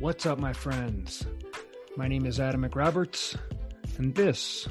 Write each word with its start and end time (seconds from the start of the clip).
What's 0.00 0.26
up, 0.26 0.38
my 0.38 0.52
friends? 0.52 1.26
My 1.96 2.06
name 2.06 2.24
is 2.24 2.38
Adam 2.38 2.62
McRoberts, 2.62 3.36
and 3.98 4.14
this 4.14 4.68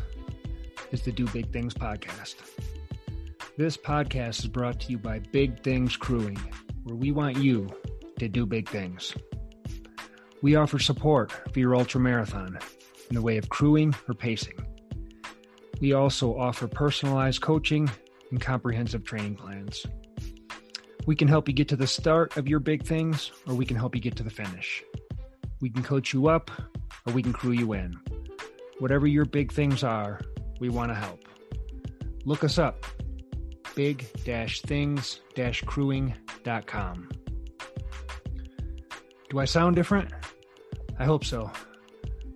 is 0.91 1.01
the 1.01 1.11
Do 1.11 1.27
Big 1.27 1.51
Things 1.51 1.73
podcast. 1.73 2.35
This 3.57 3.75
podcast 3.75 4.39
is 4.39 4.47
brought 4.47 4.79
to 4.79 4.89
you 4.89 4.97
by 4.97 5.19
Big 5.19 5.61
Things 5.63 5.97
Crewing, 5.97 6.39
where 6.85 6.95
we 6.95 7.11
want 7.11 7.35
you 7.39 7.67
to 8.19 8.29
do 8.29 8.45
big 8.45 8.69
things. 8.69 9.13
We 10.41 10.55
offer 10.55 10.79
support 10.79 11.33
for 11.51 11.59
your 11.59 11.75
ultra 11.75 11.99
marathon 11.99 12.57
in 13.09 13.15
the 13.15 13.21
way 13.21 13.35
of 13.35 13.49
crewing 13.49 13.95
or 14.07 14.13
pacing. 14.13 14.65
We 15.81 15.91
also 15.91 16.39
offer 16.39 16.69
personalized 16.69 17.41
coaching 17.41 17.91
and 18.31 18.39
comprehensive 18.39 19.03
training 19.03 19.35
plans. 19.35 19.85
We 21.05 21.17
can 21.17 21.27
help 21.27 21.49
you 21.49 21.53
get 21.53 21.67
to 21.67 21.75
the 21.75 21.85
start 21.85 22.37
of 22.37 22.47
your 22.47 22.59
big 22.59 22.85
things, 22.85 23.33
or 23.45 23.55
we 23.55 23.65
can 23.65 23.75
help 23.75 23.93
you 23.93 23.99
get 23.99 24.15
to 24.15 24.23
the 24.23 24.29
finish. 24.29 24.85
We 25.61 25.69
can 25.69 25.83
coach 25.83 26.13
you 26.13 26.27
up 26.27 26.51
or 27.05 27.13
we 27.13 27.23
can 27.23 27.33
crew 27.33 27.51
you 27.51 27.73
in. 27.73 27.95
Whatever 28.79 29.07
your 29.07 29.25
big 29.25 29.51
things 29.51 29.83
are, 29.83 30.19
we 30.59 30.69
want 30.69 30.89
to 30.91 30.95
help. 30.95 31.23
Look 32.25 32.43
us 32.43 32.57
up 32.57 32.85
big 33.77 34.01
things 34.61 35.21
crewing.com. 35.67 37.09
Do 39.29 39.39
I 39.39 39.45
sound 39.45 39.75
different? 39.75 40.11
I 40.97 41.05
hope 41.05 41.23
so. 41.23 41.51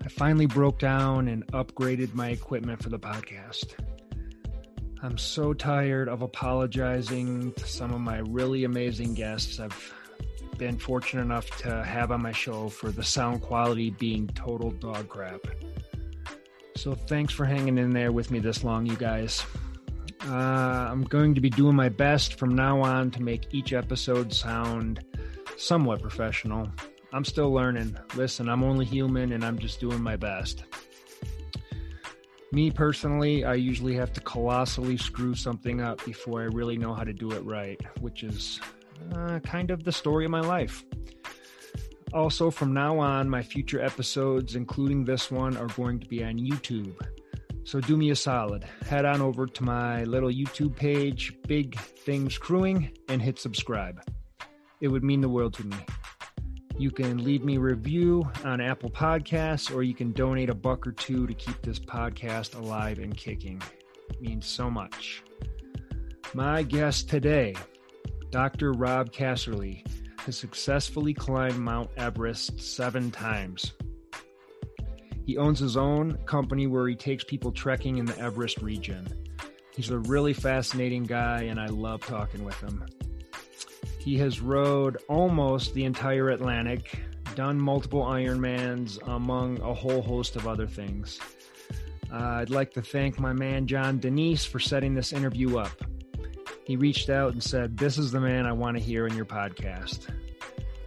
I 0.03 0.07
finally 0.07 0.45
broke 0.45 0.77
down 0.77 1.27
and 1.27 1.45
upgraded 1.47 2.13
my 2.13 2.29
equipment 2.29 2.83
for 2.83 2.89
the 2.89 2.99
podcast. 2.99 3.73
I'm 5.01 5.17
so 5.17 5.53
tired 5.53 6.09
of 6.09 6.21
apologizing 6.21 7.53
to 7.53 7.65
some 7.65 7.91
of 7.91 8.01
my 8.01 8.19
really 8.19 8.63
amazing 8.63 9.15
guests 9.15 9.59
I've 9.59 9.93
been 10.61 10.77
fortunate 10.77 11.23
enough 11.23 11.49
to 11.57 11.83
have 11.83 12.11
on 12.11 12.21
my 12.21 12.31
show 12.31 12.69
for 12.69 12.91
the 12.91 13.01
sound 13.01 13.41
quality 13.41 13.89
being 13.89 14.27
total 14.27 14.69
dog 14.69 15.09
crap. 15.09 15.39
So 16.75 16.93
thanks 16.93 17.33
for 17.33 17.45
hanging 17.45 17.79
in 17.79 17.89
there 17.89 18.11
with 18.11 18.29
me 18.29 18.37
this 18.37 18.63
long, 18.63 18.85
you 18.85 18.95
guys. 18.95 19.43
Uh, 20.27 20.29
I'm 20.29 21.01
going 21.01 21.33
to 21.33 21.41
be 21.41 21.49
doing 21.49 21.75
my 21.75 21.89
best 21.89 22.37
from 22.37 22.53
now 22.53 22.79
on 22.79 23.09
to 23.09 23.23
make 23.23 23.51
each 23.51 23.73
episode 23.73 24.31
sound 24.31 25.03
somewhat 25.57 25.99
professional. 25.99 26.69
I'm 27.11 27.25
still 27.25 27.51
learning. 27.51 27.97
Listen, 28.13 28.47
I'm 28.47 28.63
only 28.63 28.85
human 28.85 29.31
and 29.31 29.43
I'm 29.43 29.57
just 29.57 29.79
doing 29.79 29.99
my 29.99 30.15
best. 30.15 30.65
Me 32.51 32.69
personally, 32.69 33.45
I 33.45 33.55
usually 33.55 33.95
have 33.95 34.13
to 34.13 34.21
colossally 34.21 34.97
screw 34.97 35.33
something 35.33 35.81
up 35.81 36.05
before 36.05 36.41
I 36.41 36.45
really 36.45 36.77
know 36.77 36.93
how 36.93 37.03
to 37.03 37.13
do 37.13 37.31
it 37.31 37.43
right, 37.45 37.81
which 37.99 38.21
is 38.21 38.59
uh, 39.13 39.39
kind 39.39 39.71
of 39.71 39.83
the 39.83 39.91
story 39.91 40.25
of 40.25 40.31
my 40.31 40.41
life. 40.41 40.83
Also, 42.13 42.51
from 42.51 42.73
now 42.73 42.99
on, 42.99 43.29
my 43.29 43.41
future 43.41 43.81
episodes, 43.81 44.55
including 44.55 45.05
this 45.05 45.31
one, 45.31 45.55
are 45.55 45.67
going 45.67 45.99
to 45.99 46.07
be 46.07 46.23
on 46.23 46.37
YouTube. 46.37 46.93
So 47.63 47.79
do 47.79 47.95
me 47.95 48.09
a 48.09 48.15
solid. 48.15 48.65
Head 48.85 49.05
on 49.05 49.21
over 49.21 49.45
to 49.45 49.63
my 49.63 50.03
little 50.03 50.29
YouTube 50.29 50.75
page, 50.75 51.33
Big 51.47 51.79
Things 51.79 52.37
Crewing, 52.37 52.91
and 53.07 53.21
hit 53.21 53.39
subscribe. 53.39 54.03
It 54.81 54.89
would 54.89 55.03
mean 55.03 55.21
the 55.21 55.29
world 55.29 55.53
to 55.53 55.63
me. 55.65 55.77
You 56.77 56.91
can 56.91 57.23
leave 57.23 57.43
me 57.43 57.57
review 57.57 58.29
on 58.43 58.59
Apple 58.59 58.89
Podcasts, 58.89 59.73
or 59.73 59.83
you 59.83 59.93
can 59.93 60.11
donate 60.11 60.49
a 60.49 60.55
buck 60.55 60.87
or 60.87 60.91
two 60.91 61.27
to 61.27 61.33
keep 61.33 61.61
this 61.61 61.79
podcast 61.79 62.55
alive 62.55 62.97
and 62.97 63.15
kicking. 63.15 63.61
It 64.09 64.21
means 64.21 64.47
so 64.47 64.69
much. 64.69 65.23
My 66.33 66.63
guest 66.63 67.07
today 67.07 67.55
Dr. 68.31 68.71
Rob 68.71 69.11
Casserley 69.11 69.85
has 70.19 70.37
successfully 70.37 71.13
climbed 71.13 71.59
Mount 71.59 71.89
Everest 71.97 72.61
seven 72.61 73.11
times. 73.11 73.73
He 75.25 75.37
owns 75.37 75.59
his 75.59 75.75
own 75.75 76.17
company 76.25 76.65
where 76.65 76.87
he 76.87 76.95
takes 76.95 77.25
people 77.25 77.51
trekking 77.51 77.97
in 77.97 78.05
the 78.05 78.17
Everest 78.17 78.61
region. 78.61 79.05
He's 79.75 79.89
a 79.89 79.99
really 79.99 80.31
fascinating 80.31 81.03
guy, 81.03 81.43
and 81.43 81.59
I 81.59 81.65
love 81.67 82.01
talking 82.05 82.45
with 82.45 82.59
him. 82.61 82.85
He 83.99 84.17
has 84.19 84.39
rode 84.39 84.97
almost 85.09 85.73
the 85.73 85.83
entire 85.83 86.29
Atlantic, 86.29 87.01
done 87.35 87.59
multiple 87.59 88.03
Ironmans, 88.03 88.97
among 89.07 89.59
a 89.61 89.73
whole 89.73 90.01
host 90.01 90.37
of 90.37 90.47
other 90.47 90.67
things. 90.67 91.19
Uh, 92.11 92.17
I'd 92.17 92.49
like 92.49 92.73
to 92.73 92.81
thank 92.81 93.19
my 93.19 93.33
man 93.33 93.67
John 93.67 93.99
Denise 93.99 94.45
for 94.45 94.59
setting 94.59 94.93
this 94.95 95.11
interview 95.11 95.57
up. 95.57 95.83
He 96.65 96.75
reached 96.75 97.09
out 97.09 97.33
and 97.33 97.43
said, 97.43 97.77
This 97.77 97.97
is 97.97 98.11
the 98.11 98.19
man 98.19 98.45
I 98.45 98.53
want 98.53 98.77
to 98.77 98.83
hear 98.83 99.07
in 99.07 99.15
your 99.15 99.25
podcast. 99.25 100.07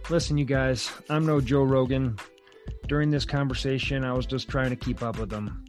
Listen, 0.09 0.37
you 0.37 0.45
guys, 0.45 0.91
I'm 1.09 1.25
no 1.25 1.41
Joe 1.41 1.63
Rogan. 1.63 2.17
During 2.87 3.09
this 3.09 3.25
conversation, 3.25 4.03
I 4.03 4.13
was 4.13 4.25
just 4.25 4.47
trying 4.47 4.69
to 4.69 4.75
keep 4.75 5.01
up 5.01 5.17
with 5.17 5.31
him. 5.31 5.65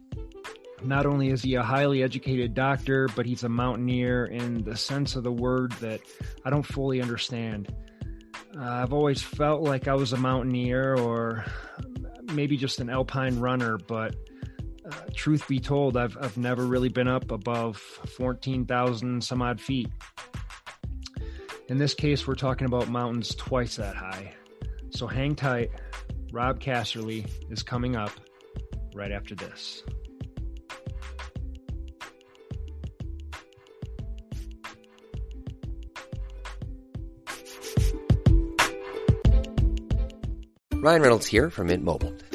Not 0.83 1.07
only 1.07 1.29
is 1.29 1.41
he 1.41 1.55
a 1.55 1.63
highly 1.63 2.03
educated 2.03 2.53
doctor, 2.53 3.07
but 3.15 3.25
he's 3.25 3.43
a 3.43 3.49
mountaineer 3.49 4.25
in 4.25 4.63
the 4.63 4.77
sense 4.77 5.15
of 5.15 5.23
the 5.23 5.31
word 5.31 5.71
that 5.73 6.01
I 6.45 6.51
don't 6.51 6.65
fully 6.65 7.01
understand. 7.01 7.73
Uh, 8.55 8.63
I've 8.63 8.93
always 8.93 9.21
felt 9.21 9.61
like 9.63 9.87
I 9.87 9.95
was 9.95 10.13
a 10.13 10.17
mountaineer 10.17 10.95
or 10.95 11.45
maybe 12.31 12.57
just 12.57 12.79
an 12.79 12.89
alpine 12.89 13.39
runner, 13.39 13.77
but 13.77 14.15
truth 15.13 15.47
be 15.47 15.59
told, 15.59 15.97
I've, 15.97 16.17
I've 16.19 16.37
never 16.37 16.65
really 16.65 16.89
been 16.89 17.07
up 17.07 17.31
above 17.31 17.77
14,000 17.77 19.23
some 19.23 19.41
odd 19.41 19.59
feet. 19.59 19.89
In 21.67 21.77
this 21.77 21.93
case, 21.93 22.25
we're 22.25 22.35
talking 22.35 22.65
about 22.65 22.87
mountains 22.87 23.35
twice 23.35 23.75
that 23.75 23.95
high. 23.95 24.33
So 24.91 25.07
hang 25.07 25.35
tight. 25.35 25.71
Rob 26.31 26.59
Casserley 26.59 27.29
is 27.49 27.63
coming 27.63 27.95
up 27.95 28.11
right 28.93 29.11
after 29.11 29.35
this. 29.35 29.83
Ryan 40.75 41.01
Reynolds 41.01 41.27
here 41.27 41.49
from 41.49 41.67
Mint 41.67 41.83
Mobile. 41.83 42.13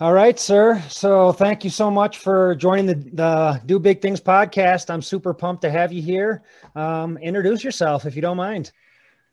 All 0.00 0.12
right, 0.12 0.38
sir. 0.38 0.82
So 0.88 1.32
thank 1.32 1.64
you 1.64 1.70
so 1.70 1.90
much 1.90 2.18
for 2.18 2.54
joining 2.54 2.86
the, 2.86 2.94
the 2.94 3.62
Do 3.66 3.78
Big 3.78 4.00
Things 4.00 4.20
podcast. 4.20 4.88
I'm 4.90 5.02
super 5.02 5.34
pumped 5.34 5.62
to 5.62 5.70
have 5.70 5.92
you 5.92 6.00
here. 6.00 6.42
Um, 6.74 7.18
introduce 7.18 7.62
yourself 7.62 8.06
if 8.06 8.16
you 8.16 8.22
don't 8.22 8.38
mind. 8.38 8.72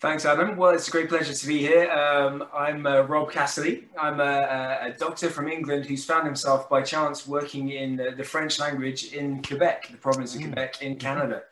Thanks, 0.02 0.26
Adam. 0.26 0.58
Well, 0.58 0.72
it's 0.72 0.88
a 0.88 0.92
great 0.92 1.10
pleasure 1.10 1.34
to 1.34 1.48
be 1.48 1.60
here. 1.60 1.90
Um, 1.92 2.46
I'm 2.54 2.86
uh, 2.86 3.02
Rob 3.02 3.32
Casserley. 3.32 3.86
I'm 4.00 4.20
a, 4.20 4.80
a, 4.82 4.96
doctor 4.98 5.30
from 5.30 5.50
England 5.50 5.86
who's 5.86 6.06
found 6.06 6.26
himself 6.26 6.70
by 6.70 6.82
chance 6.84 7.28
working 7.28 7.70
in 7.70 8.00
uh, 8.00 8.12
the 8.16 8.24
French 8.24 8.60
language 8.60 9.14
in 9.14 9.42
Quebec, 9.42 9.90
the 9.92 9.98
province 9.98 10.36
of 10.36 10.42
mm. 10.42 10.46
Quebec 10.46 10.82
in 10.82 10.98
Canada. 10.98 11.44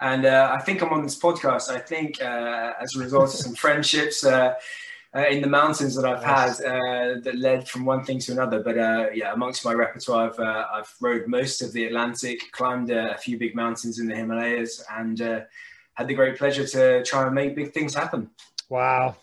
And 0.00 0.26
uh, 0.26 0.54
I 0.58 0.62
think 0.62 0.82
I'm 0.82 0.90
on 0.90 1.02
this 1.02 1.18
podcast, 1.18 1.70
I 1.70 1.78
think, 1.78 2.22
uh, 2.22 2.72
as 2.80 2.96
a 2.96 2.98
result 2.98 3.34
of 3.34 3.40
some 3.40 3.54
friendships 3.54 4.24
uh, 5.14 5.18
uh, 5.18 5.26
in 5.28 5.40
the 5.40 5.48
mountains 5.48 5.94
that 5.96 6.04
I've 6.04 6.22
had 6.22 6.56
that 7.24 7.36
led 7.36 7.68
from 7.68 7.84
one 7.84 8.04
thing 8.04 8.18
to 8.20 8.32
another. 8.32 8.62
But 8.62 8.76
yeah, 9.14 9.32
amongst 9.32 9.64
my 9.64 9.72
repertoire, 9.72 10.30
I've, 10.30 10.40
I've 10.40 10.94
rode 11.00 11.26
most 11.26 11.62
of 11.62 11.72
the 11.72 11.84
Atlantic, 11.86 12.52
climbed 12.52 12.90
a 12.90 13.16
few 13.18 13.38
big 13.38 13.54
mountains 13.54 13.98
in 13.98 14.06
the 14.06 14.14
Himalayas, 14.14 14.84
and 14.96 15.18
had 15.94 16.08
the 16.08 16.14
great 16.14 16.38
pleasure 16.38 16.66
to 16.66 17.04
try 17.04 17.26
and 17.26 17.34
make 17.34 17.56
big 17.56 17.72
things 17.72 17.94
happen. 17.94 18.30
Wow. 18.68 19.16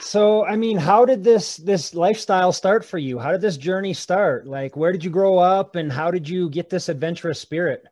So, 0.00 0.44
I 0.44 0.56
mean, 0.56 0.76
how 0.76 1.04
did 1.04 1.22
this 1.22 1.56
this 1.56 1.94
lifestyle 1.94 2.52
start 2.52 2.84
for 2.84 2.98
you? 2.98 3.18
How 3.18 3.30
did 3.30 3.40
this 3.40 3.56
journey 3.56 3.94
start? 3.94 4.44
Like, 4.44 4.76
where 4.76 4.90
did 4.90 5.04
you 5.04 5.10
grow 5.10 5.38
up, 5.38 5.76
and 5.76 5.92
how 5.92 6.10
did 6.10 6.28
you 6.28 6.50
get 6.50 6.68
this 6.68 6.88
adventurous 6.88 7.38
spirit? 7.38 7.86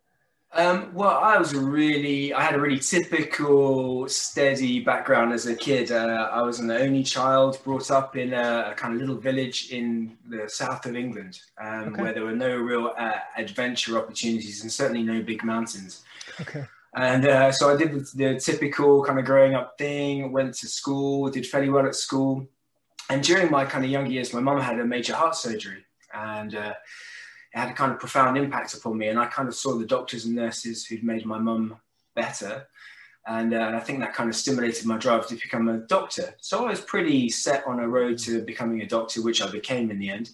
Um, 0.55 0.93
well, 0.93 1.19
I 1.19 1.39
was 1.39 1.55
a 1.55 1.61
really, 1.61 2.35
I 2.35 2.43
had 2.43 2.55
a 2.55 2.61
really 2.61 2.79
typical, 2.79 4.07
steady 4.07 4.81
background 4.81 5.33
as 5.33 5.47
a 5.47 5.57
kid. 5.57 5.91
Uh, 5.91 6.29
I 6.31 6.43
was 6.43 6.61
an 6.61 6.71
only 6.71 7.03
child, 7.03 7.59
brought 7.65 7.91
up 7.91 8.17
in 8.17 8.35
a, 8.35 8.73
a, 8.73 8.75
kind 8.75 8.95
of 8.95 9.01
little 9.01 9.17
village 9.17 9.71
in 9.71 10.19
the 10.29 10.47
south 10.49 10.85
of 10.85 10.95
England, 10.95 11.41
um, 11.59 11.95
okay. 11.95 12.03
where 12.03 12.13
there 12.13 12.25
were 12.25 12.37
no 12.37 12.55
real 12.55 12.93
uh, 12.99 13.19
adventure 13.39 13.97
opportunities 13.97 14.61
and 14.63 14.71
certainly 14.71 15.03
no 15.03 15.23
big 15.23 15.43
mountains. 15.43 16.05
Okay. 16.39 16.67
And 16.95 17.27
uh, 17.27 17.51
so 17.51 17.73
I 17.73 17.77
did 17.77 17.95
the, 17.95 18.11
the, 18.15 18.39
typical 18.39 19.03
kind 19.03 19.19
of 19.19 19.25
growing 19.25 19.55
up 19.55 19.79
thing, 19.79 20.33
went 20.33 20.53
to 20.57 20.69
school, 20.69 21.31
did 21.31 21.47
fairly 21.47 21.71
well 21.71 21.87
at 21.87 21.95
school. 21.95 22.47
And 23.09 23.23
during 23.23 23.51
my 23.51 23.65
kind 23.65 23.85
of 23.85 23.91
younger 23.91 24.11
years, 24.11 24.35
my 24.35 24.41
mum 24.41 24.61
had 24.61 24.79
a 24.79 24.85
major 24.85 25.15
heart 25.15 25.35
surgery 25.35 25.87
and 26.13 26.55
uh, 26.55 26.75
it 27.55 27.59
had 27.59 27.71
a 27.71 27.75
kind 27.75 27.93
of 27.93 27.99
profound 27.99 28.37
impact 28.37 28.75
upon 28.75 28.99
me. 28.99 29.09
And 29.09 29.19
I 29.19 29.27
kind 29.27 29.49
of 29.49 29.55
saw 29.55 29.77
the 29.77 29.87
doctors 29.87 30.25
and 30.25 30.35
nurses 30.35 30.87
who'd 30.87 31.05
made 31.05 31.27
my 31.27 31.39
mum 31.39 31.77
better. 32.15 32.67
And, 33.27 33.55
uh, 33.55 33.59
and 33.59 33.77
I 33.77 33.81
think 33.81 34.01
that 34.01 34.15
kind 34.15 34.29
of 34.29 34.37
stimulated 34.37 34.85
my 34.87 34.97
drive 34.97 35.27
to 35.29 35.35
become 35.35 35.69
a 35.69 35.79
doctor. 35.79 36.35
So 36.41 36.67
I 36.67 36.71
was 36.71 36.81
pretty 36.81 37.29
set 37.29 37.67
on 37.67 37.79
a 37.79 37.89
road 37.89 38.19
to 38.19 38.43
becoming 38.43 38.83
a 38.83 38.87
doctor, 38.87 39.23
which 39.23 39.43
I 39.43 39.51
became 39.51 39.91
in 39.91 39.99
the 39.99 40.11
end 40.11 40.31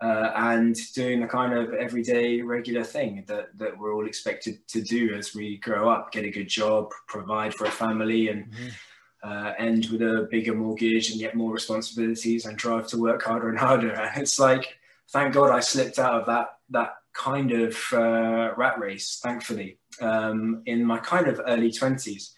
uh, 0.00 0.32
and 0.34 0.76
doing 0.94 1.20
the 1.20 1.26
kind 1.26 1.52
of 1.52 1.74
everyday 1.74 2.40
regular 2.40 2.82
thing 2.82 3.24
that, 3.26 3.56
that 3.58 3.78
we're 3.78 3.94
all 3.94 4.06
expected 4.06 4.66
to 4.68 4.80
do 4.80 5.14
as 5.14 5.34
we 5.34 5.58
grow 5.58 5.90
up 5.90 6.10
get 6.10 6.24
a 6.24 6.30
good 6.30 6.48
job 6.48 6.90
provide 7.06 7.54
for 7.54 7.66
a 7.66 7.70
family 7.70 8.28
and 8.28 8.50
mm-hmm. 8.50 9.30
uh, 9.30 9.52
end 9.58 9.86
with 9.90 10.00
a 10.00 10.26
bigger 10.30 10.54
mortgage 10.54 11.10
and 11.10 11.20
get 11.20 11.34
more 11.34 11.52
responsibilities 11.52 12.46
and 12.46 12.56
drive 12.56 12.86
to 12.86 12.98
work 12.98 13.22
harder 13.22 13.50
and 13.50 13.58
harder 13.58 13.92
and 13.92 14.10
it's 14.22 14.38
like 14.38 14.78
thank 15.12 15.34
god 15.34 15.50
i 15.50 15.60
slipped 15.60 15.98
out 15.98 16.20
of 16.20 16.26
that 16.26 16.48
that 16.70 16.94
kind 17.12 17.50
of 17.50 17.76
uh, 17.92 18.52
rat 18.56 18.78
race 18.78 19.20
thankfully 19.22 19.78
um, 20.00 20.62
in 20.66 20.84
my 20.84 20.98
kind 20.98 21.26
of 21.26 21.40
early 21.46 21.70
20s 21.70 22.30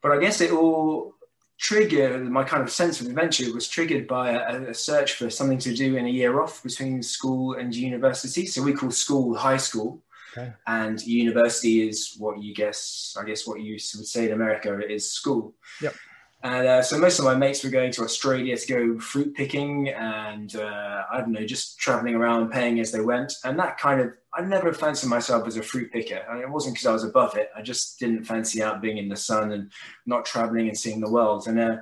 but 0.00 0.12
i 0.12 0.18
guess 0.18 0.40
it 0.40 0.52
all 0.52 1.14
triggered 1.60 2.28
my 2.30 2.42
kind 2.42 2.62
of 2.62 2.70
sense 2.70 3.00
of 3.00 3.06
adventure 3.06 3.52
was 3.52 3.68
triggered 3.68 4.08
by 4.08 4.30
a, 4.30 4.70
a, 4.70 4.74
search 4.74 5.12
for 5.12 5.28
something 5.28 5.58
to 5.58 5.74
do 5.74 5.96
in 5.96 6.06
a 6.06 6.08
year 6.08 6.40
off 6.40 6.62
between 6.62 7.02
school 7.02 7.52
and 7.54 7.74
university. 7.74 8.46
So 8.46 8.62
we 8.62 8.72
call 8.72 8.90
school 8.90 9.36
high 9.36 9.58
school, 9.58 10.02
okay. 10.32 10.54
and 10.66 11.00
university 11.06 11.86
is 11.86 12.16
what 12.18 12.42
you 12.42 12.54
guess. 12.54 13.14
I 13.20 13.24
guess 13.24 13.46
what 13.46 13.60
you 13.60 13.74
would 13.74 14.06
say 14.06 14.26
in 14.26 14.32
America 14.32 14.80
is 14.80 15.12
school. 15.12 15.54
Yep. 15.82 15.94
And 16.42 16.66
uh, 16.66 16.82
so 16.82 16.98
most 16.98 17.18
of 17.18 17.26
my 17.26 17.34
mates 17.34 17.62
were 17.62 17.70
going 17.70 17.92
to 17.92 18.02
Australia 18.02 18.56
to 18.56 18.66
go 18.66 18.98
fruit 18.98 19.34
picking 19.34 19.90
and 19.90 20.56
uh, 20.56 21.02
I 21.12 21.18
don't 21.18 21.32
know, 21.32 21.44
just 21.44 21.78
traveling 21.78 22.14
around, 22.14 22.50
paying 22.50 22.80
as 22.80 22.92
they 22.92 23.00
went. 23.00 23.34
And 23.44 23.58
that 23.58 23.76
kind 23.76 24.00
of, 24.00 24.12
I 24.32 24.40
never 24.40 24.72
fancied 24.72 25.10
myself 25.10 25.46
as 25.46 25.58
a 25.58 25.62
fruit 25.62 25.92
picker. 25.92 26.24
I 26.28 26.34
mean, 26.34 26.42
it 26.42 26.50
wasn't 26.50 26.76
because 26.76 26.86
I 26.86 26.92
was 26.92 27.04
above 27.04 27.36
it. 27.36 27.50
I 27.54 27.60
just 27.60 27.98
didn't 27.98 28.24
fancy 28.24 28.62
out 28.62 28.80
being 28.80 28.96
in 28.96 29.08
the 29.10 29.16
sun 29.16 29.52
and 29.52 29.70
not 30.06 30.24
traveling 30.24 30.68
and 30.68 30.78
seeing 30.78 31.00
the 31.00 31.10
world. 31.10 31.46
And 31.46 31.60
uh, 31.60 31.76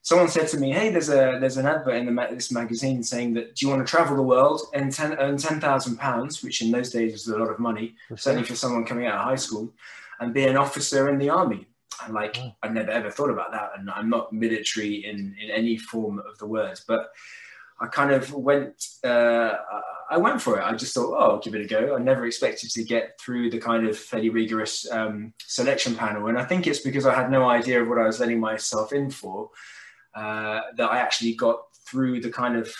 someone 0.00 0.28
said 0.28 0.48
to 0.48 0.58
me, 0.58 0.72
"Hey, 0.72 0.90
there's 0.90 1.08
a 1.10 1.38
there's 1.38 1.58
an 1.58 1.66
advert 1.66 1.94
in 1.94 2.06
the, 2.06 2.28
this 2.30 2.50
magazine 2.50 3.02
saying 3.02 3.34
that 3.34 3.54
do 3.54 3.66
you 3.66 3.70
want 3.70 3.86
to 3.86 3.90
travel 3.90 4.16
the 4.16 4.22
world 4.22 4.62
and 4.74 4.90
ten, 4.90 5.14
earn 5.18 5.36
ten 5.36 5.60
thousand 5.60 5.98
pounds, 5.98 6.42
which 6.42 6.60
in 6.60 6.70
those 6.70 6.90
days 6.90 7.12
was 7.12 7.28
a 7.28 7.38
lot 7.38 7.50
of 7.50 7.58
money, 7.58 7.94
certainly 8.16 8.46
for 8.46 8.56
someone 8.56 8.84
coming 8.84 9.06
out 9.06 9.18
of 9.18 9.24
high 9.24 9.36
school, 9.36 9.72
and 10.18 10.34
be 10.34 10.44
an 10.46 10.56
officer 10.56 11.08
in 11.08 11.18
the 11.18 11.30
army." 11.30 11.66
And 12.04 12.14
like, 12.14 12.36
oh. 12.38 12.54
I 12.62 12.68
never 12.68 12.90
ever 12.90 13.10
thought 13.10 13.30
about 13.30 13.52
that. 13.52 13.72
And 13.76 13.90
I'm 13.90 14.10
not 14.10 14.32
military 14.32 15.04
in, 15.04 15.36
in 15.42 15.50
any 15.50 15.76
form 15.76 16.18
of 16.18 16.38
the 16.38 16.46
words, 16.46 16.84
but 16.86 17.10
I 17.80 17.86
kind 17.86 18.12
of 18.12 18.32
went, 18.32 18.86
uh, 19.02 19.54
I 20.08 20.16
went 20.16 20.40
for 20.40 20.58
it. 20.58 20.62
I 20.62 20.72
just 20.74 20.94
thought, 20.94 21.16
oh, 21.16 21.32
I'll 21.32 21.40
give 21.40 21.54
it 21.54 21.64
a 21.64 21.66
go. 21.66 21.96
I 21.96 21.98
never 21.98 22.26
expected 22.26 22.70
to 22.70 22.84
get 22.84 23.18
through 23.20 23.50
the 23.50 23.58
kind 23.58 23.88
of 23.88 23.98
fairly 23.98 24.28
rigorous 24.28 24.88
um, 24.90 25.32
selection 25.40 25.96
panel. 25.96 26.28
And 26.28 26.38
I 26.38 26.44
think 26.44 26.66
it's 26.66 26.80
because 26.80 27.06
I 27.06 27.14
had 27.14 27.30
no 27.30 27.48
idea 27.48 27.82
of 27.82 27.88
what 27.88 27.98
I 27.98 28.06
was 28.06 28.20
letting 28.20 28.38
myself 28.38 28.92
in 28.92 29.10
for 29.10 29.50
uh, 30.14 30.60
that 30.76 30.92
I 30.92 30.98
actually 30.98 31.34
got 31.34 31.62
through 31.86 32.20
the 32.20 32.30
kind 32.30 32.56
of 32.56 32.72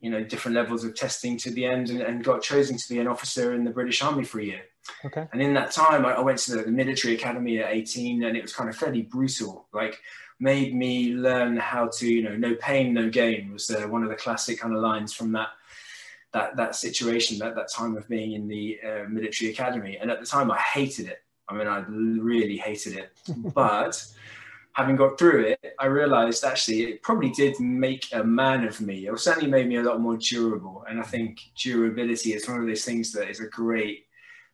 you 0.00 0.10
know 0.10 0.22
different 0.22 0.56
levels 0.56 0.84
of 0.84 0.94
testing 0.94 1.36
to 1.38 1.50
the 1.50 1.64
end 1.64 1.90
and, 1.90 2.00
and 2.00 2.24
got 2.24 2.42
chosen 2.42 2.76
to 2.76 2.88
be 2.88 2.98
an 2.98 3.06
officer 3.06 3.54
in 3.54 3.64
the 3.64 3.70
British 3.70 4.02
Army 4.02 4.24
for 4.24 4.40
a 4.40 4.44
year. 4.44 4.62
Okay. 5.04 5.26
And 5.32 5.42
in 5.42 5.54
that 5.54 5.72
time, 5.72 6.04
I, 6.04 6.12
I 6.12 6.20
went 6.20 6.38
to 6.40 6.56
the, 6.56 6.62
the, 6.62 6.70
military 6.70 7.14
academy 7.14 7.58
at 7.58 7.70
18, 7.70 8.24
and 8.24 8.36
it 8.36 8.42
was 8.42 8.52
kind 8.52 8.68
of 8.68 8.76
fairly 8.76 9.02
brutal. 9.02 9.68
Like, 9.72 10.00
made 10.40 10.74
me 10.74 11.12
learn 11.12 11.56
how 11.58 11.88
to, 11.98 12.10
you 12.10 12.22
know, 12.22 12.36
no 12.36 12.54
pain, 12.56 12.94
no 12.94 13.08
gain 13.10 13.52
was 13.52 13.70
uh, 13.70 13.82
one 13.82 14.02
of 14.02 14.08
the 14.08 14.16
classic 14.16 14.58
kind 14.58 14.74
of 14.74 14.82
lines 14.82 15.12
from 15.12 15.32
that 15.32 15.48
that 16.32 16.56
that 16.56 16.76
situation, 16.76 17.38
that 17.38 17.56
that 17.56 17.68
time 17.72 17.96
of 17.96 18.08
being 18.08 18.32
in 18.32 18.46
the 18.46 18.78
uh, 18.86 19.08
military 19.08 19.50
academy. 19.50 19.98
And 20.00 20.10
at 20.10 20.20
the 20.20 20.26
time, 20.26 20.50
I 20.50 20.58
hated 20.58 21.08
it. 21.08 21.22
I 21.48 21.54
mean, 21.54 21.66
I 21.66 21.80
really 21.88 22.56
hated 22.56 22.96
it. 22.96 23.12
but 23.54 24.02
having 24.74 24.96
got 24.96 25.18
through 25.18 25.46
it, 25.46 25.74
I 25.78 25.86
realized 25.86 26.44
actually 26.44 26.82
it 26.82 27.02
probably 27.02 27.30
did 27.30 27.58
make 27.60 28.06
a 28.12 28.22
man 28.22 28.64
of 28.64 28.80
me. 28.80 29.08
It 29.08 29.18
certainly 29.18 29.50
made 29.50 29.68
me 29.68 29.76
a 29.76 29.82
lot 29.82 30.00
more 30.00 30.16
durable. 30.16 30.84
And 30.88 31.00
I 31.00 31.02
think 31.02 31.40
durability 31.60 32.34
is 32.34 32.48
one 32.48 32.60
of 32.60 32.66
those 32.66 32.84
things 32.84 33.12
that 33.12 33.28
is 33.28 33.40
a 33.40 33.46
great 33.46 34.06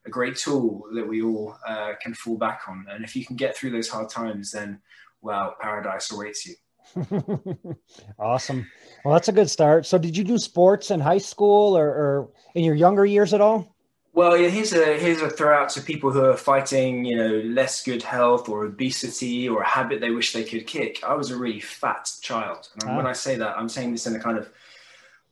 a 0.05 0.09
great 0.09 0.37
tool 0.37 0.85
that 0.93 1.05
we 1.05 1.21
all 1.21 1.57
uh, 1.67 1.91
can 2.01 2.13
fall 2.13 2.37
back 2.37 2.61
on. 2.69 2.85
And 2.89 3.03
if 3.03 3.13
you 3.13 3.25
can 3.25 3.35
get 3.35 3.57
through 3.57 3.71
those 3.71 3.89
hard 3.89 4.09
times, 4.09 4.51
then 4.51 4.79
well, 5.21 5.55
paradise 5.59 6.11
awaits 6.11 6.45
you. 6.45 6.55
awesome. 8.19 8.65
Well, 9.03 9.13
that's 9.13 9.27
a 9.27 9.33
good 9.33 9.49
start. 9.49 9.85
So, 9.85 9.97
did 9.97 10.15
you 10.15 10.23
do 10.23 10.37
sports 10.37 10.91
in 10.91 10.99
high 10.99 11.17
school 11.17 11.77
or, 11.77 11.87
or 11.87 12.29
in 12.55 12.63
your 12.63 12.75
younger 12.75 13.05
years 13.05 13.33
at 13.33 13.41
all? 13.41 13.75
Well, 14.17 14.35
yeah, 14.35 14.47
here's 14.47 14.73
a 14.73 14.97
here's 14.97 15.21
a 15.21 15.29
throw 15.29 15.55
out 15.55 15.69
to 15.69 15.81
people 15.81 16.11
who 16.11 16.25
are 16.25 16.35
fighting, 16.35 17.05
you 17.05 17.15
know, 17.15 17.35
less 17.53 17.83
good 17.83 18.01
health 18.01 18.49
or 18.49 18.65
obesity 18.65 19.47
or 19.47 19.61
a 19.61 19.67
habit 19.67 20.01
they 20.01 20.09
wish 20.09 20.33
they 20.33 20.43
could 20.43 20.65
kick. 20.65 21.03
I 21.03 21.13
was 21.13 21.29
a 21.29 21.37
really 21.37 21.59
fat 21.59 22.09
child, 22.19 22.67
and 22.81 22.89
ah. 22.89 22.97
when 22.97 23.05
I 23.05 23.13
say 23.13 23.35
that, 23.35 23.55
I'm 23.55 23.69
saying 23.69 23.91
this 23.91 24.07
in 24.07 24.15
a 24.15 24.19
kind 24.19 24.39
of 24.39 24.49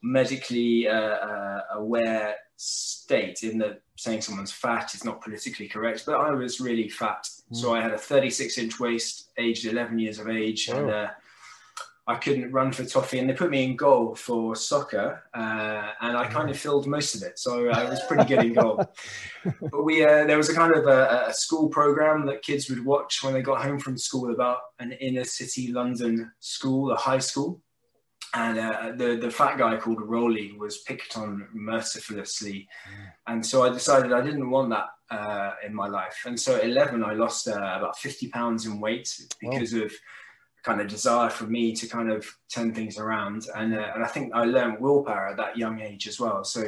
medically 0.03 0.87
uh, 0.87 0.93
uh, 0.93 1.61
aware 1.73 2.35
state 2.57 3.41
in 3.41 3.57
that 3.57 3.81
saying 3.95 4.21
someone's 4.21 4.51
fat 4.51 4.93
is 4.93 5.03
not 5.03 5.19
politically 5.19 5.67
correct, 5.67 6.03
but 6.05 6.17
I 6.17 6.29
was 6.29 6.59
really 6.59 6.87
fat. 6.87 7.27
Mm. 7.51 7.55
So 7.55 7.73
I 7.73 7.81
had 7.81 7.91
a 7.91 7.97
36 7.97 8.55
inch 8.59 8.79
waist, 8.79 9.31
aged 9.39 9.65
11 9.65 9.97
years 9.97 10.19
of 10.19 10.29
age, 10.29 10.69
oh. 10.71 10.77
and 10.77 10.91
uh, 10.91 11.07
I 12.07 12.15
couldn't 12.15 12.51
run 12.51 12.71
for 12.71 12.85
toffee. 12.85 13.17
And 13.17 13.29
they 13.29 13.33
put 13.33 13.49
me 13.49 13.63
in 13.63 13.75
goal 13.75 14.13
for 14.15 14.55
soccer, 14.55 15.23
uh, 15.33 15.91
and 16.01 16.15
I 16.15 16.27
kind 16.27 16.49
of 16.49 16.57
filled 16.57 16.85
most 16.85 17.15
of 17.15 17.23
it. 17.23 17.39
So 17.39 17.69
I 17.69 17.89
was 17.89 17.99
pretty 18.07 18.25
good 18.25 18.45
in 18.45 18.53
goal. 18.53 18.85
but 19.71 19.83
we 19.83 20.03
uh, 20.03 20.25
there 20.25 20.37
was 20.37 20.49
a 20.49 20.55
kind 20.55 20.75
of 20.75 20.85
a, 20.85 21.25
a, 21.27 21.33
school 21.33 21.67
program 21.67 22.25
that 22.27 22.43
kids 22.43 22.69
would 22.69 22.85
watch 22.85 23.23
when 23.23 23.33
they 23.33 23.41
got 23.41 23.63
home 23.63 23.79
from 23.79 23.97
school 23.97 24.31
about 24.31 24.59
an 24.79 24.91
inner 24.93 25.23
city 25.23 25.71
London 25.71 26.31
school, 26.39 26.91
a 26.91 26.95
high 26.95 27.19
school 27.19 27.61
and 28.35 28.59
uh, 28.59 28.91
the 28.97 29.15
the 29.15 29.31
fat 29.31 29.57
guy 29.57 29.77
called 29.77 30.01
Rolly 30.01 30.51
was 30.57 30.79
picked 30.79 31.17
on 31.17 31.47
mercilessly, 31.53 32.67
mm. 32.89 33.05
and 33.27 33.45
so 33.45 33.63
I 33.63 33.69
decided 33.69 34.11
I 34.11 34.21
didn't 34.21 34.49
want 34.49 34.69
that 34.71 34.87
uh, 35.09 35.53
in 35.65 35.73
my 35.73 35.87
life. 35.87 36.23
And 36.25 36.39
so 36.39 36.55
at 36.55 36.65
11, 36.65 37.03
I 37.03 37.13
lost 37.13 37.47
uh, 37.47 37.53
about 37.53 37.97
50 37.97 38.29
pounds 38.29 38.65
in 38.65 38.79
weight 38.79 39.09
because 39.39 39.73
of 39.73 39.91
kind 40.65 40.81
of 40.81 40.87
desire 40.87 41.29
for 41.29 41.45
me 41.45 41.73
to 41.75 41.87
kind 41.87 42.11
of 42.11 42.25
turn 42.51 42.73
things 42.73 42.97
around. 42.97 43.47
And 43.55 43.75
uh, 43.75 43.91
and 43.93 44.03
I 44.03 44.07
think 44.07 44.33
I 44.33 44.45
learned 44.45 44.81
willpower 44.81 45.27
at 45.27 45.37
that 45.37 45.57
young 45.57 45.79
age 45.79 46.07
as 46.07 46.19
well. 46.19 46.43
So 46.43 46.63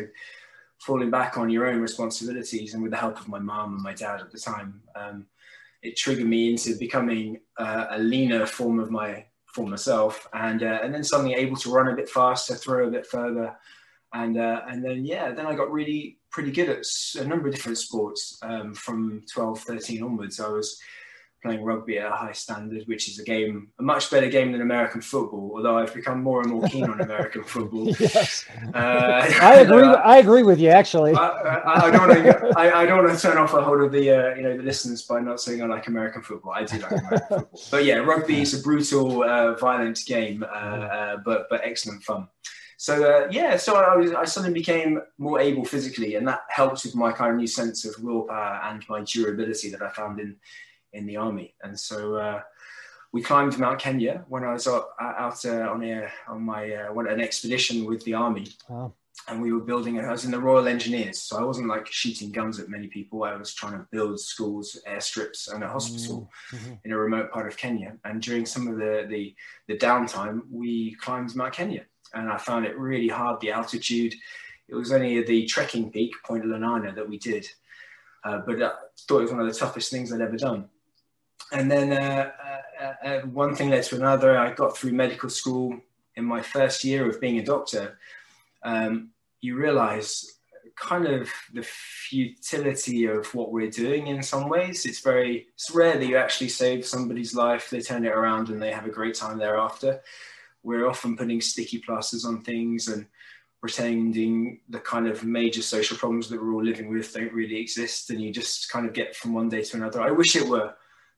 falling 0.80 1.10
back 1.10 1.38
on 1.38 1.50
your 1.50 1.66
own 1.68 1.82
responsibilities 1.82 2.76
and 2.76 2.84
with 2.84 2.92
the 2.92 2.98
help 2.98 3.20
of 3.20 3.28
my 3.28 3.40
mom 3.40 3.74
and 3.74 3.84
my 3.84 3.94
dad 3.94 4.22
at 4.22 4.32
the 4.32 4.40
time. 4.40 4.82
Um, 4.96 5.26
it 5.82 5.98
triggered 5.98 6.28
me 6.28 6.52
into 6.52 6.78
becoming 6.78 7.40
uh, 7.58 7.88
a 7.92 8.00
leaner 8.00 8.46
form 8.46 8.80
of 8.80 8.92
my 8.92 9.26
for 9.46 9.68
myself, 9.68 10.28
and 10.34 10.62
uh, 10.62 10.80
and 10.84 10.94
then 10.94 11.04
suddenly 11.04 11.34
able 11.34 11.56
to 11.58 11.72
run 11.72 11.88
a 11.88 11.96
bit 11.96 12.10
faster, 12.10 12.54
throw 12.54 12.88
a 12.88 12.92
bit 12.92 13.08
further, 13.08 13.56
and 14.14 14.38
uh, 14.38 14.62
and 14.68 14.84
then 14.84 15.06
yeah, 15.06 15.32
then 15.32 15.46
I 15.46 15.56
got 15.56 15.72
really 15.72 16.20
pretty 16.32 16.52
good 16.52 16.70
at 16.70 16.84
a 17.20 17.28
number 17.28 17.48
of 17.48 17.54
different 17.56 17.78
sports 17.78 18.38
um, 18.44 18.74
from 18.74 19.24
12, 19.32 19.62
13 19.62 20.04
onwards. 20.04 20.40
I 20.40 20.50
was 20.50 20.80
playing 21.42 21.64
rugby 21.64 22.00
at 22.00 22.12
a 22.12 22.16
high 22.16 22.32
standard, 22.32 22.84
which 22.88 23.08
is 23.08 23.20
a 23.20 23.24
game, 23.24 23.70
a 23.80 23.84
much 23.84 24.10
better 24.10 24.30
game 24.30 24.52
than 24.52 24.62
American 24.62 25.02
football. 25.02 25.52
Although 25.56 25.78
I've 25.78 25.94
become 25.94 26.24
more 26.24 26.42
and 26.42 26.52
more 26.52 26.68
keen 26.68 26.86
on 26.86 27.00
American 27.02 27.44
football. 27.54 27.88
yes, 28.00 28.46
uh, 28.74 28.78
I 28.78 29.56
agree. 29.60 29.84
Uh, 29.84 29.96
I 29.96 30.18
agree 30.18 30.44
with 30.44 30.60
you. 30.60 30.70
Actually, 30.70 31.14
I, 31.14 31.28
I, 31.28 31.88
I 31.88 31.92
don't 31.92 32.08
want 32.08 32.14
to. 32.14 32.54
I, 32.58 32.82
I, 32.82 32.86
don't 32.86 33.04
want 33.04 33.16
to 33.16 33.22
turn 33.22 33.38
off 33.38 33.54
a 33.54 33.62
hold 33.62 33.82
of 33.82 33.92
the 33.92 34.12
uh, 34.12 34.36
you 34.36 34.44
know 34.44 34.58
the 34.58 34.64
listeners 34.64 35.04
by 35.04 35.20
not 35.20 35.40
saying 35.40 35.62
I 35.62 35.66
like 35.66 35.88
American 35.88 36.22
football. 36.22 36.54
I 36.54 36.64
do 36.64 36.80
like 36.80 36.92
American 36.92 37.20
football, 37.30 37.62
but 37.72 37.86
yeah, 37.86 37.98
rugby 37.98 38.42
is 38.42 38.60
a 38.60 38.64
brutal, 38.64 39.24
uh, 39.24 39.56
violent 39.56 40.04
game, 40.06 40.44
uh, 40.44 40.48
uh, 40.48 41.18
but 41.24 41.48
but 41.50 41.62
excellent 41.64 42.04
fun. 42.04 42.28
So 42.80 43.04
uh, 43.04 43.28
yeah, 43.32 43.58
so 43.58 43.76
I, 43.76 43.96
was, 43.96 44.14
I 44.14 44.26
suddenly 44.26 44.54
became 44.54 45.02
more 45.18 45.40
able 45.40 45.66
physically, 45.66 46.14
and 46.16 46.28
that 46.28 46.42
helped 46.50 46.84
with 46.86 46.96
my 46.96 47.12
kind 47.12 47.32
of 47.32 47.38
new 47.38 47.48
sense 47.48 47.86
of 47.86 47.96
willpower 48.04 48.62
and 48.66 48.86
my 48.88 49.02
durability 49.02 49.72
that 49.72 49.82
I 49.82 49.90
found 49.90 50.20
in 50.20 50.36
in 50.94 51.06
the 51.06 51.18
army. 51.18 51.54
And 51.64 51.80
so 51.80 52.16
uh, 52.16 52.42
we 53.12 53.22
climbed 53.22 53.58
Mount 53.58 53.80
Kenya 53.80 54.26
when 54.28 54.44
I 54.44 54.54
was 54.54 54.68
out, 54.68 54.90
out 55.00 55.46
uh, 55.46 55.70
on 55.70 55.84
a 55.84 56.10
on 56.28 56.42
my 56.42 56.74
uh, 56.74 56.94
an 56.94 57.22
expedition 57.22 57.86
with 57.86 58.04
the 58.04 58.14
army. 58.14 58.48
Wow. 58.70 58.94
And 59.28 59.42
we 59.42 59.52
were 59.52 59.62
building. 59.62 60.00
I 60.00 60.12
was 60.12 60.26
in 60.26 60.32
the 60.32 60.40
Royal 60.40 60.68
Engineers, 60.68 61.20
so 61.20 61.38
I 61.38 61.44
wasn't 61.44 61.68
like 61.68 61.88
shooting 61.88 62.32
guns 62.32 62.60
at 62.60 62.70
many 62.70 62.88
people. 62.88 63.24
I 63.24 63.36
was 63.36 63.54
trying 63.54 63.74
to 63.74 63.88
build 63.92 64.20
schools, 64.20 64.80
airstrips, 64.88 65.52
and 65.52 65.64
a 65.64 65.68
hospital 65.68 66.30
mm-hmm. 66.52 66.74
in 66.86 66.92
a 66.92 66.98
remote 66.98 67.32
part 67.32 67.48
of 67.48 67.58
Kenya. 67.58 67.98
And 68.06 68.22
during 68.22 68.46
some 68.46 68.68
of 68.68 68.78
the, 68.78 69.08
the 69.10 69.36
the 69.68 69.78
downtime, 69.78 70.42
we 70.52 70.96
climbed 70.96 71.36
Mount 71.36 71.54
Kenya, 71.54 71.86
and 72.14 72.30
I 72.30 72.38
found 72.38 72.66
it 72.66 72.78
really 72.78 73.10
hard. 73.10 73.42
The 73.42 73.52
altitude. 73.52 74.14
It 74.70 74.76
was 74.76 74.92
only 74.92 75.24
the 75.24 75.46
trekking 75.46 75.92
peak, 75.92 76.14
Point 76.26 76.44
Lenana, 76.44 76.94
that 76.94 77.08
we 77.08 77.18
did, 77.18 77.48
uh, 78.26 78.40
but 78.46 78.62
I 78.62 78.72
thought 79.08 79.20
it 79.20 79.22
was 79.22 79.32
one 79.32 79.40
of 79.40 79.48
the 79.48 79.58
toughest 79.58 79.90
things 79.90 80.12
I'd 80.12 80.20
ever 80.20 80.36
done. 80.36 80.70
And 81.52 81.72
then 81.72 81.94
uh, 81.94 82.32
uh, 82.80 82.94
uh, 83.08 83.20
one 83.22 83.56
thing 83.56 83.70
led 83.70 83.84
to 83.84 83.96
another. 83.96 84.38
I 84.38 84.54
got 84.54 84.78
through 84.78 84.92
medical 84.92 85.30
school 85.30 85.80
in 86.16 86.26
my 86.26 86.42
first 86.42 86.84
year 86.84 87.10
of 87.10 87.22
being 87.22 87.40
a 87.40 87.46
doctor. 87.46 87.98
Um, 88.64 89.12
you 89.40 89.56
realize 89.56 90.38
kind 90.76 91.08
of 91.08 91.30
the 91.54 91.64
futility 91.64 93.06
of 93.06 93.34
what 93.34 93.52
we're 93.52 93.70
doing 93.70 94.08
in 94.08 94.22
some 94.22 94.48
ways. 94.48 94.86
It's 94.86 95.00
very, 95.00 95.48
it's 95.54 95.72
rare 95.72 95.98
that 95.98 96.06
you 96.06 96.18
actually 96.18 96.50
save 96.50 96.86
somebody's 96.86 97.34
life, 97.34 97.70
they 97.70 97.82
turn 97.82 98.06
it 98.06 98.10
around 98.14 98.50
and 98.50 98.62
they 98.62 98.72
have 98.72 98.86
a 98.86 98.92
great 98.92 99.16
time 99.16 99.40
thereafter. 99.40 100.02
We're 100.64 100.88
often 100.88 101.18
putting 101.18 101.42
sticky 101.42 101.80
plasters 101.80 102.26
on 102.26 102.42
things 102.42 102.90
and 102.90 103.08
pretending 103.60 104.60
the 104.70 104.80
kind 104.80 105.08
of 105.08 105.24
major 105.24 105.62
social 105.62 105.98
problems 105.98 106.30
that 106.30 106.42
we're 106.42 106.54
all 106.54 106.64
living 106.64 106.90
with 106.94 107.12
don't 107.14 107.34
really 107.34 107.60
exist. 107.60 108.12
And 108.12 108.22
you 108.22 108.32
just 108.32 108.70
kind 108.70 108.86
of 108.86 108.94
get 108.94 109.16
from 109.16 109.34
one 109.34 109.50
day 109.50 109.64
to 109.64 109.78
another. 109.78 110.02
I 110.02 110.12
wish 110.12 110.36
it 110.36 110.48
were 110.48 110.76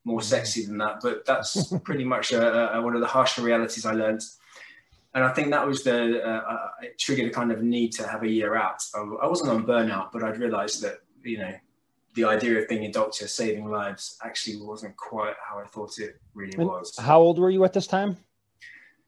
more 0.10 0.22
sexy 0.22 0.66
than 0.66 0.78
that, 0.80 1.00
but 1.02 1.26
that's 1.26 1.74
pretty 1.84 2.04
much 2.04 2.32
a, 2.34 2.76
a, 2.76 2.82
one 2.82 2.96
of 2.96 3.02
the 3.02 3.08
harsher 3.08 3.42
realities 3.42 3.86
I 3.86 3.94
learned 3.94 4.24
and 5.14 5.24
I 5.24 5.34
think 5.34 5.50
that 5.52 5.66
was 5.66 5.84
the 5.84 6.24
uh, 6.24 6.42
uh, 6.42 6.68
it 6.82 7.00
triggered 7.00 7.32
a 7.32 7.34
kind 7.34 7.52
of 7.52 7.64
need 7.64 7.92
to 7.94 8.08
have 8.08 8.24
a 8.24 8.28
year 8.28 8.56
out. 8.56 8.84
I, 8.96 9.00
I 9.00 9.28
wasn't 9.28 9.50
on 9.50 9.66
burnout, 9.66 10.12
but 10.12 10.24
I'd 10.24 10.38
realised 10.38 10.82
that 10.84 11.00
you 11.24 11.40
know 11.40 11.54
the 12.16 12.26
idea 12.26 12.60
of 12.60 12.68
being 12.68 12.86
a 12.86 12.92
doctor 12.92 13.28
saving 13.28 13.70
lives 13.70 14.18
actually 14.24 14.62
wasn't 14.62 14.96
quite 14.98 15.34
how 15.48 15.60
I 15.60 15.66
thought 15.66 15.98
it 15.98 16.20
really 16.34 16.54
and 16.58 16.68
was. 16.68 16.96
How 17.00 17.20
old 17.20 17.40
were 17.40 17.50
you 17.50 17.64
at 17.66 17.74
this 17.74 17.88
time? 17.88 18.18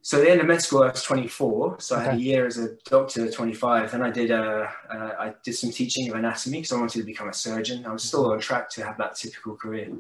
So 0.04 0.18
at 0.18 0.24
the 0.24 0.32
end 0.32 0.42
of 0.42 0.48
med 0.48 0.62
school, 0.64 0.82
I 0.82 0.88
was 0.88 1.04
24. 1.04 1.80
So 1.80 1.96
okay. 1.96 2.04
I 2.04 2.06
had 2.06 2.16
a 2.16 2.22
year 2.22 2.48
as 2.48 2.58
a 2.58 2.70
doctor, 2.86 3.30
25. 3.30 3.92
Then 3.92 4.02
I 4.02 4.10
did 4.10 4.32
uh, 4.32 4.68
uh, 4.90 5.12
I 5.20 5.34
did 5.44 5.54
some 5.54 5.70
teaching 5.70 6.10
of 6.10 6.16
anatomy 6.16 6.58
because 6.58 6.72
I 6.72 6.80
wanted 6.80 7.00
to 7.00 7.06
become 7.06 7.30
a 7.30 7.34
surgeon. 7.34 7.86
I 7.86 7.94
was 7.94 8.04
still 8.04 8.32
on 8.32 8.40
track 8.40 8.72
to 8.72 8.84
have 8.84 8.98
that 8.98 9.16
typical 9.16 9.56
career, 9.56 9.92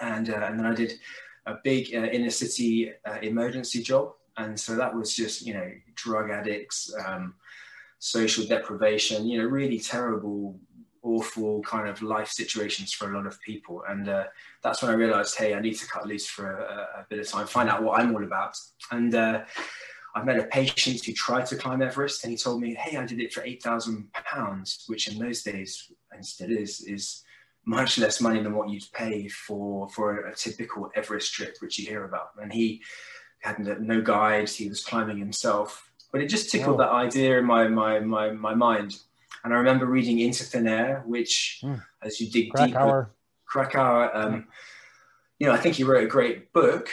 and 0.00 0.30
uh, 0.30 0.44
and 0.44 0.58
then 0.58 0.66
I 0.66 0.74
did 0.74 0.92
a 1.48 1.56
big 1.64 1.94
uh, 1.94 2.06
inner 2.06 2.30
city 2.30 2.92
uh, 3.06 3.18
emergency 3.22 3.82
job. 3.82 4.12
And 4.36 4.58
so 4.58 4.76
that 4.76 4.94
was 4.94 5.14
just 5.14 5.44
you 5.44 5.54
know 5.54 5.70
drug 5.94 6.30
addicts 6.30 6.94
um, 7.04 7.34
social 7.98 8.46
deprivation 8.46 9.26
you 9.26 9.38
know 9.38 9.48
really 9.48 9.80
terrible 9.80 10.58
awful 11.02 11.62
kind 11.62 11.88
of 11.88 12.02
life 12.02 12.28
situations 12.28 12.92
for 12.92 13.10
a 13.10 13.16
lot 13.16 13.26
of 13.26 13.40
people. 13.40 13.82
And 13.88 14.08
uh, 14.08 14.24
that's 14.62 14.82
when 14.82 14.90
i 14.90 14.94
realized 14.94 15.36
hey 15.36 15.54
i 15.54 15.60
need 15.60 15.74
to 15.74 15.86
cut 15.86 16.06
loose 16.06 16.26
for 16.26 16.58
a, 16.58 17.00
a 17.00 17.06
bit 17.08 17.20
of 17.20 17.28
time 17.28 17.46
find 17.46 17.68
out 17.68 17.82
what 17.82 17.98
i'm 17.98 18.14
all 18.14 18.24
about. 18.24 18.56
And 18.90 19.14
uh, 19.14 19.44
i 20.14 20.22
met 20.22 20.38
a 20.38 20.44
patient 20.44 21.04
who 21.04 21.12
tried 21.12 21.46
to 21.46 21.56
climb 21.56 21.82
everest 21.82 22.24
and 22.24 22.30
he 22.30 22.36
told 22.36 22.60
me 22.60 22.74
hey 22.74 22.96
i 22.96 23.06
did 23.06 23.20
it 23.20 23.32
for 23.32 23.42
8000 23.42 24.12
pounds 24.12 24.84
which 24.86 25.08
in 25.08 25.18
those 25.18 25.42
days 25.42 25.90
and 26.12 26.24
still 26.24 26.50
is 26.50 26.80
is 26.82 27.22
much 27.68 27.98
less 27.98 28.20
money 28.20 28.42
than 28.42 28.54
what 28.54 28.70
you'd 28.70 28.90
pay 28.92 29.28
for 29.28 29.88
for 29.90 30.26
a, 30.26 30.34
typical 30.34 30.90
everest 30.94 31.34
trip 31.34 31.56
which 31.60 31.78
you 31.78 31.86
hear 31.86 32.04
about 32.04 32.30
and 32.40 32.52
he 32.52 32.80
had 33.40 33.80
no 33.80 34.00
guides. 34.00 34.54
He 34.54 34.68
was 34.68 34.84
climbing 34.84 35.18
himself, 35.18 35.90
but 36.12 36.20
it 36.20 36.26
just 36.26 36.50
tickled 36.50 36.76
oh. 36.76 36.84
that 36.84 36.90
idea 36.90 37.38
in 37.38 37.44
my, 37.44 37.68
my 37.68 38.00
my 38.00 38.30
my 38.30 38.54
mind. 38.54 38.98
And 39.44 39.54
I 39.54 39.56
remember 39.56 39.86
reading 39.86 40.18
Into 40.18 40.44
Thin 40.44 40.66
Air, 40.66 41.04
which, 41.06 41.60
mm. 41.62 41.80
as 42.02 42.20
you 42.20 42.28
dig 42.28 42.50
Krakauer. 42.50 42.68
deeper, 42.74 43.10
Krakauer. 43.46 44.16
Um, 44.16 44.46
you 45.38 45.46
know, 45.46 45.52
I 45.52 45.56
think 45.56 45.76
he 45.76 45.84
wrote 45.84 46.02
a 46.02 46.08
great 46.08 46.52
book. 46.52 46.88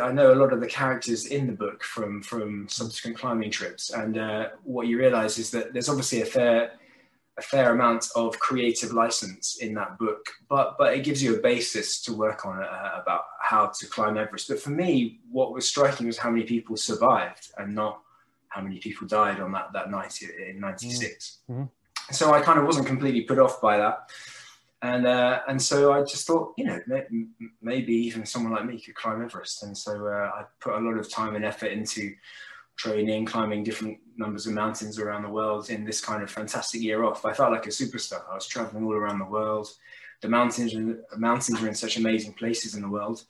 I 0.00 0.10
know 0.10 0.32
a 0.32 0.34
lot 0.34 0.54
of 0.54 0.60
the 0.60 0.66
characters 0.66 1.26
in 1.26 1.46
the 1.46 1.52
book 1.52 1.84
from 1.84 2.22
from 2.22 2.68
subsequent 2.68 3.18
climbing 3.18 3.50
trips, 3.50 3.90
and 3.90 4.16
uh, 4.16 4.48
what 4.64 4.86
you 4.86 4.98
realise 4.98 5.38
is 5.38 5.50
that 5.50 5.72
there's 5.72 5.88
obviously 5.88 6.22
a 6.22 6.26
fair 6.26 6.72
a 7.40 7.42
fair 7.42 7.72
amount 7.72 8.08
of 8.14 8.38
creative 8.38 8.92
license 8.92 9.56
in 9.56 9.74
that 9.74 9.98
book, 9.98 10.24
but 10.48 10.76
but 10.78 10.94
it 10.94 11.02
gives 11.04 11.22
you 11.22 11.36
a 11.36 11.40
basis 11.40 12.00
to 12.02 12.12
work 12.12 12.46
on 12.46 12.62
uh, 12.62 13.00
about 13.02 13.24
how 13.40 13.66
to 13.66 13.86
climb 13.86 14.16
Everest. 14.16 14.48
But 14.48 14.60
for 14.60 14.70
me, 14.70 15.20
what 15.30 15.52
was 15.52 15.66
striking 15.66 16.06
was 16.06 16.18
how 16.18 16.30
many 16.30 16.44
people 16.44 16.76
survived 16.76 17.50
and 17.56 17.74
not 17.74 18.00
how 18.48 18.60
many 18.60 18.78
people 18.78 19.06
died 19.06 19.40
on 19.40 19.52
that 19.52 19.72
that 19.72 19.90
night 19.90 20.20
in 20.22 20.60
'96. 20.60 21.38
Mm-hmm. 21.50 21.64
So 22.12 22.32
I 22.34 22.40
kind 22.40 22.58
of 22.58 22.66
wasn't 22.66 22.86
completely 22.86 23.22
put 23.22 23.38
off 23.38 23.60
by 23.60 23.78
that, 23.78 24.10
and 24.82 25.06
uh, 25.06 25.40
and 25.48 25.60
so 25.60 25.92
I 25.92 26.00
just 26.02 26.26
thought, 26.26 26.54
you 26.58 26.64
know, 26.64 26.78
maybe 27.62 27.94
even 27.94 28.26
someone 28.26 28.52
like 28.52 28.66
me 28.66 28.80
could 28.80 28.94
climb 28.94 29.22
Everest. 29.22 29.62
And 29.62 29.76
so 29.76 29.92
uh, 30.06 30.30
I 30.34 30.44
put 30.60 30.74
a 30.74 30.80
lot 30.80 30.98
of 30.98 31.10
time 31.10 31.36
and 31.36 31.44
effort 31.44 31.72
into 31.72 32.12
training, 32.76 33.26
climbing 33.26 33.62
different 33.64 33.98
numbers 34.16 34.46
of 34.46 34.52
mountains 34.52 34.98
around 34.98 35.22
the 35.22 35.28
world 35.28 35.70
in 35.70 35.84
this 35.84 36.00
kind 36.00 36.22
of 36.22 36.30
fantastic 36.30 36.80
year 36.80 37.04
off. 37.04 37.24
I 37.24 37.32
felt 37.32 37.52
like 37.52 37.66
a 37.66 37.70
superstar. 37.70 38.22
I 38.30 38.34
was 38.34 38.46
traveling 38.46 38.84
all 38.84 38.94
around 38.94 39.18
the 39.18 39.24
world. 39.24 39.68
The 40.20 40.28
mountains, 40.28 40.74
mountains 41.16 41.62
are 41.62 41.68
in 41.68 41.74
such 41.74 41.96
amazing 41.96 42.34
places 42.34 42.74
in 42.74 42.82
the 42.82 42.88
world. 42.88 43.24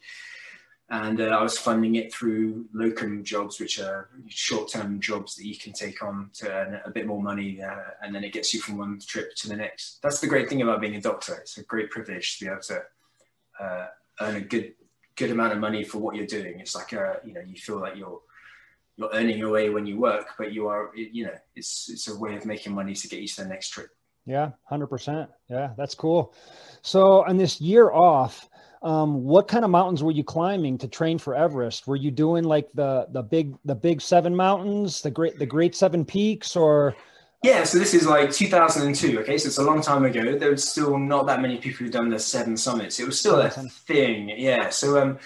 And 0.93 1.21
uh, 1.21 1.27
I 1.27 1.41
was 1.41 1.57
funding 1.57 1.95
it 1.95 2.13
through 2.13 2.67
locum 2.73 3.23
jobs, 3.23 3.61
which 3.61 3.79
are 3.79 4.09
short-term 4.27 5.01
jobs 5.01 5.37
that 5.37 5.47
you 5.47 5.57
can 5.57 5.73
take 5.73 6.03
on 6.03 6.31
to 6.35 6.53
earn 6.53 6.81
a 6.85 6.91
bit 6.91 7.07
more 7.07 7.23
money, 7.23 7.63
uh, 7.63 7.91
and 8.03 8.13
then 8.13 8.25
it 8.25 8.33
gets 8.33 8.53
you 8.53 8.61
from 8.61 8.77
one 8.77 8.99
trip 8.99 9.37
to 9.37 9.49
the 9.49 9.55
next. 9.55 10.03
That's 10.03 10.19
the 10.19 10.27
great 10.27 10.49
thing 10.49 10.63
about 10.63 10.81
being 10.81 10.97
a 10.97 11.01
doctor. 11.01 11.35
It's 11.35 11.59
a 11.59 11.63
great 11.63 11.91
privilege 11.91 12.39
to 12.39 12.45
be 12.45 12.51
able 12.51 12.63
to 12.63 12.83
uh, 13.61 13.87
earn 14.21 14.35
a 14.35 14.41
good, 14.41 14.75
good 15.15 15.31
amount 15.31 15.53
of 15.53 15.61
money 15.61 15.85
for 15.85 15.99
what 15.99 16.17
you're 16.17 16.27
doing. 16.27 16.59
It's 16.59 16.75
like 16.75 16.93
a, 16.93 17.21
you 17.25 17.35
know, 17.35 17.41
you 17.41 17.57
feel 17.57 17.79
like 17.79 17.95
you're 17.95 18.21
you're 18.97 19.11
earning 19.13 19.39
your 19.39 19.51
way 19.51 19.71
when 19.71 19.87
you 19.87 19.99
work, 19.99 20.29
but 20.39 20.53
you 20.53 20.67
are, 20.69 20.91
you 20.95 21.25
know, 21.25 21.35
it's 21.57 21.89
it's 21.91 22.09
a 22.09 22.19
way 22.19 22.37
of 22.37 22.45
making 22.45 22.75
money 22.75 22.95
to 22.95 23.09
get 23.09 23.21
you 23.21 23.29
to 23.29 23.43
the 23.43 23.49
next 23.49 23.71
trip. 23.71 23.89
Yeah, 24.27 24.51
hundred 24.65 24.89
percent. 24.89 25.31
Yeah, 25.49 25.71
that's 25.77 25.95
cool. 25.95 26.35
So, 26.83 27.25
on 27.25 27.37
this 27.37 27.61
year 27.61 27.91
off, 27.91 28.49
um, 28.83 29.25
what 29.25 29.49
kind 29.49 29.65
of 29.65 29.71
mountains 29.71 30.03
were 30.03 30.11
you 30.11 30.25
climbing 30.25 30.79
to 30.79 30.89
train 30.89 31.19
for 31.19 31.35
Everest? 31.35 31.87
Were 31.87 31.97
you 31.97 32.11
doing 32.11 32.45
like 32.45 32.69
the 32.75 33.07
the 33.11 33.23
big 33.23 33.57
the 33.65 33.75
big 33.75 34.01
seven 34.01 34.35
mountains, 34.35 35.03
the 35.03 35.11
great 35.11 35.39
the 35.39 35.47
great 35.47 35.75
seven 35.75 36.05
peaks, 36.05 36.57
or? 36.57 36.95
Yeah, 37.43 37.65
so 37.65 37.79
this 37.79 37.95
is 37.95 38.07
like 38.07 38.31
2002. 38.31 39.21
Okay, 39.21 39.39
so 39.39 39.47
it's 39.47 39.57
a 39.57 39.63
long 39.63 39.81
time 39.81 40.05
ago. 40.05 40.39
There 40.39 40.51
was 40.51 40.69
still 40.69 40.99
not 40.99 41.27
that 41.27 41.41
many 41.41 41.57
people 41.57 41.79
who'd 41.79 41.93
done 41.93 42.11
the 42.11 42.19
seven 42.19 42.55
summits. 42.55 43.01
It 43.01 43.07
was 43.07 43.19
still 43.19 43.41
a 43.41 43.49
thing. 43.49 44.29
Yeah. 44.37 44.69
So 44.69 45.01
um, 45.01 45.19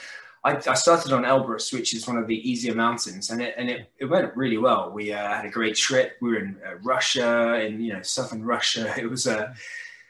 I, 0.44 0.56
I, 0.56 0.74
started 0.74 1.12
on 1.12 1.22
Elbrus, 1.22 1.72
which 1.72 1.94
is 1.94 2.06
one 2.06 2.18
of 2.18 2.26
the 2.26 2.48
easier 2.48 2.74
mountains, 2.74 3.30
and 3.30 3.40
it 3.40 3.54
and 3.56 3.70
it, 3.70 3.90
it 3.98 4.04
went 4.04 4.36
really 4.36 4.58
well. 4.58 4.90
We 4.90 5.12
uh, 5.12 5.28
had 5.28 5.46
a 5.46 5.50
great 5.50 5.74
trip. 5.74 6.16
We 6.20 6.30
were 6.30 6.38
in 6.38 6.56
uh, 6.66 6.76
Russia, 6.82 7.60
in 7.64 7.80
you 7.80 7.94
know 7.94 8.02
southern 8.02 8.44
Russia. 8.54 8.94
It 8.98 9.08
was 9.08 9.26
a 9.26 9.38
uh, 9.38 9.54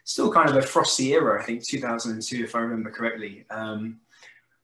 still 0.04 0.32
kind 0.32 0.48
of 0.48 0.56
a 0.56 0.62
frosty 0.62 1.14
era, 1.14 1.40
I 1.40 1.44
think 1.44 1.64
2002, 1.64 2.44
if 2.44 2.54
I 2.54 2.58
remember 2.58 2.90
correctly. 2.90 3.46
Um, 3.50 4.00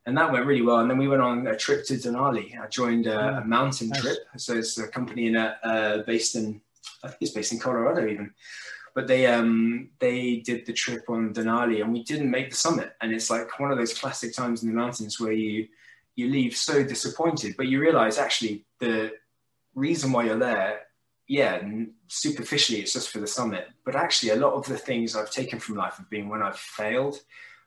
and 0.06 0.16
that 0.16 0.32
went 0.32 0.46
really 0.46 0.62
well. 0.62 0.80
And 0.80 0.90
then 0.90 0.98
we 0.98 1.08
went 1.08 1.22
on 1.22 1.46
a 1.46 1.56
trip 1.56 1.86
to 1.86 1.94
Denali. 1.94 2.58
I 2.60 2.66
joined 2.66 3.06
a, 3.06 3.38
a 3.38 3.44
mountain 3.44 3.88
nice. 3.88 4.00
trip, 4.00 4.18
so 4.36 4.54
it's 4.54 4.76
a 4.78 4.88
company 4.88 5.28
in 5.28 5.36
a, 5.36 5.56
uh, 5.62 5.98
based 6.02 6.36
in 6.36 6.60
I 7.02 7.08
think 7.08 7.22
it's 7.22 7.30
based 7.30 7.52
in 7.52 7.58
Colorado 7.58 8.06
even 8.06 8.32
but 8.94 9.06
they 9.06 9.26
um 9.26 9.90
they 9.98 10.36
did 10.36 10.66
the 10.66 10.72
trip 10.72 11.04
on 11.08 11.32
Denali 11.34 11.82
and 11.82 11.92
we 11.92 12.02
didn't 12.04 12.30
make 12.30 12.50
the 12.50 12.56
summit. 12.56 12.92
And 13.00 13.12
it's 13.12 13.30
like 13.30 13.58
one 13.58 13.70
of 13.70 13.78
those 13.78 13.98
classic 13.98 14.34
times 14.34 14.62
in 14.62 14.68
the 14.68 14.74
mountains 14.74 15.20
where 15.20 15.32
you 15.32 15.68
you 16.16 16.28
leave 16.28 16.54
so 16.56 16.82
disappointed 16.82 17.54
but 17.56 17.68
you 17.68 17.80
realize 17.80 18.18
actually 18.18 18.64
the 18.78 19.12
reason 19.74 20.12
why 20.12 20.24
you're 20.24 20.36
there 20.36 20.80
yeah 21.28 21.62
superficially 22.08 22.80
it's 22.80 22.92
just 22.92 23.10
for 23.10 23.20
the 23.20 23.26
summit 23.26 23.68
but 23.84 23.94
actually 24.00 24.30
a 24.30 24.36
lot 24.36 24.54
of 24.54 24.66
the 24.66 24.76
things 24.76 25.16
I've 25.16 25.30
taken 25.30 25.58
from 25.58 25.76
life 25.76 25.94
have 25.96 26.10
been 26.10 26.28
when 26.28 26.42
I've 26.42 26.58
failed. 26.58 27.20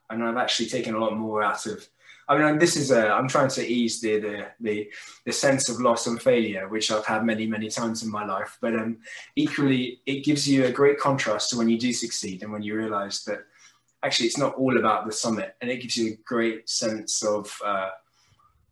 And 0.10 0.24
I've 0.24 0.38
actually 0.38 0.70
taken 0.70 0.96
a 0.96 1.00
lot 1.00 1.18
more 1.18 1.42
out 1.44 1.66
of 1.66 1.88
I 2.28 2.38
mean, 2.38 2.58
this 2.58 2.76
is 2.76 2.92
I'm 2.92 3.28
trying 3.28 3.50
to 3.50 3.68
ease 3.68 4.00
the, 4.00 4.20
the, 4.20 4.48
the, 4.60 4.90
the, 5.26 5.32
sense 5.32 5.70
of 5.70 5.82
loss 5.82 6.08
and 6.08 6.22
failure, 6.22 6.70
which 6.70 6.92
I've 6.92 7.06
had 7.06 7.26
many, 7.26 7.46
many 7.46 7.70
times 7.70 8.04
in 8.04 8.10
my 8.10 8.26
life. 8.26 8.58
But 8.62 8.76
um, 8.76 8.98
equally, 9.36 10.00
it 10.06 10.24
gives 10.24 10.48
you 10.48 10.66
a 10.66 10.72
great 10.72 11.00
contrast 11.00 11.50
to 11.50 11.58
when 11.58 11.70
you 11.70 11.78
do 11.78 11.92
succeed 11.92 12.42
and 12.44 12.52
when 12.52 12.64
you 12.64 12.76
realize 12.76 13.24
that 13.26 13.46
actually 14.04 14.28
it's 14.28 14.38
not 14.38 14.56
all 14.56 14.78
about 14.78 15.06
the 15.06 15.12
summit. 15.12 15.56
And 15.62 15.70
it 15.70 15.82
gives 15.82 15.98
you 15.98 16.14
a 16.14 16.18
great 16.26 16.70
sense 16.70 17.24
of 17.24 17.54
uh, 17.66 17.90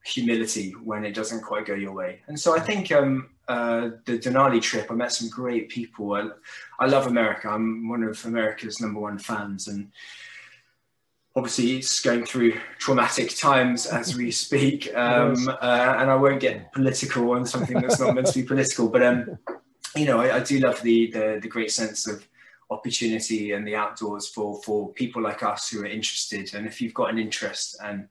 humility 0.05 0.71
when 0.83 1.03
it 1.03 1.13
doesn't 1.13 1.43
quite 1.43 1.65
go 1.65 1.73
your 1.73 1.93
way. 1.93 2.21
And 2.27 2.39
so 2.39 2.55
I 2.55 2.59
think 2.59 2.91
um, 2.91 3.29
uh, 3.47 3.91
the 4.05 4.17
Denali 4.17 4.61
trip, 4.61 4.89
I 4.89 4.95
met 4.95 5.11
some 5.11 5.29
great 5.29 5.69
people. 5.69 6.13
I, 6.13 6.29
I 6.79 6.87
love 6.87 7.07
America. 7.07 7.49
I'm 7.49 7.89
one 7.89 8.03
of 8.03 8.23
America's 8.25 8.79
number 8.79 8.99
one 8.99 9.17
fans. 9.17 9.67
And 9.67 9.91
obviously 11.35 11.77
it's 11.77 12.01
going 12.01 12.25
through 12.25 12.53
traumatic 12.77 13.35
times 13.37 13.85
as 13.85 14.15
we 14.15 14.31
speak 14.45 14.93
um, 14.95 15.47
uh, 15.47 15.95
and 15.99 16.09
i 16.09 16.15
won't 16.15 16.39
get 16.39 16.71
political 16.73 17.31
on 17.31 17.45
something 17.45 17.79
that's 17.79 17.99
not 17.99 18.13
meant 18.15 18.27
to 18.27 18.41
be 18.41 18.47
political 18.47 18.89
but 18.89 19.01
um, 19.01 19.37
you 19.95 20.05
know 20.05 20.19
I, 20.19 20.37
I, 20.37 20.39
do 20.39 20.59
love 20.59 20.81
the, 20.81 21.11
the, 21.11 21.39
the 21.41 21.47
great 21.47 21.71
sense 21.71 22.07
of 22.07 22.27
opportunity 22.71 23.51
and 23.51 23.67
the 23.67 23.75
outdoors 23.75 24.29
for 24.29 24.61
for 24.63 24.91
people 24.93 25.21
like 25.21 25.43
us 25.43 25.69
who 25.69 25.81
are 25.81 25.85
interested. 25.85 26.55
And 26.55 26.65
if 26.65 26.81
you've 26.81 26.93
got 26.93 27.11
an 27.11 27.19
interest 27.19 27.77
and 27.83 28.07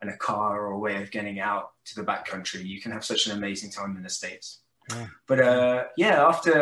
and 0.00 0.10
a 0.10 0.16
car 0.16 0.66
or 0.66 0.72
a 0.72 0.78
way 0.78 1.02
of 1.02 1.10
getting 1.10 1.40
out 1.40 1.72
to 1.86 1.96
the 1.96 2.04
backcountry 2.04 2.64
you 2.64 2.80
can 2.80 2.92
have 2.92 3.04
such 3.04 3.26
an 3.26 3.36
amazing 3.36 3.70
time 3.70 3.96
in 3.96 4.02
the 4.02 4.08
states. 4.08 4.60
Yeah. 4.90 5.06
but 5.26 5.40
uh, 5.40 5.84
yeah 5.96 6.24
after 6.24 6.54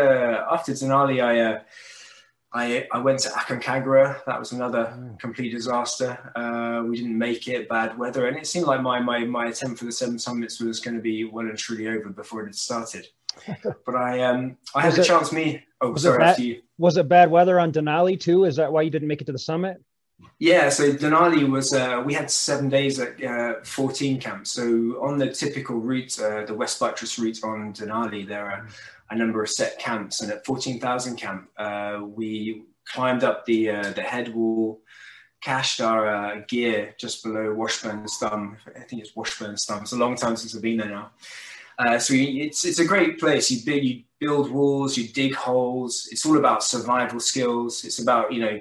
after 0.51 0.73
denali 0.73 1.23
i 1.23 1.41
uh, 1.41 1.61
I, 2.55 2.87
I 2.93 2.99
went 2.99 3.19
to 3.21 3.31
Aconcagua. 3.31 4.25
That 4.27 4.39
was 4.39 4.53
another 4.53 4.95
mm. 4.97 5.19
complete 5.19 5.51
disaster. 5.51 6.17
Uh, 6.37 6.85
we 6.89 6.97
didn't 6.97 7.19
make 7.19 7.49
it, 7.49 7.69
bad 7.69 7.99
weather, 7.99 8.29
and 8.29 8.37
it 8.37 8.47
seemed 8.47 8.67
like 8.67 8.81
my, 8.81 9.01
my, 9.01 9.25
my 9.25 9.47
attempt 9.47 9.81
for 9.81 9.87
the 9.87 9.93
seven 9.93 10.19
summits 10.19 10.61
was 10.61 10.79
going 10.79 10.95
to 10.95 11.03
be 11.03 11.25
well 11.25 11.47
and 11.47 11.59
truly 11.59 11.89
over 11.89 12.11
before 12.11 12.43
it 12.43 12.47
had 12.47 12.55
started. 12.55 13.09
but 13.85 13.97
I 13.97 14.23
um 14.23 14.57
I 14.77 14.83
had 14.83 14.97
a 14.97 15.03
chance. 15.03 15.33
Me, 15.33 15.65
oh 15.81 15.97
sorry, 15.97 16.19
bad, 16.19 16.41
Was 16.79 16.97
it 16.97 17.09
bad 17.09 17.33
weather 17.33 17.59
on 17.59 17.73
Denali 17.73 18.19
too? 18.19 18.45
Is 18.45 18.55
that 18.57 18.73
why 18.73 18.83
you 18.83 18.91
didn't 18.91 19.09
make 19.09 19.21
it 19.21 19.25
to 19.25 19.33
the 19.33 19.39
summit? 19.41 19.83
Yeah, 20.39 20.69
so 20.69 20.93
Denali 20.93 21.49
was 21.49 21.73
uh, 21.73 22.03
we 22.05 22.13
had 22.13 22.31
seven 22.31 22.69
days 22.69 22.99
at 22.99 23.23
uh, 23.23 23.55
14 23.63 24.21
camps. 24.21 24.51
So 24.51 24.65
on 25.01 25.19
the 25.19 25.31
typical 25.33 25.77
route, 25.77 26.19
uh, 26.21 26.45
the 26.45 26.55
West 26.55 26.81
Buttress 26.81 27.19
route 27.19 27.43
on 27.45 27.73
Denali, 27.73 28.27
there 28.27 28.51
are 28.51 28.69
a 29.11 29.17
number 29.17 29.43
of 29.43 29.51
set 29.51 29.79
camps, 29.79 30.21
and 30.21 30.33
at 30.33 30.45
14,000 30.45 31.17
camp, 31.17 31.49
uh, 31.57 32.01
we 32.05 32.65
climbed 32.85 33.25
up 33.25 33.47
the 33.47 33.71
uh, 33.71 33.91
the 33.93 34.03
head 34.03 34.35
wall, 34.35 34.81
cached 35.41 35.81
our 35.81 36.09
uh, 36.09 36.41
gear 36.49 36.95
just 36.99 37.23
below 37.23 37.55
Washburn's 37.55 38.17
Thumb. 38.19 38.57
I 38.77 38.81
think 38.81 39.03
it's 39.03 39.15
Washburn's 39.15 39.65
Thumb. 39.65 39.83
It's 39.83 39.93
a 39.93 39.97
long 39.97 40.17
time 40.17 40.37
since 40.37 40.55
I've 40.55 40.63
been 40.63 40.79
there 40.79 40.91
now. 40.91 41.13
So 41.99 42.15
it's 42.15 42.65
it's 42.65 42.81
a 42.81 42.85
great 42.85 43.19
place. 43.19 43.51
You 43.51 43.65
build, 43.65 43.83
you 43.83 44.03
build 44.19 44.51
walls, 44.51 44.97
you 44.97 45.09
dig 45.09 45.35
holes. 45.35 46.09
It's 46.11 46.27
all 46.27 46.39
about 46.39 46.65
survival 46.65 47.21
skills. 47.21 47.85
It's 47.85 48.01
about 48.01 48.33
you 48.33 48.41
know 48.41 48.61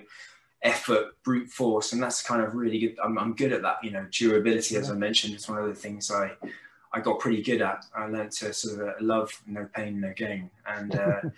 effort, 0.64 1.22
brute 1.24 1.50
force, 1.50 1.94
and 1.94 2.02
that's 2.02 2.22
kind 2.22 2.42
of 2.42 2.56
really 2.56 2.80
good. 2.80 2.98
I'm, 3.04 3.18
I'm 3.18 3.34
good 3.36 3.52
at 3.54 3.62
that. 3.62 3.78
You 3.84 3.92
know, 3.92 4.06
durability, 4.12 4.76
as 4.78 4.90
I 4.90 4.96
mentioned, 4.96 5.36
is 5.36 5.48
one 5.48 5.60
of 5.60 5.68
the 5.68 5.76
things 5.76 6.12
I 6.12 6.32
I 6.92 7.00
got 7.00 7.20
pretty 7.20 7.42
good 7.42 7.62
at. 7.62 7.86
I 7.96 8.08
learned 8.08 8.32
to 8.34 8.54
sort 8.54 8.80
of 8.80 8.88
uh, 8.88 8.94
love 9.02 9.32
no 9.46 9.68
pain, 9.74 10.00
no 10.00 10.14
gain, 10.16 10.50
and. 10.66 10.96
Uh, 10.96 11.22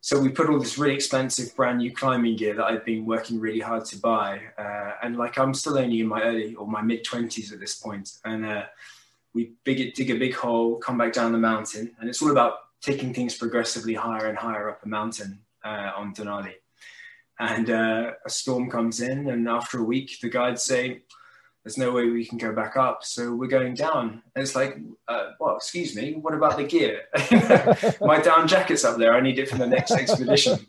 so 0.00 0.20
we 0.20 0.28
put 0.28 0.50
all 0.50 0.58
this 0.58 0.76
really 0.76 0.94
expensive 0.94 1.56
brand 1.56 1.78
new 1.78 1.90
climbing 1.90 2.36
gear 2.36 2.54
that 2.54 2.64
I've 2.66 2.84
been 2.84 3.06
working 3.06 3.40
really 3.40 3.60
hard 3.60 3.86
to 3.86 3.98
buy, 3.98 4.38
uh, 4.58 4.92
and 5.02 5.16
like 5.16 5.38
I'm 5.38 5.54
still 5.54 5.78
only 5.78 6.00
in 6.00 6.06
my 6.06 6.22
early 6.22 6.54
or 6.56 6.66
my 6.66 6.82
mid 6.82 7.04
twenties 7.04 7.54
at 7.54 7.58
this 7.58 7.76
point, 7.76 8.18
and 8.26 8.44
uh, 8.44 8.64
we 9.32 9.52
big, 9.64 9.94
dig 9.94 10.10
a 10.10 10.14
big 10.14 10.34
hole, 10.34 10.76
come 10.76 10.98
back 10.98 11.12
down 11.12 11.32
the 11.32 11.38
mountain, 11.38 11.90
and 11.98 12.08
it's 12.08 12.22
all 12.22 12.30
about 12.30 12.54
taking 12.80 13.14
things 13.14 13.34
progressively 13.34 13.94
higher 13.94 14.26
and 14.26 14.36
higher 14.36 14.68
up 14.68 14.84
a 14.84 14.88
mountain 14.88 15.38
uh, 15.64 15.90
on 15.96 16.14
Denali. 16.14 16.52
And 17.38 17.68
uh, 17.68 18.12
a 18.24 18.30
storm 18.30 18.70
comes 18.70 19.00
in, 19.00 19.28
and 19.28 19.48
after 19.48 19.78
a 19.78 19.84
week, 19.84 20.18
the 20.20 20.28
guides 20.28 20.62
say, 20.62 21.02
there's 21.64 21.78
no 21.78 21.92
way 21.92 22.10
we 22.10 22.26
can 22.26 22.36
go 22.36 22.52
back 22.52 22.76
up, 22.76 23.02
so 23.04 23.34
we're 23.34 23.46
going 23.46 23.72
down. 23.72 24.22
And 24.34 24.42
it's 24.42 24.54
like, 24.54 24.76
uh, 25.08 25.30
well, 25.40 25.56
excuse 25.56 25.96
me, 25.96 26.12
what 26.12 26.34
about 26.34 26.58
the 26.58 26.64
gear? 26.64 27.04
My 28.02 28.20
down 28.20 28.46
jacket's 28.46 28.84
up 28.84 28.98
there. 28.98 29.14
I 29.14 29.20
need 29.20 29.38
it 29.38 29.48
for 29.48 29.56
the 29.56 29.66
next 29.66 29.92
expedition. 29.92 30.58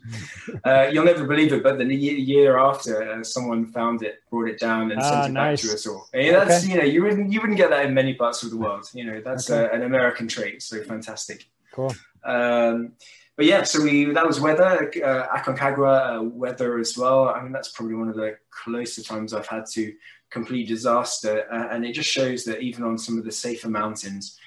Uh, 0.64 0.88
you'll 0.90 1.04
never 1.04 1.26
believe 1.26 1.52
it, 1.52 1.62
but 1.62 1.76
the 1.76 1.84
year 1.84 2.58
after, 2.58 3.12
uh, 3.12 3.22
someone 3.22 3.66
found 3.66 4.02
it, 4.02 4.20
brought 4.30 4.48
it 4.48 4.58
down, 4.58 4.90
and 4.90 5.02
sent 5.02 5.14
ah, 5.14 5.26
it 5.26 5.32
nice. 5.32 5.62
back 5.62 5.70
to 5.70 5.74
us 5.74 5.86
all. 5.86 6.08
And 6.12 6.34
that's 6.34 6.64
okay. 6.64 6.72
you 6.72 6.78
know, 6.78 6.84
you 6.84 7.02
wouldn't 7.02 7.32
you 7.32 7.40
wouldn't 7.40 7.58
get 7.58 7.70
that 7.70 7.84
in 7.86 7.94
many 7.94 8.14
parts 8.14 8.42
of 8.42 8.50
the 8.50 8.56
world. 8.56 8.88
You 8.92 9.04
know, 9.04 9.20
that's 9.20 9.50
okay. 9.50 9.64
Uh, 9.64 9.76
an 9.76 9.82
American 9.82 10.28
trait. 10.28 10.62
So 10.62 10.82
fantastic. 10.82 11.46
Cool. 11.72 11.94
Um, 12.24 12.92
but 13.36 13.44
yeah, 13.44 13.62
so 13.64 13.82
we 13.82 14.06
that 14.12 14.26
was 14.26 14.40
weather, 14.40 14.90
uh, 15.04 15.36
Aconcagua 15.36 16.18
uh, 16.18 16.22
weather 16.22 16.78
as 16.78 16.96
well. 16.96 17.28
I 17.28 17.42
mean, 17.42 17.52
that's 17.52 17.70
probably 17.70 17.94
one 17.94 18.08
of 18.08 18.16
the 18.16 18.38
closer 18.50 19.02
times 19.02 19.34
I've 19.34 19.46
had 19.46 19.66
to 19.72 19.92
complete 20.30 20.68
disaster. 20.68 21.46
Uh, 21.52 21.68
and 21.70 21.84
it 21.84 21.92
just 21.92 22.10
shows 22.10 22.44
that 22.44 22.60
even 22.60 22.84
on 22.84 22.98
some 22.98 23.18
of 23.18 23.24
the 23.24 23.32
safer 23.32 23.68
mountains, 23.68 24.38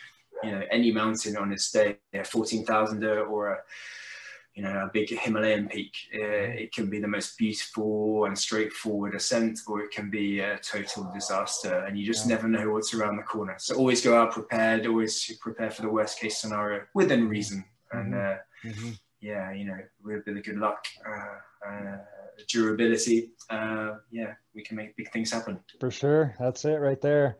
you 0.43 0.51
know, 0.51 0.63
any 0.71 0.91
mountain 0.91 1.37
on 1.37 1.51
its 1.51 1.71
day, 1.71 1.97
a 2.13 2.23
14,000 2.23 3.03
or 3.03 3.53
a, 3.53 3.57
you 4.55 4.63
know, 4.63 4.85
a 4.85 4.89
big 4.91 5.09
Himalayan 5.09 5.67
peak, 5.67 5.95
uh, 6.13 6.63
it 6.63 6.73
can 6.73 6.89
be 6.89 6.99
the 6.99 7.07
most 7.07 7.37
beautiful 7.37 8.25
and 8.25 8.37
straightforward 8.37 9.15
ascent, 9.15 9.59
or 9.67 9.81
it 9.81 9.91
can 9.91 10.09
be 10.09 10.39
a 10.39 10.57
total 10.59 11.09
disaster. 11.13 11.85
And 11.85 11.97
you 11.97 12.05
just 12.05 12.27
yeah. 12.27 12.35
never 12.35 12.47
know 12.47 12.71
what's 12.71 12.93
around 12.93 13.17
the 13.17 13.23
corner. 13.23 13.55
So 13.57 13.75
always 13.75 14.03
go 14.03 14.19
out 14.19 14.31
prepared, 14.31 14.85
always 14.85 15.31
prepare 15.39 15.71
for 15.71 15.83
the 15.83 15.89
worst 15.89 16.19
case 16.19 16.37
scenario 16.37 16.83
within 16.93 17.29
reason. 17.29 17.63
And 17.91 18.13
mm-hmm. 18.13 18.69
uh, 18.69 18.71
mm-hmm. 18.71 18.89
yeah, 19.21 19.51
you 19.51 19.65
know, 19.65 19.77
with 20.03 20.17
a 20.17 20.23
bit 20.25 20.37
of 20.37 20.43
good 20.43 20.57
luck. 20.57 20.85
Uh, 21.05 21.67
uh 21.67 21.97
durability, 22.47 23.31
uh, 23.49 23.95
yeah, 24.11 24.33
we 24.55 24.63
can 24.63 24.77
make 24.77 24.95
big 24.95 25.11
things 25.11 25.31
happen. 25.31 25.59
For 25.79 25.91
sure. 25.91 26.35
That's 26.39 26.65
it 26.65 26.75
right 26.75 27.01
there. 27.01 27.37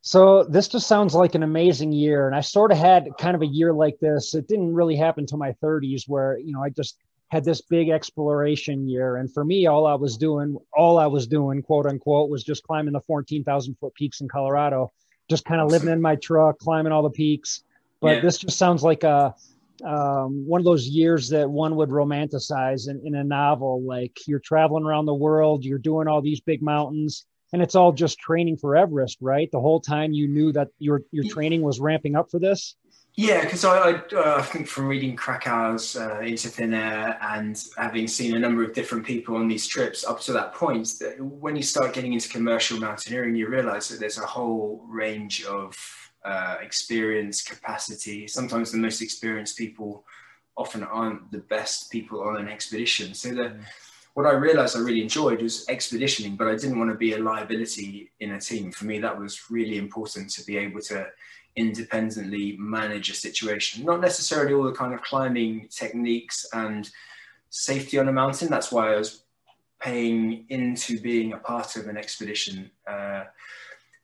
So 0.00 0.44
this 0.44 0.68
just 0.68 0.86
sounds 0.86 1.14
like 1.14 1.34
an 1.34 1.42
amazing 1.42 1.92
year. 1.92 2.26
And 2.26 2.34
I 2.34 2.40
sort 2.40 2.72
of 2.72 2.78
had 2.78 3.08
kind 3.18 3.34
of 3.34 3.42
a 3.42 3.46
year 3.46 3.72
like 3.72 3.98
this. 4.00 4.34
It 4.34 4.48
didn't 4.48 4.74
really 4.74 4.96
happen 4.96 5.26
to 5.26 5.36
my 5.36 5.52
30s 5.62 6.04
where, 6.08 6.38
you 6.38 6.52
know, 6.52 6.62
I 6.62 6.70
just 6.70 6.98
had 7.28 7.44
this 7.44 7.60
big 7.60 7.90
exploration 7.90 8.88
year. 8.88 9.16
And 9.16 9.32
for 9.32 9.44
me, 9.44 9.66
all 9.66 9.86
I 9.86 9.94
was 9.94 10.16
doing, 10.16 10.56
all 10.72 10.98
I 10.98 11.06
was 11.06 11.26
doing, 11.26 11.62
quote 11.62 11.86
unquote, 11.86 12.30
was 12.30 12.42
just 12.42 12.62
climbing 12.62 12.94
the 12.94 13.00
14,000 13.02 13.74
foot 13.78 13.94
peaks 13.94 14.20
in 14.20 14.28
Colorado, 14.28 14.92
just 15.28 15.44
kind 15.44 15.60
of 15.60 15.70
living 15.70 15.90
in 15.90 16.00
my 16.00 16.16
truck, 16.16 16.58
climbing 16.58 16.92
all 16.92 17.02
the 17.02 17.10
peaks. 17.10 17.62
But 18.00 18.16
yeah. 18.16 18.20
this 18.20 18.38
just 18.38 18.56
sounds 18.56 18.82
like 18.82 19.04
a, 19.04 19.34
um, 19.84 20.46
one 20.46 20.60
of 20.60 20.64
those 20.64 20.86
years 20.86 21.28
that 21.30 21.50
one 21.50 21.76
would 21.76 21.90
romanticize 21.90 22.88
in, 22.88 23.00
in 23.04 23.14
a 23.14 23.24
novel. 23.24 23.82
Like 23.86 24.18
you're 24.26 24.40
traveling 24.40 24.84
around 24.84 25.06
the 25.06 25.14
world, 25.14 25.64
you're 25.64 25.78
doing 25.78 26.08
all 26.08 26.22
these 26.22 26.40
big 26.40 26.62
mountains, 26.62 27.26
and 27.52 27.62
it's 27.62 27.74
all 27.74 27.92
just 27.92 28.18
training 28.18 28.56
for 28.56 28.76
Everest, 28.76 29.18
right? 29.20 29.50
The 29.50 29.60
whole 29.60 29.80
time 29.80 30.12
you 30.12 30.28
knew 30.28 30.52
that 30.52 30.68
your 30.78 31.02
your 31.10 31.24
training 31.24 31.62
was 31.62 31.80
ramping 31.80 32.16
up 32.16 32.30
for 32.30 32.38
this. 32.38 32.76
Yeah, 33.14 33.42
because 33.42 33.64
I, 33.64 33.76
I, 33.76 33.92
uh, 34.14 34.36
I, 34.38 34.42
think 34.42 34.68
from 34.68 34.86
reading 34.86 35.16
Krakauer's 35.16 35.96
uh, 35.96 36.20
Into 36.20 36.48
Thin 36.48 36.72
Air 36.72 37.18
and 37.20 37.60
having 37.76 38.06
seen 38.06 38.36
a 38.36 38.38
number 38.38 38.62
of 38.62 38.72
different 38.74 39.04
people 39.04 39.34
on 39.34 39.48
these 39.48 39.66
trips 39.66 40.04
up 40.04 40.20
to 40.20 40.32
that 40.34 40.54
point, 40.54 40.86
that 41.00 41.20
when 41.20 41.56
you 41.56 41.64
start 41.64 41.94
getting 41.94 42.12
into 42.12 42.28
commercial 42.28 42.78
mountaineering, 42.78 43.34
you 43.34 43.48
realize 43.48 43.88
that 43.88 43.98
there's 43.98 44.18
a 44.18 44.26
whole 44.26 44.84
range 44.86 45.44
of 45.46 45.76
uh, 46.24 46.56
experience, 46.60 47.42
capacity. 47.42 48.26
Sometimes 48.26 48.72
the 48.72 48.78
most 48.78 49.00
experienced 49.02 49.56
people 49.56 50.04
often 50.56 50.82
aren't 50.82 51.30
the 51.30 51.38
best 51.38 51.90
people 51.90 52.20
on 52.20 52.36
an 52.36 52.48
expedition. 52.48 53.14
So 53.14 53.28
the, 53.28 53.42
mm. 53.42 53.60
what 54.14 54.26
I 54.26 54.32
realized 54.32 54.76
I 54.76 54.80
really 54.80 55.02
enjoyed 55.02 55.40
was 55.40 55.64
expeditioning, 55.68 56.36
but 56.36 56.48
I 56.48 56.56
didn't 56.56 56.78
want 56.78 56.90
to 56.90 56.96
be 56.96 57.12
a 57.12 57.18
liability 57.18 58.10
in 58.20 58.32
a 58.32 58.40
team. 58.40 58.72
For 58.72 58.84
me, 58.84 58.98
that 58.98 59.18
was 59.18 59.50
really 59.50 59.78
important 59.78 60.30
to 60.30 60.44
be 60.44 60.56
able 60.58 60.80
to 60.82 61.06
independently 61.56 62.56
manage 62.58 63.10
a 63.10 63.14
situation. 63.14 63.84
Not 63.84 64.00
necessarily 64.00 64.54
all 64.54 64.64
the 64.64 64.72
kind 64.72 64.94
of 64.94 65.02
climbing 65.02 65.68
techniques 65.70 66.46
and 66.52 66.88
safety 67.50 67.98
on 67.98 68.08
a 68.08 68.12
mountain. 68.12 68.48
That's 68.48 68.72
why 68.72 68.92
I 68.92 68.96
was 68.96 69.22
paying 69.80 70.44
into 70.48 71.00
being 71.00 71.32
a 71.32 71.38
part 71.38 71.76
of 71.76 71.86
an 71.86 71.96
expedition. 71.96 72.70
Uh, 72.86 73.24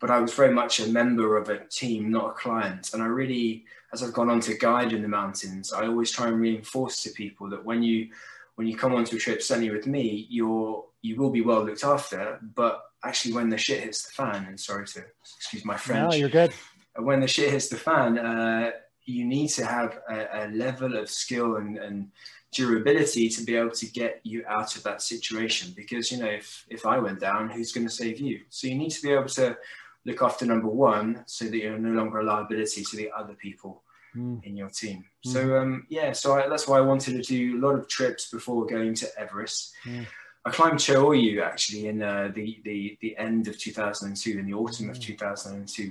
but 0.04 0.10
I 0.10 0.20
was 0.20 0.34
very 0.34 0.52
much 0.52 0.80
a 0.80 0.88
member 0.88 1.38
of 1.38 1.48
a 1.48 1.64
team, 1.64 2.10
not 2.10 2.28
a 2.28 2.32
client. 2.34 2.92
And 2.92 3.02
I 3.02 3.06
really, 3.06 3.64
as 3.90 4.02
I've 4.02 4.12
gone 4.12 4.28
on 4.28 4.38
to 4.40 4.52
guide 4.52 4.92
in 4.92 5.00
the 5.00 5.08
mountains, 5.08 5.72
I 5.72 5.86
always 5.86 6.10
try 6.10 6.28
and 6.28 6.38
reinforce 6.38 7.02
to 7.04 7.10
people 7.12 7.48
that 7.48 7.64
when 7.64 7.82
you 7.82 8.10
when 8.56 8.66
you 8.66 8.76
come 8.76 8.94
onto 8.94 9.16
a 9.16 9.18
trip, 9.18 9.40
certainly 9.40 9.70
with 9.70 9.86
me, 9.86 10.26
you're 10.28 10.84
you 11.00 11.16
will 11.16 11.30
be 11.30 11.40
well 11.40 11.64
looked 11.64 11.84
after. 11.84 12.38
But 12.54 12.82
actually, 13.02 13.32
when 13.32 13.48
the 13.48 13.56
shit 13.56 13.82
hits 13.82 14.02
the 14.02 14.12
fan, 14.12 14.44
and 14.46 14.60
sorry 14.60 14.86
to 14.88 15.04
excuse 15.38 15.64
my 15.64 15.78
French, 15.78 16.10
no, 16.10 16.14
you're 16.14 16.28
good. 16.28 16.52
When 16.98 17.20
the 17.20 17.26
shit 17.26 17.48
hits 17.48 17.68
the 17.68 17.78
fan, 17.78 18.18
uh, 18.18 18.72
you 19.06 19.24
need 19.24 19.48
to 19.52 19.64
have 19.64 20.00
a, 20.10 20.44
a 20.44 20.48
level 20.50 20.98
of 20.98 21.08
skill 21.08 21.56
and, 21.56 21.78
and 21.78 22.10
durability 22.52 23.30
to 23.30 23.42
be 23.42 23.56
able 23.56 23.70
to 23.70 23.86
get 23.86 24.20
you 24.22 24.44
out 24.46 24.76
of 24.76 24.82
that 24.82 25.00
situation 25.00 25.72
because 25.74 26.12
you 26.12 26.18
know 26.18 26.28
if 26.28 26.64
if 26.68 26.86
i 26.86 26.96
went 26.96 27.18
down 27.18 27.50
who's 27.50 27.72
going 27.72 27.84
to 27.84 27.92
save 27.92 28.20
you 28.20 28.42
so 28.48 28.68
you 28.68 28.76
need 28.76 28.90
to 28.90 29.02
be 29.02 29.10
able 29.10 29.26
to 29.26 29.56
look 30.04 30.22
after 30.22 30.44
number 30.44 30.68
one 30.68 31.24
so 31.26 31.46
that 31.46 31.56
you're 31.56 31.78
no 31.78 31.90
longer 31.90 32.20
a 32.20 32.24
liability 32.24 32.84
to 32.84 32.96
the 32.96 33.10
other 33.16 33.34
people 33.34 33.82
mm. 34.16 34.42
in 34.44 34.56
your 34.56 34.68
team. 34.68 35.04
Mm. 35.26 35.32
So 35.32 35.56
um, 35.58 35.86
yeah, 35.88 36.12
so 36.12 36.34
I, 36.34 36.48
that's 36.48 36.68
why 36.68 36.78
I 36.78 36.82
wanted 36.82 37.12
to 37.12 37.22
do 37.22 37.58
a 37.58 37.60
lot 37.60 37.78
of 37.78 37.88
trips 37.88 38.30
before 38.30 38.66
going 38.66 38.94
to 38.94 39.08
Everest. 39.18 39.74
Mm. 39.84 40.06
I 40.46 40.50
climbed 40.50 40.78
Cho 40.78 41.06
Oyu 41.06 41.42
actually 41.42 41.88
in 41.88 42.02
uh, 42.02 42.30
the, 42.34 42.60
the 42.64 42.98
the 43.00 43.16
end 43.16 43.48
of 43.48 43.58
2002, 43.58 44.38
in 44.38 44.46
the 44.46 44.52
autumn 44.52 44.90
of 44.90 44.96
hmm. 44.96 45.02
2002, 45.02 45.90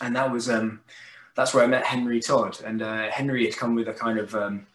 and 0.00 0.14
that 0.14 0.30
was 0.30 0.48
um, 0.48 0.80
that's 1.34 1.54
where 1.54 1.64
I 1.64 1.66
met 1.66 1.84
Henry 1.84 2.20
Todd. 2.20 2.58
And 2.64 2.82
uh, 2.82 3.08
Henry 3.10 3.44
had 3.44 3.56
come 3.56 3.74
with 3.74 3.88
a 3.88 3.92
kind 3.92 4.18
of 4.20 4.32
um, 4.36 4.66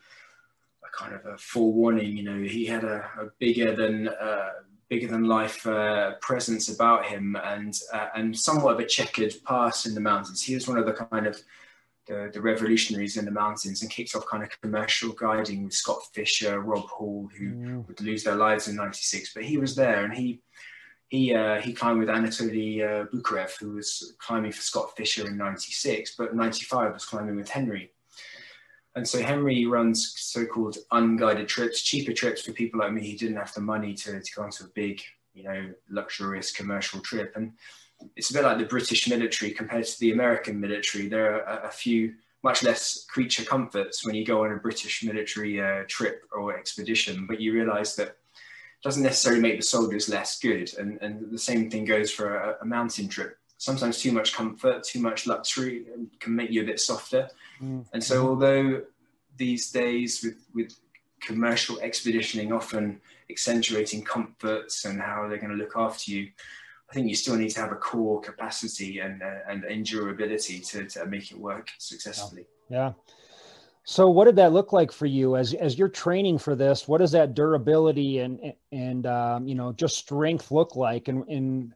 a 0.84 0.97
kind 0.97 1.15
of 1.15 1.25
a 1.25 1.38
forewarning. 1.38 2.17
You 2.17 2.23
know, 2.23 2.41
he 2.41 2.65
had 2.65 2.84
a, 2.84 3.10
a 3.17 3.25
bigger 3.39 3.73
than 3.73 4.10
uh, 4.10 4.49
bigger 4.93 5.08
than 5.08 5.23
life 5.23 5.65
uh, 5.65 6.13
presence 6.21 6.69
about 6.69 7.03
him 7.03 7.36
and 7.43 7.73
uh, 7.91 8.10
and 8.13 8.38
somewhat 8.38 8.75
of 8.75 8.79
a 8.79 8.86
checkered 8.86 9.34
past 9.43 9.88
in 9.88 9.95
the 9.95 9.99
mountains. 9.99 10.43
He 10.43 10.53
was 10.53 10.67
one 10.67 10.77
of 10.77 10.86
the 10.86 10.93
kind 10.93 11.25
of 11.25 11.41
the, 12.06 12.29
the, 12.32 12.41
revolutionaries 12.41 13.17
in 13.17 13.25
the 13.25 13.32
mountains 13.32 13.82
and 13.82 13.89
kicked 13.89 14.13
off 14.15 14.27
kind 14.27 14.43
of 14.43 14.62
commercial 14.62 15.13
guiding 15.13 15.63
with 15.63 15.73
Scott 15.73 16.01
Fischer, 16.13 16.60
Rob 16.60 16.86
Hall, 16.89 17.27
who 17.36 17.45
mm. 17.45 17.88
would 17.88 18.01
lose 18.01 18.23
their 18.23 18.36
lives 18.36 18.67
in 18.67 18.75
'96. 18.75 19.34
But 19.34 19.45
he 19.45 19.58
was 19.58 19.75
there 19.75 20.06
and 20.06 20.13
he 20.13 20.41
he 21.10 21.34
uh, 21.34 21.60
he 21.60 21.73
climbed 21.73 21.99
with 21.99 22.10
Anatoly 22.10 22.84
uh, 22.84 23.06
Boukreev, 23.08 23.58
who 23.60 23.71
was 23.71 24.13
climbing 24.19 24.51
for 24.51 24.62
Scott 24.62 24.95
Fischer 24.95 25.25
in 25.25 25.38
'96, 25.38 26.13
but 26.17 26.36
'95 26.36 26.93
was 26.93 27.06
climbing 27.06 27.36
with 27.36 27.49
Henry. 27.49 27.92
And 28.95 29.08
so 29.08 29.21
Henry 29.21 29.65
runs 29.65 30.13
so-called 30.17 30.77
unguided 30.91 31.47
trips, 31.47 31.82
cheaper 31.82 32.13
trips 32.13 32.43
for 32.43 32.51
people 32.51 32.79
like 32.79 32.93
me 32.93 33.10
who 33.10 33.17
didn't 33.17 33.38
have 33.38 33.53
the 33.53 33.62
money 33.62 33.93
to, 33.95 34.21
to 34.21 34.34
go 34.36 34.43
on 34.43 34.51
to 34.51 34.65
a 34.65 34.67
big, 34.67 35.01
you 35.34 35.43
know, 35.43 35.73
luxurious 35.89 36.51
commercial 36.51 36.99
trip. 36.99 37.34
And 37.36 37.53
it's 38.15 38.29
a 38.29 38.34
bit 38.34 38.43
like 38.43 38.60
the 38.60 38.65
British 38.65 39.10
military 39.10 39.51
compared 39.51 39.86
to 39.86 39.99
the 39.99 40.12
American 40.12 40.60
military. 40.60 41.08
There 41.08 41.43
are 41.47 41.62
a, 41.63 41.71
few 41.71 42.13
much 42.43 42.62
less 42.62 43.06
creature 43.06 43.43
comforts 43.43 44.06
when 44.06 44.13
you 44.13 44.25
go 44.25 44.43
on 44.43 44.51
a 44.51 44.58
British 44.58 45.03
military 45.03 45.60
uh, 45.60 45.84
trip 45.88 46.23
or 46.32 46.56
expedition, 46.56 47.25
but 47.25 47.39
you 47.39 47.53
realize 47.53 47.95
that 47.95 48.17
doesn't 48.84 49.03
necessarily 49.03 49.41
make 49.41 49.58
the 49.58 49.65
soldiers 49.65 50.10
less 50.10 50.38
good. 50.39 50.71
And, 50.77 51.01
and 51.01 51.32
the 51.32 51.38
same 51.38 51.71
thing 51.71 51.86
goes 51.86 52.12
for 52.12 52.36
a, 52.36 52.58
a 52.62 52.65
mountain 52.65 53.08
trip. 53.08 53.38
Sometimes 53.63 54.02
too 54.02 54.12
much 54.12 54.34
comfort, 54.34 54.84
too 54.84 54.99
much 54.99 55.26
luxury 55.26 55.86
can 56.19 56.36
make 56.36 56.52
you 56.52 56.63
a 56.63 56.65
bit 56.65 56.82
softer. 56.82 57.30
Mm. 57.62 57.86
And 57.93 58.04
so, 58.04 58.28
although 58.28 58.82
these 59.38 59.71
days 59.71 60.21
with, 60.21 60.45
with 60.54 60.76
commercial 61.21 61.80
expeditioning 61.80 62.52
often 62.52 62.99
accentuating 63.30 64.04
comforts 64.04 64.84
and 64.84 64.99
how 64.99 65.30
they're 65.30 65.38
going 65.38 65.58
to 65.58 65.63
look 65.63 65.78
after 65.78 66.12
you, 66.12 66.30
I 66.89 66.93
think 66.93 67.08
you 67.08 67.15
still 67.15 67.38
need 67.38 67.52
to 67.52 67.62
have 67.62 67.71
a 67.71 67.76
core 67.76 68.19
capacity 68.19 68.99
and 68.99 69.23
uh, 69.23 69.49
and 69.49 69.63
endurability 69.63 70.67
to, 70.71 70.86
to 70.86 71.06
make 71.06 71.32
it 71.32 71.39
work 71.39 71.69
successfully. 71.78 72.45
Yeah. 72.67 72.91
So 73.86 74.10
what 74.10 74.26
did 74.26 74.36
that 74.36 74.52
look 74.52 74.73
like 74.73 74.91
for 74.91 75.06
you 75.06 75.38
as 75.38 75.54
as 75.54 75.78
you're 75.78 75.88
training 75.88 76.38
for 76.38 76.54
this? 76.54 76.86
What 76.86 76.97
does 76.97 77.13
that 77.13 77.34
durability 77.34 78.19
and 78.19 78.54
and 78.73 79.08
um, 79.08 79.47
you 79.47 79.56
know 79.56 79.71
just 79.71 79.95
strength 79.95 80.52
look 80.52 80.76
like? 80.76 81.08
And 81.08 81.26
and 81.30 81.73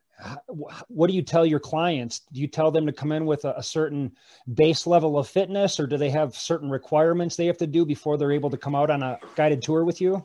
what 0.88 1.08
do 1.08 1.14
you 1.14 1.22
tell 1.22 1.46
your 1.46 1.60
clients? 1.60 2.22
Do 2.32 2.42
you 2.42 2.48
tell 2.48 2.72
them 2.72 2.86
to 2.86 2.92
come 2.92 3.12
in 3.12 3.26
with 3.26 3.46
a, 3.46 3.54
a 3.58 3.64
certain 3.64 4.12
base 4.54 4.88
level 4.88 5.18
of 5.18 5.28
fitness, 5.28 5.80
or 5.80 5.88
do 5.88 5.98
they 5.98 6.10
have 6.10 6.36
certain 6.36 6.70
requirements 6.70 7.36
they 7.36 7.46
have 7.46 7.58
to 7.60 7.68
do 7.68 7.86
before 7.86 8.18
they're 8.18 8.32
able 8.32 8.50
to 8.50 8.58
come 8.58 8.76
out 8.76 8.90
on 8.90 9.04
a 9.04 9.20
guided 9.36 9.62
tour 9.62 9.84
with 9.84 10.02
you? 10.02 10.24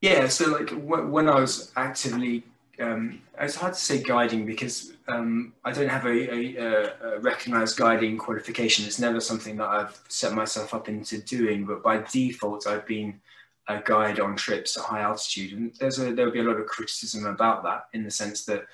Yeah. 0.00 0.28
So 0.28 0.50
like 0.50 0.70
when 0.70 1.28
I 1.28 1.40
was 1.40 1.72
actively 1.76 2.44
um, 2.80 3.20
it's 3.38 3.54
hard 3.54 3.74
to 3.74 3.80
say 3.80 4.02
guiding 4.02 4.46
because 4.46 4.92
um, 5.08 5.52
I 5.64 5.72
don't 5.72 5.88
have 5.88 6.06
a, 6.06 6.56
a, 6.58 6.92
a, 7.02 7.18
recognized 7.20 7.76
guiding 7.76 8.18
qualification. 8.18 8.84
It's 8.84 8.98
never 8.98 9.20
something 9.20 9.56
that 9.56 9.68
I've 9.68 10.00
set 10.08 10.32
myself 10.32 10.74
up 10.74 10.88
into 10.88 11.18
doing, 11.18 11.66
but 11.66 11.82
by 11.82 11.98
default, 11.98 12.66
I've 12.66 12.86
been 12.86 13.20
a 13.68 13.80
guide 13.80 14.20
on 14.20 14.36
trips 14.36 14.76
at 14.76 14.84
high 14.84 15.00
altitude. 15.00 15.52
And 15.52 15.74
there's 15.74 15.98
a, 15.98 16.12
there'll 16.12 16.32
be 16.32 16.40
a 16.40 16.44
lot 16.44 16.58
of 16.58 16.66
criticism 16.66 17.26
about 17.26 17.62
that 17.62 17.86
in 17.92 18.04
the 18.04 18.10
sense 18.10 18.44
that 18.46 18.66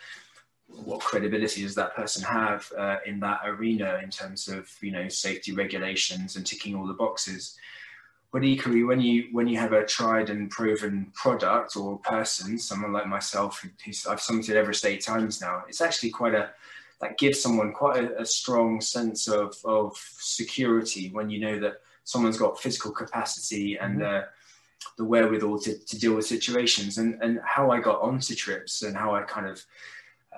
what 0.85 1.00
credibility 1.00 1.62
does 1.62 1.74
that 1.74 1.94
person 1.94 2.22
have 2.22 2.70
uh, 2.76 2.96
in 3.06 3.20
that 3.20 3.40
arena 3.44 4.00
in 4.02 4.11
terms 4.11 4.48
of, 4.48 4.70
you 4.80 4.92
know, 4.92 5.09
safety 5.09 5.52
regulations 5.52 6.37
and 6.37 6.46
ticking 6.46 6.74
all 6.74 6.87
the 6.87 6.94
boxes? 6.94 7.56
But 8.33 8.44
equally, 8.44 8.85
when 8.85 9.00
you 9.00 9.28
when 9.33 9.48
you 9.48 9.59
have 9.59 9.72
a 9.72 9.85
tried 9.85 10.30
and 10.30 10.50
proven 10.50 11.11
product 11.14 11.76
or 11.76 11.98
person, 11.98 12.59
someone 12.59 12.92
like 12.92 13.06
myself, 13.06 13.64
who's 13.85 14.06
I've 14.06 14.20
summited 14.20 14.54
Everest 14.54 14.87
eight 14.87 15.04
times 15.04 15.40
now, 15.40 15.64
it's 15.68 15.80
actually 15.80 16.11
quite 16.11 16.35
a 16.35 16.50
that 17.00 17.18
gives 17.18 17.42
someone 17.42 17.72
quite 17.72 18.04
a, 18.04 18.20
a 18.20 18.26
strong 18.26 18.80
sense 18.80 19.26
of 19.26 19.56
of 19.64 19.96
security 19.96 21.11
when 21.11 21.28
you 21.28 21.40
know 21.40 21.59
that 21.59 21.80
someone's 22.04 22.38
got 22.38 22.61
physical 22.61 22.92
capacity 22.92 23.76
and 23.78 24.00
mm-hmm. 24.00 24.18
uh, 24.18 24.26
the 24.96 25.04
wherewithal 25.04 25.59
to, 25.59 25.76
to 25.78 25.98
deal 25.98 26.14
with 26.14 26.26
situations. 26.26 26.98
And 26.98 27.20
and 27.20 27.40
how 27.44 27.72
I 27.72 27.80
got 27.80 28.00
onto 28.00 28.37
trips 28.37 28.83
and 28.83 28.96
how 28.96 29.12
I 29.12 29.22
kind 29.22 29.48
of 29.48 29.64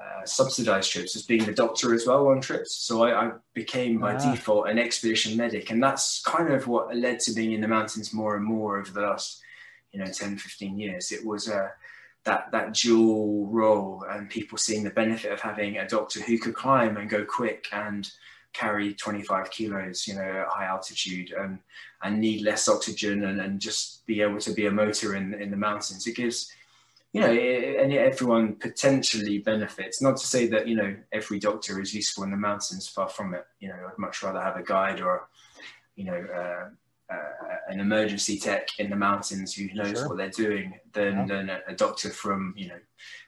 uh, 0.02 0.24
subsidized 0.24 0.90
trips 0.90 1.14
as 1.14 1.22
being 1.22 1.44
the 1.44 1.52
doctor 1.52 1.94
as 1.94 2.06
well 2.06 2.28
on 2.28 2.40
trips. 2.40 2.74
So 2.74 3.04
I, 3.04 3.26
I 3.26 3.32
became 3.54 3.98
by 3.98 4.14
ah. 4.14 4.32
default 4.32 4.68
an 4.68 4.78
expedition 4.78 5.36
medic. 5.36 5.70
And 5.70 5.82
that's 5.82 6.22
kind 6.22 6.52
of 6.52 6.66
what 6.66 6.96
led 6.96 7.20
to 7.20 7.32
being 7.32 7.52
in 7.52 7.60
the 7.60 7.68
mountains 7.68 8.12
more 8.12 8.36
and 8.36 8.44
more 8.44 8.78
over 8.78 8.90
the 8.90 9.02
last, 9.02 9.40
you 9.92 10.00
know, 10.00 10.10
10, 10.10 10.38
15 10.38 10.78
years. 10.78 11.12
It 11.12 11.24
was 11.24 11.48
uh, 11.48 11.68
that, 12.24 12.50
that 12.52 12.74
dual 12.74 13.46
role 13.46 14.04
and 14.10 14.28
people 14.28 14.58
seeing 14.58 14.82
the 14.82 14.90
benefit 14.90 15.32
of 15.32 15.40
having 15.40 15.78
a 15.78 15.88
doctor 15.88 16.20
who 16.20 16.38
could 16.38 16.54
climb 16.54 16.96
and 16.96 17.08
go 17.08 17.24
quick 17.24 17.66
and 17.72 18.10
carry 18.52 18.94
25 18.94 19.50
kilos, 19.50 20.06
you 20.06 20.14
know, 20.14 20.20
at 20.20 20.48
high 20.48 20.66
altitude 20.66 21.32
and, 21.32 21.58
and 22.02 22.20
need 22.20 22.42
less 22.42 22.68
oxygen 22.68 23.24
and, 23.24 23.40
and 23.40 23.60
just 23.60 24.04
be 24.06 24.20
able 24.20 24.38
to 24.40 24.52
be 24.52 24.66
a 24.66 24.70
motor 24.70 25.14
in, 25.14 25.34
in 25.34 25.50
the 25.50 25.56
mountains. 25.56 26.06
It 26.06 26.16
gives, 26.16 26.52
you 27.12 27.20
know, 27.20 27.30
and 27.30 27.92
everyone 27.92 28.54
potentially 28.54 29.38
benefits. 29.38 30.00
Not 30.00 30.16
to 30.16 30.26
say 30.26 30.46
that 30.48 30.66
you 30.66 30.76
know 30.76 30.96
every 31.12 31.38
doctor 31.38 31.80
is 31.80 31.94
useful 31.94 32.24
in 32.24 32.30
the 32.30 32.36
mountains. 32.36 32.88
Far 32.88 33.08
from 33.08 33.34
it. 33.34 33.44
You 33.60 33.68
know, 33.68 33.76
I'd 33.86 33.98
much 33.98 34.22
rather 34.22 34.40
have 34.40 34.56
a 34.56 34.62
guide 34.62 35.00
or, 35.00 35.28
you 35.94 36.04
know, 36.04 36.26
uh, 36.34 36.68
uh, 37.12 37.56
an 37.68 37.80
emergency 37.80 38.38
tech 38.38 38.68
in 38.78 38.88
the 38.88 38.96
mountains 38.96 39.54
who 39.54 39.72
knows 39.74 39.98
sure. 39.98 40.08
what 40.08 40.16
they're 40.16 40.30
doing 40.30 40.78
than, 40.92 41.18
yeah. 41.18 41.26
than 41.26 41.50
a, 41.50 41.60
a, 41.68 41.74
doctor 41.74 42.08
from 42.08 42.54
you 42.56 42.68
know 42.68 42.78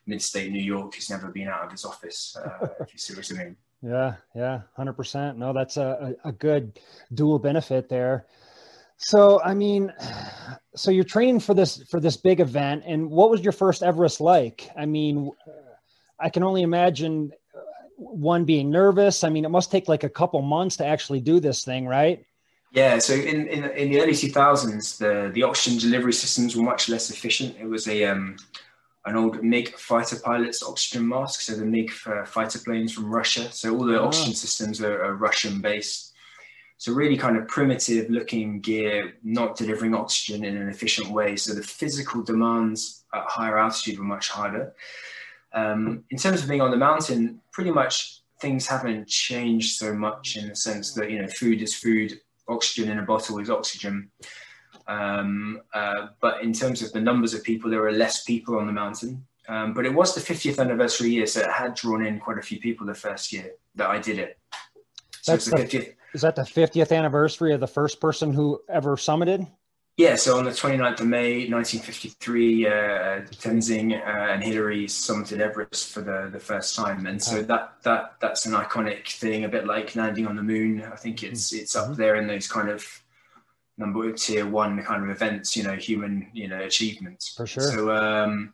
mid-state 0.07 0.51
New 0.51 0.63
York 0.63 0.95
who's 0.95 1.11
never 1.11 1.29
been 1.29 1.49
out 1.49 1.65
of 1.65 1.71
his 1.71 1.85
office. 1.85 2.37
Uh, 2.37 2.69
if 2.81 2.93
you 2.93 2.99
see 2.99 3.15
what 3.15 3.31
I 3.31 3.45
mean. 3.45 3.57
Yeah, 3.83 4.15
yeah, 4.35 4.61
hundred 4.75 4.95
percent. 4.95 5.37
No, 5.37 5.53
that's 5.53 5.77
a, 5.77 6.15
a 6.25 6.33
good 6.33 6.81
dual 7.13 7.39
benefit 7.39 7.91
there. 7.91 8.27
So, 9.05 9.41
I 9.43 9.55
mean, 9.55 9.93
so 10.77 10.91
you're 10.91 11.05
training 11.05 11.41
for 11.41 11.55
this 11.55 11.83
for 11.85 12.01
this 12.01 12.17
big 12.17 12.41
event, 12.41 12.85
and 12.87 13.11
what 13.11 13.31
was 13.31 13.43
your 13.43 13.53
first 13.53 13.83
Everest 13.83 14.21
like? 14.21 14.71
I 14.77 14.87
mean, 14.87 15.31
I 16.19 16.31
can 16.31 16.43
only 16.43 16.63
imagine 16.63 17.33
uh, 17.55 17.61
one 17.97 18.45
being 18.45 18.71
nervous. 18.71 19.25
I 19.25 19.29
mean, 19.29 19.45
it 19.45 19.51
must 19.51 19.71
take 19.71 19.89
like 19.89 20.05
a 20.05 20.09
couple 20.09 20.41
months 20.43 20.77
to 20.79 20.87
actually 20.87 21.21
do 21.21 21.41
this 21.41 21.65
thing, 21.65 21.87
right? 21.87 22.25
Yeah. 22.73 22.99
So 22.99 23.15
in 23.15 23.47
in, 23.47 23.65
in 23.71 23.91
the 23.91 24.01
early 24.01 24.13
2000s, 24.13 24.99
the 24.99 25.31
the 25.33 25.43
oxygen 25.43 25.79
delivery 25.79 26.13
systems 26.13 26.57
were 26.57 26.65
much 26.65 26.89
less 26.89 27.11
efficient. 27.11 27.57
It 27.61 27.67
was 27.67 27.87
a 27.87 28.05
um, 28.05 28.37
an 29.07 29.17
old 29.17 29.45
MiG 29.45 29.77
fighter 29.77 30.17
pilot's 30.17 30.63
oxygen 30.63 31.07
mask. 31.07 31.43
So 31.43 31.55
the 31.55 31.65
MiG 31.65 31.91
fighter 31.91 32.59
planes 32.59 32.93
from 32.93 33.15
Russia. 33.15 33.53
So 33.53 33.77
all 33.77 33.85
the 33.85 34.01
oh. 34.01 34.07
oxygen 34.07 34.35
systems 34.35 34.81
are, 34.81 35.05
are 35.05 35.15
Russian 35.15 35.61
based. 35.61 36.14
So 36.85 36.93
really 36.93 37.17
kind 37.17 37.39
of 37.39 37.49
primitive 37.49 38.11
looking 38.11 38.61
gear, 38.61 39.15
not 39.23 39.57
delivering 39.57 39.95
oxygen 39.95 40.45
in 40.45 40.55
an 40.55 40.69
efficient 40.69 41.09
way. 41.09 41.35
So 41.35 41.55
the 41.55 41.63
physical 41.63 42.23
demands 42.23 43.05
at 43.15 43.25
higher 43.27 43.57
altitude 43.57 43.99
were 43.99 44.05
much 44.05 44.29
harder. 44.29 44.75
Um, 45.55 46.05
in 46.11 46.19
terms 46.19 46.43
of 46.43 46.49
being 46.51 46.61
on 46.61 46.71
the 46.71 46.77
mountain, 46.77 47.41
pretty 47.53 47.71
much 47.71 48.21
things 48.39 48.67
haven't 48.67 49.09
changed 49.09 49.79
so 49.79 49.95
much 49.95 50.37
in 50.37 50.51
the 50.51 50.55
sense 50.55 50.93
that, 50.93 51.11
you 51.11 51.23
know, 51.23 51.29
food 51.29 51.63
is 51.63 51.75
food, 51.75 52.21
oxygen 52.49 52.91
in 52.91 52.99
a 52.99 53.03
bottle 53.03 53.39
is 53.39 53.49
oxygen. 53.49 54.11
Um, 54.87 55.63
uh, 55.73 56.09
but 56.21 56.43
in 56.43 56.53
terms 56.53 56.83
of 56.83 56.93
the 56.93 57.01
numbers 57.01 57.33
of 57.33 57.43
people, 57.43 57.71
there 57.71 57.87
are 57.87 57.93
less 57.93 58.25
people 58.25 58.59
on 58.59 58.67
the 58.67 58.75
mountain. 58.75 59.25
Um, 59.49 59.73
but 59.73 59.87
it 59.87 59.95
was 59.95 60.15
the 60.15 60.21
50th 60.21 60.59
anniversary 60.59 61.13
year, 61.13 61.27
so 61.27 61.41
it 61.41 61.51
had 61.51 61.77
drawn 61.77 62.05
in 62.05 62.21
quite 62.21 62.37
a 62.37 62.43
few 62.43 62.61
people 62.61 62.87
the 62.87 62.93
first 62.93 63.33
year 63.33 63.53
that 63.75 63.89
I 63.89 63.99
did 63.99 64.19
it. 64.19 64.39
So 65.23 65.33
That's 65.33 65.47
the 65.47 65.57
50th. 65.57 65.95
Is 66.15 66.23
that 66.23 66.37
the 66.37 66.43
50th 66.43 66.97
anniversary 66.97 67.53
of 67.53 67.61
the 67.61 67.67
first 67.67 68.01
person 68.01 68.33
who 68.33 68.63
ever 68.69 68.97
summited? 68.97 69.51
Yeah, 69.97 70.17
so 70.17 70.39
on 70.39 70.45
the 70.45 70.51
29th 70.51 71.01
of 71.01 71.07
May, 71.07 71.49
1953, 71.49 72.67
uh, 72.67 72.71
Tenzing 72.71 73.93
uh, 73.93 74.33
and 74.33 74.43
Hillary 74.43 74.87
summited 74.87 75.39
Everest 75.39 75.93
for 75.93 76.01
the, 76.01 76.31
the 76.33 76.41
first 76.41 76.75
time, 76.75 77.07
and 77.07 77.23
so 77.23 77.43
that 77.43 77.75
that 77.85 78.15
that's 78.21 78.45
an 78.47 78.55
iconic 78.55 79.07
thing, 79.07 79.45
a 79.45 79.49
bit 79.49 79.67
like 79.67 79.95
landing 79.95 80.27
on 80.27 80.35
the 80.35 80.43
moon. 80.43 80.83
I 80.83 80.97
think 80.97 81.23
it's 81.23 81.53
mm-hmm. 81.53 81.63
it's 81.63 81.77
up 81.77 81.95
there 81.95 82.17
in 82.17 82.27
those 82.27 82.49
kind 82.49 82.71
of 82.71 82.85
number 83.79 84.11
tier 84.13 84.49
one 84.49 84.83
kind 84.83 85.05
of 85.05 85.11
events, 85.11 85.57
you 85.57 85.63
know, 85.63 85.75
human 85.75 86.29
you 86.33 86.49
know 86.49 86.61
achievements. 86.61 87.33
For 87.33 87.47
sure. 87.47 87.63
So 87.63 87.95
um, 87.95 88.53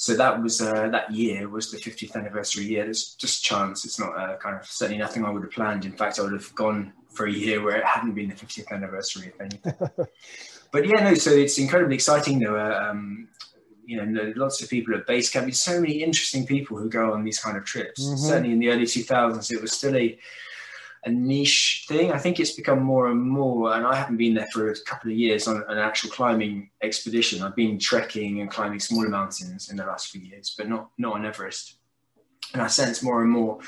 so 0.00 0.14
that 0.14 0.42
was 0.42 0.62
uh, 0.62 0.88
that 0.88 1.10
year 1.10 1.46
was 1.46 1.70
the 1.70 1.76
50th 1.76 2.16
anniversary 2.16 2.64
year. 2.64 2.88
It's 2.88 3.14
just 3.16 3.44
chance. 3.44 3.84
It's 3.84 4.00
not 4.00 4.16
uh, 4.16 4.38
kind 4.38 4.56
of 4.56 4.64
certainly 4.64 4.98
nothing 4.98 5.26
I 5.26 5.30
would 5.30 5.42
have 5.42 5.52
planned. 5.52 5.84
In 5.84 5.92
fact, 5.92 6.18
I 6.18 6.22
would 6.22 6.32
have 6.32 6.54
gone 6.54 6.94
for 7.10 7.26
a 7.26 7.30
year 7.30 7.62
where 7.62 7.76
it 7.76 7.84
hadn't 7.84 8.14
been 8.14 8.30
the 8.30 8.34
50th 8.34 8.72
anniversary, 8.72 9.26
if 9.26 9.38
anything. 9.38 9.74
but 10.72 10.88
yeah, 10.88 11.04
no. 11.04 11.12
So 11.12 11.32
it's 11.32 11.58
incredibly 11.58 11.96
exciting. 11.96 12.38
There 12.38 12.52
were 12.52 12.80
um, 12.80 13.28
you 13.84 14.02
know 14.02 14.32
lots 14.36 14.62
of 14.62 14.70
people 14.70 14.94
at 14.94 15.06
base 15.06 15.28
camp. 15.28 15.44
There's 15.44 15.60
so 15.60 15.78
many 15.78 16.02
interesting 16.02 16.46
people 16.46 16.78
who 16.78 16.88
go 16.88 17.12
on 17.12 17.22
these 17.22 17.38
kind 17.38 17.58
of 17.58 17.66
trips. 17.66 18.02
Mm-hmm. 18.02 18.16
Certainly 18.16 18.52
in 18.52 18.58
the 18.58 18.70
early 18.70 18.84
2000s, 18.84 19.52
it 19.52 19.60
was 19.60 19.72
still 19.72 19.94
a 19.94 20.18
a 21.04 21.10
niche 21.10 21.86
thing. 21.88 22.12
I 22.12 22.18
think 22.18 22.38
it's 22.38 22.52
become 22.52 22.82
more 22.82 23.08
and 23.08 23.20
more, 23.20 23.74
and 23.74 23.86
I 23.86 23.94
haven't 23.94 24.18
been 24.18 24.34
there 24.34 24.48
for 24.52 24.70
a 24.70 24.80
couple 24.80 25.10
of 25.10 25.16
years 25.16 25.48
on 25.48 25.64
an 25.68 25.78
actual 25.78 26.10
climbing 26.10 26.70
expedition. 26.82 27.42
I've 27.42 27.56
been 27.56 27.78
trekking 27.78 28.40
and 28.40 28.50
climbing 28.50 28.80
smaller 28.80 29.08
mountains 29.08 29.70
in 29.70 29.76
the 29.76 29.86
last 29.86 30.08
few 30.08 30.20
years, 30.20 30.54
but 30.56 30.68
not 30.68 30.90
not 30.98 31.14
on 31.14 31.24
Everest. 31.24 31.76
And 32.52 32.62
I 32.62 32.66
sense 32.66 33.02
more 33.02 33.22
and 33.22 33.30
more, 33.30 33.60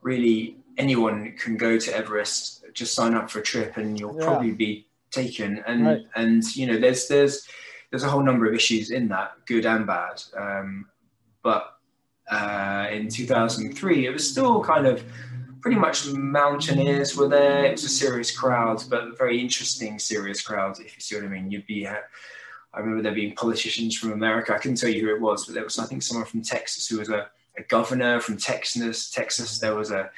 really, 0.00 0.56
anyone 0.78 1.34
can 1.38 1.56
go 1.56 1.78
to 1.78 1.96
Everest. 1.96 2.64
Just 2.72 2.94
sign 2.94 3.14
up 3.14 3.30
for 3.30 3.38
a 3.38 3.42
trip, 3.42 3.76
and 3.76 3.98
you'll 3.98 4.18
yeah. 4.18 4.24
probably 4.24 4.52
be 4.52 4.88
taken. 5.10 5.62
And 5.66 5.86
right. 5.86 6.06
and 6.16 6.42
you 6.56 6.66
know, 6.66 6.78
there's 6.78 7.06
there's 7.06 7.46
there's 7.90 8.02
a 8.02 8.08
whole 8.08 8.22
number 8.22 8.46
of 8.46 8.54
issues 8.54 8.90
in 8.90 9.08
that, 9.08 9.32
good 9.46 9.66
and 9.66 9.86
bad. 9.86 10.22
Um, 10.36 10.86
but 11.42 11.76
uh, 12.30 12.88
in 12.90 13.08
2003, 13.08 14.06
it 14.06 14.10
was 14.10 14.28
still 14.28 14.62
kind 14.62 14.86
of 14.86 15.04
pretty 15.66 15.80
much 15.80 16.06
mountaineers 16.12 17.16
were 17.16 17.26
there. 17.26 17.64
It 17.64 17.72
was 17.72 17.82
a 17.82 17.88
serious 17.88 18.30
crowd, 18.30 18.84
but 18.88 19.18
very 19.18 19.40
interesting, 19.40 19.98
serious 19.98 20.40
crowd. 20.40 20.78
If 20.78 20.94
you 20.94 21.00
see 21.00 21.16
what 21.16 21.24
I 21.24 21.28
mean, 21.28 21.50
you'd 21.50 21.66
be. 21.66 21.88
Uh, 21.88 21.96
I 22.72 22.78
remember 22.78 23.02
there 23.02 23.12
being 23.12 23.34
politicians 23.34 23.96
from 23.96 24.12
America. 24.12 24.54
I 24.54 24.58
couldn't 24.58 24.76
tell 24.76 24.90
you 24.90 25.00
who 25.00 25.12
it 25.12 25.20
was, 25.20 25.44
but 25.44 25.56
there 25.56 25.64
was 25.64 25.80
I 25.80 25.86
think 25.86 26.04
someone 26.04 26.24
from 26.24 26.42
Texas 26.42 26.86
who 26.86 27.00
was 27.00 27.08
a, 27.08 27.28
a 27.58 27.64
governor 27.64 28.20
from 28.20 28.36
Texas. 28.36 29.10
Texas. 29.10 29.58
There 29.58 29.74
was 29.74 29.90
a, 29.90 30.08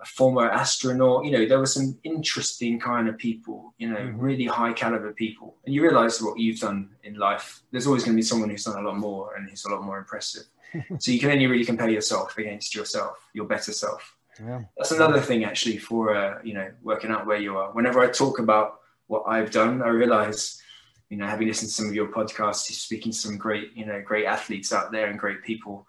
a, 0.00 0.06
former 0.06 0.48
astronaut. 0.48 1.26
You 1.26 1.32
know, 1.32 1.44
there 1.44 1.58
were 1.58 1.66
some 1.66 1.98
interesting 2.02 2.80
kind 2.80 3.06
of 3.06 3.18
people. 3.18 3.74
You 3.76 3.90
know, 3.90 3.98
mm-hmm. 3.98 4.18
really 4.18 4.46
high 4.46 4.72
caliber 4.72 5.12
people. 5.12 5.56
And 5.66 5.74
you 5.74 5.82
realise 5.82 6.22
what 6.22 6.38
you've 6.38 6.60
done 6.60 6.88
in 7.04 7.16
life. 7.16 7.60
There's 7.70 7.86
always 7.86 8.04
going 8.04 8.14
to 8.16 8.18
be 8.18 8.22
someone 8.22 8.48
who's 8.48 8.64
done 8.64 8.82
a 8.82 8.88
lot 8.88 8.96
more 8.96 9.34
and 9.34 9.50
who's 9.50 9.66
a 9.66 9.68
lot 9.68 9.82
more 9.82 9.98
impressive. 9.98 10.44
so 10.98 11.10
you 11.10 11.20
can 11.20 11.32
only 11.32 11.48
really 11.48 11.66
compare 11.66 11.90
yourself 11.90 12.38
against 12.38 12.74
yourself, 12.74 13.28
your 13.34 13.44
better 13.44 13.72
self. 13.72 14.16
Yeah. 14.44 14.62
That's 14.76 14.92
another 14.92 15.20
thing 15.20 15.44
actually 15.44 15.78
for 15.78 16.14
uh, 16.14 16.38
you 16.42 16.54
know 16.54 16.70
working 16.82 17.10
out 17.10 17.26
where 17.26 17.38
you 17.38 17.56
are. 17.56 17.72
Whenever 17.72 18.00
I 18.00 18.08
talk 18.08 18.38
about 18.38 18.80
what 19.06 19.24
I've 19.26 19.50
done, 19.50 19.82
I 19.82 19.88
realize 19.88 20.62
you 21.10 21.16
know 21.16 21.26
having 21.26 21.48
listened 21.48 21.68
to 21.68 21.74
some 21.74 21.88
of 21.88 21.94
your 21.94 22.08
podcasts, 22.08 22.70
you're 22.70 22.76
speaking 22.76 23.12
to 23.12 23.18
some 23.18 23.36
great 23.36 23.76
you 23.76 23.86
know 23.86 24.00
great 24.00 24.26
athletes 24.26 24.72
out 24.72 24.92
there 24.92 25.08
and 25.08 25.18
great 25.18 25.42
people. 25.42 25.86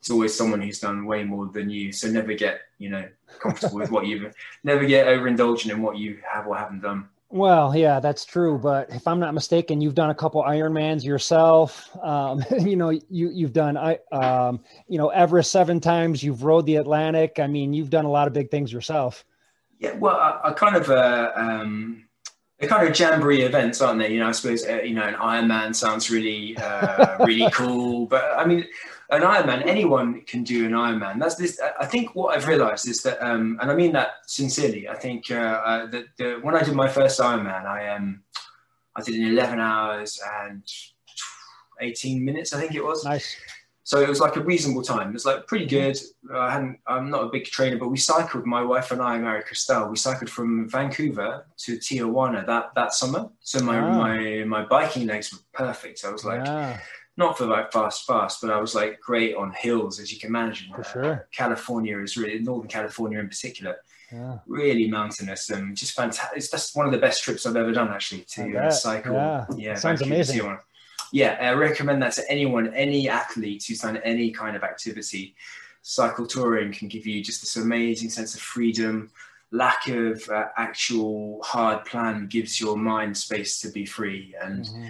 It's 0.00 0.10
always 0.10 0.34
someone 0.34 0.60
who's 0.60 0.80
done 0.80 1.04
way 1.04 1.22
more 1.22 1.46
than 1.46 1.70
you. 1.70 1.92
So 1.92 2.08
never 2.08 2.34
get 2.34 2.62
you 2.78 2.90
know 2.90 3.08
comfortable 3.38 3.76
with 3.76 3.90
what 3.90 4.06
you've 4.06 4.34
never 4.64 4.84
get 4.84 5.06
overindulgent 5.06 5.70
in 5.70 5.82
what 5.82 5.96
you 5.96 6.18
have 6.28 6.46
or 6.46 6.56
haven't 6.56 6.80
done. 6.80 7.08
Well, 7.32 7.74
yeah, 7.74 7.98
that's 7.98 8.26
true. 8.26 8.58
But 8.58 8.90
if 8.90 9.08
I'm 9.08 9.18
not 9.18 9.32
mistaken, 9.32 9.80
you've 9.80 9.94
done 9.94 10.10
a 10.10 10.14
couple 10.14 10.42
Ironmans 10.42 11.02
yourself. 11.02 11.88
Um, 12.04 12.44
you 12.60 12.76
know, 12.76 12.90
you 12.90 13.30
you've 13.30 13.54
done 13.54 13.78
I 13.78 13.98
um, 14.12 14.60
you 14.86 14.98
know 14.98 15.08
Everest 15.08 15.50
seven 15.50 15.80
times. 15.80 16.22
You've 16.22 16.44
rode 16.44 16.66
the 16.66 16.76
Atlantic. 16.76 17.38
I 17.38 17.46
mean, 17.46 17.72
you've 17.72 17.88
done 17.88 18.04
a 18.04 18.10
lot 18.10 18.26
of 18.26 18.34
big 18.34 18.50
things 18.50 18.70
yourself. 18.70 19.24
Yeah, 19.78 19.94
well, 19.94 20.16
I, 20.16 20.50
I 20.50 20.52
kind 20.52 20.76
of 20.76 20.90
uh, 20.90 21.32
um, 21.34 22.04
they're 22.58 22.68
kind 22.68 22.86
of 22.86 22.98
jamboree 22.98 23.40
events, 23.40 23.80
aren't 23.80 23.98
they? 23.98 24.12
You 24.12 24.20
know, 24.20 24.28
I 24.28 24.32
suppose 24.32 24.66
uh, 24.66 24.82
you 24.82 24.92
know 24.92 25.04
an 25.04 25.14
Ironman 25.14 25.74
sounds 25.74 26.10
really 26.10 26.54
uh, 26.58 27.16
really 27.24 27.50
cool, 27.50 28.04
but 28.04 28.24
I 28.36 28.44
mean, 28.44 28.66
an 29.12 29.22
Ironman, 29.22 29.66
anyone 29.66 30.22
can 30.22 30.42
do 30.42 30.64
an 30.64 30.72
Ironman. 30.72 31.18
That's 31.18 31.34
this. 31.34 31.60
I 31.78 31.84
think 31.84 32.14
what 32.14 32.36
I've 32.36 32.48
realised 32.48 32.88
is 32.88 33.02
that, 33.02 33.22
um, 33.24 33.58
and 33.60 33.70
I 33.70 33.74
mean 33.74 33.92
that 33.92 34.12
sincerely. 34.26 34.88
I 34.88 34.94
think 34.94 35.30
uh, 35.30 35.34
uh, 35.34 35.86
that 35.86 36.04
the, 36.16 36.38
when 36.40 36.56
I 36.56 36.62
did 36.62 36.74
my 36.74 36.88
first 36.88 37.20
Ironman, 37.20 37.66
I 37.66 37.88
um, 37.94 38.22
I 38.96 39.02
did 39.02 39.16
in 39.16 39.28
eleven 39.28 39.60
hours 39.60 40.18
and 40.44 40.62
eighteen 41.80 42.24
minutes. 42.24 42.54
I 42.54 42.60
think 42.60 42.74
it 42.74 42.82
was. 42.82 43.04
Nice. 43.04 43.36
So 43.84 44.00
it 44.00 44.08
was 44.08 44.20
like 44.20 44.36
a 44.36 44.40
reasonable 44.40 44.82
time. 44.82 45.10
It 45.10 45.12
was 45.12 45.26
like 45.26 45.46
pretty 45.46 45.66
good. 45.66 45.98
I 46.32 46.50
hadn't. 46.50 46.78
I'm 46.86 47.10
not 47.10 47.24
a 47.24 47.28
big 47.28 47.44
trainer, 47.44 47.76
but 47.76 47.88
we 47.88 47.98
cycled. 47.98 48.46
My 48.46 48.62
wife 48.62 48.92
and 48.92 49.02
I, 49.02 49.18
Mary 49.18 49.42
Christelle, 49.42 49.90
we 49.90 49.96
cycled 49.96 50.30
from 50.30 50.70
Vancouver 50.70 51.44
to 51.58 51.76
Tijuana 51.76 52.46
that 52.46 52.74
that 52.76 52.94
summer. 52.94 53.28
So 53.40 53.62
my 53.62 53.78
oh. 53.78 53.92
my 53.92 54.44
my 54.44 54.64
biking 54.64 55.06
legs 55.06 55.32
were 55.32 55.40
perfect. 55.52 56.02
I 56.06 56.10
was 56.10 56.24
like. 56.24 56.46
Yeah 56.46 56.80
not 57.16 57.36
for 57.36 57.46
like 57.46 57.72
fast, 57.72 58.06
fast, 58.06 58.40
but 58.40 58.50
I 58.50 58.60
was 58.60 58.74
like 58.74 59.00
great 59.00 59.34
on 59.34 59.52
hills, 59.52 60.00
as 60.00 60.12
you 60.12 60.18
can 60.18 60.28
imagine. 60.28 60.72
For 60.74 60.84
sure. 60.84 61.28
California 61.30 61.98
is 61.98 62.16
really, 62.16 62.38
Northern 62.38 62.68
California 62.68 63.18
in 63.18 63.28
particular, 63.28 63.76
yeah. 64.10 64.38
really 64.46 64.88
mountainous 64.88 65.50
and 65.50 65.76
just 65.76 65.94
fantastic. 65.94 66.36
It's 66.36 66.50
just 66.50 66.74
one 66.74 66.86
of 66.86 66.92
the 66.92 66.98
best 66.98 67.22
trips 67.22 67.44
I've 67.44 67.56
ever 67.56 67.72
done, 67.72 67.88
actually, 67.88 68.22
to 68.22 68.56
uh, 68.56 68.70
cycle. 68.70 69.14
Yeah, 69.14 69.46
yeah 69.56 69.74
sounds 69.74 70.02
amazing. 70.02 70.56
Yeah, 71.12 71.36
I 71.38 71.52
recommend 71.52 72.02
that 72.02 72.12
to 72.14 72.22
anyone, 72.30 72.72
any 72.72 73.10
athlete 73.10 73.64
who's 73.68 73.80
done 73.80 73.98
any 73.98 74.30
kind 74.30 74.56
of 74.56 74.62
activity. 74.62 75.34
Cycle 75.82 76.26
touring 76.26 76.72
can 76.72 76.88
give 76.88 77.06
you 77.06 77.22
just 77.22 77.42
this 77.42 77.56
amazing 77.56 78.08
sense 78.08 78.34
of 78.34 78.40
freedom. 78.40 79.10
Lack 79.50 79.88
of 79.88 80.26
uh, 80.30 80.46
actual 80.56 81.42
hard 81.42 81.84
plan 81.84 82.28
gives 82.28 82.58
your 82.58 82.78
mind 82.78 83.14
space 83.14 83.60
to 83.60 83.68
be 83.68 83.84
free 83.84 84.34
and. 84.40 84.64
Mm-hmm 84.64 84.88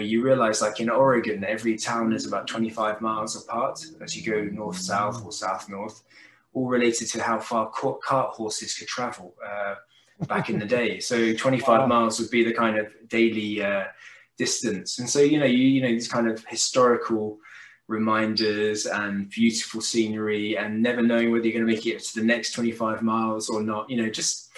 you 0.00 0.22
realize 0.22 0.60
like 0.62 0.80
in 0.80 0.88
Oregon, 0.88 1.44
every 1.44 1.76
town 1.76 2.12
is 2.12 2.26
about 2.26 2.46
25 2.46 3.00
miles 3.00 3.42
apart 3.42 3.84
as 4.00 4.16
you 4.16 4.30
go 4.30 4.42
north 4.44 4.78
south 4.78 5.24
or 5.24 5.32
south 5.32 5.68
north, 5.68 6.02
all 6.52 6.66
related 6.66 7.08
to 7.08 7.22
how 7.22 7.38
far 7.38 7.70
cart 7.70 8.30
horses 8.30 8.74
could 8.74 8.88
travel 8.88 9.34
uh, 9.44 9.74
back 10.26 10.50
in 10.50 10.58
the 10.58 10.66
day. 10.66 11.00
So 11.00 11.34
25 11.34 11.68
wow. 11.68 11.86
miles 11.86 12.20
would 12.20 12.30
be 12.30 12.44
the 12.44 12.54
kind 12.54 12.78
of 12.78 12.86
daily 13.08 13.62
uh, 13.62 13.84
distance. 14.38 14.98
And 14.98 15.08
so, 15.08 15.20
you 15.20 15.38
know, 15.38 15.46
you, 15.46 15.66
you 15.66 15.82
know, 15.82 15.88
these 15.88 16.08
kind 16.08 16.28
of 16.28 16.44
historical 16.46 17.38
reminders 17.86 18.86
and 18.86 19.28
beautiful 19.28 19.80
scenery 19.80 20.56
and 20.56 20.82
never 20.82 21.02
knowing 21.02 21.30
whether 21.30 21.44
you're 21.44 21.52
going 21.52 21.66
to 21.66 21.72
make 21.72 21.86
it 21.86 22.02
to 22.02 22.20
the 22.20 22.26
next 22.26 22.52
25 22.52 23.02
miles 23.02 23.48
or 23.48 23.62
not, 23.62 23.90
you 23.90 23.96
know, 23.96 24.08
just 24.08 24.50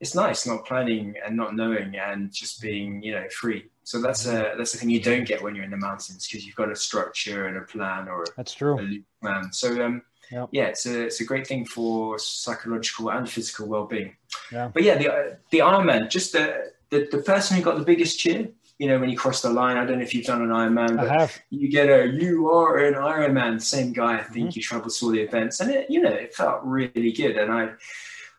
it's 0.00 0.14
nice 0.14 0.46
not 0.46 0.64
planning 0.64 1.14
and 1.24 1.36
not 1.36 1.54
knowing 1.54 1.96
and 1.96 2.32
just 2.32 2.62
being, 2.62 3.02
you 3.02 3.12
know, 3.12 3.28
free. 3.28 3.68
So 3.90 4.00
that's 4.00 4.24
a 4.24 4.54
that's 4.56 4.70
the 4.70 4.78
thing 4.78 4.88
you 4.88 5.02
don't 5.02 5.24
get 5.24 5.42
when 5.42 5.56
you're 5.56 5.64
in 5.64 5.72
the 5.72 5.76
mountains 5.76 6.28
because 6.28 6.46
you've 6.46 6.54
got 6.54 6.70
a 6.70 6.76
structure 6.76 7.46
and 7.48 7.56
a 7.56 7.62
plan 7.62 8.06
or 8.06 8.24
that's 8.36 8.54
true 8.54 8.78
a 8.78 9.02
plan. 9.20 9.52
So 9.52 9.84
um, 9.84 10.02
yep. 10.30 10.48
yeah, 10.52 10.66
it's 10.66 10.86
a 10.86 11.06
it's 11.06 11.20
a 11.20 11.24
great 11.24 11.44
thing 11.44 11.64
for 11.64 12.16
psychological 12.20 13.10
and 13.10 13.28
physical 13.28 13.66
well 13.66 13.86
being. 13.86 14.14
Yeah. 14.52 14.70
But 14.72 14.84
yeah, 14.84 14.96
the 14.96 15.38
the 15.50 15.58
Ironman, 15.58 16.08
just 16.08 16.30
the, 16.30 16.70
the 16.90 17.08
the 17.10 17.18
person 17.18 17.56
who 17.56 17.64
got 17.64 17.78
the 17.78 17.84
biggest 17.84 18.20
cheer. 18.20 18.48
You 18.78 18.86
know, 18.86 19.00
when 19.00 19.10
you 19.10 19.18
cross 19.18 19.42
the 19.42 19.50
line, 19.50 19.76
I 19.76 19.84
don't 19.84 19.98
know 19.98 20.04
if 20.04 20.14
you've 20.14 20.24
done 20.24 20.40
an 20.40 20.50
Ironman, 20.50 20.96
but 20.96 21.42
you 21.50 21.68
get 21.68 21.88
a 21.90 22.06
"you 22.06 22.48
are 22.48 22.78
an 22.78 22.94
Ironman." 22.94 23.60
Same 23.60 23.92
guy, 23.92 24.18
I 24.18 24.22
think 24.22 24.50
mm-hmm. 24.50 24.56
you 24.56 24.62
traveled 24.62 24.94
through 24.94 25.12
the 25.16 25.22
events, 25.22 25.58
and 25.58 25.68
it 25.68 25.90
you 25.90 26.00
know 26.00 26.12
it 26.12 26.32
felt 26.32 26.60
really 26.62 27.10
good. 27.10 27.36
And 27.38 27.50
I 27.52 27.70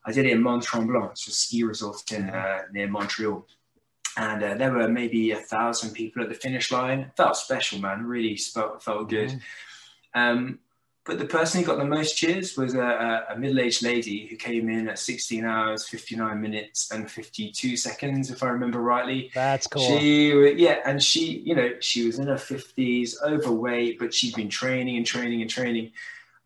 I 0.05 0.13
did 0.13 0.25
it 0.25 0.31
in 0.31 0.41
Mont 0.41 0.63
Tremblant, 0.63 1.11
it's 1.11 1.27
a 1.27 1.31
ski 1.31 1.63
resort 1.63 2.09
in 2.13 2.29
uh, 2.29 2.61
near 2.71 2.87
Montreal 2.87 3.45
and 4.17 4.43
uh, 4.43 4.56
there 4.56 4.71
were 4.71 4.88
maybe 4.88 5.32
a 5.32 5.38
thousand 5.38 5.91
people 5.93 6.21
at 6.21 6.30
the 6.30 6.36
finish 6.36 6.71
line. 6.71 7.12
Felt 7.15 7.38
special, 7.38 7.80
man. 7.80 8.06
Really 8.06 8.36
felt 8.36 8.84
felt 8.84 9.10
good. 9.10 9.30
Mm-hmm. 9.30 10.19
Um, 10.19 10.60
but 11.04 11.17
the 11.17 11.26
person 11.26 11.60
who 11.60 11.65
got 11.65 11.80
the 11.80 11.86
most 11.86 12.15
cheers 12.15 12.56
was 12.56 12.76
a, 12.76 13.26
a, 13.30 13.36
middle-aged 13.36 13.82
lady 13.82 14.28
who 14.28 14.36
came 14.36 14.69
in 14.69 14.88
at 14.88 15.00
16 15.00 15.43
hours, 15.43 15.88
59 15.88 16.39
minutes, 16.39 16.91
and 16.91 17.10
52 17.10 17.76
seconds, 17.76 18.30
if 18.30 18.43
I 18.43 18.50
remember 18.50 18.80
rightly. 18.80 19.32
That's 19.34 19.65
cool. 19.65 19.82
She, 19.82 20.54
yeah, 20.58 20.78
and 20.86 21.02
she, 21.02 21.39
you 21.39 21.56
know, 21.56 21.71
she 21.80 22.06
was 22.06 22.19
in 22.19 22.28
her 22.28 22.36
50s, 22.36 23.15
overweight, 23.24 23.97
but 23.97 24.13
she'd 24.13 24.36
been 24.36 24.50
training 24.50 24.97
and 24.97 25.06
training 25.06 25.41
and 25.41 25.50
training. 25.50 25.91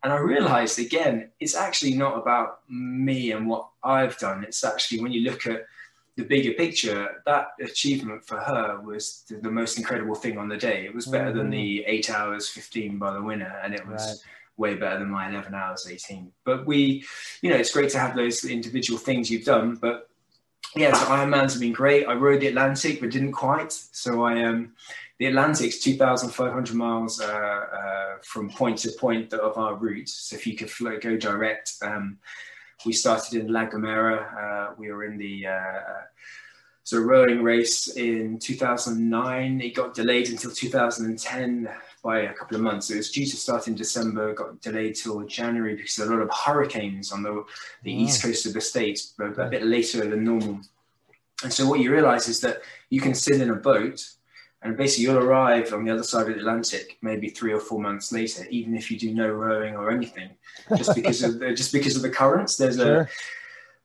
And 0.02 0.10
I 0.10 0.18
realized 0.18 0.78
again, 0.78 1.30
it's 1.38 1.54
actually 1.54 1.94
not 1.94 2.16
about 2.16 2.60
me 2.70 3.32
and 3.32 3.46
what 3.46 3.68
I've 3.82 4.16
done. 4.18 4.42
It's 4.42 4.64
actually 4.64 5.02
when 5.02 5.12
you 5.12 5.28
look 5.28 5.46
at 5.46 5.66
the 6.16 6.24
bigger 6.24 6.52
picture, 6.52 7.22
that 7.26 7.48
achievement 7.60 8.24
for 8.24 8.38
her 8.38 8.80
was 8.80 9.24
the, 9.28 9.36
the, 9.36 9.50
most 9.50 9.76
incredible 9.76 10.14
thing 10.14 10.38
on 10.38 10.48
the 10.48 10.56
day. 10.56 10.86
It 10.86 10.94
was 10.94 11.06
better 11.06 11.28
mm-hmm. 11.28 11.38
than 11.38 11.50
the 11.50 11.84
eight 11.84 12.10
hours 12.10 12.48
15 12.48 12.98
by 12.98 13.12
the 13.12 13.22
winner, 13.22 13.60
and 13.62 13.74
it 13.74 13.86
was 13.86 14.02
right. 14.02 14.72
way 14.72 14.74
better 14.74 14.98
than 14.98 15.10
my 15.10 15.28
11 15.28 15.54
hours 15.54 15.86
18. 15.90 16.32
But 16.44 16.66
we, 16.66 17.04
you 17.42 17.50
know, 17.50 17.56
it's 17.56 17.72
great 17.72 17.90
to 17.90 17.98
have 17.98 18.16
those 18.16 18.44
individual 18.44 18.98
things 18.98 19.30
you've 19.30 19.44
done. 19.44 19.76
But 19.76 20.08
yeah, 20.74 20.94
so 20.94 21.04
Ironmans 21.06 21.52
have 21.52 21.60
been 21.60 21.72
great. 21.72 22.06
I 22.06 22.14
rode 22.14 22.40
the 22.40 22.48
Atlantic, 22.48 23.00
but 23.00 23.10
didn't 23.10 23.32
quite. 23.32 23.72
So 23.72 24.24
I, 24.24 24.42
um, 24.44 24.72
the 25.18 25.26
Atlantic's 25.26 25.80
2,500 25.80 26.74
miles 26.74 27.20
uh, 27.20 27.26
uh, 27.26 28.16
from 28.22 28.50
point 28.50 28.78
to 28.78 28.92
point 28.92 29.34
of 29.34 29.56
our 29.58 29.74
route. 29.74 30.08
So 30.08 30.36
if 30.36 30.46
you 30.46 30.56
could 30.56 30.70
flow, 30.70 30.98
go 30.98 31.16
direct, 31.16 31.74
um, 31.82 32.18
we 32.84 32.92
started 32.92 33.40
in 33.40 33.52
La 33.52 33.66
Gomera. 33.66 34.70
Uh, 34.70 34.74
we 34.76 34.90
were 34.90 35.04
in 35.04 35.16
the 35.16 35.46
uh, 35.46 35.80
so 36.84 37.00
rowing 37.00 37.42
race 37.42 37.88
in 37.96 38.38
2009. 38.38 39.60
It 39.60 39.74
got 39.74 39.94
delayed 39.94 40.28
until 40.28 40.52
2010 40.52 41.68
by 42.02 42.20
a 42.20 42.32
couple 42.32 42.56
of 42.56 42.62
months. 42.62 42.90
it 42.90 42.96
was 42.96 43.10
due 43.10 43.26
to 43.26 43.36
start 43.36 43.66
in 43.66 43.74
December, 43.74 44.32
got 44.34 44.60
delayed 44.60 44.94
till 44.94 45.20
January 45.22 45.74
because 45.74 45.98
of 45.98 46.08
a 46.08 46.12
lot 46.14 46.22
of 46.22 46.30
hurricanes 46.32 47.10
on 47.10 47.24
the, 47.24 47.44
the 47.82 47.92
wow. 47.92 48.02
east 48.02 48.22
coast 48.22 48.46
of 48.46 48.52
the 48.52 48.60
states, 48.60 49.14
but 49.18 49.36
a 49.36 49.48
bit 49.48 49.64
later 49.64 50.08
than 50.08 50.22
normal. 50.22 50.60
And 51.42 51.52
so 51.52 51.66
what 51.66 51.80
you 51.80 51.92
realize 51.92 52.28
is 52.28 52.40
that 52.42 52.62
you 52.88 53.00
can 53.00 53.14
sit 53.14 53.40
in 53.40 53.50
a 53.50 53.56
boat 53.56 54.08
and 54.66 54.76
basically 54.76 55.04
you'll 55.04 55.18
arrive 55.18 55.72
on 55.72 55.84
the 55.84 55.92
other 55.92 56.02
side 56.02 56.28
of 56.28 56.34
the 56.34 56.40
Atlantic 56.40 56.98
maybe 57.00 57.28
three 57.28 57.52
or 57.52 57.60
four 57.60 57.80
months 57.80 58.12
later, 58.12 58.44
even 58.50 58.76
if 58.76 58.90
you 58.90 58.98
do 58.98 59.14
no 59.14 59.30
rowing 59.30 59.76
or 59.76 59.90
anything, 59.90 60.30
just 60.76 60.94
because 60.94 61.22
of 61.22 61.38
the, 61.38 61.54
just 61.54 61.72
because 61.72 61.94
of 61.94 62.02
the 62.02 62.10
currents. 62.10 62.56
There's 62.56 62.76
sure. 62.76 63.02
a 63.02 63.08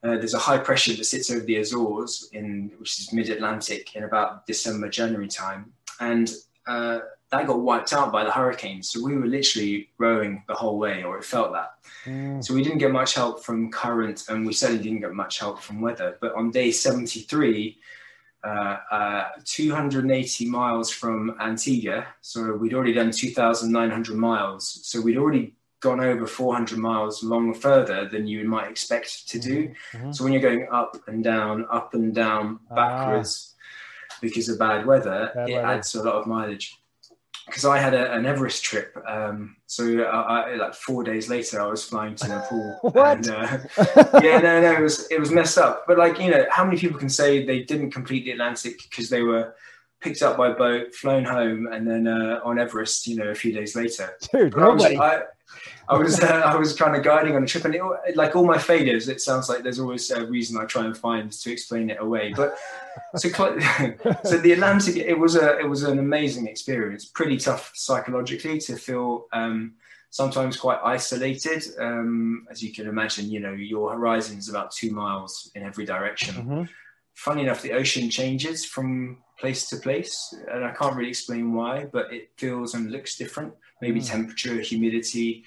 uh, 0.04 0.18
there's 0.18 0.34
a 0.34 0.40
high 0.40 0.58
pressure 0.58 0.94
that 0.96 1.04
sits 1.04 1.30
over 1.30 1.46
the 1.46 1.58
Azores 1.58 2.30
in 2.34 2.72
which 2.80 3.00
is 3.00 3.14
mid-Atlantic 3.14 3.96
in 3.96 4.04
about 4.04 4.48
December 4.48 4.90
January 4.90 5.28
time, 5.28 5.72
and 6.00 6.34
uh, 6.66 7.00
that 7.30 7.46
got 7.46 7.60
wiped 7.60 7.94
out 7.94 8.12
by 8.12 8.24
the 8.24 8.32
hurricanes. 8.32 8.90
So 8.90 9.04
we 9.04 9.16
were 9.16 9.28
literally 9.28 9.90
rowing 10.00 10.44
the 10.48 10.56
whole 10.56 10.80
way, 10.80 11.04
or 11.04 11.20
it 11.20 11.24
felt 11.24 11.54
that. 11.54 11.74
Mm. 12.06 12.44
So 12.44 12.56
we 12.56 12.64
didn't 12.64 12.80
get 12.80 12.92
much 12.92 13.14
help 13.14 13.44
from 13.44 13.70
current, 13.70 14.24
and 14.30 14.48
we 14.48 14.54
certainly 14.54 14.82
didn't 14.82 15.02
get 15.02 15.14
much 15.14 15.38
help 15.38 15.62
from 15.62 15.82
weather. 15.82 16.18
But 16.20 16.34
on 16.34 16.50
day 16.50 16.72
73 16.72 17.78
uh, 17.78 17.80
uh, 17.80 18.01
Uh, 18.44 18.78
uh, 18.92 19.24
280 19.46 20.50
miles 20.50 20.90
from 20.90 21.36
Antigua. 21.40 22.08
So 22.22 22.54
we'd 22.54 22.74
already 22.74 22.94
done 22.94 23.12
2,900 23.12 24.18
miles. 24.18 24.80
So 24.84 25.00
we'd 25.00 25.18
already 25.18 25.54
gone 25.80 26.00
over 26.00 26.26
400 26.28 26.78
miles 26.78 27.24
long 27.24 27.54
further 27.54 28.08
than 28.08 28.28
you 28.28 28.48
might 28.48 28.70
expect 28.70 29.28
to 29.30 29.40
do. 29.40 29.74
Mhm. 29.94 30.16
So 30.16 30.24
when 30.24 30.34
you're 30.34 30.42
going 30.42 30.68
up 30.72 30.96
and 31.08 31.24
down, 31.24 31.66
up 31.72 31.94
and 31.94 32.14
down, 32.14 32.60
ah. 32.72 32.76
backwards 32.76 33.56
because 34.22 34.50
of 34.50 34.60
bad 34.60 34.86
weather, 34.86 35.32
Bad 35.34 35.50
it 35.50 35.56
weather. 35.56 35.68
adds 35.68 35.96
a 35.96 36.04
lot 36.04 36.16
of 36.16 36.28
mileage. 36.28 36.81
Because 37.46 37.66
I 37.66 37.80
had 37.80 37.94
a, 37.94 38.14
an 38.14 38.26
Everest 38.26 38.64
trip, 38.64 38.96
um, 39.08 39.58
so 39.66 40.04
I, 40.04 40.52
I, 40.52 40.56
like 40.56 40.74
four 40.74 41.04
days 41.04 41.28
later, 41.28 41.60
I 41.60 41.66
was 41.66 41.84
flying 41.84 42.16
to 42.16 42.28
Nepal. 42.28 42.80
What? 42.94 43.18
And, 43.18 43.30
uh, 43.30 43.58
yeah, 44.22 44.40
no, 44.40 44.62
no, 44.62 44.74
it 44.74 44.82
was 44.82 45.08
it 45.12 45.20
was 45.20 45.32
messed 45.32 45.58
up. 45.58 45.86
But 45.88 45.98
like 45.98 46.20
you 46.20 46.30
know, 46.30 46.46
how 46.50 46.64
many 46.64 46.78
people 46.78 47.00
can 47.00 47.10
say 47.10 47.46
they 47.46 47.64
didn't 47.64 47.92
complete 47.92 48.26
the 48.26 48.32
Atlantic 48.32 48.84
because 48.90 49.10
they 49.10 49.24
were 49.24 49.56
picked 50.02 50.22
up 50.22 50.38
by 50.38 50.52
boat, 50.52 50.94
flown 50.94 51.24
home, 51.24 51.68
and 51.72 51.88
then 51.88 52.08
uh, 52.08 52.42
on 52.44 52.60
Everest, 52.60 53.08
you 53.08 53.16
know, 53.16 53.28
a 53.30 53.36
few 53.36 53.54
days 53.54 53.76
later. 53.76 54.14
Dude, 54.34 54.54
But 54.54 54.64
I 54.64 54.70
was. 54.70 54.86
I, 54.86 55.22
I 55.90 55.98
was, 55.98 56.22
uh, 56.22 56.42
I 56.46 56.56
was 56.56 56.74
kind 56.74 56.96
of 56.96 57.04
guiding 57.04 57.36
on 57.36 57.44
a 57.44 57.48
trip, 57.48 57.66
and 57.66 57.76
it, 57.76 57.82
like 58.16 58.36
all 58.36 58.46
my 58.46 58.58
failures, 58.58 59.10
it 59.10 59.20
sounds 59.20 59.50
like 59.50 59.62
there's 59.64 59.80
always 59.80 60.10
a 60.10 60.26
reason 60.26 60.58
I 60.58 60.66
try 60.66 60.86
and 60.86 60.98
find 60.98 61.30
to 61.32 61.52
explain 61.52 61.90
it 61.90 61.98
away. 62.00 62.34
But 62.36 62.58
so, 63.18 63.28
so 64.24 64.38
the 64.38 64.54
Atlantic, 64.54 64.96
it 64.96 65.18
was 65.18 65.36
a, 65.36 65.60
it 65.60 65.68
was 65.68 65.84
an 65.84 66.00
amazing 66.00 66.48
experience. 66.48 67.06
Pretty 67.06 67.38
tough 67.38 67.72
psychologically 67.76 68.58
to 68.60 68.78
feel 68.78 69.28
um, 69.34 69.74
sometimes 70.12 70.56
quite 70.56 70.80
isolated, 70.84 71.64
um, 71.80 72.48
as 72.50 72.64
you 72.64 72.72
can 72.74 72.88
imagine. 72.88 73.30
You 73.30 73.42
know, 73.42 73.52
your 73.54 73.92
horizon 73.92 74.38
is 74.38 74.48
about 74.48 74.72
two 74.72 74.92
miles 74.92 75.52
in 75.56 75.64
every 75.64 75.86
direction 75.86 76.36
Mhm. 76.36 76.70
funny 77.14 77.42
enough, 77.44 77.62
the 77.62 77.74
ocean 77.74 78.10
changes 78.10 78.64
from 78.66 79.18
place 79.42 79.68
to 79.70 79.78
place, 79.78 80.34
and 80.52 80.64
I 80.64 80.72
can't 80.72 80.96
really 80.96 81.10
explain 81.10 81.54
why, 81.54 81.86
but 81.92 82.14
it 82.14 82.30
feels 82.38 82.74
and 82.76 82.92
looks 82.92 83.18
different. 83.18 83.54
Maybe 83.82 84.00
Mm. 84.00 84.08
temperature, 84.16 84.62
humidity. 84.62 85.44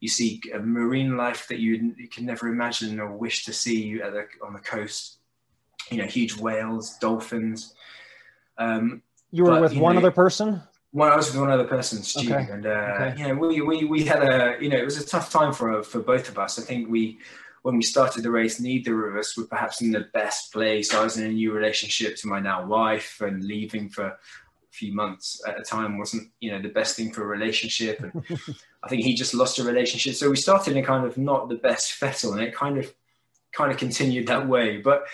You 0.00 0.08
see 0.08 0.40
marine 0.62 1.16
life 1.16 1.46
that 1.48 1.58
you, 1.60 1.94
you 1.96 2.08
can 2.08 2.24
never 2.26 2.48
imagine 2.48 2.98
or 2.98 3.10
wish 3.16 3.44
to 3.44 3.52
see 3.52 4.00
at 4.02 4.12
the, 4.12 4.24
on 4.46 4.52
the 4.54 4.60
coast. 4.60 5.18
You 5.90 5.98
know, 5.98 6.06
huge 6.06 6.34
whales, 6.36 6.96
dolphins. 6.98 7.74
Um, 8.58 9.02
You 9.30 9.44
were 9.44 9.52
but, 9.52 9.62
with 9.62 9.72
you 9.74 9.80
one 9.80 9.94
know, 9.94 10.00
other 10.00 10.10
person? 10.10 10.62
when 10.92 11.10
I 11.12 11.16
was 11.16 11.26
with 11.30 11.40
one 11.40 11.50
other 11.50 11.64
person, 11.76 12.02
Stu, 12.02 12.32
Okay. 12.32 12.46
and 12.52 12.64
uh, 12.66 12.92
Okay. 12.94 13.14
you 13.18 13.28
know, 13.28 13.34
we, 13.34 13.60
we 13.60 13.84
we 13.84 14.04
had 14.04 14.22
a 14.22 14.56
you 14.62 14.68
know 14.70 14.76
it 14.78 14.84
was 14.84 14.96
a 14.96 15.06
tough 15.06 15.28
time 15.30 15.52
for 15.52 15.82
for 15.82 16.00
both 16.00 16.28
of 16.28 16.38
us. 16.38 16.58
I 16.58 16.62
think 16.62 16.88
we 16.88 17.18
when 17.64 17.78
we 17.78 17.82
started 17.82 18.22
the 18.22 18.30
race, 18.30 18.60
neither 18.60 19.08
of 19.08 19.16
us 19.16 19.38
were 19.38 19.46
perhaps 19.46 19.80
in 19.80 19.90
the 19.90 20.06
best 20.12 20.52
place. 20.52 20.92
I 20.92 21.02
was 21.02 21.16
in 21.16 21.24
a 21.24 21.32
new 21.32 21.50
relationship 21.50 22.14
to 22.16 22.28
my 22.28 22.38
now 22.38 22.66
wife, 22.66 23.22
and 23.22 23.42
leaving 23.42 23.88
for 23.88 24.04
a 24.04 24.18
few 24.70 24.92
months 24.94 25.40
at 25.48 25.58
a 25.58 25.62
time 25.62 25.96
wasn't 25.96 26.30
you 26.40 26.50
know 26.50 26.60
the 26.60 26.68
best 26.68 26.94
thing 26.94 27.10
for 27.10 27.22
a 27.22 27.26
relationship. 27.26 28.00
And 28.00 28.12
I 28.84 28.88
think 28.90 29.02
he 29.02 29.14
just 29.14 29.32
lost 29.32 29.58
a 29.58 29.64
relationship, 29.64 30.14
so 30.14 30.28
we 30.28 30.36
started 30.36 30.76
in 30.76 30.84
kind 30.84 31.06
of 31.06 31.16
not 31.16 31.48
the 31.48 31.54
best 31.54 31.92
fettle, 31.92 32.34
and 32.34 32.42
it 32.42 32.54
kind 32.54 32.76
of 32.76 32.94
kind 33.52 33.72
of 33.72 33.78
continued 33.78 34.26
that 34.26 34.46
way, 34.46 34.76
but 34.76 35.04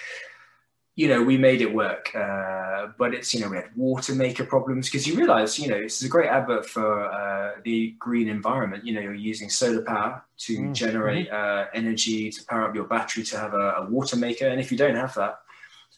you 1.00 1.08
know, 1.08 1.22
we 1.22 1.38
made 1.38 1.62
it 1.62 1.72
work. 1.72 2.14
Uh, 2.14 2.88
but 2.98 3.14
it's, 3.14 3.32
you 3.32 3.40
know, 3.40 3.48
we 3.48 3.56
had 3.56 3.74
water 3.74 4.14
maker 4.14 4.44
problems 4.44 4.86
because 4.86 5.06
you 5.06 5.14
realize, 5.16 5.58
you 5.58 5.66
know, 5.66 5.80
this 5.80 5.96
is 6.02 6.04
a 6.06 6.10
great 6.10 6.28
advert 6.28 6.66
for 6.66 7.10
uh, 7.10 7.52
the 7.64 7.94
green 7.98 8.28
environment. 8.28 8.84
You 8.84 8.92
know, 8.94 9.00
you're 9.00 9.14
using 9.14 9.48
solar 9.48 9.82
power 9.82 10.22
to 10.44 10.52
Mm, 10.58 10.74
generate 10.82 11.30
uh, 11.30 11.66
energy 11.72 12.30
to 12.30 12.44
power 12.44 12.68
up 12.68 12.74
your 12.74 12.84
battery 12.84 13.24
to 13.24 13.38
have 13.38 13.54
a, 13.54 13.66
a 13.78 13.86
water 13.88 14.16
maker. 14.16 14.48
And 14.48 14.60
if 14.60 14.70
you 14.70 14.76
don't 14.76 14.94
have 14.94 15.14
that, 15.14 15.36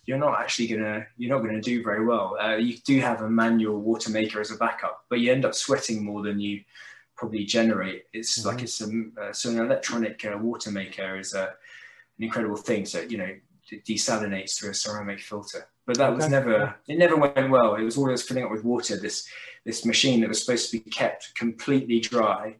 you're 0.06 0.18
not 0.18 0.40
actually 0.40 0.68
gonna 0.68 1.06
you're 1.16 1.36
not 1.36 1.44
gonna 1.44 1.60
do 1.60 1.82
very 1.82 2.04
well. 2.04 2.36
Uh, 2.40 2.56
you 2.56 2.78
do 2.78 3.00
have 3.00 3.22
a 3.22 3.30
manual 3.30 3.80
water 3.80 4.10
maker 4.10 4.40
as 4.40 4.52
a 4.52 4.56
backup, 4.56 5.04
but 5.08 5.18
you 5.20 5.32
end 5.32 5.44
up 5.44 5.54
sweating 5.54 6.04
more 6.04 6.22
than 6.22 6.38
you 6.38 6.60
probably 7.16 7.44
generate. 7.44 8.04
It's 8.12 8.44
like 8.44 8.62
it's 8.62 8.80
a 8.80 8.88
uh, 9.20 9.32
so 9.32 9.50
an 9.50 9.58
electronic 9.58 10.24
uh, 10.24 10.38
water 10.38 10.70
maker 10.70 11.18
is 11.18 11.34
a, 11.34 11.44
an 12.18 12.24
incredible 12.26 12.56
thing. 12.56 12.86
So 12.86 13.00
you 13.00 13.18
know 13.18 13.32
it 13.72 13.84
desalinates 13.84 14.56
through 14.58 14.70
a 14.70 14.74
ceramic 14.74 15.20
filter. 15.20 15.66
But 15.86 15.98
that 15.98 16.14
was 16.14 16.24
Okay. 16.24 16.32
never 16.32 16.74
it 16.88 16.98
never 16.98 17.16
went 17.16 17.50
well. 17.50 17.74
It 17.74 17.82
was 17.82 17.96
always 17.98 18.22
filling 18.22 18.44
up 18.44 18.50
with 18.50 18.64
water. 18.64 18.96
This 18.96 19.28
this 19.64 19.84
machine 19.84 20.20
that 20.20 20.28
was 20.28 20.44
supposed 20.44 20.70
to 20.70 20.78
be 20.78 20.90
kept 20.90 21.34
completely 21.34 22.00
dry. 22.00 22.56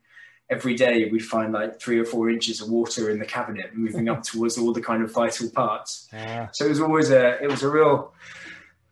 Every 0.51 0.75
day 0.75 1.09
we'd 1.11 1.25
find 1.25 1.53
like 1.53 1.81
three 1.81 1.98
or 1.98 2.05
four 2.05 2.29
inches 2.31 2.61
of 2.61 2.68
water 2.68 3.11
in 3.11 3.18
the 3.18 3.25
cabinet 3.25 3.75
moving 3.75 4.09
up 4.09 4.22
towards 4.31 4.59
all 4.59 4.72
the 4.72 4.83
kind 4.83 5.03
of 5.03 5.12
vital 5.12 5.48
parts. 5.51 6.09
Yeah. 6.12 6.48
So 6.53 6.66
it 6.66 6.70
was 6.70 6.81
always 6.81 7.11
a 7.11 7.42
it 7.42 7.48
was 7.51 7.62
a 7.62 7.68
real 7.70 8.12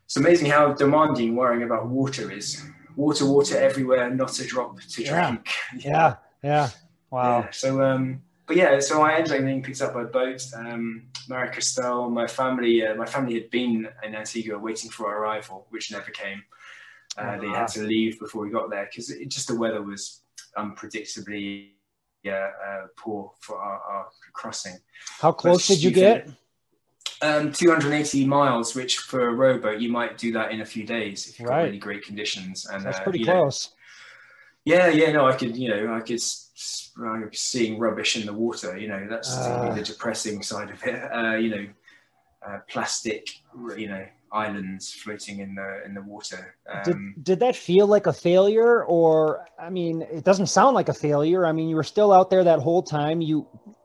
it's 0.05 0.17
amazing 0.17 0.51
how 0.51 0.73
demanding 0.75 1.37
worrying 1.37 1.63
about 1.63 1.87
water 1.89 2.31
is. 2.31 2.65
Water, 2.97 3.25
water 3.27 3.57
everywhere, 3.59 4.11
not 4.11 4.39
a 4.41 4.45
drop 4.47 4.81
to 4.81 5.03
Yeah. 5.03 5.27
drink. 5.31 5.49
Yeah. 5.85 6.17
Yeah. 6.43 6.69
Wow. 7.11 7.41
Yeah, 7.41 7.51
So 7.51 7.83
um 7.83 8.23
but 8.51 8.57
yeah, 8.57 8.81
so 8.81 9.01
I 9.03 9.15
ended 9.15 9.33
up 9.33 9.39
getting 9.39 9.63
picked 9.63 9.81
up 9.81 9.95
by 9.95 10.03
boat. 10.03 10.45
Um 10.57 11.09
Cristel, 11.29 12.11
my 12.11 12.27
family 12.27 12.85
uh, 12.85 12.97
my 12.97 13.07
family 13.07 13.35
had 13.35 13.49
been 13.51 13.89
in 14.03 14.15
Antigua 14.17 14.59
waiting 14.59 14.91
for 14.91 15.07
our 15.07 15.23
arrival, 15.23 15.69
which 15.71 15.93
never 15.93 16.11
came. 16.11 16.43
Uh, 17.17 17.39
they 17.39 17.49
had 17.49 17.69
to 17.69 17.83
leave 17.83 18.19
before 18.19 18.43
we 18.43 18.51
got 18.51 18.69
there 18.69 18.87
because 18.91 19.11
it, 19.11 19.29
just 19.29 19.47
the 19.47 19.55
weather 19.55 19.83
was 19.83 20.23
unpredictably 20.57 21.69
yeah, 22.25 22.51
uh, 22.67 22.87
poor 22.97 23.31
for 23.39 23.57
our, 23.57 23.79
our 23.79 24.07
crossing. 24.33 24.79
How 25.21 25.31
close 25.31 25.69
did 25.69 25.81
you 25.81 25.93
get? 25.93 26.29
Um, 27.23 27.53
280 27.53 28.27
miles, 28.27 28.75
which 28.75 28.99
for 28.99 29.29
a 29.29 29.33
rowboat 29.33 29.81
you 29.81 29.91
might 29.91 30.19
do 30.19 30.33
that 30.33 30.51
in 30.51 30.61
a 30.61 30.67
few 30.67 30.85
days 30.85 31.29
if 31.29 31.39
you've 31.39 31.49
got 31.49 31.63
really 31.63 31.79
great 31.79 32.03
conditions. 32.05 32.67
And 32.67 32.85
That's 32.85 32.99
uh, 32.99 33.03
pretty 33.05 33.21
you 33.21 33.27
know, 33.27 33.43
close. 33.43 33.71
yeah, 34.65 34.89
yeah, 34.89 35.13
no, 35.13 35.27
I 35.29 35.37
could, 35.37 35.57
you 35.57 35.69
know, 35.69 35.95
I 35.95 36.01
could 36.01 36.17
s- 36.17 36.50
s- 36.50 36.50
I 36.50 36.50
was 36.50 36.50
seeing 37.33 37.79
rubbish 37.79 38.17
in 38.17 38.27
the 38.27 38.33
water. 38.33 38.77
You 38.77 38.89
know, 38.89 39.07
that's 39.09 39.31
Ah. 39.37 39.75
the 39.75 39.83
depressing 39.83 40.43
side 40.43 40.71
of 40.71 40.83
it. 40.85 40.97
Uh, 41.19 41.37
you 41.37 41.51
know, 41.55 41.67
uh, 42.47 42.59
plastic, 42.69 43.29
you 43.77 43.89
know, 43.89 44.05
islands 44.33 44.93
floating 44.93 45.41
in 45.41 45.55
the 45.55 45.83
in 45.87 45.93
the 45.95 46.03
water. 46.03 46.55
Did, 46.85 46.95
Um, 46.95 47.15
did 47.23 47.41
that 47.41 47.57
feel 47.57 47.87
like 47.87 48.07
a 48.07 48.13
failure 48.13 48.85
or 48.85 49.45
i 49.59 49.69
mean 49.69 50.03
it 50.03 50.25
doesn't 50.25 50.47
sound 50.47 50.73
like 50.79 50.89
a 50.89 50.95
failure 50.95 51.45
i 51.51 51.53
mean 51.57 51.69
you 51.69 51.75
were 51.75 51.83
still 51.95 52.13
out 52.13 52.31
there 52.31 52.45
that 52.45 52.61
whole 52.61 52.83
time 52.99 53.21
you 53.21 53.37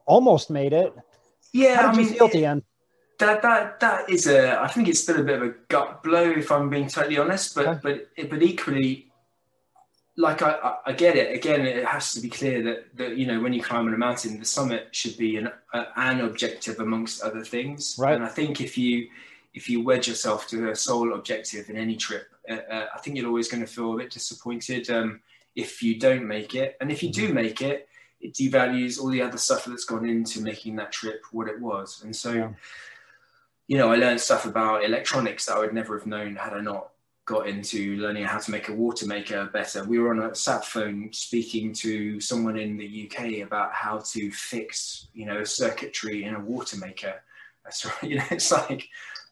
almost 0.06 0.50
made 0.52 0.72
it 0.84 0.94
yeah, 1.52 1.88
I 1.88 1.92
did 1.92 1.98
mean, 1.98 2.08
feel 2.14 2.26
at 2.28 2.32
the 2.32 2.46
end 2.46 2.62
that 3.18 3.42
that 3.42 3.80
that 3.80 4.00
is 4.16 4.28
a 4.28 4.40
I 4.66 4.68
think 4.68 4.88
it's 4.88 5.02
still 5.06 5.20
a 5.20 5.24
bit 5.24 5.38
of 5.42 5.44
a 5.50 5.54
gut 5.74 6.04
blow 6.04 6.26
if 6.44 6.52
I'm 6.52 6.70
being 6.70 6.88
totally 6.96 7.18
honest 7.18 7.56
but 7.56 7.66
Okay. 7.68 7.80
but 8.16 8.30
but 8.32 8.42
equally 8.52 8.92
like 10.18 10.42
I, 10.42 10.76
I- 10.86 10.94
get 10.94 11.16
it 11.18 11.36
again 11.36 11.66
it 11.66 11.84
has 11.86 12.14
to 12.14 12.22
be 12.22 12.30
clear 12.30 12.62
that 12.64 12.96
that 12.98 13.18
you 13.18 13.26
know 13.28 13.40
when 13.42 13.54
you 13.54 13.62
climb 13.62 13.88
on 13.88 13.94
a 13.94 13.98
mountain 13.98 14.40
the 14.40 14.46
summit 14.46 14.88
should 14.92 15.18
be 15.18 15.36
an 15.38 15.50
an 15.74 16.22
objective 16.22 16.80
amongst 16.80 17.22
other 17.22 17.44
things 17.44 17.96
Right. 18.00 18.16
and 18.16 18.24
I 18.24 18.30
think 18.30 18.62
if 18.62 18.78
you 18.78 19.10
if 19.54 19.70
you 19.70 19.84
wedge 19.84 20.08
yourself 20.08 20.48
to 20.50 20.70
a 20.72 20.76
sole 20.76 21.14
objective 21.14 21.70
in 21.70 21.76
any 21.78 21.96
trip 21.98 22.28
uh, 22.50 22.54
uh, 22.72 22.88
I 22.96 23.00
think 23.00 23.18
you're 23.18 23.28
always 23.28 23.50
going 23.50 23.62
to 23.66 23.68
feel 23.76 23.94
a 23.94 23.98
bit 23.98 24.12
disappointed 24.12 24.90
um, 24.90 25.22
if 25.56 25.84
you 25.84 26.00
don't 26.00 26.26
make 26.26 26.56
it 26.56 26.78
and 26.80 26.92
if 26.92 27.04
you 27.04 27.10
Mm-hmm. 27.10 27.28
do 27.28 27.34
make 27.34 27.62
it 27.62 27.88
it 28.22 28.34
devalues 28.34 29.00
all 29.00 29.10
the 29.10 29.22
other 29.22 29.38
stuff 29.38 29.66
that's 29.66 29.84
gone 29.86 30.08
into 30.10 30.40
making 30.42 30.78
that 30.78 30.92
trip 30.94 31.22
what 31.32 31.48
it 31.50 31.60
was 31.60 32.02
and 32.04 32.16
so 32.16 32.32
Yeah. 32.34 32.52
you 33.68 33.78
know, 33.78 33.92
I 33.92 33.96
learned 33.98 34.22
stuff 34.22 34.46
about 34.46 34.84
electronics 34.86 35.46
that 35.46 35.56
I 35.58 35.60
would 35.60 35.74
never 35.74 35.98
have 35.98 36.08
known 36.08 36.36
had 36.36 36.54
I 36.54 36.62
not 36.62 36.92
got 37.26 37.48
into 37.48 37.98
learning 37.98 38.24
how 38.24 38.38
to 38.38 38.52
make 38.52 38.70
a 38.70 38.74
water 38.74 39.08
maker 39.08 39.50
better. 39.52 39.84
We 39.84 40.00
were 40.00 40.12
on 40.12 40.30
a 40.30 40.36
sat 40.36 40.64
phone 40.64 41.10
speaking 41.12 41.74
to 41.74 42.22
someone 42.22 42.58
in 42.58 42.78
the 42.78 43.10
UK 43.10 43.46
about 43.46 43.74
how 43.74 44.00
to 44.12 44.32
fix, 44.32 45.08
you 45.14 45.26
know, 45.26 45.44
circuitry 45.44 46.26
in 46.26 46.36
a 46.36 46.40
water 46.40 46.78
maker. 46.78 47.16
That's 47.64 47.86
right. 48.04 48.04
You 48.04 48.18
know, 48.18 48.26
it's 48.30 48.52
like, 48.52 48.88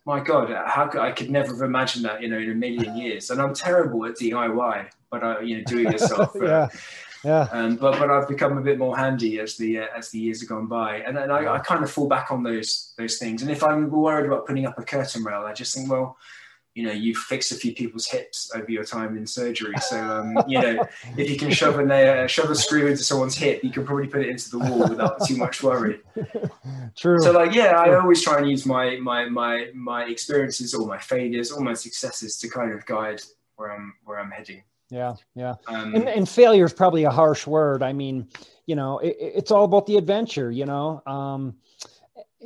my 0.06 0.19
God, 0.19 0.49
how 0.65 0.88
could 0.88 1.01
I 1.01 1.12
could 1.12 1.29
never 1.29 1.53
have 1.53 1.62
imagined 1.62 2.06
that, 2.06 2.21
you 2.21 2.29
know, 2.29 2.39
in 2.39 2.51
a 2.51 2.56
million 2.56 2.97
years. 3.03 3.29
And 3.29 3.39
I'm 3.39 3.53
terrible 3.53 4.06
at 4.08 4.15
DIY, 4.15 4.88
but 5.12 5.23
I, 5.23 5.41
you 5.41 5.58
know, 5.58 5.63
do 5.65 5.79
it 5.79 5.91
yourself. 5.91 6.36
yeah 6.41 6.69
yeah 7.23 7.47
um, 7.51 7.77
but 7.77 7.97
but 7.99 8.12
I've 8.12 8.27
become 8.27 8.58
a 8.58 8.62
bit 8.62 8.77
more 8.77 8.97
handy 8.97 9.39
as 9.39 9.56
the 9.56 9.79
uh, 9.79 9.86
as 9.95 10.10
the 10.10 10.19
years 10.19 10.41
have 10.41 10.49
gone 10.49 10.68
by, 10.68 10.97
and 10.97 11.15
then 11.15 11.32
I, 11.32 11.53
I 11.53 11.59
kind 11.59 11.82
of 11.82 11.89
fall 11.89 12.07
back 12.07 12.32
on 12.32 12.43
those 12.43 12.93
those 12.97 13.18
things. 13.18 13.41
And 13.41 13.49
if 13.49 13.63
I'm 13.63 13.89
worried 13.89 14.26
about 14.26 14.45
putting 14.45 14.65
up 14.65 14.78
a 14.78 14.84
curtain 14.84 15.24
rail, 15.24 15.43
I 15.43 15.53
just 15.53 15.74
think, 15.74 15.89
well, 15.89 16.18
you 16.76 16.84
know, 16.84 16.91
you've 16.91 17.17
fixed 17.17 17.51
a 17.51 17.55
few 17.55 17.74
people's 17.74 18.07
hips 18.07 18.51
over 18.55 18.69
your 18.71 18.84
time 18.84 19.15
in 19.15 19.28
surgery, 19.28 19.76
so 19.80 19.99
um, 19.99 20.38
you 20.47 20.59
know, 20.59 20.84
if 21.17 21.30
you 21.30 21.38
can 21.38 21.51
shove 21.51 21.78
a 21.78 21.86
nail, 21.86 22.26
shove 22.28 22.49
a 22.49 22.55
screw 22.55 22.88
into 22.88 23.03
someone's 23.03 23.36
hip, 23.36 23.63
you 23.63 23.69
can 23.69 23.86
probably 23.86 24.07
put 24.07 24.21
it 24.21 24.30
into 24.30 24.49
the 24.49 24.59
wall 24.59 24.89
without 24.89 25.24
too 25.26 25.38
much 25.38 25.61
worry. 25.61 26.01
true. 26.97 27.19
So 27.21 27.32
like, 27.32 27.53
yeah, 27.53 27.78
I 27.78 27.93
always 27.95 28.21
try 28.21 28.39
and 28.39 28.49
use 28.49 28.65
my 28.65 28.97
my 28.97 29.30
my 29.30 29.69
my 29.74 30.05
experiences, 30.05 30.74
or 30.74 30.88
my 30.88 30.97
failures, 30.97 31.51
or 31.51 31.61
my 31.61 31.74
successes 31.74 32.38
to 32.38 32.49
kind 32.49 32.71
of 32.71 32.86
guide 32.86 33.21
where 33.55 33.71
I'm 33.71 33.93
where 34.03 34.19
I'm 34.19 34.32
heading. 34.32 34.63
yeah 34.89 35.13
yeah. 35.36 35.55
Um, 35.67 35.95
and, 35.95 36.09
and 36.09 36.28
failure 36.28 36.65
is 36.65 36.74
probably 36.74 37.03
a 37.03 37.11
harsh 37.11 37.45
word. 37.45 37.84
I 37.84 37.93
mean 37.93 38.28
you 38.65 38.76
know 38.76 38.99
it, 38.99 39.15
it's 39.19 39.51
all 39.51 39.65
about 39.65 39.86
the 39.86 39.97
adventure 39.97 40.51
you 40.51 40.65
know? 40.65 41.01
Um 41.05 41.55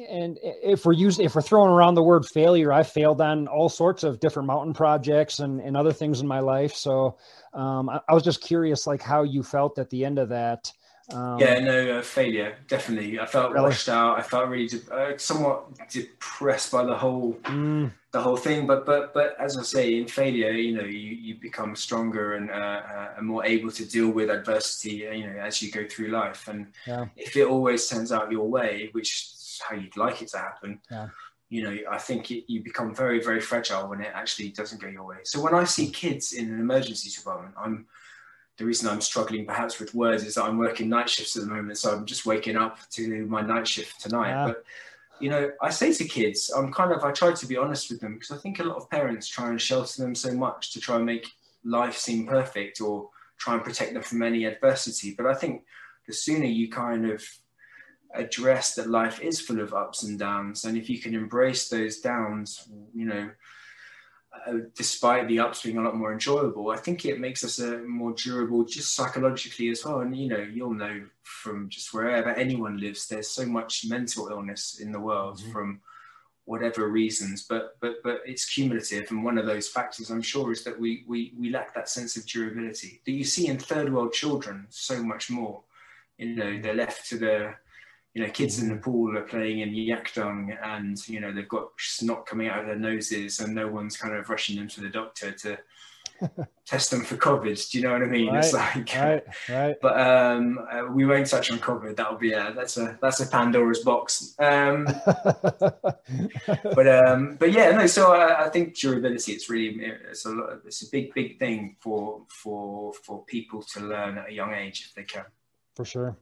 and 0.09 0.37
if 0.43 0.85
we're 0.85 0.93
using 0.93 1.25
if 1.25 1.35
we're 1.35 1.41
throwing 1.41 1.69
around 1.69 1.95
the 1.95 2.03
word 2.03 2.25
failure 2.25 2.71
i 2.71 2.83
failed 2.83 3.21
on 3.21 3.47
all 3.47 3.69
sorts 3.69 4.03
of 4.03 4.19
different 4.19 4.47
mountain 4.47 4.73
projects 4.73 5.39
and, 5.39 5.59
and 5.61 5.75
other 5.75 5.93
things 5.93 6.21
in 6.21 6.27
my 6.27 6.39
life 6.39 6.73
so 6.73 7.17
um, 7.53 7.89
I, 7.89 7.99
I 8.07 8.13
was 8.13 8.23
just 8.23 8.41
curious 8.41 8.85
like 8.85 9.01
how 9.01 9.23
you 9.23 9.43
felt 9.43 9.79
at 9.79 9.89
the 9.89 10.05
end 10.05 10.19
of 10.19 10.29
that 10.29 10.71
Um, 11.09 11.39
yeah, 11.39 11.59
no 11.59 11.99
uh, 11.99 12.01
failure, 12.01 12.57
definitely. 12.67 13.17
I 13.17 13.25
felt 13.25 13.53
Really? 13.53 13.63
washed 13.69 13.87
out. 13.87 14.19
I 14.19 14.21
felt 14.23 14.49
really 14.49 14.67
de- 14.67 14.91
uh, 14.93 15.17
somewhat 15.17 15.71
depressed 15.89 16.71
by 16.71 16.83
the 16.83 16.97
whole 16.97 17.37
mm, 17.43 17.89
the 18.11 18.21
whole 18.21 18.35
thing. 18.35 18.67
But 18.67 18.85
but 18.85 19.13
but 19.13 19.35
as 19.39 19.55
I 19.57 19.63
say, 19.63 19.95
in 19.97 20.07
failure, 20.07 20.51
you 20.51 20.75
know, 20.75 20.83
you, 20.83 21.15
you 21.15 21.35
become 21.39 21.75
stronger 21.77 22.33
and 22.35 22.51
uh, 22.51 22.81
uh, 22.93 23.09
and 23.17 23.25
more 23.25 23.45
able 23.45 23.71
to 23.71 23.85
deal 23.85 24.09
with 24.09 24.29
adversity. 24.29 25.07
You 25.19 25.27
know, 25.27 25.39
as 25.39 25.61
you 25.61 25.71
go 25.71 25.87
through 25.87 26.09
life. 26.09 26.49
And 26.49 26.73
Yeah. 26.85 27.05
if 27.15 27.37
it 27.37 27.47
always 27.47 27.87
turns 27.87 28.11
out 28.11 28.29
your 28.31 28.49
way, 28.49 28.89
which 28.91 29.31
how 29.61 29.75
you'd 29.75 29.97
like 29.97 30.21
it 30.21 30.29
to 30.29 30.37
happen, 30.37 30.79
Yeah. 30.91 31.09
you 31.49 31.63
know, 31.63 31.77
I 31.89 31.97
think 31.97 32.31
it, 32.31 32.45
you 32.51 32.63
become 32.63 32.93
very 32.93 33.21
very 33.23 33.41
fragile 33.41 33.87
when 33.89 34.01
it 34.01 34.11
actually 34.13 34.49
doesn't 34.49 34.81
go 34.81 34.87
your 34.87 35.03
way. 35.05 35.17
So 35.23 35.41
when 35.41 35.53
I 35.53 35.63
see 35.65 35.89
kids 35.89 36.33
in 36.33 36.51
an 36.51 36.59
emergency 36.59 37.09
department, 37.09 37.55
I'm 37.57 37.87
the 38.57 38.65
reason 38.65 38.89
I'm 38.89 39.01
struggling 39.01 39.45
perhaps 39.45 39.79
with 39.79 39.93
words 39.93 40.23
is 40.23 40.35
that 40.35 40.43
I'm 40.45 40.57
working 40.57 40.89
night 40.89 41.09
shifts 41.09 41.35
at 41.35 41.43
the 41.43 41.47
moment, 41.49 41.77
so 41.77 41.93
I'm 41.95 42.05
just 42.05 42.25
waking 42.25 42.57
up 42.57 42.79
to 42.91 43.25
my 43.27 43.41
night 43.41 43.67
shift 43.67 44.01
tonight. 44.01 44.29
Yeah. 44.29 44.47
But 44.47 44.63
you 45.19 45.29
know, 45.29 45.49
I 45.61 45.69
say 45.71 45.93
to 45.93 46.05
kids, 46.05 46.51
I'm 46.55 46.71
kind 46.71 46.91
of 46.91 47.03
I 47.03 47.11
try 47.11 47.33
to 47.33 47.45
be 47.47 47.57
honest 47.57 47.89
with 47.89 47.99
them 48.01 48.15
because 48.15 48.31
I 48.31 48.37
think 48.37 48.59
a 48.59 48.63
lot 48.63 48.77
of 48.77 48.89
parents 48.89 49.27
try 49.27 49.49
and 49.49 49.61
shelter 49.61 50.01
them 50.03 50.15
so 50.15 50.31
much 50.33 50.73
to 50.73 50.79
try 50.79 50.95
and 50.97 51.05
make 51.05 51.27
life 51.63 51.97
seem 51.97 52.27
perfect 52.27 52.81
or 52.81 53.09
try 53.37 53.53
and 53.55 53.63
protect 53.63 53.93
them 53.93 54.03
from 54.03 54.21
any 54.23 54.45
adversity. 54.45 55.13
But 55.15 55.25
I 55.27 55.33
think 55.33 55.63
the 56.07 56.13
sooner 56.13 56.45
you 56.45 56.69
kind 56.69 57.09
of 57.09 57.23
address 58.19 58.75
that 58.75 58.89
life 58.89 59.21
is 59.21 59.39
full 59.39 59.59
of 59.59 59.73
ups 59.73 60.03
and 60.03 60.17
downs, 60.19 60.65
and 60.65 60.77
if 60.77 60.89
you 60.89 60.99
can 60.99 61.15
embrace 61.15 61.69
those 61.69 61.99
downs, 61.99 62.67
you 62.93 63.05
know, 63.05 63.29
uh, 64.45 64.59
despite 64.75 65.27
the 65.27 65.39
ups 65.39 65.63
being 65.63 65.77
a 65.77 65.81
lot 65.81 65.95
more 65.95 66.13
enjoyable, 66.13 66.69
I 66.69 66.77
think 66.77 67.05
it 67.05 67.19
makes 67.19 67.43
us 67.43 67.59
a 67.59 67.79
more 67.79 68.13
durable, 68.13 68.63
just 68.65 68.95
psychologically 68.95 69.69
as 69.69 69.83
well. 69.83 70.01
And 70.01 70.15
you 70.15 70.27
know, 70.27 70.37
you'll 70.39 70.73
know 70.73 71.03
from 71.23 71.69
just 71.69 71.93
wherever 71.93 72.29
anyone 72.29 72.77
lives, 72.77 73.07
there's 73.07 73.29
so 73.29 73.45
much 73.45 73.85
mental 73.87 74.27
illness 74.27 74.79
in 74.79 74.91
the 74.91 74.99
world 74.99 75.39
mm-hmm. 75.39 75.51
from 75.51 75.81
whatever 76.45 76.87
reasons. 76.87 77.43
But 77.43 77.77
but 77.79 77.95
but 78.03 78.21
it's 78.25 78.45
cumulative, 78.45 79.09
and 79.11 79.23
one 79.23 79.37
of 79.37 79.45
those 79.45 79.67
factors 79.67 80.09
I'm 80.09 80.21
sure 80.21 80.51
is 80.51 80.63
that 80.63 80.79
we 80.79 81.03
we 81.07 81.33
we 81.37 81.49
lack 81.49 81.73
that 81.73 81.89
sense 81.89 82.17
of 82.17 82.25
durability 82.25 83.01
that 83.05 83.11
you 83.11 83.23
see 83.23 83.47
in 83.47 83.57
third 83.57 83.93
world 83.93 84.13
children 84.13 84.67
so 84.69 85.03
much 85.03 85.29
more. 85.29 85.61
You 86.17 86.35
know, 86.35 86.45
mm-hmm. 86.45 86.61
they're 86.61 86.73
left 86.73 87.07
to 87.09 87.17
the 87.17 87.55
you 88.17 88.23
know, 88.23 88.31
kids 88.31 88.59
in 88.59 88.67
the 88.69 88.77
pool 88.77 89.15
are 89.15 89.21
playing 89.21 89.59
in 89.59 89.75
yak 89.75 90.11
dung 90.15 90.51
and, 90.63 91.07
you 91.07 91.19
know, 91.19 91.31
they've 91.31 91.47
got 91.47 91.69
snot 91.77 92.25
coming 92.25 92.47
out 92.47 92.61
of 92.61 92.65
their 92.65 92.75
noses 92.75 93.39
and 93.39 93.53
no 93.53 93.67
one's 93.67 93.95
kind 93.95 94.15
of 94.15 94.27
rushing 94.27 94.55
them 94.55 94.67
to 94.67 94.81
the 94.81 94.89
doctor 94.89 95.31
to 95.33 95.59
test 96.65 96.89
them 96.89 97.01
for 97.01 97.15
COVID. 97.15 97.69
Do 97.69 97.77
you 97.77 97.83
know 97.83 97.93
what 97.93 98.01
I 98.01 98.07
mean? 98.07 98.33
It's 98.33 98.53
like, 98.53 98.91
right, 98.95 99.23
right. 99.47 99.75
but 99.83 100.01
um, 100.01 100.57
uh, 100.71 100.87
we 100.91 101.05
won't 101.05 101.27
touch 101.27 101.51
on 101.51 101.59
COVID. 101.59 101.95
That'll 101.95 102.17
be 102.17 102.31
a, 102.31 102.53
that's 102.55 102.77
a, 102.77 102.97
that's 102.99 103.19
a 103.19 103.27
Pandora's 103.27 103.81
box. 103.81 104.33
Um, 104.39 104.85
but, 105.05 106.87
um, 106.87 107.35
but 107.39 107.51
yeah, 107.51 107.69
no, 107.69 107.85
so 107.85 108.13
I, 108.13 108.47
I 108.47 108.49
think 108.49 108.75
durability, 108.75 109.33
it's 109.33 109.47
really, 109.47 109.79
it's 110.09 110.25
a 110.25 110.29
lot, 110.29 110.61
it's 110.65 110.81
a 110.81 110.89
big, 110.89 111.13
big 111.13 111.37
thing 111.37 111.75
for, 111.81 112.23
for, 112.29 112.93
for 112.93 113.23
people 113.25 113.61
to 113.61 113.79
learn 113.81 114.17
at 114.17 114.29
a 114.29 114.33
young 114.33 114.55
age 114.55 114.87
if 114.87 114.95
they 114.95 115.03
can. 115.03 115.25
for 115.75 115.85
sure. 115.85 116.17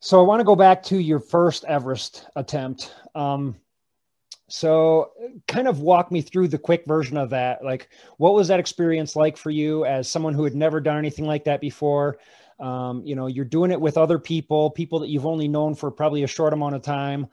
So 0.00 0.18
I 0.18 0.22
want 0.22 0.40
to 0.40 0.44
go 0.44 0.56
back 0.56 0.82
to 0.84 0.98
your 0.98 1.20
first 1.20 1.64
Everest 1.64 2.26
attempt. 2.34 2.94
Um, 3.14 3.56
so 4.48 5.12
kind 5.46 5.68
of 5.68 5.80
walk 5.80 6.10
me 6.10 6.22
through 6.22 6.48
the 6.48 6.58
quick 6.58 6.84
version 6.86 7.16
of 7.16 7.30
that. 7.30 7.62
Like, 7.62 7.90
what 8.16 8.34
was 8.34 8.48
that 8.48 8.58
experience 8.58 9.14
like 9.14 9.36
for 9.36 9.50
you 9.50 9.84
as 9.84 10.08
someone 10.08 10.34
who 10.34 10.42
had 10.44 10.56
never 10.56 10.80
done 10.80 10.96
anything 10.96 11.26
like 11.26 11.44
that 11.44 11.60
before? 11.60 12.18
Um, 12.58 13.02
you 13.04 13.14
know, 13.14 13.26
you're 13.26 13.44
doing 13.44 13.70
it 13.70 13.80
with 13.80 13.96
other 13.96 14.18
people, 14.18 14.70
people 14.70 14.98
that 15.00 15.08
you've 15.08 15.26
only 15.26 15.48
known 15.48 15.74
for 15.74 15.90
probably 15.90 16.24
a 16.24 16.26
short 16.26 16.52
amount 16.52 16.74
of 16.74 16.82
time. 16.82 17.26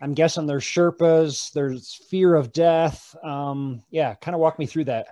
I'm 0.00 0.14
guessing 0.14 0.46
there's 0.46 0.64
Sherpas, 0.64 1.52
there's 1.52 1.94
fear 2.08 2.34
of 2.34 2.52
death. 2.52 3.16
Um, 3.24 3.82
yeah, 3.90 4.14
kind 4.14 4.34
of 4.34 4.40
walk 4.40 4.58
me 4.58 4.66
through 4.66 4.84
that. 4.84 5.06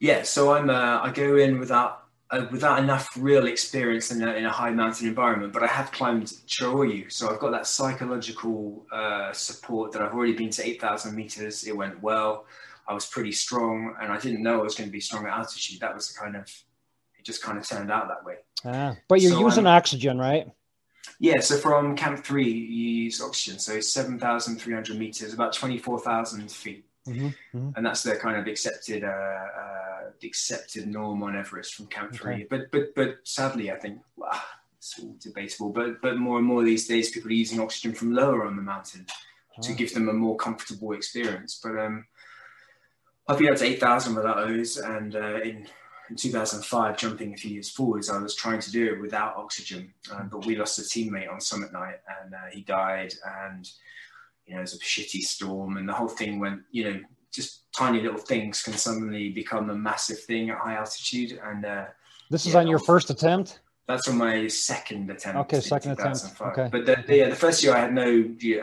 Yeah, 0.00 0.22
so 0.22 0.54
I'm 0.54 0.70
uh, 0.70 1.00
I 1.02 1.10
go 1.10 1.36
in 1.36 1.58
without 1.58 2.03
uh, 2.30 2.46
without 2.50 2.78
enough 2.78 3.10
real 3.18 3.46
experience 3.46 4.10
in 4.10 4.22
a, 4.22 4.32
in 4.34 4.44
a 4.46 4.50
high 4.50 4.70
mountain 4.70 5.06
environment, 5.08 5.52
but 5.52 5.62
I 5.62 5.66
have 5.66 5.92
climbed 5.92 6.32
Cho 6.46 6.74
Oyu, 6.76 7.10
so 7.12 7.30
I've 7.30 7.38
got 7.38 7.50
that 7.52 7.66
psychological 7.66 8.86
uh, 8.92 9.32
support 9.32 9.92
that 9.92 10.02
I've 10.02 10.14
already 10.14 10.32
been 10.34 10.50
to 10.50 10.66
8,000 10.66 11.14
meters. 11.14 11.64
It 11.64 11.76
went 11.76 12.02
well. 12.02 12.46
I 12.88 12.94
was 12.94 13.06
pretty 13.06 13.32
strong, 13.32 13.94
and 14.00 14.12
I 14.12 14.18
didn't 14.18 14.42
know 14.42 14.60
I 14.60 14.62
was 14.62 14.74
going 14.74 14.88
to 14.88 14.92
be 14.92 15.00
strong 15.00 15.26
at 15.26 15.32
altitude. 15.32 15.80
That 15.80 15.94
was 15.94 16.08
the 16.08 16.18
kind 16.18 16.36
of 16.36 16.42
it 17.18 17.24
just 17.24 17.42
kind 17.42 17.56
of 17.58 17.66
turned 17.68 17.90
out 17.90 18.08
that 18.08 18.24
way. 18.24 18.36
Ah, 18.64 18.96
but 19.08 19.20
you're 19.20 19.32
So 19.32 19.40
using 19.40 19.66
I'm- 19.66 19.76
oxygen, 19.76 20.18
right? 20.18 20.46
Yeah, 21.20 21.40
so 21.40 21.56
from 21.58 21.96
Camp 21.96 22.24
Three, 22.24 22.50
you 22.50 22.88
use 23.04 23.20
oxygen, 23.20 23.58
so 23.58 23.78
7,300 23.78 24.98
meters, 24.98 25.32
about 25.34 25.52
24,000 25.52 26.50
feet. 26.50 26.84
Mhm, 27.06 27.34
mhm. 27.54 27.76
and 27.76 27.84
that's 27.86 28.02
the 28.02 28.16
kind 28.16 28.36
of 28.38 28.46
accepted 28.46 29.04
uh, 29.04 29.08
uh, 29.08 30.10
the 30.20 30.26
accepted 30.26 30.86
norm 30.86 31.22
on 31.22 31.36
Everest 31.36 31.74
from 31.74 31.86
Camp 31.86 32.14
Three. 32.14 32.34
Okay. 32.34 32.46
But 32.48 32.70
but 32.70 32.94
but 32.94 33.16
sadly, 33.24 33.70
I 33.70 33.76
think 33.76 34.00
well, 34.16 34.40
it's 34.78 34.98
all 34.98 35.14
debatable. 35.20 35.70
But 35.70 36.00
but 36.00 36.16
more 36.16 36.38
and 36.38 36.46
more 36.46 36.62
these 36.64 36.86
days, 36.88 37.10
people 37.10 37.30
are 37.30 37.34
using 37.34 37.60
oxygen 37.60 37.92
from 37.94 38.12
lower 38.14 38.46
on 38.46 38.56
the 38.56 38.62
mountain 38.62 39.06
to 39.62 39.72
Ah. 39.72 39.74
give 39.76 39.92
them 39.94 40.08
a 40.08 40.12
more 40.12 40.36
comfortable 40.36 40.92
experience. 40.92 41.60
But 41.62 41.78
um, 41.78 42.06
I've 43.28 43.38
been 43.38 43.50
up 43.52 43.58
to 43.58 43.64
eight 43.66 43.80
thousand 43.80 44.14
without 44.14 44.46
those, 44.48 44.78
and 44.78 45.14
uh, 45.14 45.40
in 45.42 45.68
in 46.10 46.16
2005, 46.16 46.98
jumping 46.98 47.32
a 47.32 47.36
few 47.36 47.50
years 47.52 47.70
forwards, 47.70 48.10
I 48.10 48.18
was 48.18 48.34
trying 48.34 48.60
to 48.60 48.70
do 48.70 48.92
it 48.92 49.00
without 49.00 49.36
oxygen, 49.36 49.92
uh, 50.12 50.24
but 50.24 50.44
we 50.44 50.54
lost 50.54 50.78
a 50.78 50.82
teammate 50.82 51.32
on 51.32 51.40
summit 51.40 51.72
night, 51.72 52.00
and 52.22 52.34
uh, 52.34 52.38
he 52.52 52.60
died, 52.60 53.14
and 53.46 53.70
you 54.46 54.54
know, 54.54 54.58
it 54.60 54.62
was 54.62 54.74
a 54.74 54.78
shitty 54.78 55.20
storm, 55.22 55.76
and 55.76 55.88
the 55.88 55.92
whole 55.92 56.08
thing 56.08 56.38
went, 56.38 56.62
you 56.70 56.84
know, 56.84 57.00
just 57.32 57.62
tiny 57.76 58.00
little 58.00 58.18
things 58.18 58.62
can 58.62 58.74
suddenly 58.74 59.30
become 59.30 59.70
a 59.70 59.74
massive 59.74 60.20
thing 60.20 60.50
at 60.50 60.58
high 60.58 60.74
altitude, 60.74 61.40
and 61.44 61.64
uh, 61.64 61.86
This 62.30 62.46
is 62.46 62.54
Yeah, 62.54 62.60
on 62.60 62.66
your 62.68 62.78
first 62.78 63.10
attempt. 63.10 63.60
that's 63.88 64.08
on 64.08 64.16
my 64.16 64.46
second 64.48 65.10
attempt. 65.10 65.38
Okay, 65.40 65.60
second 65.60 65.92
attempt, 65.92 66.40
okay. 66.40 66.68
But 66.70 66.86
the, 66.86 67.02
the, 67.06 67.16
yeah, 67.16 67.28
the 67.28 67.36
first 67.36 67.62
year 67.62 67.74
I 67.74 67.80
had 67.80 67.92
no, 67.92 68.04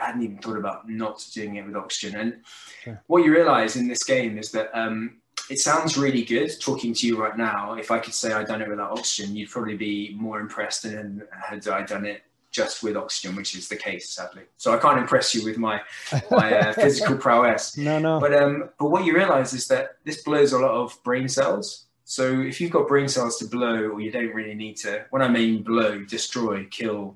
I 0.02 0.06
hadn't 0.06 0.24
even 0.24 0.38
thought 0.38 0.58
about 0.58 0.90
not 0.90 1.24
doing 1.34 1.56
it 1.56 1.66
with 1.66 1.76
oxygen. 1.76 2.20
And 2.20 2.42
Sure. 2.84 3.04
what 3.08 3.24
you 3.24 3.32
realize 3.32 3.76
in 3.76 3.88
this 3.88 4.04
game 4.04 4.38
is 4.40 4.52
that 4.52 4.70
um, 4.74 5.18
it 5.50 5.60
sounds 5.60 5.98
really 5.98 6.24
good 6.24 6.50
talking 6.60 6.94
to 6.94 7.06
you 7.08 7.22
right 7.22 7.38
now. 7.38 7.74
If 7.74 7.92
I 7.92 8.00
could 8.00 8.14
say 8.14 8.32
I'd 8.32 8.48
done 8.48 8.62
it 8.62 8.70
without 8.70 8.92
oxygen, 8.98 9.36
you'd 9.36 9.50
probably 9.50 9.76
be 9.78 10.16
more 10.18 10.40
impressed 10.40 10.84
than 10.84 11.24
had 11.40 11.68
I 11.68 11.84
done 11.84 12.06
it 12.06 12.24
just 12.52 12.84
with 12.84 12.98
oxygen, 12.98 13.36
which 13.36 13.56
is 13.56 13.68
the 13.70 13.76
case, 13.76 14.10
sadly. 14.10 14.44
So 14.58 14.74
I 14.74 14.78
can't 14.78 15.00
impress 15.00 15.34
you 15.34 15.44
with 15.44 15.58
my 15.58 15.82
my 16.30 16.54
uh, 16.60 16.74
physical 16.84 17.18
prowess. 17.18 17.78
No, 17.78 17.98
no. 18.00 18.20
But 18.20 18.34
um, 18.34 18.70
but 18.78 18.92
what 18.92 19.06
you 19.06 19.16
realize 19.16 19.54
is 19.54 19.68
that 19.70 19.98
this 20.04 20.24
blows 20.24 20.54
a 20.54 20.60
lot 20.60 20.72
of 20.72 21.02
brain 21.04 21.28
cells. 21.28 21.86
So 22.04 22.42
if 22.42 22.60
you've 22.60 22.72
got 22.72 22.90
brain 22.90 23.08
cells 23.08 23.38
to 23.38 23.46
blow, 23.46 23.88
or 23.88 24.02
you 24.02 24.12
don't 24.12 24.34
really 24.34 24.54
need 24.54 24.76
to. 24.78 25.06
When 25.12 25.22
I 25.22 25.30
mean 25.30 25.64
blow, 25.64 26.04
destroy, 26.04 26.66
kill, 26.70 27.16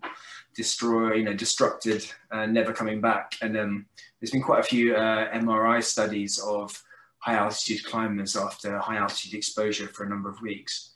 destroy, 0.56 1.16
you 1.16 1.24
know, 1.26 1.34
destructed, 1.34 2.10
uh, 2.32 2.46
never 2.46 2.72
coming 2.72 3.02
back. 3.02 3.36
And 3.42 3.58
um, 3.58 3.86
there's 4.20 4.32
been 4.32 4.42
quite 4.42 4.62
a 4.62 4.64
few 4.64 4.96
uh, 4.96 5.32
MRI 5.34 5.84
studies 5.84 6.40
of 6.40 6.82
high 7.18 7.36
altitude 7.36 7.84
climbers 7.84 8.38
after 8.38 8.78
high 8.80 8.98
altitude 8.98 9.34
exposure 9.34 9.88
for 9.88 10.06
a 10.06 10.10
number 10.10 10.30
of 10.30 10.42
weeks. 10.42 10.94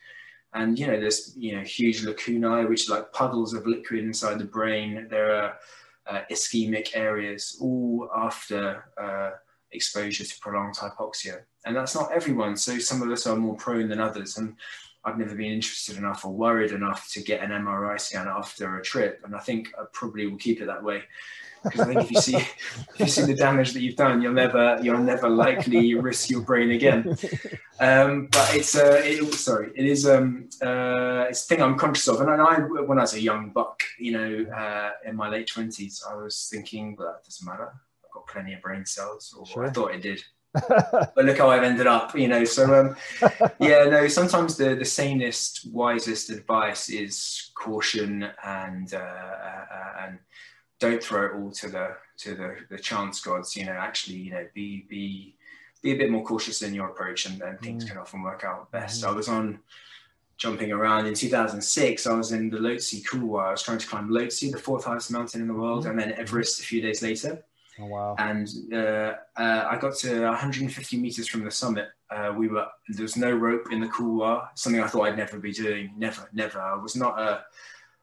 And 0.53 0.79
you 0.79 0.87
know, 0.87 0.99
there's 0.99 1.33
you 1.37 1.55
know 1.55 1.61
huge 1.61 2.03
lacunae, 2.03 2.67
which 2.67 2.89
are 2.89 2.95
like 2.95 3.13
puddles 3.13 3.53
of 3.53 3.67
liquid 3.67 4.03
inside 4.03 4.39
the 4.39 4.45
brain. 4.45 5.07
There 5.09 5.35
are 5.35 5.57
uh, 6.07 6.21
ischemic 6.31 6.89
areas, 6.95 7.57
all 7.61 8.09
after 8.15 8.85
uh, 8.99 9.31
exposure 9.71 10.23
to 10.23 10.39
prolonged 10.39 10.75
hypoxia. 10.75 11.41
And 11.65 11.75
that's 11.75 11.95
not 11.95 12.11
everyone. 12.11 12.55
So 12.57 12.79
some 12.79 13.01
of 13.01 13.11
us 13.11 13.27
are 13.27 13.35
more 13.35 13.55
prone 13.55 13.89
than 13.89 13.99
others. 13.99 14.37
And 14.37 14.55
I've 15.03 15.17
never 15.17 15.35
been 15.35 15.51
interested 15.51 15.97
enough 15.97 16.25
or 16.25 16.33
worried 16.33 16.71
enough 16.71 17.09
to 17.13 17.21
get 17.21 17.41
an 17.41 17.51
MRI 17.51 17.99
scan 17.99 18.27
after 18.27 18.77
a 18.77 18.83
trip. 18.83 19.21
And 19.23 19.35
I 19.35 19.39
think 19.39 19.71
I 19.79 19.83
probably 19.93 20.27
will 20.27 20.37
keep 20.37 20.61
it 20.61 20.65
that 20.65 20.83
way. 20.83 21.03
Because 21.63 21.79
I 21.81 21.85
think 21.85 22.01
if 22.01 22.11
you 22.11 22.21
see 22.21 22.35
if 22.37 22.99
you 22.99 23.07
see 23.07 23.23
the 23.23 23.35
damage 23.35 23.73
that 23.73 23.81
you've 23.81 23.95
done, 23.95 24.21
you'll 24.21 24.33
never 24.33 24.79
you'll 24.81 25.03
never 25.03 25.29
likely 25.29 25.93
risk 25.95 26.29
your 26.29 26.41
brain 26.41 26.71
again. 26.71 27.17
Um, 27.79 28.27
but 28.31 28.55
it's 28.55 28.75
uh, 28.75 29.01
it, 29.03 29.33
sorry, 29.33 29.71
it 29.75 29.85
is 29.85 30.07
um, 30.07 30.49
uh, 30.61 31.25
it's 31.29 31.45
a 31.45 31.47
thing 31.47 31.61
I'm 31.61 31.77
conscious 31.77 32.07
of. 32.07 32.21
And 32.21 32.29
I 32.29 32.59
when 32.59 32.97
I 32.97 33.01
was 33.01 33.13
a 33.13 33.21
young 33.21 33.51
buck, 33.51 33.81
you 33.97 34.11
know, 34.11 34.51
uh, 34.51 34.91
in 35.05 35.15
my 35.15 35.29
late 35.29 35.47
twenties, 35.47 36.03
I 36.09 36.15
was 36.15 36.49
thinking, 36.51 36.95
well, 36.97 37.13
that 37.13 37.23
doesn't 37.23 37.45
matter. 37.45 37.71
I've 38.05 38.13
got 38.13 38.27
plenty 38.27 38.53
of 38.53 38.61
brain 38.61 38.85
cells, 38.85 39.33
or 39.37 39.45
Sure. 39.45 39.65
I 39.65 39.69
thought 39.69 39.93
it 39.93 40.01
did. 40.01 40.21
but 40.67 41.13
look 41.15 41.37
how 41.37 41.49
I've 41.49 41.63
ended 41.63 41.85
up, 41.85 42.17
you 42.17 42.27
know. 42.27 42.43
So 42.43 42.73
um, 42.73 42.95
yeah, 43.59 43.85
no. 43.85 44.07
Sometimes 44.07 44.57
the 44.57 44.75
the 44.75 44.85
sanest, 44.85 45.71
wisest 45.71 46.31
advice 46.31 46.89
is 46.89 47.51
caution 47.55 48.27
and 48.43 48.91
uh, 48.93 48.97
uh, 48.97 49.93
and 50.01 50.19
don't 50.79 51.01
throw 51.03 51.25
it 51.25 51.33
all 51.35 51.51
to 51.51 51.69
the 51.69 51.95
to 52.17 52.35
the 52.35 52.55
the 52.69 52.77
chance 52.79 53.21
gods. 53.21 53.55
You 53.55 53.65
know, 53.65 53.73
actually, 53.73 54.17
you 54.17 54.31
know, 54.31 54.45
be 54.53 54.85
be 54.89 55.35
be 55.81 55.91
a 55.91 55.97
bit 55.97 56.11
more 56.11 56.23
cautious 56.23 56.61
in 56.61 56.73
your 56.73 56.89
approach, 56.89 57.25
and, 57.25 57.41
and 57.41 57.59
things 57.61 57.85
Mm. 57.85 57.89
can 57.89 57.97
often 57.97 58.21
work 58.21 58.43
out 58.43 58.71
best. 58.71 59.03
Mhm. 59.03 59.07
I 59.07 59.11
was 59.11 59.29
on 59.29 59.59
jumping 60.37 60.71
around. 60.71 61.05
In 61.05 61.13
2006, 61.13 62.07
I 62.07 62.13
was 62.13 62.31
in 62.31 62.49
the 62.49 62.57
Lhotse 62.57 63.05
Couloir. 63.05 63.47
I 63.47 63.51
was 63.51 63.61
trying 63.63 63.77
to 63.77 63.87
climb 63.87 64.09
Lhotse, 64.09 64.51
the 64.51 64.57
fourth 64.57 64.85
highest 64.85 65.11
mountain 65.11 65.41
in 65.41 65.47
the 65.47 65.53
world, 65.53 65.85
and 65.85 65.99
then 65.99 66.13
Everest 66.13 66.59
a 66.61 66.63
few 66.63 66.81
days 66.81 67.01
later. 67.01 67.43
Oh 67.81 67.85
wow! 67.85 68.15
And 68.19 68.45
uh, 68.73 69.13
uh, 69.37 69.67
I 69.71 69.77
got 69.79 69.95
to 69.99 70.21
150 70.25 70.97
meters 70.97 71.27
from 71.29 71.45
the 71.45 71.51
summit. 71.51 71.87
Uh, 72.09 72.33
we 72.35 72.47
were 72.49 72.67
there 72.89 73.03
was 73.03 73.15
no 73.15 73.31
rope 73.31 73.71
in 73.71 73.79
the 73.79 73.87
couloir, 73.87 74.49
something 74.55 74.81
I 74.81 74.87
thought 74.87 75.03
I'd 75.07 75.17
never 75.17 75.37
be 75.39 75.53
doing. 75.53 75.93
Never, 75.97 76.27
never. 76.33 76.59
I 76.59 76.75
was 76.75 76.95
not 76.97 77.17
a 77.19 77.45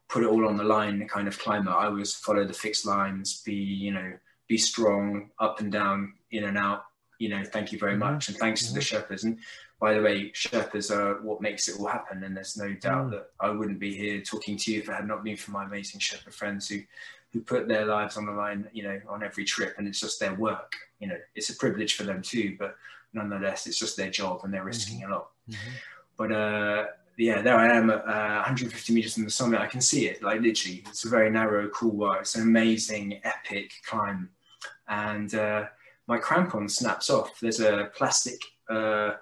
put 0.09 0.23
it 0.23 0.29
all 0.29 0.47
on 0.47 0.57
the 0.57 0.63
line 0.63 0.99
the 0.99 1.05
kind 1.05 1.27
of 1.27 1.37
climber. 1.37 1.71
I 1.71 1.87
was 1.89 2.15
follow 2.15 2.45
the 2.45 2.53
fixed 2.53 2.85
lines, 2.85 3.41
be 3.43 3.53
you 3.53 3.91
know, 3.91 4.13
be 4.47 4.57
strong, 4.57 5.29
up 5.39 5.59
and 5.59 5.71
down, 5.71 6.13
in 6.31 6.45
and 6.45 6.57
out. 6.57 6.85
You 7.19 7.29
know, 7.29 7.43
thank 7.43 7.71
you 7.71 7.79
very 7.79 7.95
Mhm. 7.95 7.99
much, 7.99 8.29
and 8.29 8.37
thanks 8.37 8.65
to 8.67 8.73
the 8.73 8.79
Mm-hmm. 8.79 9.13
Sherpas. 9.13 9.23
And 9.23 9.39
by 9.79 9.93
the 9.93 10.01
way, 10.01 10.29
Sherpas 10.31 10.95
are 10.95 11.21
what 11.21 11.41
makes 11.41 11.67
it 11.67 11.79
all 11.79 11.87
happen. 11.87 12.23
And 12.23 12.35
there's 12.37 12.55
no 12.57 12.73
doubt 12.73 13.07
Mm. 13.07 13.11
that 13.11 13.31
I 13.39 13.49
wouldn't 13.49 13.79
be 13.79 13.93
here 13.95 14.21
talking 14.21 14.55
to 14.57 14.71
you 14.71 14.79
if 14.79 14.89
it 14.89 14.93
had 14.93 15.07
not 15.07 15.23
been 15.23 15.35
for 15.37 15.51
my 15.51 15.65
amazing 15.65 15.99
Sherpa 15.99 16.33
friends 16.33 16.69
who 16.69 16.81
who 17.33 17.41
put 17.41 17.67
their 17.67 17.85
lives 17.85 18.15
on 18.15 18.25
the 18.25 18.31
line, 18.31 18.69
you 18.71 18.83
know, 18.83 19.01
on 19.09 19.21
every 19.21 19.43
trip, 19.43 19.75
and 19.77 19.85
it's 19.85 19.99
just 19.99 20.17
their 20.17 20.33
work. 20.35 20.73
You 20.99 21.09
know, 21.09 21.17
it's 21.35 21.49
a 21.49 21.55
privilege 21.57 21.95
for 21.97 22.03
them 22.03 22.21
too, 22.21 22.55
but 22.57 22.77
nonetheless, 23.11 23.67
it's 23.67 23.77
just 23.77 23.97
their 23.97 24.09
job, 24.09 24.41
and 24.45 24.53
they're 24.53 24.63
risking 24.63 25.03
a 25.03 25.09
lot. 25.09 25.31
But 26.15 26.31
uh, 26.31 26.85
yeah, 27.17 27.41
there 27.41 27.57
I 27.57 27.75
am 27.75 27.89
at 27.89 28.05
uh, 28.07 28.35
150 28.35 28.93
meters 28.93 29.15
from 29.15 29.23
the 29.23 29.29
summit. 29.29 29.59
I 29.59 29.67
can 29.67 29.81
see 29.81 30.07
it, 30.07 30.21
like 30.21 30.41
literally. 30.41 30.83
It's 30.87 31.05
a 31.05 31.09
very 31.09 31.29
narrow, 31.29 31.67
couloir. 31.69 32.19
It's 32.19 32.35
an 32.35 32.43
amazing, 32.43 33.19
epic 33.23 33.71
climb, 33.85 34.29
and 34.87 35.33
uh, 35.33 35.65
my 36.07 36.19
crampon 36.19 36.69
snaps 36.69 37.09
off. 37.09 37.39
There's 37.39 37.59
a 37.59 37.89
plastic. 37.95 38.39
Uh, 38.69 39.13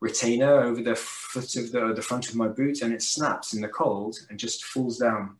retainer 0.00 0.60
over 0.60 0.82
the 0.82 0.94
foot 0.94 1.56
of 1.56 1.72
the, 1.72 1.92
the 1.94 2.02
front 2.02 2.28
of 2.28 2.34
my 2.34 2.46
boot 2.46 2.82
and 2.82 2.92
it 2.92 3.00
snaps 3.02 3.54
in 3.54 3.62
the 3.62 3.68
cold 3.68 4.14
and 4.28 4.38
just 4.38 4.64
falls 4.64 4.98
down 4.98 5.36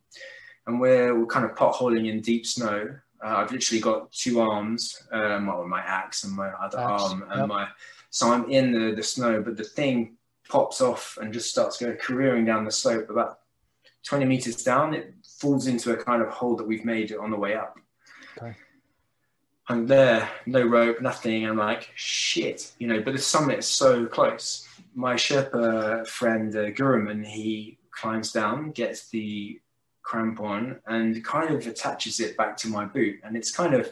and 0.66 0.80
we're, 0.80 1.18
we're 1.18 1.26
kind 1.26 1.44
of 1.44 1.54
potholing 1.54 2.10
in 2.10 2.20
deep 2.20 2.46
snow. 2.46 2.88
Uh, 3.24 3.36
I've 3.36 3.52
literally 3.52 3.80
got 3.80 4.12
two 4.12 4.40
arms, 4.40 5.02
um, 5.12 5.46
well, 5.46 5.66
my 5.66 5.80
axe 5.80 6.24
and 6.24 6.34
my 6.34 6.48
other 6.48 6.78
Axe, 6.78 7.02
arm, 7.02 7.22
and 7.30 7.40
yep. 7.40 7.48
my 7.48 7.68
so 8.10 8.32
I'm 8.32 8.50
in 8.50 8.72
the, 8.72 8.94
the 8.94 9.02
snow, 9.02 9.42
but 9.42 9.56
the 9.56 9.64
thing 9.64 10.15
pops 10.48 10.80
off 10.80 11.18
and 11.20 11.32
just 11.32 11.50
starts 11.50 11.78
going 11.78 11.96
careering 11.96 12.46
down 12.46 12.64
the 12.64 12.70
slope 12.70 13.10
about 13.10 13.40
20 14.06 14.24
meters 14.24 14.62
down. 14.62 14.94
It 14.94 15.14
falls 15.38 15.66
into 15.66 15.92
a 15.92 15.96
kind 15.96 16.22
of 16.22 16.28
hole 16.28 16.56
that 16.56 16.66
we've 16.66 16.84
made 16.84 17.14
on 17.14 17.30
the 17.30 17.36
way 17.36 17.54
up. 17.54 17.78
Okay. 18.36 18.54
I'm 19.68 19.86
there, 19.86 20.28
no 20.46 20.62
rope, 20.62 21.00
nothing. 21.00 21.44
I'm 21.44 21.56
like, 21.56 21.90
shit, 21.96 22.72
you 22.78 22.86
know, 22.86 23.00
but 23.00 23.12
the 23.12 23.18
summit's 23.18 23.66
so 23.66 24.06
close. 24.06 24.66
My 24.94 25.14
Sherpa 25.14 26.06
friend, 26.06 26.54
uh, 26.54 26.70
Guruman, 26.70 27.24
he 27.26 27.78
climbs 27.90 28.32
down, 28.32 28.70
gets 28.70 29.08
the 29.08 29.60
crampon, 30.04 30.78
and 30.86 31.24
kind 31.24 31.52
of 31.52 31.66
attaches 31.66 32.20
it 32.20 32.36
back 32.36 32.56
to 32.58 32.68
my 32.68 32.84
boot. 32.84 33.18
And 33.24 33.36
it's 33.36 33.50
kind 33.50 33.74
of, 33.74 33.90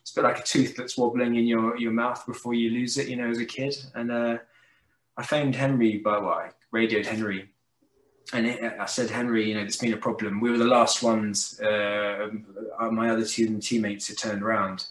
it's 0.00 0.12
a 0.12 0.14
bit 0.14 0.24
like 0.24 0.38
a 0.38 0.44
tooth 0.44 0.76
that's 0.76 0.96
wobbling 0.96 1.34
in 1.34 1.46
your, 1.46 1.76
your 1.76 1.92
mouth 1.92 2.24
before 2.24 2.54
you 2.54 2.70
lose 2.70 2.96
it, 2.96 3.08
you 3.08 3.16
know, 3.16 3.28
as 3.28 3.38
a 3.38 3.44
kid. 3.44 3.74
And 3.94 4.12
uh, 4.12 4.38
I 5.16 5.22
phoned 5.22 5.54
Henry, 5.54 5.98
by 5.98 6.18
well, 6.18 6.30
I 6.30 6.50
radioed 6.70 7.06
Henry. 7.06 7.50
And 8.32 8.46
it, 8.46 8.76
I 8.78 8.86
said, 8.86 9.10
Henry, 9.10 9.48
you 9.48 9.54
know, 9.54 9.60
there's 9.60 9.76
been 9.76 9.92
a 9.92 9.98
problem. 9.98 10.40
We 10.40 10.50
were 10.50 10.58
the 10.58 10.64
last 10.64 11.02
ones, 11.02 11.60
uh, 11.60 12.28
my 12.90 13.10
other 13.10 13.24
two 13.24 13.58
teammates 13.58 14.08
had 14.08 14.18
turned 14.18 14.42
around. 14.42 14.86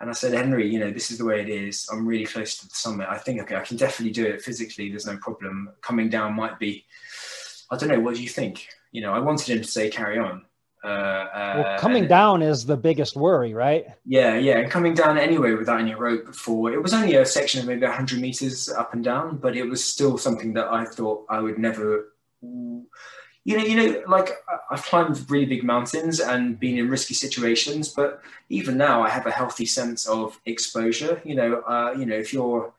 And 0.00 0.08
I 0.08 0.14
said, 0.14 0.32
Henry, 0.32 0.66
you 0.66 0.78
know, 0.78 0.90
this 0.90 1.10
is 1.10 1.18
the 1.18 1.26
way 1.26 1.40
it 1.40 1.48
is. 1.50 1.88
I'm 1.92 2.06
really 2.06 2.24
close 2.24 2.56
to 2.58 2.68
the 2.68 2.74
summit. 2.74 3.08
I 3.10 3.18
think, 3.18 3.40
okay, 3.42 3.56
I 3.56 3.60
can 3.60 3.76
definitely 3.76 4.12
do 4.12 4.26
it 4.26 4.40
physically. 4.40 4.88
There's 4.88 5.06
no 5.06 5.18
problem. 5.18 5.70
Coming 5.82 6.08
down 6.08 6.34
might 6.34 6.58
be, 6.58 6.84
I 7.70 7.76
don't 7.76 7.90
know. 7.90 8.00
What 8.00 8.14
do 8.14 8.22
you 8.22 8.28
think? 8.28 8.66
You 8.92 9.02
know, 9.02 9.12
I 9.12 9.18
wanted 9.18 9.48
him 9.48 9.62
to 9.62 9.68
say 9.68 9.90
carry 9.90 10.18
on. 10.18 10.46
Uh, 10.82 10.86
uh, 10.86 11.52
Well, 11.56 11.78
coming 11.78 12.02
and- 12.04 12.08
down 12.08 12.42
is 12.42 12.64
the 12.64 12.76
biggest 12.76 13.16
worry, 13.16 13.52
right? 13.52 13.86
Yeah, 14.06 14.36
yeah. 14.36 14.58
And 14.58 14.70
coming 14.70 14.94
down 14.94 15.18
anyway 15.18 15.52
without 15.52 15.80
any 15.80 15.94
rope 15.94 16.26
before, 16.26 16.72
it 16.72 16.82
was 16.82 16.94
only 16.94 17.14
a 17.16 17.26
section 17.26 17.60
of 17.60 17.66
maybe 17.66 17.84
100 17.84 18.20
meters 18.20 18.68
up 18.70 18.94
and 18.94 19.04
down, 19.04 19.36
but 19.36 19.56
it 19.56 19.64
was 19.64 19.84
still 19.84 20.16
something 20.16 20.54
that 20.54 20.68
I 20.68 20.84
thought 20.84 21.26
I 21.28 21.40
would 21.40 21.58
never. 21.58 22.12
You 22.42 23.56
know, 23.56 23.64
you 23.64 23.76
know, 23.76 24.02
like 24.06 24.30
I've 24.70 24.82
climbed 24.82 25.30
really 25.30 25.46
big 25.46 25.64
mountains 25.64 26.20
and 26.20 26.58
been 26.60 26.78
in 26.78 26.88
risky 26.88 27.14
situations, 27.14 27.88
but 27.88 28.22
even 28.48 28.76
now 28.76 29.02
I 29.02 29.08
have 29.08 29.26
a 29.26 29.30
healthy 29.30 29.66
sense 29.66 30.06
of 30.06 30.38
exposure. 30.46 31.20
You 31.24 31.34
know, 31.34 31.60
uh, 31.62 31.94
you 31.98 32.06
know, 32.06 32.16
if 32.16 32.32
you're, 32.32 32.72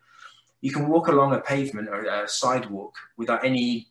you 0.62 0.72
can 0.72 0.88
walk 0.88 1.08
along 1.08 1.34
a 1.34 1.40
pavement 1.40 1.90
or 1.90 2.06
a 2.06 2.28
sidewalk 2.28 2.96
without 3.18 3.44
any 3.44 3.88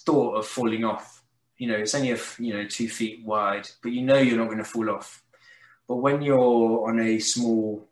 thought 0.00 0.34
of 0.34 0.46
falling 0.46 0.84
off. 0.84 1.19
You 1.60 1.68
know, 1.68 1.76
it's 1.76 1.94
only 1.94 2.12
a 2.12 2.18
you 2.38 2.54
know 2.54 2.66
two 2.66 2.88
feet 2.88 3.22
wide, 3.22 3.68
but 3.82 3.92
you 3.92 4.02
know 4.02 4.18
you're 4.18 4.38
not 4.38 4.46
going 4.46 4.64
to 4.64 4.64
fall 4.64 4.88
off. 4.90 5.22
But 5.86 5.96
when 5.96 6.22
you're 6.22 6.88
on 6.88 6.98
a 7.00 7.18
small, 7.18 7.86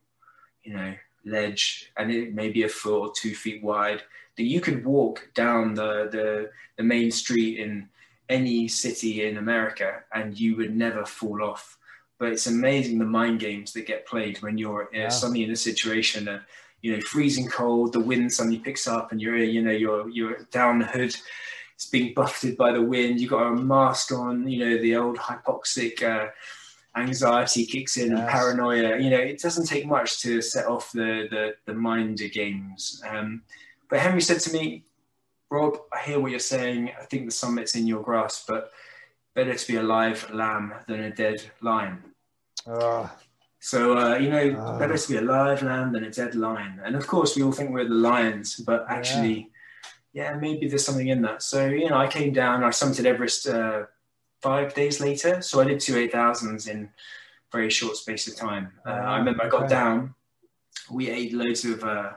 you 0.63 0.73
know, 0.73 0.95
ledge 1.25 1.93
and 1.97 2.11
it 2.11 2.33
may 2.33 2.49
be 2.49 2.63
a 2.63 2.69
foot 2.69 3.01
or 3.01 3.13
two 3.15 3.35
feet 3.35 3.63
wide, 3.63 4.03
that 4.37 4.45
you 4.45 4.61
could 4.61 4.85
walk 4.85 5.29
down 5.35 5.75
the, 5.75 6.09
the, 6.11 6.51
the 6.79 6.83
main 6.83 7.11
street 7.11 7.59
in 7.59 7.89
any 8.29 8.69
city 8.69 9.27
in 9.27 9.37
America 9.37 10.05
and 10.15 10.39
you 10.39 10.57
would 10.57 10.75
never 10.77 11.05
fall 11.05 11.43
off. 11.43 11.77
But 12.19 12.33
it's 12.33 12.47
amazing 12.47 12.99
the 12.99 13.05
mind 13.05 13.41
games 13.41 13.73
that 13.73 13.87
get 13.87 14.07
played 14.07 14.41
when 14.43 14.57
you're 14.59 14.85
uh, 14.85 14.99
Yeah. 14.99 15.09
suddenly 15.09 15.45
in 15.45 15.51
a 15.51 15.57
situation, 15.57 16.29
uh, 16.29 16.41
you 16.83 16.95
know, 16.95 17.03
freezing 17.03 17.49
cold, 17.49 17.93
the 17.93 18.01
wind 18.01 18.33
suddenly 18.33 18.61
picks 18.61 18.87
up 18.87 19.11
and 19.13 19.21
you're, 19.21 19.37
you 19.37 19.61
know, 19.61 19.73
you're, 19.73 20.09
you're 20.09 20.45
down 20.53 20.79
the 20.79 20.87
hood. 20.87 21.15
It's 21.79 21.87
being 21.87 22.13
buffeted 22.13 22.57
by 22.57 22.73
the 22.73 22.83
wind. 22.83 23.21
You've 23.21 23.31
got 23.31 23.47
a 23.47 23.55
mask 23.55 24.11
on, 24.11 24.49
you 24.49 24.59
know, 24.67 24.83
the 24.83 24.97
old 24.97 25.17
hypoxic 25.17 26.03
uh, 26.03 26.31
anxiety 26.97 27.65
kicks 27.67 27.97
in 27.99 28.09
and 28.11 28.19
Yes. 28.19 28.33
paranoia. 28.33 28.99
You 28.99 29.11
know, 29.11 29.19
it 29.19 29.41
doesn't 29.41 29.67
take 29.67 29.87
much 29.87 30.21
to 30.23 30.43
set 30.43 30.67
off 30.67 30.91
the 30.91 31.29
the, 31.31 31.55
the 31.67 31.75
mind 31.75 32.19
games. 32.33 33.01
Um, 33.09 33.43
but 33.89 34.01
Henry 34.01 34.21
said 34.21 34.41
to 34.41 34.53
me, 34.53 34.87
Rob, 35.53 35.79
I 35.93 36.01
hear 36.01 36.19
what 36.19 36.33
you're 36.33 36.41
saying. 36.41 36.91
I 37.01 37.05
think 37.05 37.27
the 37.27 37.31
summit's 37.31 37.77
in 37.77 37.87
your 37.87 38.03
grasp, 38.03 38.49
but 38.49 38.73
better 39.37 39.55
to 39.55 39.67
be 39.69 39.77
a 39.77 39.83
live 39.85 40.29
lamb 40.35 40.75
than 40.89 40.99
a 41.05 41.11
dead 41.15 41.41
lion. 41.61 42.03
Uh, 42.67 43.07
So, 43.61 43.81
uh, 43.99 44.17
you 44.23 44.31
know, 44.31 44.47
Ah. 44.59 44.79
better 44.81 44.99
to 44.99 45.09
be 45.13 45.17
a 45.17 45.27
live 45.39 45.63
lamb 45.63 45.93
than 45.93 46.03
a 46.05 46.11
dead 46.11 46.35
lion. 46.35 46.81
And 46.85 46.97
of 46.97 47.07
course, 47.07 47.37
we 47.37 47.43
all 47.45 47.53
think 47.53 47.71
we're 47.71 47.89
the 47.89 48.03
lions, 48.13 48.57
but 48.71 48.81
actually, 48.89 49.51
yeah, 50.13 50.35
maybe 50.35 50.69
there's 50.69 50.85
something 50.85 51.09
in 51.09 51.23
that. 51.23 51.43
So, 51.43 51.67
you 51.67 51.89
know, 51.89 51.97
I 51.97 52.07
came 52.07 52.33
down, 52.33 52.65
I 52.65 52.69
summited 52.69 53.05
Everest 53.05 53.49
uh, 53.49 53.85
five 54.41 54.75
days 54.75 55.01
later. 55.01 55.41
So 55.43 55.61
I 55.61 55.65
did 55.65 55.81
two 55.81 55.95
8,000s 55.95 56.69
in 56.69 56.91
very 57.53 57.71
short 57.71 57.97
space 57.97 58.27
of 58.29 58.37
time. 58.37 58.73
Uh, 58.87 58.91
I 58.91 59.19
remember 59.19 59.45
I 59.45 59.49
got 59.49 59.69
down, 59.69 60.15
we 60.91 61.09
ate 61.11 61.33
loads 61.33 61.65
of 61.65 61.83
uh, 61.85 62.13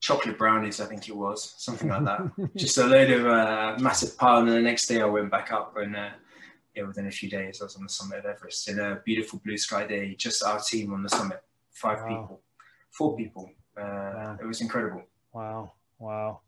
chocolate 0.00 0.38
brownies, 0.38 0.80
I 0.80 0.86
think 0.86 1.08
it 1.08 1.16
was, 1.16 1.54
something 1.58 1.88
like 1.88 2.04
that. 2.04 2.50
Just 2.56 2.78
a 2.78 2.86
load 2.86 3.10
of 3.10 3.26
uh, 3.26 3.76
massive 3.80 4.16
pile. 4.16 4.38
And 4.40 4.48
the 4.48 4.60
next 4.60 4.86
day 4.86 5.00
I 5.00 5.04
went 5.06 5.30
back 5.30 5.52
up 5.52 5.76
and 5.76 5.96
uh, 5.96 6.10
yeah, 6.74 6.84
within 6.84 7.08
a 7.08 7.10
few 7.10 7.28
days 7.28 7.60
I 7.60 7.64
was 7.64 7.76
on 7.76 7.82
the 7.82 7.88
summit 7.88 8.18
of 8.20 8.24
Everest 8.26 8.68
in 8.68 8.78
a 8.78 9.00
beautiful 9.04 9.40
blue 9.44 9.56
sky 9.58 9.86
day, 9.86 10.14
just 10.14 10.42
our 10.44 10.60
team 10.60 10.92
on 10.92 11.02
the 11.02 11.08
summit, 11.08 11.42
five 11.72 11.98
Wow. 12.02 12.08
people, 12.08 12.40
four 12.90 13.16
people. 13.16 13.50
Uh, 13.76 14.12
Wow. 14.14 14.38
It 14.40 14.46
was 14.46 14.60
incredible. 14.60 15.02
Wow. 15.32 15.72
Wow. 15.98 16.40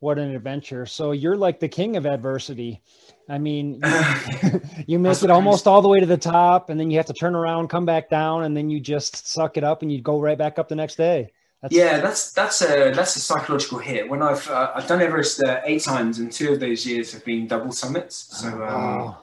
What 0.00 0.18
an 0.18 0.34
adventure. 0.34 0.84
So 0.86 1.12
you're 1.12 1.36
like 1.36 1.58
the 1.58 1.68
king 1.68 1.96
of 1.96 2.06
adversity. 2.06 2.82
I 3.28 3.38
mean, 3.38 3.80
you, 3.82 4.60
you 4.86 4.98
make 4.98 5.22
it 5.22 5.30
almost 5.30 5.66
all 5.66 5.82
the 5.82 5.88
way 5.88 6.00
to 6.00 6.06
the 6.06 6.16
top 6.18 6.70
and 6.70 6.78
then 6.78 6.90
you 6.90 6.98
have 6.98 7.06
to 7.06 7.14
turn 7.14 7.34
around, 7.34 7.68
come 7.68 7.86
back 7.86 8.08
down, 8.10 8.44
and 8.44 8.56
then 8.56 8.68
you 8.70 8.78
just 8.80 9.26
suck 9.28 9.56
it 9.56 9.64
up 9.64 9.82
and 9.82 9.90
you 9.90 10.00
go 10.02 10.20
right 10.20 10.38
back 10.38 10.58
up 10.58 10.68
the 10.68 10.76
next 10.76 10.96
day. 10.96 11.32
That's, 11.62 11.74
Yeah, 11.74 12.00
that's 12.00 12.32
that's 12.32 12.60
a 12.60 12.92
that's 12.94 13.16
a 13.16 13.20
psychological 13.20 13.78
hit. 13.78 14.08
When 14.08 14.22
I've 14.22 14.46
uh, 14.50 14.72
I've 14.74 14.86
done 14.86 15.00
Everest 15.00 15.42
uh, 15.42 15.60
eight 15.64 15.82
times, 15.82 16.18
and 16.18 16.30
two 16.30 16.52
of 16.52 16.60
those 16.60 16.84
years 16.86 17.12
have 17.12 17.24
been 17.24 17.46
double 17.46 17.72
summits. 17.72 18.28
So 18.40 18.48
um, 18.48 18.58
Wow. 18.58 19.18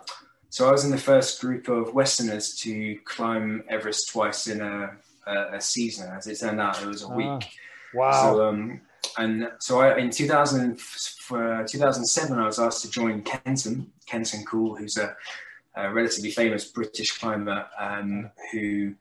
so 0.49 0.67
I 0.67 0.71
was 0.71 0.83
in 0.83 0.89
the 0.91 0.97
first 0.97 1.39
group 1.39 1.67
of 1.69 1.93
Westerners 1.93 2.55
to 2.61 2.97
climb 3.05 3.63
Everest 3.69 4.09
twice 4.11 4.47
in 4.47 4.61
a 4.61 4.97
a, 5.27 5.57
a 5.57 5.61
season. 5.61 6.11
As 6.11 6.25
it 6.25 6.39
turned 6.39 6.59
out, 6.59 6.81
it 6.81 6.87
was 6.87 7.03
a 7.03 7.07
Ah, 7.07 7.15
week. 7.15 7.49
Wow. 7.93 8.11
So 8.23 8.43
um, 8.49 8.81
and 9.17 9.49
so 9.59 9.81
I, 9.81 9.97
in 9.97 10.09
2000 10.09 10.79
for 10.79 11.65
2007, 11.67 12.37
I 12.37 12.45
was 12.45 12.59
asked 12.59 12.81
to 12.83 12.89
join 12.89 13.21
Kenton 13.21 13.91
Kenton 14.05 14.43
Cool, 14.45 14.75
who's 14.75 14.97
a, 14.97 15.15
a 15.75 15.91
relatively 15.91 16.31
famous 16.31 16.65
British 16.65 17.17
climber 17.17 17.65
um, 17.79 18.29
who 18.51 18.93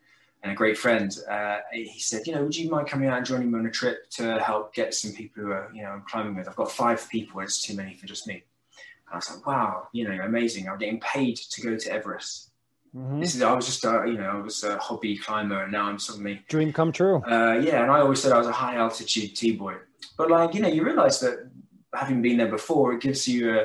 and 0.43 0.53
a 0.53 0.55
great 0.55 0.77
friend. 0.77 1.17
Uh, 1.31 1.59
he 1.73 1.99
said, 1.99 2.27
you 2.27 2.35
know, 2.35 2.43
would 2.43 2.57
you 2.57 2.71
mind 2.71 2.89
coming 2.89 3.09
out 3.09 3.19
and 3.19 3.27
joining 3.27 3.51
me 3.51 3.59
on 3.59 3.67
a 3.67 3.71
trip 3.71 4.11
to 4.11 4.41
help 4.41 4.75
get 4.75 4.95
some 4.95 5.13
people 5.13 5.43
who 5.43 5.53
are 5.53 5.71
you 5.75 5.83
know 5.83 5.91
I'm 5.91 6.03
climbing 6.03 6.35
with? 6.35 6.49
I've 6.49 6.57
got 6.57 6.71
five 6.71 7.09
people. 7.09 7.41
It's 7.41 7.63
too 7.63 7.77
many 7.77 7.95
for 7.95 8.07
just 8.07 8.27
me. 8.27 8.35
And 8.35 9.13
I 9.13 9.17
was 9.17 9.31
like, 9.31 9.47
wow, 9.47 9.89
you 9.93 10.09
know, 10.09 10.23
amazing. 10.25 10.69
I'm 10.69 10.79
getting 10.79 11.01
paid 11.01 11.37
to 11.37 11.63
go 11.63 11.77
to 11.77 11.93
Everest. 11.93 12.52
Mhm. 12.95 13.21
This 13.21 13.35
is 13.35 13.43
I 13.43 13.53
was 13.55 13.67
just 13.67 13.85
a, 13.85 14.05
you 14.07 14.19
know 14.19 14.31
I 14.31 14.41
was 14.41 14.65
a 14.65 14.77
hobby 14.79 15.17
climber, 15.17 15.63
and 15.63 15.73
now 15.73 15.87
I'm 15.87 15.99
suddenly 15.99 16.43
Dream 16.49 16.73
come 16.73 16.93
true. 16.93 17.23
uh, 17.25 17.59
yeah, 17.63 17.83
and 17.83 17.91
I 17.91 18.01
always 18.01 18.21
said 18.21 18.33
I 18.33 18.39
was 18.39 18.47
a 18.47 18.53
high 18.53 18.77
altitude 18.77 19.35
T 19.35 19.53
boy. 19.57 19.77
But 20.19 20.31
like, 20.31 20.55
you 20.55 20.61
know, 20.61 20.69
you 20.69 20.85
realize 20.85 21.21
that 21.21 21.49
having 21.95 22.21
been 22.21 22.37
there 22.37 22.51
before, 22.51 22.93
it 22.93 23.01
gives 23.01 23.27
you 23.27 23.51
a, 23.51 23.63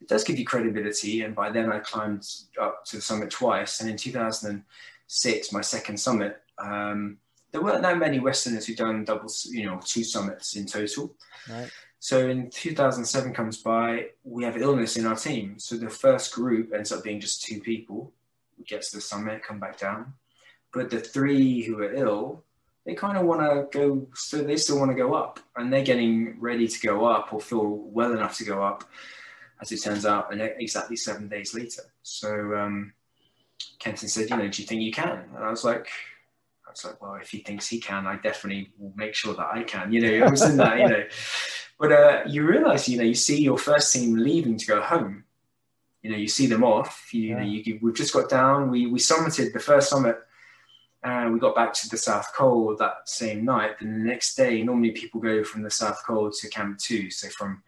it 0.00 0.08
does 0.08 0.24
give 0.24 0.38
you 0.38 0.44
credibility. 0.46 1.22
And 1.22 1.34
by 1.34 1.50
then 1.50 1.70
I 1.70 1.80
climbed 1.80 2.26
up 2.60 2.84
to 2.86 2.96
the 2.96 3.02
summit 3.02 3.30
twice. 3.30 3.80
And 3.80 3.90
in 3.90 3.96
2006, 3.96 5.52
my 5.52 5.60
second 5.60 5.98
summit, 5.98 6.40
um, 6.58 7.18
there 7.50 7.60
weren't 7.62 7.82
that 7.82 7.98
many 7.98 8.20
Westerners 8.20 8.66
who'd 8.66 8.78
done 8.78 9.04
double, 9.04 9.30
you 9.50 9.66
know, 9.66 9.80
two 9.84 10.04
summits 10.04 10.56
in 10.56 10.64
total. 10.66 11.14
Right. 11.48 11.70
So 11.98 12.28
in 12.28 12.50
2007 12.50 13.32
comes 13.34 13.58
by, 13.58 14.06
we 14.24 14.44
have 14.44 14.56
illness 14.56 14.96
in 14.96 15.06
our 15.06 15.16
team. 15.16 15.58
So 15.58 15.76
the 15.76 15.90
first 15.90 16.32
group 16.32 16.72
ends 16.74 16.90
up 16.90 17.04
being 17.04 17.20
just 17.20 17.42
two 17.44 17.60
people, 17.60 18.12
gets 18.66 18.90
to 18.90 18.96
the 18.96 19.02
summit, 19.02 19.42
come 19.42 19.58
back 19.58 19.78
down. 19.78 20.14
But 20.72 20.90
the 20.90 21.00
three 21.00 21.62
who 21.62 21.78
are 21.80 21.92
ill, 21.92 22.44
they 22.86 22.94
kind 22.94 23.16
of 23.16 23.24
want 23.24 23.40
to 23.40 23.78
go, 23.78 24.08
so 24.14 24.38
they 24.38 24.56
still 24.56 24.78
want 24.78 24.90
to 24.90 24.96
go 24.96 25.14
up 25.14 25.38
and 25.56 25.72
they're 25.72 25.84
getting 25.84 26.40
ready 26.40 26.66
to 26.66 26.80
go 26.80 27.04
up 27.04 27.32
or 27.32 27.40
feel 27.40 27.66
well 27.66 28.12
enough 28.12 28.36
to 28.38 28.44
go 28.44 28.62
up, 28.62 28.84
as 29.60 29.70
it 29.70 29.82
turns 29.82 30.04
out, 30.04 30.32
and 30.32 30.40
exactly 30.40 30.96
seven 30.96 31.28
days 31.28 31.54
later. 31.54 31.82
So 32.02 32.56
um, 32.56 32.92
Kenton 33.78 34.08
said, 34.08 34.30
you 34.30 34.36
know, 34.36 34.48
do 34.48 34.62
you 34.62 34.66
think 34.66 34.82
you 34.82 34.92
can? 34.92 35.24
And 35.34 35.44
I 35.44 35.50
was 35.50 35.62
like, 35.62 35.88
I 36.66 36.70
was 36.70 36.84
like, 36.84 37.02
well, 37.02 37.14
if 37.14 37.30
he 37.30 37.38
thinks 37.38 37.68
he 37.68 37.78
can, 37.78 38.06
I 38.06 38.16
definitely 38.16 38.72
will 38.78 38.94
make 38.96 39.14
sure 39.14 39.34
that 39.34 39.50
I 39.52 39.62
can. 39.62 39.92
You 39.92 40.00
know, 40.00 40.26
I 40.26 40.30
was 40.30 40.42
in 40.42 40.56
that, 40.56 40.78
you 40.78 40.88
know. 40.88 41.04
But 41.78 41.92
uh, 41.92 42.22
you 42.26 42.46
realize, 42.46 42.88
you 42.88 42.96
know, 42.98 43.04
you 43.04 43.14
see 43.14 43.42
your 43.42 43.58
first 43.58 43.92
team 43.92 44.16
leaving 44.16 44.56
to 44.56 44.66
go 44.66 44.80
home. 44.80 45.24
You 46.02 46.10
know, 46.10 46.16
you 46.16 46.28
see 46.28 46.46
them 46.46 46.64
off. 46.64 47.08
You, 47.12 47.36
yeah. 47.36 47.42
you, 47.42 47.78
we've 47.80 47.94
just 47.94 48.12
got 48.12 48.28
down. 48.28 48.70
We 48.70 48.86
we 48.86 48.98
summited 48.98 49.52
the 49.52 49.60
first 49.60 49.88
summit 49.88 50.18
and 51.04 51.32
we 51.32 51.40
got 51.40 51.54
back 51.54 51.72
to 51.74 51.88
the 51.88 51.96
South 51.96 52.32
Col 52.34 52.76
that 52.76 53.08
same 53.08 53.44
night. 53.44 53.72
And 53.80 53.94
the 53.94 54.08
next 54.08 54.36
day, 54.36 54.62
normally 54.62 54.92
people 54.92 55.20
go 55.20 55.42
from 55.42 55.62
the 55.62 55.70
South 55.70 56.00
Col 56.06 56.30
to 56.30 56.48
Camp 56.48 56.78
2, 56.78 57.10
so 57.10 57.28
from 57.28 57.62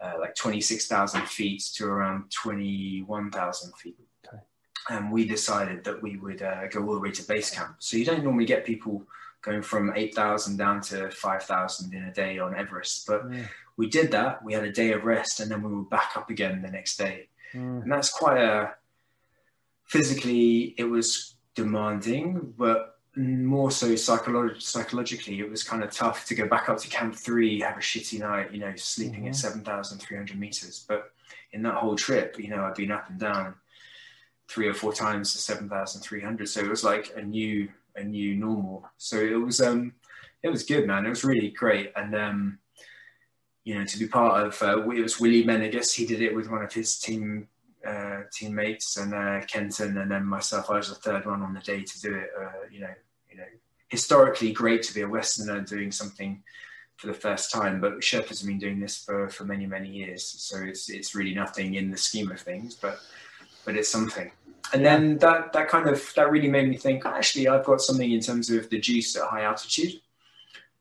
uh, 0.00 0.14
like 0.20 0.34
26,000 0.34 1.22
feet 1.26 1.62
to 1.76 1.86
around 1.86 2.30
21,000 2.30 3.72
feet. 3.76 3.96
Okay. 4.26 4.42
And 4.90 5.10
we 5.10 5.26
decided 5.26 5.82
that 5.84 6.02
we 6.02 6.18
would 6.18 6.42
uh, 6.42 6.66
go 6.66 6.86
all 6.86 6.94
the 6.94 7.00
way 7.00 7.10
to 7.10 7.26
base 7.26 7.50
camp. 7.50 7.76
So 7.78 7.96
you 7.96 8.04
don't 8.04 8.22
normally 8.22 8.44
get 8.44 8.66
people 8.66 9.02
going 9.40 9.62
from 9.62 9.92
8,000 9.94 10.58
down 10.58 10.82
to 10.82 11.10
5,000 11.10 11.94
in 11.94 12.04
a 12.04 12.12
day 12.12 12.38
on 12.38 12.54
Everest. 12.54 13.06
But 13.06 13.22
yeah. 13.32 13.46
we 13.78 13.88
did 13.88 14.10
that. 14.12 14.44
We 14.44 14.52
had 14.52 14.64
a 14.64 14.72
day 14.72 14.92
of 14.92 15.04
rest 15.04 15.40
and 15.40 15.50
then 15.50 15.62
we 15.62 15.72
were 15.72 15.84
back 15.84 16.16
up 16.16 16.28
again 16.28 16.60
the 16.60 16.70
next 16.70 16.98
day. 16.98 17.28
Mm. 17.54 17.82
And 17.82 17.92
that's 17.92 18.10
quite 18.10 18.38
a 18.38 18.74
physically, 19.84 20.74
it 20.76 20.84
was 20.84 21.36
demanding, 21.54 22.54
but 22.56 22.98
more 23.16 23.70
so 23.70 23.92
psycholog- 23.92 24.60
psychologically, 24.60 25.38
it 25.38 25.48
was 25.48 25.62
kind 25.62 25.84
of 25.84 25.90
tough 25.92 26.26
to 26.26 26.34
go 26.34 26.48
back 26.48 26.68
up 26.68 26.78
to 26.78 26.88
Camp 26.88 27.14
Three, 27.14 27.60
have 27.60 27.76
a 27.76 27.80
shitty 27.80 28.18
night, 28.18 28.52
you 28.52 28.58
know, 28.58 28.72
sleeping 28.76 29.20
mm-hmm. 29.20 29.28
at 29.28 29.36
seven 29.36 29.62
thousand 29.62 29.98
three 29.98 30.16
hundred 30.16 30.38
meters. 30.38 30.84
But 30.88 31.12
in 31.52 31.62
that 31.62 31.74
whole 31.74 31.96
trip, 31.96 32.36
you 32.38 32.48
know, 32.48 32.64
I've 32.64 32.74
been 32.74 32.90
up 32.90 33.08
and 33.08 33.20
down 33.20 33.54
three 34.48 34.66
or 34.66 34.74
four 34.74 34.92
times 34.92 35.32
to 35.32 35.38
seven 35.38 35.68
thousand 35.68 36.00
three 36.00 36.20
hundred, 36.20 36.48
so 36.48 36.60
it 36.60 36.68
was 36.68 36.82
like 36.82 37.12
a 37.16 37.22
new 37.22 37.68
a 37.94 38.02
new 38.02 38.34
normal. 38.34 38.88
So 38.98 39.18
it 39.18 39.40
was 39.40 39.60
um 39.60 39.92
it 40.42 40.48
was 40.48 40.64
good, 40.64 40.86
man. 40.86 41.06
It 41.06 41.10
was 41.10 41.24
really 41.24 41.50
great, 41.50 41.92
and 41.94 42.14
um 42.16 42.58
you 43.64 43.74
know 43.78 43.84
to 43.84 43.98
be 43.98 44.06
part 44.06 44.46
of 44.46 44.62
uh, 44.62 44.90
it 44.90 45.02
was 45.02 45.18
Willie 45.18 45.44
Benegas. 45.44 45.94
He 45.94 46.06
did 46.06 46.20
it 46.20 46.34
with 46.34 46.50
one 46.50 46.62
of 46.62 46.72
his 46.72 46.98
team 46.98 47.48
uh, 47.86 48.22
teammates 48.32 48.96
and 48.96 49.14
uh, 49.14 49.40
Kenton 49.46 49.98
and 49.98 50.10
then 50.10 50.24
myself. 50.24 50.70
I 50.70 50.76
was 50.76 50.88
the 50.88 50.94
third 50.94 51.26
one 51.26 51.42
on 51.42 51.54
the 51.54 51.60
day 51.60 51.82
to 51.82 52.00
do 52.00 52.14
it. 52.14 52.30
Uh, 52.38 52.66
you 52.70 52.80
know, 52.80 52.94
you 53.30 53.36
know, 53.36 53.44
historically 53.88 54.52
great 54.52 54.82
to 54.84 54.94
be 54.94 55.02
a 55.02 55.08
Westerner 55.08 55.60
doing 55.60 55.90
something 55.90 56.42
for 56.96 57.08
the 57.08 57.14
first 57.14 57.50
time, 57.50 57.80
but 57.80 58.00
Sherpas 58.00 58.28
has 58.28 58.42
been 58.42 58.58
doing 58.58 58.78
this 58.78 58.98
for, 59.04 59.28
for 59.28 59.44
many 59.44 59.66
many 59.66 59.88
years. 59.88 60.24
So 60.24 60.62
it's 60.62 60.90
it's 60.90 61.14
really 61.14 61.34
nothing 61.34 61.74
in 61.74 61.90
the 61.90 61.96
scheme 61.96 62.30
of 62.30 62.40
things, 62.40 62.74
but 62.74 63.00
but 63.64 63.76
it's 63.76 63.88
something. 63.88 64.30
And 64.72 64.84
then 64.84 65.18
that 65.18 65.52
that 65.52 65.68
kind 65.68 65.88
of 65.88 66.12
that 66.16 66.30
really 66.30 66.48
made 66.48 66.68
me 66.68 66.76
think. 66.76 67.04
Actually, 67.04 67.48
I've 67.48 67.64
got 67.64 67.80
something 67.80 68.10
in 68.10 68.20
terms 68.20 68.50
of 68.50 68.68
the 68.70 68.78
juice 68.78 69.16
at 69.16 69.28
high 69.28 69.42
altitude. 69.42 70.00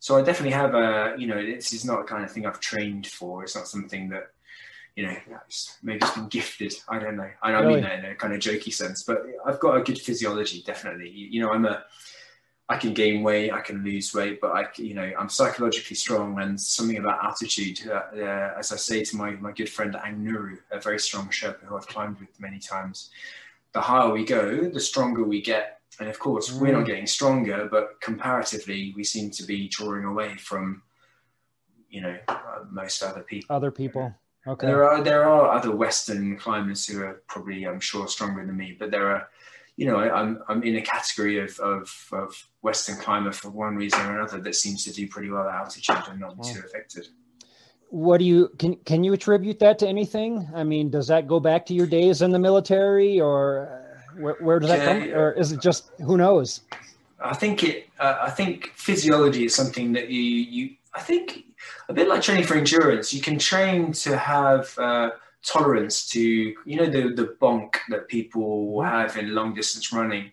So 0.03 0.17
I 0.17 0.21
definitely 0.21 0.51
have 0.51 0.75
a, 0.75 1.15
you 1.17 1.27
know, 1.27 1.41
this 1.41 1.71
is 1.71 1.85
not 1.85 2.01
a 2.01 2.03
kind 2.03 2.25
of 2.25 2.29
thing 2.29 2.45
I've 2.45 2.59
trained 2.59 3.07
for. 3.07 3.41
It's 3.41 3.55
not 3.55 3.69
something 3.69 4.09
that 4.09 4.31
you 4.97 5.07
know, 5.07 5.15
maybe 5.81 5.99
it's 6.01 6.11
been 6.11 6.27
gifted. 6.27 6.73
I 6.89 6.99
don't 6.99 7.15
know. 7.15 7.29
I 7.41 7.51
don't 7.51 7.61
really? 7.61 7.75
mean 7.75 7.83
that 7.83 7.99
in 7.99 8.05
a 8.11 8.15
kind 8.15 8.33
of 8.33 8.41
jokey 8.41 8.73
sense, 8.73 9.03
but 9.03 9.23
I've 9.45 9.61
got 9.61 9.77
a 9.77 9.81
good 9.81 9.97
physiology, 9.97 10.61
definitely. 10.67 11.09
You 11.09 11.39
know, 11.39 11.53
I'm 11.53 11.65
a, 11.65 11.85
I 12.67 12.75
can 12.75 12.93
gain 12.93 13.23
weight, 13.23 13.51
I 13.51 13.61
can 13.61 13.81
lose 13.81 14.13
weight, 14.13 14.41
but 14.41 14.51
I, 14.51 14.67
you 14.75 14.93
know, 14.93 15.09
I'm 15.17 15.29
psychologically 15.29 15.95
strong 15.95 16.37
and 16.41 16.59
something 16.59 16.97
about 16.97 17.23
attitude. 17.23 17.87
Uh, 17.87 18.01
uh, 18.13 18.55
as 18.59 18.73
I 18.73 18.75
say 18.75 19.05
to 19.05 19.15
my, 19.15 19.31
my 19.31 19.53
good 19.53 19.69
friend 19.69 19.95
Ang 19.95 20.17
Nuru, 20.17 20.57
a 20.69 20.81
very 20.81 20.99
strong 20.99 21.29
Sherpa 21.29 21.63
who 21.63 21.77
I've 21.77 21.87
climbed 21.87 22.19
with 22.19 22.37
many 22.41 22.59
times, 22.59 23.09
the 23.71 23.79
higher 23.79 24.11
we 24.11 24.25
go, 24.25 24.69
the 24.69 24.81
stronger 24.81 25.23
we 25.23 25.41
get. 25.41 25.79
And 25.99 26.09
of 26.09 26.19
course, 26.19 26.49
mm. 26.49 26.59
we're 26.59 26.71
not 26.71 26.83
mm. 26.83 26.87
getting 26.87 27.07
stronger, 27.07 27.67
but 27.69 28.01
comparatively, 28.01 28.93
we 28.95 29.03
seem 29.03 29.29
to 29.31 29.43
be 29.43 29.67
drawing 29.69 30.05
away 30.05 30.35
from, 30.37 30.81
you 31.89 32.01
know, 32.01 32.17
uh, 32.27 32.59
most 32.71 33.03
other 33.03 33.21
people. 33.21 33.55
Other 33.55 33.71
people. 33.71 34.13
Okay. 34.45 34.67
There 34.67 34.83
are 34.83 35.01
there 35.01 35.23
are 35.23 35.51
other 35.51 35.73
Western 35.73 36.37
climbers 36.37 36.85
who 36.85 37.01
are 37.01 37.23
probably, 37.27 37.65
I'm 37.65 37.79
sure, 37.79 38.07
stronger 38.07 38.45
than 38.45 38.57
me, 38.57 38.75
but 38.77 38.91
there 38.91 39.07
are, 39.07 39.29
you 39.77 39.85
know, 39.85 39.97
I'm 39.97 40.43
I'm 40.49 40.63
in 40.63 40.75
a 40.75 40.81
category 40.81 41.39
of 41.39 41.57
of, 41.59 42.09
of 42.11 42.47
Western 42.61 42.97
climber 42.97 43.31
for 43.31 43.49
one 43.49 43.75
reason 43.77 44.01
or 44.01 44.19
another 44.19 44.41
that 44.41 44.55
seems 44.55 44.83
to 44.83 44.91
do 44.91 45.07
pretty 45.07 45.29
well 45.29 45.47
at 45.47 45.55
altitude 45.55 45.95
and 46.09 46.19
not 46.19 46.35
be 46.41 46.51
too 46.51 46.59
affected. 46.59 47.07
What 47.89 48.17
do 48.17 48.25
you 48.25 48.49
can 48.57 48.75
can 48.83 49.03
you 49.05 49.13
attribute 49.13 49.59
that 49.59 49.79
to 49.79 49.87
anything? 49.87 50.49
I 50.53 50.63
mean, 50.63 50.89
does 50.89 51.07
that 51.07 51.25
go 51.27 51.39
back 51.39 51.65
to 51.67 51.73
your 51.73 51.87
days 51.87 52.21
in 52.21 52.31
the 52.31 52.39
military, 52.39 53.21
or 53.21 53.82
where, 54.17 54.35
where 54.39 54.59
does 54.59 54.69
that 54.69 54.85
come, 54.85 55.13
or 55.13 55.31
is 55.31 55.51
it 55.51 55.61
just 55.61 55.91
who 55.97 56.17
knows? 56.17 56.61
I 57.23 57.33
think 57.33 57.63
it. 57.63 57.87
Uh, 57.99 58.17
I 58.21 58.29
think 58.29 58.71
physiology 58.75 59.45
is 59.45 59.55
something 59.55 59.93
that 59.93 60.09
you 60.09 60.21
you. 60.21 60.75
I 60.93 61.01
think 61.01 61.45
a 61.89 61.93
bit 61.93 62.07
like 62.07 62.21
training 62.21 62.45
for 62.45 62.55
endurance. 62.55 63.13
You 63.13 63.21
can 63.21 63.39
train 63.39 63.93
to 63.93 64.17
have 64.17 64.77
uh, 64.77 65.11
tolerance 65.43 66.07
to, 66.09 66.21
you 66.21 66.75
know, 66.75 66.85
the 66.85 67.13
the 67.13 67.35
bonk 67.41 67.75
that 67.89 68.07
people 68.07 68.81
have 68.81 69.17
in 69.17 69.33
long 69.33 69.53
distance 69.53 69.91
running. 69.93 70.31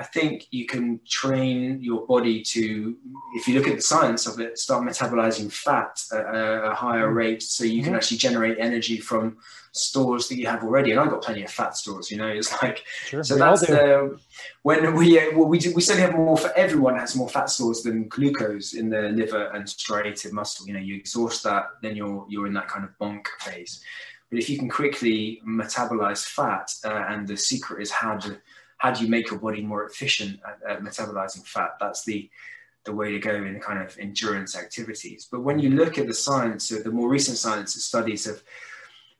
I 0.00 0.04
think 0.04 0.46
you 0.50 0.64
can 0.64 0.98
train 1.06 1.82
your 1.82 2.06
body 2.06 2.42
to, 2.42 2.96
if 3.34 3.46
you 3.46 3.54
look 3.54 3.68
at 3.68 3.76
the 3.76 3.82
science 3.82 4.26
of 4.26 4.40
it, 4.40 4.58
start 4.58 4.82
metabolizing 4.82 5.52
fat 5.52 6.02
at 6.10 6.72
a 6.72 6.74
higher 6.74 7.10
mm. 7.10 7.14
rate, 7.14 7.42
so 7.42 7.64
you 7.64 7.82
can 7.82 7.90
mm-hmm. 7.90 7.96
actually 7.96 8.16
generate 8.16 8.56
energy 8.58 8.96
from 8.96 9.36
stores 9.72 10.26
that 10.28 10.38
you 10.38 10.46
have 10.46 10.64
already, 10.64 10.90
and 10.90 11.00
I've 11.00 11.10
got 11.10 11.20
plenty 11.20 11.42
of 11.42 11.50
fat 11.50 11.76
stores. 11.76 12.10
You 12.10 12.16
know, 12.16 12.28
it's 12.38 12.50
like 12.62 12.82
sure, 13.04 13.22
so 13.22 13.36
that's 13.36 13.60
the 13.60 14.18
when 14.62 14.94
we 14.94 15.20
uh, 15.20 15.36
well, 15.36 15.48
we 15.48 15.58
do, 15.58 15.74
we 15.74 15.82
certainly 15.82 16.08
have 16.08 16.16
more 16.16 16.38
for 16.38 16.50
everyone 16.56 16.98
has 16.98 17.14
more 17.14 17.28
fat 17.28 17.50
stores 17.50 17.82
than 17.82 18.08
glucose 18.08 18.72
in 18.72 18.88
the 18.88 19.10
liver 19.10 19.50
and 19.54 19.68
striated 19.68 20.32
muscle. 20.32 20.66
You 20.66 20.72
know, 20.72 20.80
you 20.80 20.96
exhaust 20.96 21.44
that, 21.44 21.64
then 21.82 21.94
you're 21.94 22.24
you're 22.26 22.46
in 22.46 22.54
that 22.54 22.68
kind 22.68 22.86
of 22.86 22.98
bonk 22.98 23.26
phase. 23.40 23.84
But 24.30 24.38
if 24.38 24.48
you 24.48 24.56
can 24.58 24.70
quickly 24.70 25.42
metabolize 25.46 26.24
fat, 26.24 26.72
uh, 26.86 27.04
and 27.08 27.28
the 27.28 27.36
secret 27.36 27.82
is 27.82 27.90
how 27.90 28.16
to 28.16 28.40
how 28.80 28.90
do 28.90 29.04
you 29.04 29.10
make 29.10 29.30
your 29.30 29.38
body 29.38 29.62
more 29.62 29.84
efficient 29.84 30.40
at, 30.48 30.70
at 30.70 30.82
metabolizing 30.82 31.46
fat? 31.46 31.72
That's 31.78 32.02
the 32.04 32.28
the 32.86 32.94
way 32.94 33.12
to 33.12 33.18
go 33.18 33.34
in 33.34 33.60
kind 33.60 33.78
of 33.78 33.94
endurance 33.98 34.56
activities. 34.56 35.28
But 35.30 35.42
when 35.42 35.58
you 35.58 35.68
look 35.68 35.98
at 35.98 36.06
the 36.06 36.14
science, 36.14 36.68
so 36.68 36.76
the 36.76 36.90
more 36.90 37.10
recent 37.10 37.36
science 37.36 37.74
studies 37.84 38.24
have 38.24 38.42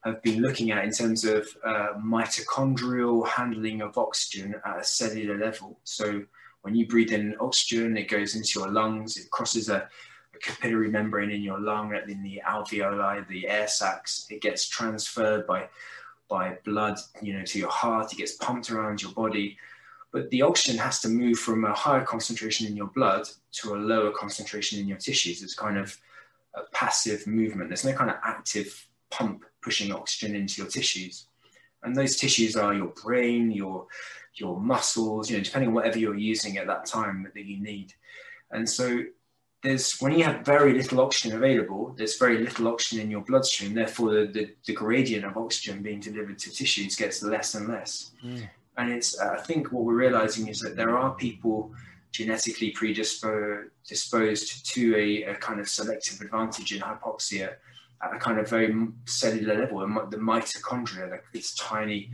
have 0.03 0.23
been 0.23 0.41
looking 0.41 0.71
at 0.71 0.83
in 0.83 0.91
terms 0.91 1.27
of 1.27 1.47
uh, 1.63 1.89
mitochondrial 2.03 3.29
handling 3.29 3.83
of 3.83 3.99
oxygen 3.99 4.55
at 4.65 4.81
a 4.81 4.85
cellular 4.85 5.37
level. 5.37 5.79
So 5.85 6.23
when 6.63 6.75
you 6.75 6.87
breathe 6.87 7.13
in 7.13 7.37
oxygen, 7.39 7.99
it 7.99 8.09
goes 8.09 8.35
into 8.35 8.61
your 8.61 8.71
lungs, 8.71 9.19
it 9.19 9.31
crosses 9.31 9.69
a, 9.69 9.91
a 10.35 10.39
capillary 10.41 10.91
membrane 10.91 11.31
in 11.31 11.43
your 11.43 11.61
lung, 11.61 11.95
in 12.09 12.23
the 12.23 12.41
alveoli, 12.49 13.29
the 13.29 13.47
air 13.47 13.69
sacs, 13.69 14.27
it 14.31 14.41
gets 14.41 14.67
transferred 14.67 15.47
by 15.47 15.69
by 16.31 16.57
blood, 16.65 16.99
you 17.21 17.35
know, 17.35 17.45
to 17.45 17.59
your 17.59 17.69
heart, 17.69 18.13
it 18.13 18.17
gets 18.17 18.37
pumped 18.37 18.71
around 18.71 19.03
your 19.03 19.13
body. 19.13 19.59
But 20.13 20.31
the 20.31 20.43
oxygen 20.43 20.79
has 20.79 21.01
to 21.03 21.09
move 21.09 21.39
from 21.39 21.65
a 21.65 21.75
higher 21.75 22.05
concentration 22.05 22.67
in 22.67 22.77
your 22.77 22.87
blood 22.89 23.29
to 23.53 23.75
a 23.75 23.77
lower 23.77 24.11
concentration 24.13 24.79
in 24.79 24.89
your 24.89 24.99
tissues. 24.99 25.43
It's 25.43 25.55
kind 25.55 25.77
of 25.77 25.97
a 26.55 26.63
passive 26.73 27.27
movement. 27.27 27.69
There's 27.69 27.85
no 27.85 27.93
kind 27.93 28.11
of 28.11 28.17
active 28.25 28.89
pump 29.11 29.45
pushing 29.63 29.93
oxygen 29.93 30.35
into 30.35 30.63
your 30.63 30.71
tissues. 30.71 31.27
And 31.83 31.95
those 31.95 32.17
tissues 32.17 32.57
are 32.57 32.75
your 32.75 32.93
brain, 33.03 33.51
your 33.51 33.87
your 34.35 34.61
muscles, 34.61 35.29
you 35.29 35.37
know, 35.37 35.43
depending 35.43 35.69
on 35.69 35.75
whatever 35.75 35.99
you're 35.99 36.15
using 36.15 36.57
at 36.57 36.67
that 36.67 36.87
time 36.87 37.29
that 37.35 37.45
you 37.45 37.61
need. 37.61 37.93
And 38.51 38.69
so 38.69 39.03
there's 39.63 40.01
when 40.01 40.13
you 40.13 40.25
have 40.25 40.45
very 40.45 40.73
little 40.73 41.01
oxygen 41.01 41.37
available, 41.37 41.95
there's 41.97 42.19
very 42.19 42.39
little 42.39 42.69
oxygen 42.69 43.05
in 43.05 43.11
your 43.11 43.21
bloodstream. 43.21 43.75
Therefore, 43.75 44.15
the, 44.15 44.27
the, 44.27 44.55
the 44.67 44.73
gradient 44.73 45.25
of 45.25 45.37
oxygen 45.37 45.83
being 45.83 46.01
delivered 46.01 46.39
to 46.39 46.51
tissues 46.51 46.97
gets 46.97 47.23
less 47.23 47.55
and 47.55 47.69
less. 47.69 48.13
Mm. 48.25 48.49
And 48.79 48.91
it's 48.91 49.21
uh, 49.21 49.37
I 49.39 49.43
think 49.43 49.71
what 49.73 49.85
we're 49.85 49.95
realizing 49.95 50.49
is 50.49 50.61
that 50.61 50.77
there 50.77 50.97
are 50.97 51.15
people 51.15 51.73
genetically 52.13 52.71
predisposed 52.71 54.67
to 54.67 54.97
a, 54.97 55.23
a 55.25 55.35
kind 55.37 55.61
of 55.61 55.69
selective 55.69 56.21
advantage 56.21 56.73
in 56.73 56.81
hypoxia 56.81 57.55
at 58.03 58.15
a 58.15 58.19
kind 58.19 58.39
of 58.39 58.49
very 58.49 58.75
cellular 59.05 59.59
level, 59.59 59.79
the 60.09 60.17
mitochondria, 60.17 61.11
like 61.11 61.25
this 61.33 61.55
tiny 61.55 62.11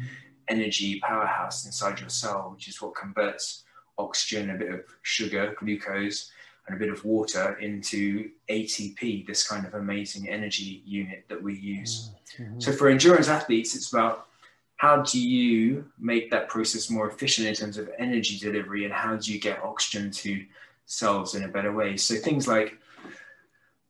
energy 0.49 1.01
powerhouse 1.01 1.65
inside 1.65 2.01
your 2.01 2.09
cell, 2.09 2.51
which 2.53 2.69
is 2.69 2.83
what 2.83 2.95
converts 2.95 3.65
oxygen, 3.99 4.51
a 4.51 4.55
bit 4.55 4.73
of 4.73 4.81
sugar, 5.03 5.55
glucose, 5.59 6.31
and 6.67 6.77
a 6.77 6.79
bit 6.79 6.91
of 6.91 7.05
water 7.05 7.57
into 7.61 8.31
ATP, 8.49 9.27
this 9.27 9.47
kind 9.47 9.67
of 9.67 9.75
amazing 9.75 10.29
energy 10.29 10.83
unit 10.85 11.25
that 11.29 11.41
we 11.41 11.55
use. 11.55 12.11
Mm-hmm. 12.39 12.61
So 12.61 12.73
for 12.73 12.89
endurance 12.89 13.29
athletes, 13.29 13.75
it's 13.77 13.93
about 13.93 14.27
how 14.77 15.03
do 15.03 15.21
you 15.21 15.87
make 15.99 16.31
that 16.31 16.49
process 16.49 16.91
more 16.91 17.09
efficient 17.09 17.49
in 17.49 17.55
terms 17.55 17.79
of 17.79 17.89
energy 17.99 18.39
delivery 18.39 18.85
and 18.85 18.93
how 18.93 19.17
do 19.17 19.33
you 19.33 19.41
get 19.41 19.63
oxygen 19.63 20.11
to 20.11 20.45
cells 20.85 21.35
in 21.35 21.45
a 21.45 21.49
better 21.49 21.73
way? 21.73 21.97
So 21.97 22.17
things 22.17 22.47
like 22.47 22.79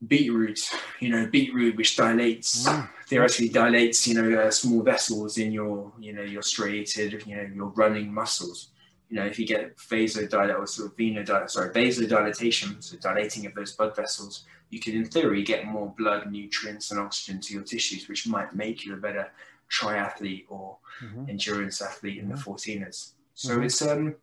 beetroot, 0.06 0.60
you 1.00 1.08
know, 1.08 1.26
beetroot 1.26 1.76
which 1.76 1.96
dilates, 1.96 2.68
mm. 2.68 2.88
theoretically 3.08 3.48
dilates, 3.48 4.06
you 4.06 4.14
know, 4.14 4.40
uh, 4.40 4.50
small 4.50 4.82
vessels 4.82 5.38
in 5.38 5.50
your, 5.50 5.92
you 5.98 6.12
know, 6.12 6.22
your 6.22 6.42
striated, 6.42 7.26
you 7.26 7.36
know, 7.36 7.48
your 7.52 7.66
running 7.68 8.12
muscles. 8.12 8.68
You 9.08 9.16
know, 9.16 9.26
if 9.26 9.38
you 9.38 9.46
get 9.46 9.76
vasodilatation 9.76 10.58
or 10.58 10.66
sort 10.66 10.90
of 10.90 10.96
venodilatation, 10.96 11.50
sorry, 11.50 11.70
vasodilatation, 11.70 12.82
so 12.82 12.96
dilating 12.96 13.46
of 13.46 13.54
those 13.54 13.72
blood 13.72 13.94
vessels, 13.94 14.44
you 14.70 14.80
can, 14.80 14.94
in 14.94 15.04
theory, 15.04 15.42
get 15.42 15.66
more 15.66 15.94
blood, 15.96 16.30
nutrients, 16.30 16.90
and 16.90 16.98
oxygen 16.98 17.40
to 17.42 17.54
your 17.54 17.62
tissues, 17.62 18.08
which 18.08 18.26
might 18.26 18.54
make 18.54 18.84
you 18.84 18.94
a 18.94 18.96
better 18.96 19.30
triathlete 19.70 20.44
or 20.48 20.76
mm-hmm. 21.02 21.30
endurance 21.30 21.80
athlete 21.80 22.18
in 22.18 22.28
the 22.28 22.34
14ers. 22.34 22.66
Mm-hmm. 22.66 23.12
So 23.34 23.50
mm-hmm. 23.50 23.62
it's 23.62 23.82
um, 23.82 24.16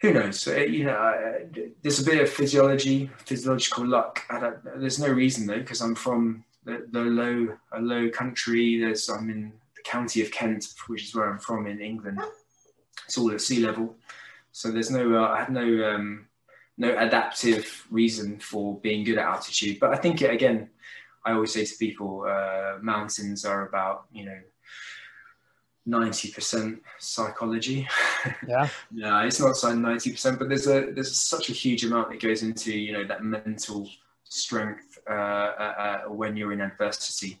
who 0.00 0.12
knows? 0.12 0.46
You 0.46 0.84
know, 0.84 0.92
uh, 0.92 1.60
there's 1.82 2.00
a 2.00 2.04
bit 2.04 2.20
of 2.20 2.30
physiology, 2.30 3.10
physiological 3.24 3.86
luck. 3.86 4.22
there's 4.76 5.00
no 5.00 5.08
reason 5.08 5.46
though, 5.46 5.58
because 5.58 5.80
I'm 5.80 5.94
from 5.94 6.44
the, 6.64 6.86
the, 6.90 7.00
low, 7.00 7.56
a 7.72 7.80
low 7.80 8.08
country. 8.10 8.80
There's 8.80 9.08
I'm 9.08 9.30
in 9.30 9.52
the 9.74 9.82
county 9.82 10.22
of 10.22 10.30
Kent, 10.30 10.68
which 10.86 11.04
is 11.04 11.14
where 11.14 11.30
I'm 11.30 11.38
from 11.38 11.66
in 11.66 11.80
England. 11.80 12.20
It's 13.06 13.18
all 13.18 13.30
at 13.32 13.40
sea 13.40 13.60
level, 13.60 13.96
so 14.52 14.70
there's 14.70 14.90
no, 14.90 15.22
uh, 15.22 15.28
I 15.28 15.38
have 15.38 15.50
no, 15.50 15.90
um, 15.90 16.26
no 16.76 16.96
adaptive 16.98 17.86
reason 17.90 18.38
for 18.38 18.78
being 18.80 19.04
good 19.04 19.18
at 19.18 19.24
altitude. 19.24 19.80
But 19.80 19.92
I 19.92 19.96
think 19.96 20.20
again, 20.20 20.70
I 21.24 21.32
always 21.32 21.52
say 21.52 21.64
to 21.64 21.74
people, 21.76 22.26
uh, 22.28 22.78
mountains 22.80 23.44
are 23.44 23.66
about 23.66 24.06
you 24.12 24.26
know 24.26 24.38
90% 25.88 26.80
psychology. 26.98 27.88
Yeah. 28.46 28.68
no, 28.90 29.20
it's 29.20 29.40
not 29.40 29.54
90%, 29.54 30.38
but 30.38 30.48
there's 30.48 30.66
a 30.66 30.90
there's 30.92 31.16
such 31.16 31.50
a 31.50 31.52
huge 31.52 31.84
amount 31.84 32.10
that 32.10 32.20
goes 32.20 32.42
into, 32.42 32.76
you 32.76 32.92
know, 32.92 33.04
that 33.04 33.22
mental 33.22 33.88
strength 34.24 34.98
uh, 35.08 35.12
uh, 35.12 35.74
uh, 35.78 36.12
when 36.12 36.36
you're 36.36 36.52
in 36.52 36.60
adversity. 36.60 37.38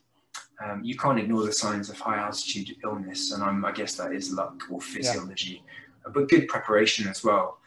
Um, 0.64 0.82
you 0.82 0.96
can't 0.96 1.18
ignore 1.18 1.44
the 1.44 1.52
signs 1.52 1.88
of 1.88 1.98
high 1.98 2.18
altitude 2.18 2.76
illness, 2.82 3.32
and 3.32 3.42
I'm, 3.42 3.64
i 3.64 3.70
guess 3.70 3.94
that 3.94 4.12
is 4.12 4.32
luck 4.32 4.62
or 4.70 4.80
physiology, 4.80 5.62
yeah. 5.64 6.12
but 6.12 6.28
good 6.28 6.48
preparation 6.48 7.06
as 7.06 7.22
well. 7.22 7.58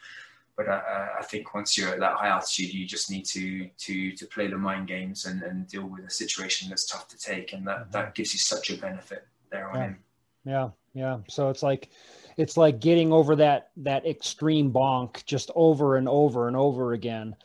But 0.56 0.68
uh, 0.68 0.82
uh, 0.86 1.08
I 1.18 1.22
think 1.22 1.54
once 1.54 1.78
you're 1.78 1.88
at 1.88 2.00
that 2.00 2.16
high 2.16 2.28
altitude, 2.28 2.74
you 2.74 2.86
just 2.86 3.10
need 3.10 3.24
to 3.26 3.68
to 3.78 4.12
to 4.12 4.26
play 4.26 4.48
the 4.48 4.58
mind 4.58 4.88
games 4.88 5.24
and, 5.24 5.42
and 5.42 5.66
deal 5.66 5.86
with 5.86 6.04
a 6.04 6.10
situation 6.10 6.68
that's 6.68 6.86
tough 6.86 7.08
to 7.08 7.18
take, 7.18 7.54
and 7.54 7.66
that 7.66 7.80
mm-hmm. 7.80 7.90
that 7.92 8.14
gives 8.14 8.34
you 8.34 8.38
such 8.38 8.70
a 8.70 8.76
benefit 8.76 9.26
there 9.50 9.70
on 9.70 9.76
yeah. 9.76 9.86
in. 9.86 9.96
Yeah, 10.44 10.68
yeah. 10.92 11.18
So 11.28 11.48
it's 11.48 11.62
like 11.62 11.88
it's 12.36 12.58
like 12.58 12.80
getting 12.80 13.12
over 13.12 13.36
that 13.36 13.70
that 13.78 14.04
extreme 14.06 14.70
bonk 14.70 15.24
just 15.24 15.50
over 15.54 15.96
and 15.96 16.08
over 16.08 16.48
and 16.48 16.56
over 16.56 16.92
again. 16.92 17.36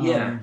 Yeah. 0.00 0.38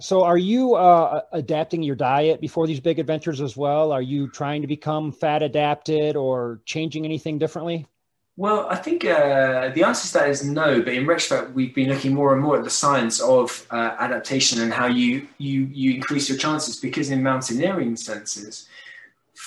So 0.00 0.24
are 0.24 0.38
you 0.38 0.74
uh, 0.74 1.22
adapting 1.32 1.82
your 1.82 1.96
diet 1.96 2.40
before 2.40 2.66
these 2.66 2.80
big 2.80 2.98
adventures 2.98 3.40
as 3.40 3.56
well? 3.56 3.92
Are 3.92 4.02
you 4.02 4.28
trying 4.28 4.62
to 4.62 4.68
become 4.68 5.12
fat 5.12 5.42
adapted 5.42 6.16
or 6.16 6.60
changing 6.64 7.04
anything 7.04 7.38
differently? 7.38 7.86
Well, 8.36 8.66
I 8.68 8.74
think 8.74 9.04
uh, 9.04 9.68
the 9.68 9.84
answer 9.84 10.08
to 10.08 10.14
that 10.14 10.28
is 10.28 10.44
no. 10.44 10.82
But 10.82 10.94
in 10.94 11.06
retrospect, 11.06 11.52
we've 11.52 11.74
been 11.74 11.88
looking 11.88 12.14
more 12.14 12.32
and 12.32 12.42
more 12.42 12.58
at 12.58 12.64
the 12.64 12.70
science 12.70 13.20
of 13.20 13.64
uh, 13.70 13.94
adaptation 14.00 14.60
and 14.60 14.72
how 14.72 14.86
you 14.86 15.28
you 15.38 15.68
you 15.72 15.94
increase 15.94 16.28
your 16.28 16.38
chances. 16.38 16.80
Because 16.80 17.10
in 17.10 17.22
mountaineering 17.22 17.94
senses, 17.94 18.68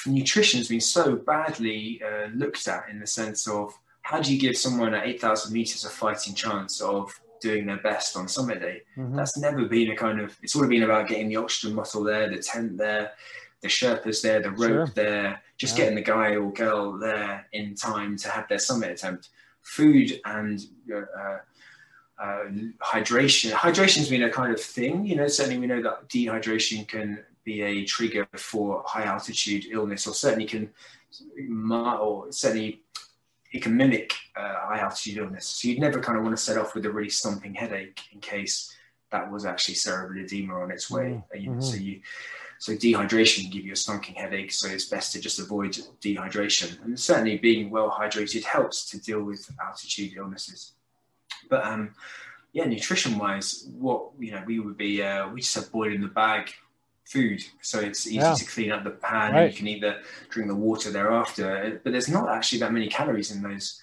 nutrition 0.05 0.59
has 0.59 0.69
been 0.69 0.79
so 0.79 1.17
badly 1.17 2.01
uh, 2.01 2.27
looked 2.33 2.65
at 2.69 2.87
in 2.89 2.99
the 2.99 3.07
sense 3.07 3.45
of 3.47 3.77
how 4.03 4.21
do 4.21 4.33
you 4.33 4.39
give 4.39 4.55
someone 4.55 4.93
at 4.93 5.05
8,000 5.05 5.51
meters 5.51 5.83
a 5.83 5.89
fighting 5.89 6.33
chance 6.33 6.79
of 6.79 7.19
doing 7.41 7.65
their 7.65 7.77
best 7.77 8.15
on 8.17 8.27
summit 8.27 8.61
day? 8.61 8.81
Mm-hmm. 8.97 9.15
That's 9.15 9.37
never 9.37 9.65
been 9.65 9.91
a 9.91 9.95
kind 9.95 10.19
of, 10.19 10.37
it's 10.41 10.55
always 10.55 10.69
been 10.69 10.83
about 10.83 11.07
getting 11.07 11.29
the 11.29 11.37
oxygen 11.37 11.75
muscle 11.75 12.03
there, 12.03 12.29
the 12.29 12.39
tent 12.39 12.77
there, 12.77 13.11
the 13.61 13.67
Sherpas 13.67 14.21
there, 14.21 14.41
the 14.41 14.51
rope 14.51 14.59
sure. 14.59 14.91
there, 14.95 15.41
just 15.57 15.77
yeah. 15.77 15.85
getting 15.85 15.95
the 15.95 16.03
guy 16.03 16.35
or 16.35 16.51
girl 16.51 16.97
there 16.97 17.47
in 17.53 17.75
time 17.75 18.17
to 18.17 18.29
have 18.29 18.47
their 18.47 18.59
summit 18.59 18.91
attempt. 18.91 19.29
Food 19.63 20.21
and 20.25 20.65
uh, 20.93 21.37
uh, 22.21 22.43
hydration. 22.81 23.51
Hydration's 23.51 24.09
been 24.09 24.23
a 24.23 24.29
kind 24.29 24.53
of 24.53 24.61
thing, 24.61 25.05
you 25.05 25.15
know. 25.15 25.27
Certainly, 25.27 25.59
we 25.59 25.67
know 25.67 25.81
that 25.81 26.07
dehydration 26.07 26.87
can 26.87 27.23
be 27.43 27.61
a 27.61 27.83
trigger 27.83 28.27
for 28.35 28.83
high 28.85 29.03
altitude 29.03 29.65
illness, 29.69 30.07
or 30.07 30.13
certainly 30.13 30.45
can, 30.45 30.69
or 31.51 32.31
certainly 32.31 32.81
it 33.51 33.61
can 33.61 33.75
mimic 33.75 34.13
uh, 34.35 34.55
high 34.67 34.79
altitude 34.79 35.17
illness. 35.17 35.45
So 35.45 35.67
you'd 35.67 35.79
never 35.79 35.99
kind 35.99 36.17
of 36.17 36.23
want 36.23 36.37
to 36.37 36.43
set 36.43 36.57
off 36.57 36.75
with 36.75 36.85
a 36.85 36.91
really 36.91 37.09
stomping 37.09 37.53
headache 37.53 37.99
in 38.11 38.19
case 38.19 38.75
that 39.11 39.31
was 39.31 39.45
actually 39.45 39.75
cerebral 39.75 40.23
edema 40.23 40.55
on 40.55 40.71
its 40.71 40.89
way. 40.89 41.23
Mm-hmm. 41.35 41.55
You 41.55 41.61
so 41.61 41.75
you, 41.75 42.01
so 42.59 42.73
dehydration 42.73 43.43
can 43.43 43.51
give 43.51 43.65
you 43.65 43.73
a 43.73 43.75
stonking 43.75 44.15
headache. 44.15 44.51
So 44.51 44.67
it's 44.67 44.85
best 44.85 45.13
to 45.13 45.21
just 45.21 45.39
avoid 45.39 45.77
dehydration. 46.01 46.83
And 46.83 46.99
certainly 46.99 47.37
being 47.37 47.69
well 47.69 47.89
hydrated 47.89 48.43
helps 48.43 48.89
to 48.89 48.99
deal 48.99 49.23
with 49.23 49.49
altitude 49.63 50.13
illnesses. 50.17 50.73
But 51.49 51.65
um, 51.65 51.93
yeah, 52.51 52.65
nutrition 52.65 53.17
wise, 53.17 53.69
what 53.77 54.09
you 54.19 54.31
know, 54.31 54.43
we 54.45 54.59
would 54.59 54.77
be 54.77 55.01
uh, 55.01 55.29
we 55.29 55.41
just 55.41 55.55
have 55.55 55.71
boiled 55.71 55.93
in 55.93 56.01
the 56.01 56.07
bag 56.07 56.51
food, 57.11 57.43
so 57.61 57.79
it's 57.79 58.07
easy 58.07 58.17
yeah. 58.17 58.33
to 58.33 58.45
clean 58.45 58.71
up 58.71 58.83
the 58.83 58.91
pan. 58.91 59.33
Right. 59.33 59.43
And 59.43 59.51
you 59.51 59.57
can 59.57 59.67
either 59.67 60.01
drink 60.29 60.49
the 60.49 60.55
water 60.55 60.91
thereafter, 60.91 61.79
but 61.83 61.91
there's 61.91 62.09
not 62.09 62.29
actually 62.29 62.59
that 62.59 62.73
many 62.73 62.87
calories 62.87 63.31
in 63.31 63.41
those 63.41 63.81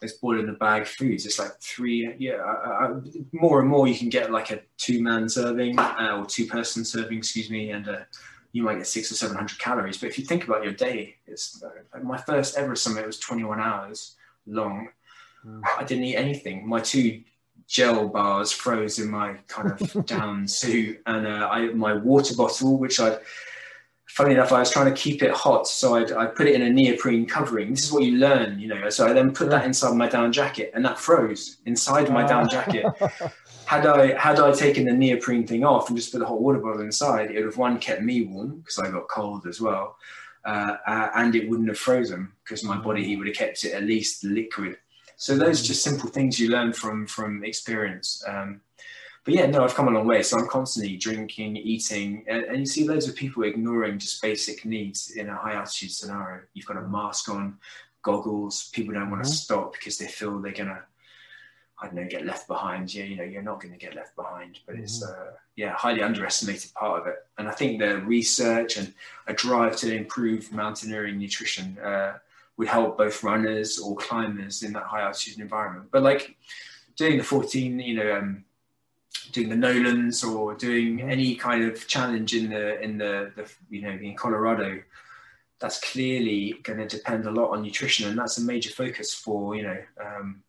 those 0.00 0.12
boil 0.14 0.40
in 0.40 0.46
the 0.46 0.52
bag 0.52 0.86
foods. 0.86 1.24
It's 1.24 1.38
like 1.38 1.58
three, 1.60 2.14
yeah, 2.18 3.00
more 3.32 3.60
and 3.60 3.68
more 3.68 3.88
you 3.88 3.96
can 3.96 4.10
get 4.10 4.30
like 4.30 4.50
a 4.50 4.60
two 4.76 5.02
man 5.02 5.28
serving 5.28 5.78
uh, 5.78 6.18
or 6.18 6.26
two 6.26 6.46
person 6.46 6.84
serving, 6.84 7.18
excuse 7.18 7.50
me, 7.50 7.70
and 7.70 7.88
uh, 7.88 8.00
you 8.52 8.62
might 8.62 8.76
get 8.76 8.86
six 8.86 9.10
or 9.10 9.14
seven 9.14 9.36
hundred 9.36 9.58
calories. 9.58 9.98
But 9.98 10.08
if 10.08 10.18
you 10.18 10.24
think 10.24 10.44
about 10.44 10.64
your 10.64 10.72
day, 10.72 11.16
it's 11.26 11.62
uh, 11.62 12.00
my 12.00 12.18
first 12.18 12.56
ever 12.58 12.74
summit 12.76 13.06
was 13.06 13.18
21 13.18 13.60
hours 13.60 14.16
long. 14.46 14.88
Mm. 15.46 15.62
I 15.78 15.84
didn't 15.84 16.04
eat 16.04 16.16
anything. 16.16 16.66
My 16.66 16.80
two 16.80 17.22
gel 17.66 18.08
bars 18.08 18.52
froze 18.52 18.98
in 18.98 19.10
my 19.10 19.34
kind 19.48 19.72
of 19.72 20.06
down 20.06 20.46
suit 20.46 21.00
and 21.06 21.26
uh, 21.26 21.48
I, 21.50 21.68
my 21.68 21.94
water 21.94 22.34
bottle, 22.34 22.78
which 22.78 23.00
I, 23.00 23.18
funny 24.06 24.34
enough, 24.34 24.52
I 24.52 24.60
was 24.60 24.70
trying 24.70 24.86
to 24.86 24.98
keep 24.98 25.22
it 25.22 25.32
hot. 25.32 25.66
So 25.66 25.96
I'd, 25.96 26.12
I 26.12 26.26
put 26.26 26.46
it 26.46 26.54
in 26.54 26.62
a 26.62 26.70
neoprene 26.70 27.26
covering. 27.26 27.70
This 27.70 27.84
is 27.84 27.92
what 27.92 28.04
you 28.04 28.18
learn, 28.18 28.58
you 28.58 28.68
know. 28.68 28.88
So 28.88 29.06
I 29.06 29.12
then 29.12 29.32
put 29.32 29.50
that 29.50 29.64
inside 29.64 29.94
my 29.94 30.08
down 30.08 30.32
jacket 30.32 30.70
and 30.74 30.84
that 30.84 30.98
froze 30.98 31.58
inside 31.66 32.10
my 32.10 32.26
down 32.26 32.48
jacket. 32.48 32.86
had 33.66 33.84
I 33.84 34.18
had 34.18 34.38
I 34.38 34.52
taken 34.52 34.84
the 34.84 34.92
neoprene 34.92 35.46
thing 35.46 35.64
off 35.64 35.88
and 35.88 35.96
just 35.96 36.12
put 36.12 36.20
the 36.20 36.26
hot 36.26 36.40
water 36.40 36.60
bottle 36.60 36.82
inside, 36.82 37.30
it 37.30 37.36
would 37.36 37.46
have 37.46 37.56
one 37.56 37.78
kept 37.78 38.02
me 38.02 38.22
warm 38.22 38.60
because 38.60 38.78
I 38.78 38.90
got 38.90 39.08
cold 39.08 39.46
as 39.46 39.60
well, 39.60 39.96
uh, 40.44 40.76
uh, 40.86 41.10
and 41.16 41.34
it 41.34 41.50
wouldn't 41.50 41.68
have 41.68 41.78
frozen 41.78 42.30
because 42.44 42.62
my 42.62 42.78
body 42.78 43.04
heat 43.04 43.16
would 43.16 43.26
have 43.26 43.36
kept 43.36 43.64
it 43.64 43.72
at 43.72 43.82
least 43.82 44.22
liquid 44.24 44.78
so 45.16 45.36
those 45.36 45.62
are 45.62 45.66
just 45.66 45.82
simple 45.82 46.10
things 46.10 46.38
you 46.38 46.50
learn 46.50 46.72
from 46.72 47.06
from 47.06 47.42
experience. 47.44 48.22
Um, 48.26 48.60
but 49.24 49.34
yeah, 49.34 49.46
no, 49.46 49.64
I've 49.64 49.74
come 49.74 49.88
a 49.88 49.90
long 49.90 50.06
way. 50.06 50.22
So 50.22 50.38
I'm 50.38 50.46
constantly 50.46 50.96
drinking, 50.96 51.56
eating, 51.56 52.24
and, 52.28 52.44
and, 52.44 52.58
you 52.60 52.66
see 52.66 52.86
loads 52.86 53.08
of 53.08 53.16
people 53.16 53.42
ignoring 53.42 53.98
just 53.98 54.22
basic 54.22 54.64
needs 54.64 55.10
in 55.16 55.28
a 55.28 55.34
high 55.34 55.54
altitude 55.54 55.90
scenario. 55.90 56.42
You've 56.54 56.66
got 56.66 56.76
a 56.76 56.82
mask 56.82 57.28
on, 57.28 57.58
goggles. 58.02 58.70
People 58.72 58.94
don't 58.94 59.10
want 59.10 59.24
to 59.24 59.28
mm-hmm. 59.28 59.34
stop 59.34 59.72
because 59.72 59.98
they 59.98 60.06
feel 60.06 60.38
they're 60.38 60.52
gonna, 60.52 60.80
I 61.82 61.86
don't 61.86 61.96
know, 61.96 62.06
get 62.08 62.24
left 62.24 62.46
behind. 62.46 62.94
Yeah, 62.94 63.02
you 63.02 63.16
know, 63.16 63.24
you're 63.24 63.42
not 63.42 63.60
going 63.60 63.72
to 63.72 63.84
get 63.84 63.96
left 63.96 64.14
behind. 64.14 64.60
But 64.64 64.76
mm-hmm. 64.76 64.84
it's 64.84 65.02
uh, 65.02 65.32
yeah, 65.56 65.72
highly 65.72 66.02
underestimated 66.02 66.72
part 66.74 67.00
of 67.00 67.08
it. 67.08 67.16
And 67.36 67.48
I 67.48 67.50
think 67.50 67.80
the 67.80 67.98
research 68.02 68.76
and 68.76 68.94
a 69.26 69.34
drive 69.34 69.76
to 69.78 69.92
improve 69.92 70.52
mountaineering 70.52 71.18
nutrition. 71.18 71.76
Uh, 71.78 72.18
would 72.56 72.68
help 72.68 72.98
both 72.98 73.22
runners 73.22 73.78
or 73.78 73.96
climbers 73.96 74.62
in 74.62 74.72
that 74.72 74.84
high 74.84 75.02
altitude 75.02 75.38
environment. 75.40 75.88
But 75.90 76.02
like 76.02 76.36
doing 76.96 77.18
the 77.18 77.24
14, 77.24 77.78
you 77.78 77.94
know, 77.94 78.16
um, 78.16 78.44
doing 79.32 79.48
the 79.48 79.56
Nolans 79.56 80.24
or 80.24 80.54
doing 80.54 81.02
any 81.02 81.34
kind 81.34 81.64
of 81.64 81.86
challenge 81.86 82.34
in 82.34 82.50
the 82.50 82.80
in 82.80 82.98
the, 82.98 83.32
the 83.36 83.50
you 83.68 83.82
know 83.82 83.90
in 83.90 84.16
Colorado, 84.16 84.80
that's 85.58 85.80
clearly 85.80 86.54
going 86.62 86.78
to 86.78 86.86
depend 86.86 87.26
a 87.26 87.30
lot 87.30 87.50
on 87.50 87.62
nutrition, 87.62 88.08
and 88.08 88.18
that's 88.18 88.38
a 88.38 88.42
major 88.42 88.70
focus 88.70 89.12
for 89.12 89.54
you 89.54 89.62
know 89.62 89.78
um, 90.00 90.42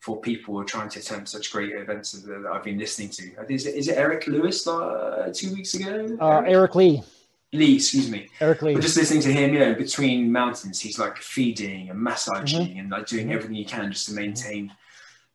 for 0.00 0.20
people 0.20 0.54
who 0.54 0.60
are 0.60 0.64
trying 0.64 0.88
to 0.88 0.98
attempt 0.98 1.28
such 1.28 1.52
great 1.52 1.72
events 1.72 2.12
that 2.12 2.50
I've 2.52 2.64
been 2.64 2.78
listening 2.78 3.10
to. 3.10 3.52
Is 3.52 3.66
it, 3.66 3.74
is 3.74 3.88
it 3.88 3.98
Eric 3.98 4.26
Lewis 4.26 4.66
uh, 4.66 5.30
two 5.34 5.52
weeks 5.52 5.74
ago? 5.74 6.16
Uh, 6.20 6.42
Eric 6.46 6.74
Lee. 6.74 7.02
Lee, 7.52 7.76
excuse 7.76 8.08
me. 8.10 8.28
Eric 8.40 8.62
Lee. 8.62 8.74
But 8.74 8.82
just 8.82 8.96
listening 8.96 9.22
to 9.22 9.32
him, 9.32 9.52
you 9.52 9.58
know, 9.60 9.74
between 9.74 10.30
mountains, 10.30 10.80
he's 10.80 10.98
like 10.98 11.16
feeding 11.16 11.90
and 11.90 11.98
massaging 12.00 12.68
Mm-hmm. 12.68 12.78
and 12.78 12.90
like 12.90 13.06
doing 13.06 13.32
everything 13.32 13.56
he 13.56 13.64
can 13.64 13.90
just 13.90 14.06
to 14.08 14.14
maintain, 14.14 14.72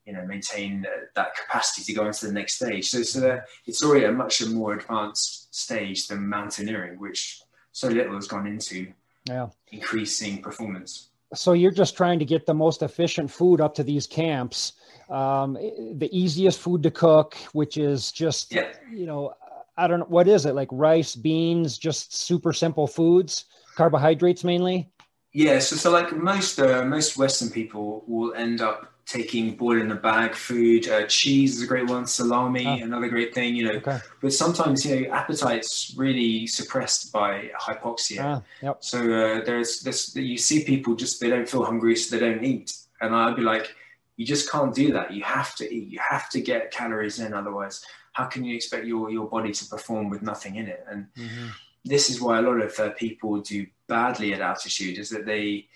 you 0.06 0.14
know, 0.14 0.26
maintain 0.26 0.86
uh, 0.88 1.06
that 1.16 1.36
capacity 1.36 1.84
to 1.84 1.94
go 2.00 2.06
on 2.06 2.14
to 2.14 2.28
the 2.28 2.32
next 2.32 2.56
stage. 2.56 2.90
So, 2.90 3.04
so 3.04 3.20
that 3.20 3.46
it's 3.66 3.84
already 3.84 4.06
a 4.06 4.12
much 4.12 4.46
more 4.48 4.76
advanced 4.76 5.54
stage 5.54 6.08
than 6.08 6.26
mountaineering, 6.28 7.00
which 7.00 7.42
so 7.74 7.90
little 7.90 8.16
has 8.16 8.28
gone 8.28 8.48
into 8.48 8.88
Yeah. 9.28 9.50
increasing 9.74 10.42
performance. 10.42 11.10
So 11.34 11.52
you're 11.52 11.72
just 11.72 11.98
trying 11.98 12.20
to 12.20 12.26
get 12.26 12.46
the 12.46 12.54
most 12.54 12.82
efficient 12.82 13.30
food 13.30 13.60
up 13.60 13.74
to 13.76 13.84
these 13.84 14.08
camps, 14.08 14.74
um, 15.10 15.54
the 15.56 16.10
easiest 16.14 16.60
food 16.60 16.82
to 16.84 16.92
cook, 16.92 17.36
which 17.52 17.76
is 17.78 18.12
just 18.14 18.54
Yeah. 18.54 18.72
you 18.90 19.06
know, 19.06 19.34
I 19.78 19.88
don't 19.88 20.00
know 20.00 20.06
what 20.08 20.28
is 20.28 20.46
it 20.46 20.56
like 20.56 20.70
rice, 20.72 21.16
beans, 21.16 21.78
just 21.78 22.16
super 22.16 22.54
simple 22.54 22.88
foods, 22.88 23.46
carbohydrates 23.76 24.44
mainly. 24.44 24.90
Yeah, 25.34 25.60
so 25.60 25.76
so 25.76 25.92
like 25.92 26.16
most 26.16 26.60
uh, 26.60 26.86
most 26.86 27.18
Western 27.18 27.50
people 27.50 28.04
will 28.08 28.34
end 28.36 28.62
up 28.62 28.92
taking 29.06 29.56
boil 29.56 29.80
in 29.82 29.88
the 29.90 29.96
bag 29.96 30.34
food. 30.34 30.88
Uh, 30.88 31.06
cheese 31.08 31.58
is 31.58 31.64
a 31.64 31.68
great 31.68 31.86
one. 31.88 32.08
Salami, 32.08 32.66
Ah. 32.66 32.84
another 32.86 33.10
great 33.10 33.36
thing. 33.36 33.54
You 33.56 33.66
know, 33.66 33.74
Okay. 33.74 34.00
but 34.22 34.32
sometimes 34.34 34.86
you 34.86 35.02
know 35.02 35.12
appetite's 35.14 35.94
really 35.98 36.48
suppressed 36.48 37.12
by 37.12 37.52
hypoxia. 37.60 38.22
Ah, 38.24 38.42
yep. 38.64 38.78
So 38.80 38.98
uh, 39.00 39.44
there's 39.44 39.82
this 39.82 40.16
you 40.16 40.38
see 40.38 40.64
people 40.64 40.96
just 40.96 41.20
they 41.20 41.30
don't 41.30 41.48
feel 41.50 41.66
hungry, 41.66 41.96
so 41.98 42.16
they 42.18 42.26
don't 42.26 42.44
eat. 42.44 42.74
And 43.02 43.14
I'd 43.14 43.36
be 43.36 43.42
like, 43.42 43.76
you 44.16 44.26
just 44.26 44.50
can't 44.50 44.74
do 44.74 44.94
that. 44.94 45.12
You 45.12 45.24
have 45.24 45.54
to 45.58 45.66
eat. 45.72 45.90
You 45.90 46.00
have 46.00 46.30
to 46.30 46.40
get 46.40 46.72
calories 46.72 47.20
in. 47.20 47.34
Otherwise, 47.34 47.84
how 48.16 48.26
can 48.26 48.44
you 48.46 48.56
expect 48.56 48.86
your 48.86 49.10
your 49.12 49.28
body 49.28 49.52
to 49.52 49.66
perform 49.66 50.10
with 50.10 50.22
nothing 50.22 50.56
in 50.56 50.68
it? 50.68 50.84
And 50.90 51.08
Mhm. 51.16 51.52
this 51.84 52.10
is 52.10 52.20
why 52.22 52.40
a 52.40 52.42
lot 52.42 52.60
of 52.62 52.80
uh, 52.80 52.90
people 52.92 53.42
do 53.42 53.68
badly 53.88 54.34
at 54.34 54.42
altitude. 54.42 54.98
Is 54.98 55.10
that 55.10 55.26
they 55.26 55.68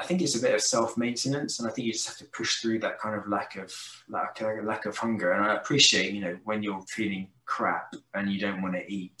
I 0.00 0.04
think 0.06 0.22
it's 0.22 0.36
a 0.36 0.40
bit 0.40 0.54
of 0.54 0.62
self 0.62 0.96
maintenance, 0.96 1.58
and 1.58 1.68
I 1.68 1.72
think 1.72 1.86
you 1.86 1.92
just 1.92 2.08
have 2.08 2.16
to 2.18 2.24
push 2.38 2.60
through 2.60 2.78
that 2.80 2.98
kind 2.98 3.14
of 3.14 3.28
lack 3.28 3.56
of 3.56 3.70
lack, 4.08 4.40
uh, 4.40 4.62
lack 4.62 4.86
of 4.86 4.96
hunger. 4.96 5.32
And 5.32 5.44
I 5.44 5.54
appreciate, 5.54 6.14
you 6.14 6.22
know, 6.22 6.38
when 6.44 6.62
you're 6.62 6.82
feeling 6.82 7.28
crap 7.44 7.94
and 8.14 8.32
you 8.32 8.40
don't 8.40 8.62
want 8.62 8.74
to 8.74 8.84
eat, 8.90 9.20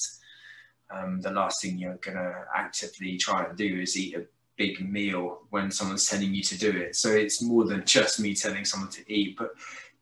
um, 0.90 1.20
the 1.20 1.30
last 1.30 1.60
thing 1.62 1.78
you're 1.78 1.96
gonna 2.06 2.46
actively 2.54 3.16
try 3.18 3.44
and 3.44 3.56
do 3.58 3.80
is 3.80 3.96
eat 3.96 4.16
a 4.16 4.26
big 4.56 4.80
meal 4.96 5.46
when 5.50 5.70
someone's 5.70 6.06
telling 6.06 6.32
you 6.34 6.42
to 6.42 6.56
do 6.58 6.70
it. 6.70 6.96
So 6.96 7.08
it's 7.10 7.42
more 7.42 7.64
than 7.66 7.84
just 7.84 8.18
me 8.18 8.34
telling 8.34 8.64
someone 8.64 8.90
to 8.98 9.12
eat, 9.12 9.36
but 9.36 9.50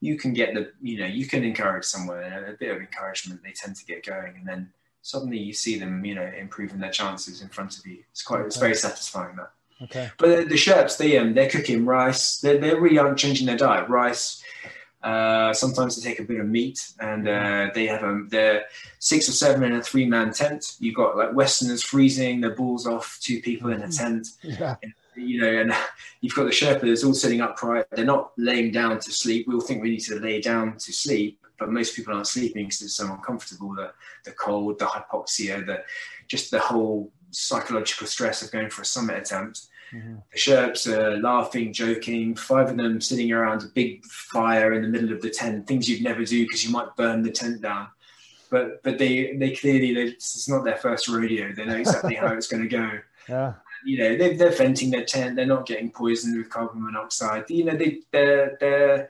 you 0.01 0.17
can 0.17 0.33
get 0.33 0.53
the, 0.53 0.71
you 0.81 0.99
know, 0.99 1.05
you 1.05 1.25
can 1.25 1.43
encourage 1.43 1.85
someone, 1.85 2.23
and 2.23 2.45
a 2.45 2.53
bit 2.53 2.71
of 2.71 2.79
encouragement, 2.79 3.43
they 3.43 3.51
tend 3.51 3.75
to 3.75 3.85
get 3.85 4.05
going, 4.05 4.35
and 4.37 4.47
then 4.47 4.71
suddenly 5.01 5.37
you 5.37 5.53
see 5.53 5.77
them, 5.77 6.03
you 6.05 6.15
know, 6.15 6.31
improving 6.37 6.79
their 6.79 6.91
chances 6.91 7.41
in 7.41 7.49
front 7.49 7.77
of 7.77 7.85
you. 7.85 8.03
It's 8.11 8.23
quite, 8.23 8.45
it's 8.45 8.57
very 8.57 8.75
satisfying 8.75 9.35
that. 9.37 9.51
Okay. 9.81 10.09
But 10.17 10.27
the, 10.27 10.43
the 10.45 10.55
Sherps, 10.55 10.97
they 10.97 11.17
um, 11.17 11.33
they're 11.33 11.49
cooking 11.49 11.85
rice. 11.85 12.39
They 12.39 12.57
they 12.57 12.75
really 12.75 12.97
aren't 12.97 13.17
changing 13.17 13.47
their 13.47 13.57
diet. 13.57 13.89
Rice. 13.89 14.43
Uh, 15.01 15.53
sometimes 15.53 15.95
they 15.95 16.09
take 16.09 16.19
a 16.19 16.23
bit 16.23 16.41
of 16.41 16.47
meat, 16.47 16.93
and 16.99 17.27
uh, 17.27 17.69
they 17.73 17.87
have 17.87 18.03
um, 18.03 18.27
they're 18.29 18.65
six 18.99 19.29
or 19.29 19.31
seven 19.31 19.63
in 19.63 19.73
a 19.73 19.81
three 19.81 20.05
man 20.05 20.33
tent. 20.33 20.75
You've 20.79 20.95
got 20.95 21.15
like 21.15 21.33
Westerners 21.33 21.81
freezing 21.81 22.41
their 22.41 22.55
balls 22.55 22.85
off, 22.85 23.17
two 23.21 23.39
people 23.41 23.71
in 23.71 23.81
a 23.81 23.89
tent. 23.89 24.27
Yeah. 24.43 24.75
You 25.19 25.41
know, 25.41 25.61
and 25.61 25.73
you've 26.21 26.35
got 26.35 26.45
the 26.45 26.51
Sherpas 26.51 27.05
all 27.05 27.13
sitting 27.13 27.41
upright. 27.41 27.85
They're 27.91 28.05
not 28.05 28.31
laying 28.37 28.71
down 28.71 28.99
to 28.99 29.11
sleep. 29.11 29.47
We 29.47 29.55
all 29.55 29.61
think 29.61 29.81
we 29.81 29.91
need 29.91 30.01
to 30.01 30.19
lay 30.19 30.41
down 30.41 30.77
to 30.77 30.93
sleep, 30.93 31.39
but 31.57 31.71
most 31.71 31.95
people 31.95 32.13
aren't 32.13 32.27
sleeping 32.27 32.65
because 32.65 32.81
it's 32.81 32.95
so 32.95 33.11
uncomfortable. 33.11 33.73
The 33.75 33.91
the 34.25 34.31
cold, 34.31 34.79
the 34.79 34.85
hypoxia, 34.85 35.65
the 35.65 35.83
just 36.27 36.51
the 36.51 36.59
whole 36.59 37.11
psychological 37.31 38.07
stress 38.07 38.41
of 38.41 38.51
going 38.51 38.69
for 38.69 38.81
a 38.81 38.85
summit 38.85 39.17
attempt. 39.17 39.67
Mhm. 39.93 40.21
The 40.31 40.37
Sherps 40.37 40.87
are 40.87 41.19
laughing, 41.19 41.73
joking, 41.73 42.35
five 42.35 42.69
of 42.69 42.77
them 42.77 43.01
sitting 43.01 43.31
around 43.31 43.63
a 43.63 43.67
big 43.67 44.05
fire 44.05 44.73
in 44.73 44.83
the 44.83 44.87
middle 44.87 45.11
of 45.11 45.21
the 45.21 45.29
tent, 45.31 45.65
things 45.67 45.89
you'd 45.89 46.03
never 46.03 46.23
do 46.23 46.43
because 46.43 46.63
you 46.63 46.69
might 46.71 46.95
burn 46.95 47.23
the 47.23 47.31
tent 47.31 47.61
down. 47.61 47.87
But 48.51 48.81
but 48.83 48.97
they 48.97 49.35
they 49.37 49.51
clearly 49.55 49.93
they, 49.93 50.03
it's 50.03 50.47
not 50.49 50.63
their 50.63 50.77
first 50.77 51.07
rodeo. 51.07 51.53
They 51.53 51.65
know 51.65 51.75
exactly 51.75 52.15
how 52.15 52.33
it's 52.33 52.47
going 52.47 52.63
to 52.63 52.69
go. 52.69 52.89
Yeah. 53.27 53.53
You 53.85 53.97
know 53.97 54.17
they, 54.17 54.35
they're 54.35 54.51
venting 54.51 54.91
their 54.91 55.05
tent. 55.05 55.35
They're 55.35 55.45
not 55.45 55.65
getting 55.65 55.91
poisoned 55.91 56.37
with 56.37 56.49
carbon 56.49 56.83
monoxide. 56.83 57.49
You 57.49 57.65
know 57.65 57.75
they 57.75 57.99
they're 58.11 58.57
they're 58.59 59.09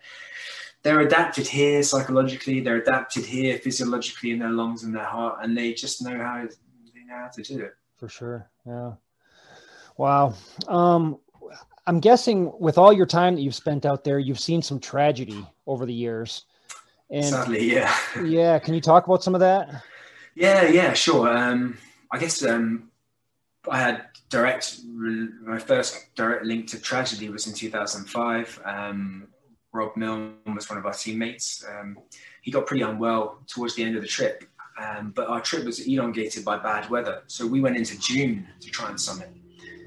they're 0.83 1.01
adapted 1.01 1.47
here 1.47 1.83
psychologically. 1.83 2.61
They're 2.61 2.77
adapted 2.77 3.25
here 3.25 3.57
physiologically 3.57 4.31
in 4.31 4.39
their 4.39 4.51
lungs 4.51 4.83
and 4.83 4.95
their 4.95 5.03
heart, 5.03 5.39
and 5.41 5.57
they 5.57 5.73
just 5.73 6.01
know 6.01 6.17
how 6.17 6.47
they 6.93 7.03
know 7.05 7.17
how 7.17 7.27
to 7.27 7.41
do 7.41 7.59
it. 7.59 7.75
for 7.97 8.07
sure. 8.09 8.49
Yeah. 8.65 8.93
Wow. 9.97 10.33
Um, 10.67 11.19
I'm 11.85 11.99
guessing 11.99 12.53
with 12.59 12.77
all 12.77 12.93
your 12.93 13.05
time 13.05 13.35
that 13.35 13.41
you've 13.41 13.55
spent 13.55 13.85
out 13.85 14.03
there, 14.03 14.19
you've 14.19 14.39
seen 14.39 14.61
some 14.61 14.79
tragedy 14.79 15.45
over 15.67 15.85
the 15.85 15.93
years. 15.93 16.45
And 17.09 17.25
Sadly, 17.25 17.73
yeah. 17.73 17.93
yeah, 18.23 18.59
can 18.59 18.75
you 18.75 18.81
talk 18.81 19.07
about 19.07 19.23
some 19.23 19.33
of 19.33 19.41
that? 19.41 19.83
Yeah, 20.35 20.67
yeah, 20.67 20.93
sure. 20.93 21.35
Um, 21.35 21.77
I 22.11 22.19
guess 22.19 22.45
um, 22.45 22.91
I 23.67 23.79
had 23.79 24.05
direct, 24.29 24.81
my 24.85 25.59
first 25.59 26.15
direct 26.15 26.45
link 26.45 26.67
to 26.69 26.79
tragedy 26.79 27.29
was 27.29 27.47
in 27.47 27.53
2005. 27.53 28.61
Um, 28.63 29.27
Rob 29.71 29.95
Milne 29.95 30.35
was 30.55 30.69
one 30.69 30.79
of 30.79 30.85
our 30.85 30.93
teammates. 30.93 31.65
Um, 31.69 31.97
he 32.41 32.51
got 32.51 32.65
pretty 32.65 32.83
unwell 32.83 33.39
towards 33.47 33.75
the 33.75 33.83
end 33.83 33.95
of 33.95 34.01
the 34.01 34.07
trip, 34.07 34.45
um, 34.79 35.11
but 35.15 35.27
our 35.27 35.41
trip 35.41 35.65
was 35.65 35.85
elongated 35.87 36.43
by 36.45 36.57
bad 36.57 36.89
weather. 36.89 37.23
So 37.27 37.45
we 37.45 37.61
went 37.61 37.77
into 37.77 37.99
June 37.99 38.47
to 38.61 38.69
try 38.69 38.89
and 38.89 38.99
summit, 38.99 39.29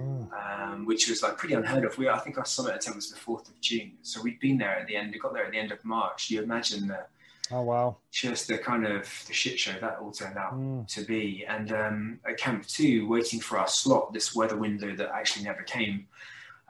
um, 0.01 0.87
which 0.87 1.09
was 1.09 1.23
like 1.23 1.37
pretty 1.37 1.55
unheard 1.55 1.85
of. 1.85 1.97
We, 1.99 2.09
I 2.09 2.19
think 2.19 2.39
our 2.39 2.45
summit 2.45 2.77
attempt 2.77 2.97
was 2.97 3.11
the 3.11 3.19
4th 3.19 3.49
of 3.49 3.61
June. 3.61 3.93
So 4.03 4.23
we'd 4.23 4.39
been 4.41 4.59
there 4.59 4.79
at 4.79 4.87
the 4.87 4.97
end, 4.97 5.13
we 5.13 5.19
got 5.19 5.33
there 5.35 5.45
at 5.45 5.53
the 5.53 5.59
end 5.59 5.73
of 5.73 5.85
March. 5.85 6.31
You 6.31 6.43
imagine 6.43 6.87
the, 6.87 7.07
Oh 7.53 7.63
wow. 7.63 7.97
just 8.11 8.49
the 8.49 8.59
kind 8.59 8.87
of 8.87 9.03
the 9.27 9.33
shit 9.35 9.59
show 9.59 9.73
that 9.81 9.99
all 10.01 10.11
turned 10.13 10.37
out 10.39 10.55
Mm. 10.55 10.87
to 10.95 11.03
be. 11.05 11.45
And 11.47 11.73
um, 11.73 12.21
at 12.27 12.39
Camp 12.39 12.67
Two, 12.67 13.07
waiting 13.09 13.41
for 13.41 13.59
our 13.59 13.69
slot, 13.69 14.13
this 14.13 14.35
weather 14.35 14.57
window 14.57 14.95
that 14.97 15.11
actually 15.15 15.45
never 15.45 15.63
came, 15.63 16.07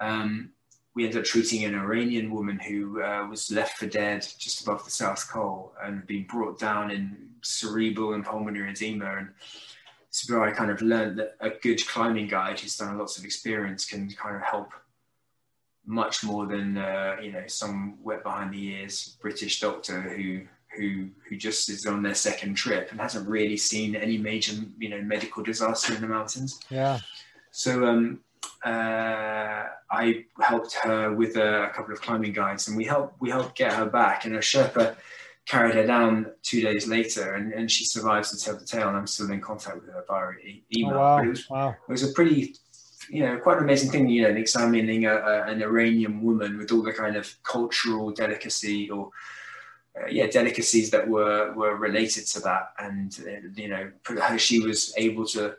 um, 0.01 0.51
we 0.95 1.05
ended 1.05 1.21
up 1.21 1.25
treating 1.25 1.65
an 1.65 1.75
Iranian 1.75 2.31
woman 2.31 2.59
who 2.59 3.03
uh, 3.03 3.27
was 3.29 3.51
left 3.51 3.79
for 3.79 3.87
dead 3.87 4.27
just 4.39 4.61
above 4.63 4.85
the 4.85 4.91
South 4.91 5.27
Col 5.31 5.73
and 5.83 6.07
being 6.07 6.25
brought 6.25 6.59
down 6.59 6.91
in 6.91 7.31
cerebral 7.43 8.13
and 8.15 8.25
pulmonary 8.25 8.71
edema. 8.71 9.17
And 9.19 9.29
it's 10.09 10.29
where 10.29 10.43
I 10.43 10.51
kind 10.53 10.71
of 10.71 10.83
learned 10.83 11.19
that 11.19 11.37
a 11.41 11.51
good 11.51 11.87
climbing 11.89 12.29
guide 12.29 12.61
who's 12.61 12.77
done 12.77 12.99
lots 12.99 13.17
of 13.19 13.25
experience 13.25 13.87
can 13.87 14.11
kind 14.11 14.37
of 14.37 14.43
help 14.43 14.71
much 15.87 16.23
more 16.23 16.47
than 16.47 16.77
uh, 16.79 17.17
you 17.21 17.33
know 17.33 17.43
some 17.49 17.99
wet 18.03 18.23
behind 18.23 18.53
the 18.53 18.63
ears 18.69 19.17
British 19.21 19.59
doctor 19.61 20.01
who 20.01 20.43
who 20.77 21.09
who 21.29 21.37
just 21.37 21.69
is 21.69 21.87
on 21.87 22.03
their 22.03 22.15
second 22.15 22.55
trip 22.55 22.91
and 22.91 23.01
hasn't 23.01 23.29
really 23.29 23.57
seen 23.57 23.95
any 23.97 24.19
major 24.19 24.55
you 24.79 24.89
know 24.89 25.01
medical 25.03 25.43
disaster 25.43 25.95
in 25.95 26.01
the 26.01 26.09
mountains. 26.09 26.61
Yeah. 26.71 26.99
So 27.51 27.87
um, 27.87 28.21
uh, 28.65 29.65
I 29.91 30.25
helped 30.41 30.75
her 30.83 31.13
with 31.13 31.37
a, 31.37 31.71
couple 31.75 31.93
of 31.93 32.01
climbing 32.01 32.33
guides, 32.33 32.69
and 32.69 32.77
we 32.77 32.85
helped 32.85 33.21
we 33.21 33.31
helped 33.31 33.57
get 33.57 33.73
her 33.75 33.87
back. 33.87 34.25
And 34.25 34.35
a 34.37 34.39
Sherpa 34.39 34.97
carried 35.47 35.75
her 35.75 35.87
down 35.87 36.33
two 36.43 36.61
days 36.63 36.87
later, 36.87 37.35
and, 37.35 37.53
and 37.53 37.71
she 37.71 37.85
survives 37.85 38.31
to 38.31 38.43
tell 38.43 38.57
the 38.57 38.65
tale. 38.65 38.89
And 38.89 38.97
I'm 38.97 39.07
still 39.07 39.31
in 39.31 39.41
contact 39.41 39.77
with 39.77 39.87
her 39.87 40.05
via 40.09 40.31
e- 40.45 40.63
Oh, 40.65 40.79
email. 40.79 40.99
wow. 40.99 41.17
But 41.19 41.27
it 41.27 41.31
was 41.31 41.51
Wow. 41.51 41.69
it 41.89 41.93
was 41.93 42.03
a 42.11 42.13
pretty 42.13 42.55
you 43.11 43.25
know 43.27 43.37
quite 43.37 43.57
an 43.57 43.65
amazing 43.65 43.91
thing 43.91 44.09
you 44.09 44.23
know 44.23 44.29
examining 44.29 45.07
a, 45.07 45.15
a, 45.17 45.43
an 45.51 45.61
iranian 45.61 46.23
woman 46.23 46.57
with 46.57 46.71
all 46.71 46.83
the 46.83 46.93
kind 46.93 47.17
of 47.17 47.35
cultural 47.43 48.13
delicacy 48.13 48.89
or 48.89 49.11
uh, 50.01 50.07
yeah 50.07 50.27
delicacies 50.27 50.91
that 50.91 51.07
were 51.09 51.53
were 51.53 51.77
related 51.77 52.27
to 52.27 52.41
that 52.41 52.73
and 52.79 53.19
uh, 53.27 53.49
you 53.55 53.69
know 53.69 53.91
how 54.21 54.37
she 54.37 54.59
was 54.61 54.93
able 54.97 55.27
to 55.27 55.55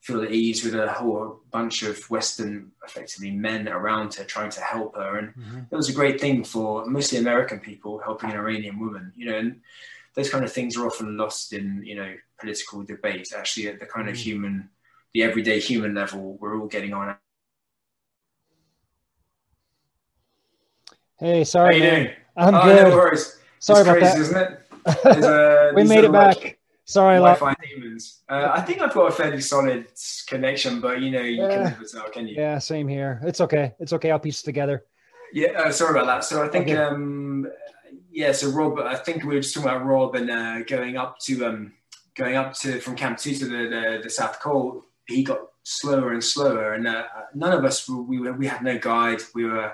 feel 0.00 0.22
at 0.22 0.30
ease 0.32 0.62
with 0.64 0.74
a 0.74 0.92
whole 0.92 1.40
bunch 1.50 1.82
of 1.82 1.96
western 2.10 2.70
effectively 2.86 3.30
men 3.30 3.66
around 3.68 4.12
her 4.14 4.24
trying 4.24 4.50
to 4.50 4.60
help 4.60 4.94
her 4.96 5.16
and 5.18 5.28
Mhm. 5.34 5.66
it 5.72 5.76
was 5.76 5.88
a 5.88 5.92
great 6.00 6.20
thing 6.20 6.44
for 6.44 6.84
mostly 6.86 7.18
american 7.18 7.58
people 7.58 7.98
helping 7.98 8.30
an 8.30 8.36
iranian 8.36 8.78
woman 8.78 9.12
you 9.16 9.26
know 9.26 9.38
and 9.38 9.60
those 10.14 10.30
kind 10.30 10.44
of 10.44 10.52
things 10.52 10.76
are 10.76 10.86
often 10.86 11.16
lost 11.16 11.52
in 11.52 11.82
you 11.84 11.96
know 11.96 12.14
political 12.38 12.82
debate 12.84 13.32
actually 13.36 13.66
at 13.68 13.80
the 13.80 13.86
kind 13.86 14.08
of 14.08 14.14
Mm. 14.14 14.18
human 14.26 14.70
the 15.14 15.22
everyday 15.22 15.58
human 15.58 15.94
level 15.94 16.36
we're 16.40 16.56
all 16.60 16.66
getting 16.68 16.92
on 16.92 17.16
Hey, 21.18 21.38
how 21.38 21.44
sorry. 21.44 21.76
you 21.76 21.82
man. 21.82 22.04
doing 22.04 22.16
I'm 22.36 22.54
oh, 22.54 22.62
good. 22.64 22.88
no 22.90 22.96
worries 22.96 23.38
Sorry 23.64 23.80
it's 23.80 23.88
about 23.88 23.98
crazy 23.98 24.18
that. 24.18 24.20
isn't 24.20 25.16
it 25.16 25.24
uh, 25.24 25.72
we 25.74 25.84
made 25.84 26.04
it 26.04 26.10
little, 26.10 26.12
like, 26.12 26.42
back. 26.42 26.58
Sorry, 26.84 27.16
Wi-Fi 27.16 27.54
demons. 27.64 28.20
Uh, 28.28 28.50
I 28.52 28.60
think 28.60 28.82
I've 28.82 28.92
got 28.92 29.06
a 29.08 29.10
fairly 29.10 29.40
solid 29.40 29.86
connection, 30.26 30.82
but 30.82 31.00
you 31.00 31.10
know 31.10 31.22
you 31.22 31.42
Yeah. 31.42 31.48
can 31.48 31.62
never 31.64 31.84
tell, 31.84 32.10
can 32.10 32.28
you? 32.28 32.34
Yeah, 32.36 32.58
same 32.58 32.86
here. 32.86 33.20
It's 33.24 33.40
okay. 33.40 33.72
It's 33.80 33.94
okay. 33.94 34.10
I'll 34.10 34.18
piece 34.18 34.42
it 34.42 34.44
together. 34.44 34.84
Yeah, 35.32 35.52
uh, 35.52 35.72
sorry 35.72 35.92
about 35.98 36.06
that. 36.08 36.24
So 36.24 36.44
I 36.44 36.48
think, 36.48 36.66
Okay. 36.68 36.76
um, 36.76 37.46
yeah, 38.12 38.32
so 38.32 38.50
Rob, 38.50 38.78
I 38.80 38.96
think 38.96 39.24
we 39.24 39.34
were 39.34 39.40
just 39.40 39.54
talking 39.54 39.70
about 39.70 39.86
Rob 39.86 40.14
and 40.14 40.30
uh, 40.30 40.62
going 40.64 40.98
up 40.98 41.18
to 41.20 41.46
um, 41.46 41.72
going 42.14 42.36
up 42.36 42.52
to 42.60 42.78
from 42.80 42.96
Camp 42.96 43.16
Two 43.16 43.34
to 43.34 43.46
the, 43.46 43.56
the, 43.74 44.00
the 44.02 44.10
South 44.10 44.38
Col, 44.40 44.84
he 45.06 45.22
got 45.24 45.40
slower 45.62 46.12
and 46.12 46.22
slower, 46.22 46.74
and 46.74 46.86
uh, 46.86 47.04
none 47.34 47.52
of 47.52 47.64
us 47.64 47.88
we 47.88 48.20
were, 48.20 48.34
we 48.34 48.46
had 48.46 48.62
no 48.62 48.76
guide. 48.78 49.22
We 49.34 49.46
were 49.46 49.72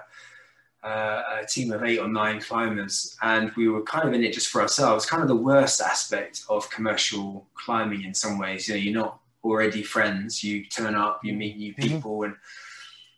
uh, 0.83 1.23
a 1.43 1.47
team 1.47 1.73
of 1.73 1.83
eight 1.83 1.99
or 1.99 2.09
nine 2.09 2.41
climbers, 2.41 3.17
and 3.23 3.51
we 3.53 3.69
were 3.69 3.83
kind 3.83 4.09
of 4.09 4.15
in 4.15 4.25
it 4.25 4.33
just 4.33 4.49
for 4.49 4.63
ourselves. 4.63 5.07
Kind 5.07 5.23
of 5.23 5.29
the 5.29 5.37
worst 5.37 5.81
aspect 5.81 6.43
of 6.49 6.71
commercial 6.71 7.47
climbing 7.55 8.05
in 8.05 8.15
some 8.15 8.39
ways. 8.39 8.69
You 8.69 8.75
know, 8.75 8.81
you're 8.81 9.03
not 9.03 9.21
already 9.45 9.83
friends. 9.83 10.43
You 10.43 10.65
turn 10.65 10.95
up, 10.95 11.21
you 11.25 11.35
meet 11.35 11.59
new 11.59 11.75
mm-hmm. 11.75 11.83
people, 11.83 12.23
and 12.23 12.35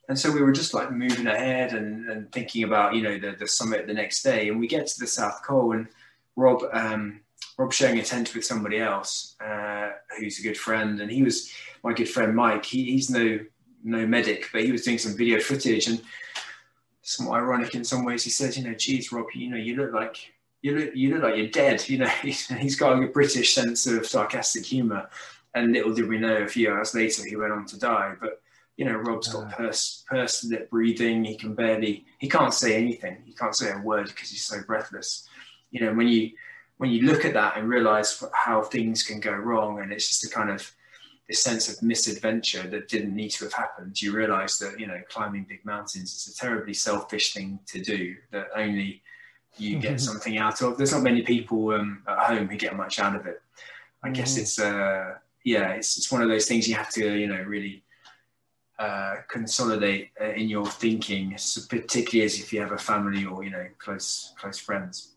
and 0.08 0.18
so 0.18 0.30
we 0.30 0.42
were 0.42 0.52
just 0.52 0.74
like 0.74 0.90
moving 0.90 1.26
ahead 1.26 1.72
and, 1.72 2.08
and 2.10 2.32
thinking 2.32 2.64
about 2.64 2.94
you 2.94 3.02
know 3.02 3.18
the, 3.18 3.36
the 3.38 3.46
summit 3.46 3.86
the 3.86 3.94
next 3.94 4.22
day. 4.22 4.48
And 4.48 4.58
we 4.58 4.66
get 4.66 4.86
to 4.88 4.98
the 4.98 5.06
South 5.06 5.42
Col, 5.44 5.72
and 5.72 5.86
Rob 6.36 6.64
um, 6.72 7.20
Rob 7.58 7.72
sharing 7.72 7.98
a 7.98 8.02
tent 8.02 8.34
with 8.34 8.44
somebody 8.44 8.78
else 8.78 9.36
uh, 9.40 9.90
who's 10.18 10.40
a 10.40 10.42
good 10.42 10.58
friend, 10.58 11.00
and 11.00 11.10
he 11.10 11.22
was 11.22 11.52
my 11.84 11.92
good 11.92 12.08
friend 12.08 12.34
Mike. 12.34 12.64
He, 12.64 12.92
he's 12.92 13.08
no 13.08 13.38
no 13.84 14.06
medic, 14.06 14.48
but 14.52 14.64
he 14.64 14.72
was 14.72 14.82
doing 14.82 14.98
some 14.98 15.16
video 15.16 15.38
footage 15.40 15.86
and 15.86 16.02
somewhat 17.02 17.40
ironic 17.40 17.74
in 17.74 17.84
some 17.84 18.04
ways. 18.04 18.24
He 18.24 18.30
says, 18.30 18.56
you 18.56 18.64
know, 18.64 18.74
geez, 18.74 19.12
Rob, 19.12 19.26
you 19.34 19.50
know, 19.50 19.56
you 19.56 19.76
look 19.76 19.92
like 19.92 20.16
you 20.62 20.76
look 20.78 20.90
you 20.94 21.14
look 21.14 21.24
like 21.24 21.36
you're 21.36 21.48
dead. 21.48 21.86
You 21.88 21.98
know, 21.98 22.08
he's 22.22 22.76
got 22.76 23.02
a 23.02 23.06
British 23.08 23.54
sense 23.54 23.86
of 23.86 24.06
sarcastic 24.06 24.64
humour. 24.64 25.08
And 25.54 25.72
little 25.72 25.92
did 25.92 26.08
we 26.08 26.18
know, 26.18 26.36
a 26.36 26.48
few 26.48 26.72
hours 26.72 26.94
later, 26.94 27.26
he 27.26 27.36
went 27.36 27.52
on 27.52 27.66
to 27.66 27.78
die. 27.78 28.14
But 28.20 28.40
you 28.76 28.86
know, 28.86 28.96
Rob's 28.96 29.28
got 29.28 29.52
purse, 29.52 30.04
purse 30.08 30.44
lip 30.44 30.70
breathing. 30.70 31.24
He 31.24 31.36
can 31.36 31.54
barely, 31.54 32.06
he 32.18 32.28
can't 32.28 32.54
say 32.54 32.74
anything. 32.76 33.18
He 33.24 33.34
can't 33.34 33.54
say 33.54 33.70
a 33.70 33.78
word 33.78 34.06
because 34.06 34.30
he's 34.30 34.44
so 34.44 34.62
breathless. 34.66 35.28
You 35.70 35.80
know, 35.80 35.94
when 35.94 36.08
you 36.08 36.30
when 36.78 36.90
you 36.90 37.02
look 37.02 37.24
at 37.24 37.34
that 37.34 37.56
and 37.56 37.68
realize 37.68 38.24
how 38.32 38.62
things 38.62 39.02
can 39.02 39.20
go 39.20 39.32
wrong, 39.32 39.80
and 39.80 39.92
it's 39.92 40.08
just 40.08 40.24
a 40.24 40.34
kind 40.34 40.50
of 40.50 40.74
this 41.32 41.42
sense 41.42 41.66
of 41.70 41.82
misadventure 41.82 42.64
that 42.64 42.88
didn't 42.88 43.16
need 43.16 43.30
to 43.30 43.44
have 43.44 43.54
happened, 43.54 44.00
you 44.02 44.12
realize 44.12 44.58
that, 44.58 44.78
you 44.78 44.86
know, 44.86 45.00
climbing 45.08 45.46
big 45.48 45.64
mountains 45.64 46.14
is 46.14 46.34
a 46.34 46.36
terribly 46.38 46.74
selfish 46.74 47.32
thing 47.32 47.58
to 47.64 47.80
do 47.80 48.14
that 48.32 48.48
only 48.54 49.02
you 49.56 49.78
get 49.78 49.98
something 49.98 50.36
out 50.36 50.60
of. 50.60 50.76
There's 50.76 50.92
not 50.92 51.02
many 51.02 51.22
people 51.22 51.72
um, 51.72 52.02
at 52.06 52.18
home 52.18 52.48
who 52.48 52.56
get 52.58 52.76
much 52.76 52.98
out 52.98 53.16
of 53.16 53.24
it. 53.24 53.40
I 54.02 54.10
mm 54.10 54.14
guess 54.14 54.36
it's, 54.36 54.58
uh, 54.58 55.14
yeah, 55.42 55.70
it's, 55.70 55.96
it's 55.96 56.12
one 56.12 56.20
of 56.20 56.28
those 56.28 56.46
things 56.46 56.68
you 56.68 56.74
have 56.74 56.90
to, 56.90 57.18
you 57.18 57.28
know, 57.28 57.42
really 57.44 57.82
uh, 58.78 59.14
consolidate 59.28 60.10
uh, 60.20 60.32
in 60.32 60.50
your 60.50 60.66
thinking, 60.66 61.38
so 61.38 61.62
particularly 61.66 62.26
as 62.26 62.38
if 62.40 62.52
you 62.52 62.60
have 62.60 62.72
a 62.72 62.78
family 62.78 63.24
or, 63.24 63.42
you 63.42 63.50
know, 63.50 63.66
close, 63.78 64.34
close 64.38 64.58
friends 64.58 65.14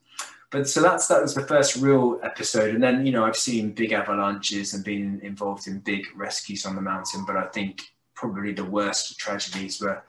but 0.52 0.68
so 0.68 0.82
that's 0.82 1.08
that 1.08 1.22
was 1.22 1.34
the 1.34 1.46
first 1.48 1.76
real 1.76 2.20
episode. 2.24 2.74
And 2.74 2.84
then 2.84 3.06
you 3.06 3.12
know 3.12 3.26
i've 3.26 3.38
seen 3.38 3.72
big 3.72 3.92
avalanches 3.92 4.74
and 4.74 4.84
been 4.84 5.20
involved 5.24 5.68
in 5.68 5.80
big 5.80 6.06
rescues 6.16 6.66
on 6.66 6.76
the 6.76 6.82
mountain. 6.82 7.26
But 7.26 7.38
i 7.38 7.48
think 7.48 7.82
probably 8.14 8.54
the 8.54 8.66
worst 8.66 9.18
tragedies 9.20 9.82
were 9.82 10.02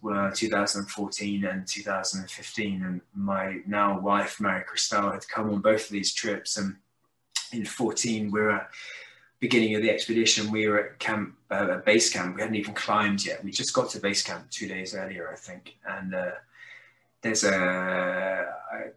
were 0.00 0.30
2014 0.34 1.44
and 1.44 1.66
2015 1.66 2.82
and 2.84 3.00
my 3.14 3.58
now 3.66 3.98
wife 3.98 4.40
mary 4.40 4.64
christelle 4.64 5.12
had 5.12 5.26
come 5.28 5.50
on 5.50 5.60
both 5.60 5.84
of 5.86 5.90
these 5.90 6.14
trips. 6.14 6.56
And 6.56 6.76
in 7.52 7.64
14 7.64 8.30
we 8.30 8.40
were 8.40 8.52
at 8.52 8.70
beginning 9.40 9.76
of 9.76 9.82
the 9.82 9.90
expedition. 9.90 10.50
We 10.50 10.66
were 10.66 10.80
at 10.80 10.98
camp 10.98 11.36
uh, 11.50 11.76
base 11.78 12.12
camp. 12.12 12.34
We 12.34 12.42
hadn't 12.42 12.56
even 12.56 12.74
climbed 12.74 13.24
yet. 13.24 13.44
We 13.44 13.52
just 13.52 13.72
got 13.72 13.88
to 13.90 14.00
base 14.00 14.22
camp 14.22 14.50
two 14.50 14.66
days 14.66 14.94
earlier 14.94 15.30
i 15.32 15.36
think. 15.36 15.76
And 15.86 16.14
uh, 16.14 16.30
there's 17.22 17.44
a 17.44 18.46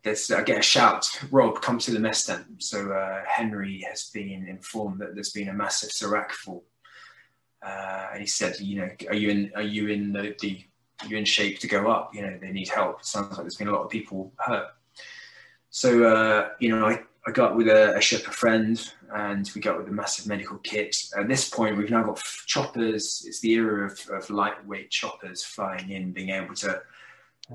there's 0.04 0.32
I 0.32 0.44
get 0.44 0.60
a 0.60 0.64
shout, 0.64 1.08
Rob, 1.32 1.62
come 1.62 1.78
to 1.80 1.92
the 1.92 2.00
mess 2.00 2.26
tent. 2.26 2.46
So 2.60 2.92
uh, 2.92 3.22
Henry 3.28 3.84
has 3.88 4.10
been 4.10 4.48
informed 4.48 5.00
that 5.02 5.14
there's 5.14 5.32
been 5.32 5.50
a 5.50 5.54
massive 5.54 5.92
Serac 5.92 6.32
fall, 6.32 6.64
uh, 7.66 8.08
and 8.14 8.22
he 8.22 8.28
said, 8.28 8.60
you 8.60 8.82
know, 8.82 8.90
are 9.10 9.16
you 9.16 9.30
in 9.30 9.52
are 9.56 9.62
you 9.62 9.90
in 9.90 10.14
the, 10.14 10.36
the 10.40 10.64
you 11.08 11.18
in 11.18 11.26
shape 11.26 11.60
to 11.60 11.68
go 11.68 11.90
up? 11.90 12.12
You 12.14 12.22
know, 12.22 12.38
they 12.40 12.52
need 12.52 12.70
help. 12.70 13.00
It 13.00 13.06
sounds 13.06 13.32
like 13.32 13.42
there's 13.42 13.58
been 13.58 13.68
a 13.68 13.74
lot 13.74 13.84
of 13.84 13.90
people 13.90 14.32
hurt. 14.38 14.68
So 15.70 16.04
uh, 16.04 16.50
you 16.60 16.70
know, 16.70 16.86
I, 16.86 17.02
I 17.26 17.32
got 17.32 17.56
with 17.56 17.68
a, 17.68 17.96
a 17.96 18.00
Sherpa 18.00 18.32
friend, 18.32 18.92
and 19.16 19.50
we 19.56 19.62
got 19.62 19.78
with 19.78 19.88
a 19.88 19.92
massive 19.92 20.28
medical 20.28 20.58
kit. 20.60 20.96
At 21.18 21.28
this 21.28 21.50
point, 21.50 21.78
we've 21.78 21.90
now 21.90 22.04
got 22.04 22.22
choppers. 22.46 23.24
It's 23.26 23.40
the 23.40 23.52
era 23.54 23.86
of, 23.90 24.00
of 24.10 24.30
lightweight 24.30 24.92
choppers 24.92 25.44
flying 25.44 25.90
in, 25.90 26.12
being 26.12 26.30
able 26.30 26.56
to 26.56 26.82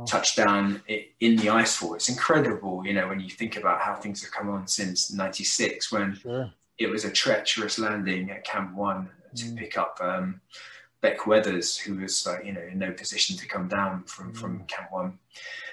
touchdown 0.06 0.82
in 1.20 1.36
the 1.36 1.48
ice 1.48 1.76
icefall. 1.76 1.96
It's 1.96 2.08
incredible, 2.08 2.82
you 2.84 2.92
know, 2.92 3.08
when 3.08 3.20
you 3.20 3.30
think 3.30 3.56
about 3.56 3.80
how 3.80 3.94
things 3.94 4.22
have 4.22 4.32
come 4.32 4.48
on 4.48 4.66
since 4.66 5.12
'96, 5.12 5.90
when 5.92 6.16
sure. 6.16 6.52
it 6.78 6.88
was 6.88 7.04
a 7.04 7.10
treacherous 7.10 7.78
landing 7.78 8.30
at 8.30 8.44
Camp 8.44 8.74
One 8.74 9.10
to 9.36 9.44
mm. 9.46 9.56
pick 9.56 9.78
up 9.78 9.98
um, 10.00 10.40
Beck 11.00 11.26
Weathers, 11.26 11.76
who 11.76 11.96
was, 11.96 12.26
uh, 12.26 12.38
you 12.44 12.52
know, 12.52 12.60
in 12.60 12.78
no 12.78 12.92
position 12.92 13.36
to 13.36 13.46
come 13.46 13.68
down 13.68 14.04
from 14.04 14.32
mm. 14.32 14.36
from 14.36 14.64
Camp 14.64 14.92
One. 14.92 15.18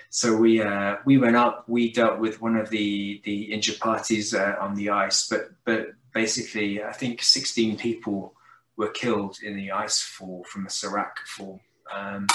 So 0.10 0.36
we 0.36 0.62
uh, 0.62 0.98
we 1.06 1.18
went 1.18 1.36
up. 1.36 1.68
We 1.68 1.92
dealt 1.92 2.20
with 2.20 2.42
one 2.42 2.56
of 2.56 2.70
the 2.70 3.22
the 3.26 3.52
injured 3.52 3.80
parties 3.80 4.34
uh, 4.34 4.56
on 4.60 4.76
the 4.76 4.90
ice, 4.90 5.28
but 5.28 5.52
but 5.66 5.94
basically, 6.14 6.84
I 6.84 6.94
think 6.94 7.24
16 7.24 7.78
people 7.78 8.36
were 8.78 8.90
killed 8.90 9.38
in 9.44 9.56
the 9.56 9.72
ice 9.72 10.02
fall 10.02 10.44
from 10.44 10.64
the 10.64 10.70
Serac 10.70 11.18
fall. 11.26 11.60
Um, 11.92 12.28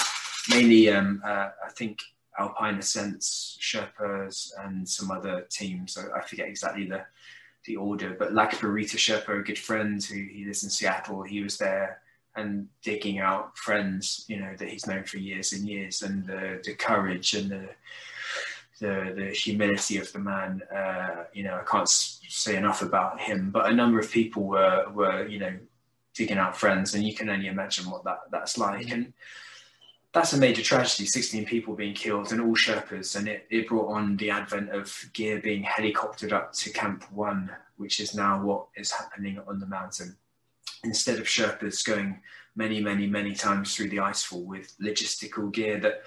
mainly, 0.48 0.90
um, 0.90 1.22
uh, 1.24 1.50
I 1.64 1.70
think 1.76 2.00
Alpine 2.38 2.78
Ascents, 2.78 3.58
Sherpas, 3.60 4.52
and 4.64 4.88
some 4.88 5.10
other 5.10 5.46
teams. 5.50 5.98
I, 5.98 6.18
I 6.18 6.22
forget 6.22 6.48
exactly 6.48 6.86
the 6.86 7.04
the 7.64 7.76
order, 7.76 8.16
but 8.18 8.32
Lhakpa 8.32 8.72
Rita 8.72 8.96
Sherpa, 8.96 9.40
a 9.40 9.42
good 9.42 9.58
friend 9.58 10.02
who 10.02 10.14
he 10.14 10.44
lives 10.46 10.64
in 10.64 10.70
Seattle, 10.70 11.22
he 11.22 11.42
was 11.42 11.58
there 11.58 12.00
and 12.36 12.68
digging 12.82 13.18
out 13.18 13.58
friends, 13.58 14.24
you 14.28 14.38
know, 14.40 14.54
that 14.56 14.68
he's 14.68 14.86
known 14.86 15.04
for 15.04 15.18
years 15.18 15.52
and 15.52 15.68
years, 15.68 16.02
and 16.02 16.26
the, 16.26 16.60
the 16.64 16.74
courage 16.74 17.34
and 17.34 17.50
the 17.50 17.68
the 18.80 19.12
the 19.16 19.30
humility 19.30 19.98
of 19.98 20.12
the 20.12 20.18
man. 20.18 20.62
Uh, 20.74 21.24
you 21.32 21.42
know, 21.42 21.56
I 21.56 21.64
can't 21.70 21.88
say 21.88 22.56
enough 22.56 22.82
about 22.82 23.20
him. 23.20 23.50
But 23.50 23.70
a 23.70 23.74
number 23.74 23.98
of 23.98 24.10
people 24.10 24.44
were 24.44 24.86
were 24.92 25.26
you 25.26 25.38
know 25.38 25.52
digging 26.14 26.38
out 26.38 26.56
friends, 26.56 26.94
and 26.94 27.04
you 27.04 27.14
can 27.14 27.28
only 27.28 27.48
imagine 27.48 27.90
what 27.90 28.04
that 28.04 28.20
that's 28.30 28.56
like. 28.56 28.90
And 28.90 29.12
that's 30.12 30.32
a 30.32 30.38
major 30.38 30.62
tragedy 30.62 31.06
16 31.06 31.44
people 31.44 31.74
being 31.74 31.94
killed 31.94 32.32
and 32.32 32.40
all 32.40 32.54
Sherpas. 32.54 33.16
And 33.16 33.28
it, 33.28 33.46
it 33.50 33.68
brought 33.68 33.92
on 33.92 34.16
the 34.16 34.30
advent 34.30 34.70
of 34.70 35.10
gear 35.12 35.40
being 35.40 35.62
helicoptered 35.62 36.32
up 36.32 36.52
to 36.54 36.70
Camp 36.70 37.04
One, 37.12 37.50
which 37.76 38.00
is 38.00 38.14
now 38.14 38.42
what 38.42 38.66
is 38.74 38.90
happening 38.90 39.38
on 39.46 39.60
the 39.60 39.66
mountain. 39.66 40.16
Instead 40.84 41.18
of 41.18 41.26
Sherpas 41.26 41.84
going 41.84 42.20
many, 42.56 42.80
many, 42.80 43.06
many 43.06 43.34
times 43.34 43.74
through 43.74 43.90
the 43.90 43.98
icefall 43.98 44.44
with 44.44 44.74
logistical 44.80 45.52
gear 45.52 45.78
that 45.80 46.02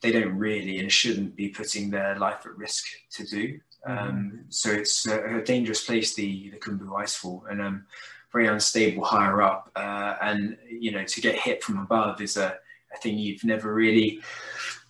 they 0.00 0.12
don't 0.12 0.36
really 0.36 0.78
and 0.78 0.92
shouldn't 0.92 1.36
be 1.36 1.48
putting 1.48 1.90
their 1.90 2.18
life 2.18 2.44
at 2.44 2.56
risk 2.56 2.84
to 3.12 3.24
do. 3.24 3.60
Mm-hmm. 3.88 4.38
So 4.48 4.70
it's 4.72 5.06
a, 5.06 5.38
a, 5.38 5.42
dangerous 5.42 5.84
place, 5.84 6.14
the, 6.14 6.50
the 6.50 6.58
Khumbu 6.58 6.88
icefall, 6.88 7.42
and 7.50 7.62
um, 7.62 7.86
very 8.32 8.48
unstable 8.48 9.04
higher 9.04 9.40
up. 9.40 9.70
Uh, 9.76 10.16
and, 10.20 10.58
you 10.68 10.90
know, 10.90 11.04
to 11.04 11.20
get 11.20 11.36
hit 11.36 11.62
from 11.62 11.78
above 11.78 12.20
is 12.20 12.36
a 12.36 12.58
a 12.96 13.00
thing 13.00 13.18
you've 13.18 13.44
never 13.44 13.72
really, 13.72 14.20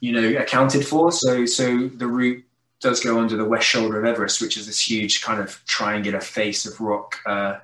you 0.00 0.12
know, 0.12 0.38
accounted 0.38 0.86
for. 0.86 1.12
So, 1.12 1.46
so 1.46 1.88
the 1.88 2.06
route 2.06 2.44
does 2.80 3.00
go 3.02 3.18
under 3.18 3.36
the 3.36 3.44
west 3.44 3.66
shoulder 3.66 3.98
of 3.98 4.04
Everest, 4.04 4.40
which 4.40 4.56
is 4.56 4.66
this 4.66 4.80
huge 4.80 5.22
kind 5.22 5.40
of 5.40 5.60
triangular 5.66 6.20
face 6.20 6.66
of 6.66 6.80
rock 6.80 7.16
uh, 7.26 7.58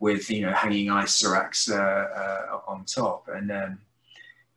with, 0.00 0.30
you 0.30 0.42
know, 0.42 0.52
hanging 0.52 0.90
ice 0.90 1.14
seracs 1.14 1.70
uh, 1.70 1.76
uh, 1.76 2.60
on 2.66 2.84
top. 2.84 3.28
And 3.28 3.50
um, 3.52 3.78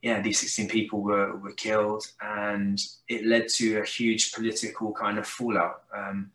yeah, 0.02 0.22
these 0.22 0.40
16 0.40 0.70
people 0.70 1.02
were, 1.02 1.36
were 1.38 1.54
killed, 1.54 2.06
and 2.22 2.80
it 3.08 3.26
led 3.26 3.50
to 3.50 3.80
a 3.80 3.86
huge 3.86 4.32
political 4.32 4.94
kind 4.94 5.18
of 5.18 5.28
fallout. 5.28 5.84
Um, 5.96 6.32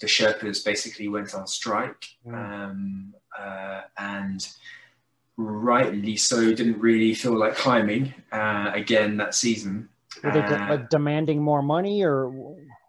the 0.00 0.06
Sherpas 0.06 0.64
basically 0.64 1.08
went 1.08 1.34
on 1.34 1.46
strike, 1.46 2.06
um, 2.26 3.14
uh, 3.38 3.82
and 3.98 4.46
rightly 5.40 6.16
so 6.16 6.52
didn't 6.54 6.78
really 6.78 7.14
feel 7.14 7.38
like 7.38 7.56
climbing 7.56 8.14
uh, 8.32 8.70
again 8.74 9.16
that 9.16 9.34
season. 9.34 9.88
Were 10.22 10.32
they 10.32 10.40
uh, 10.40 10.68
like 10.68 10.90
demanding 10.90 11.42
more 11.42 11.62
money 11.62 12.02
or 12.02 12.28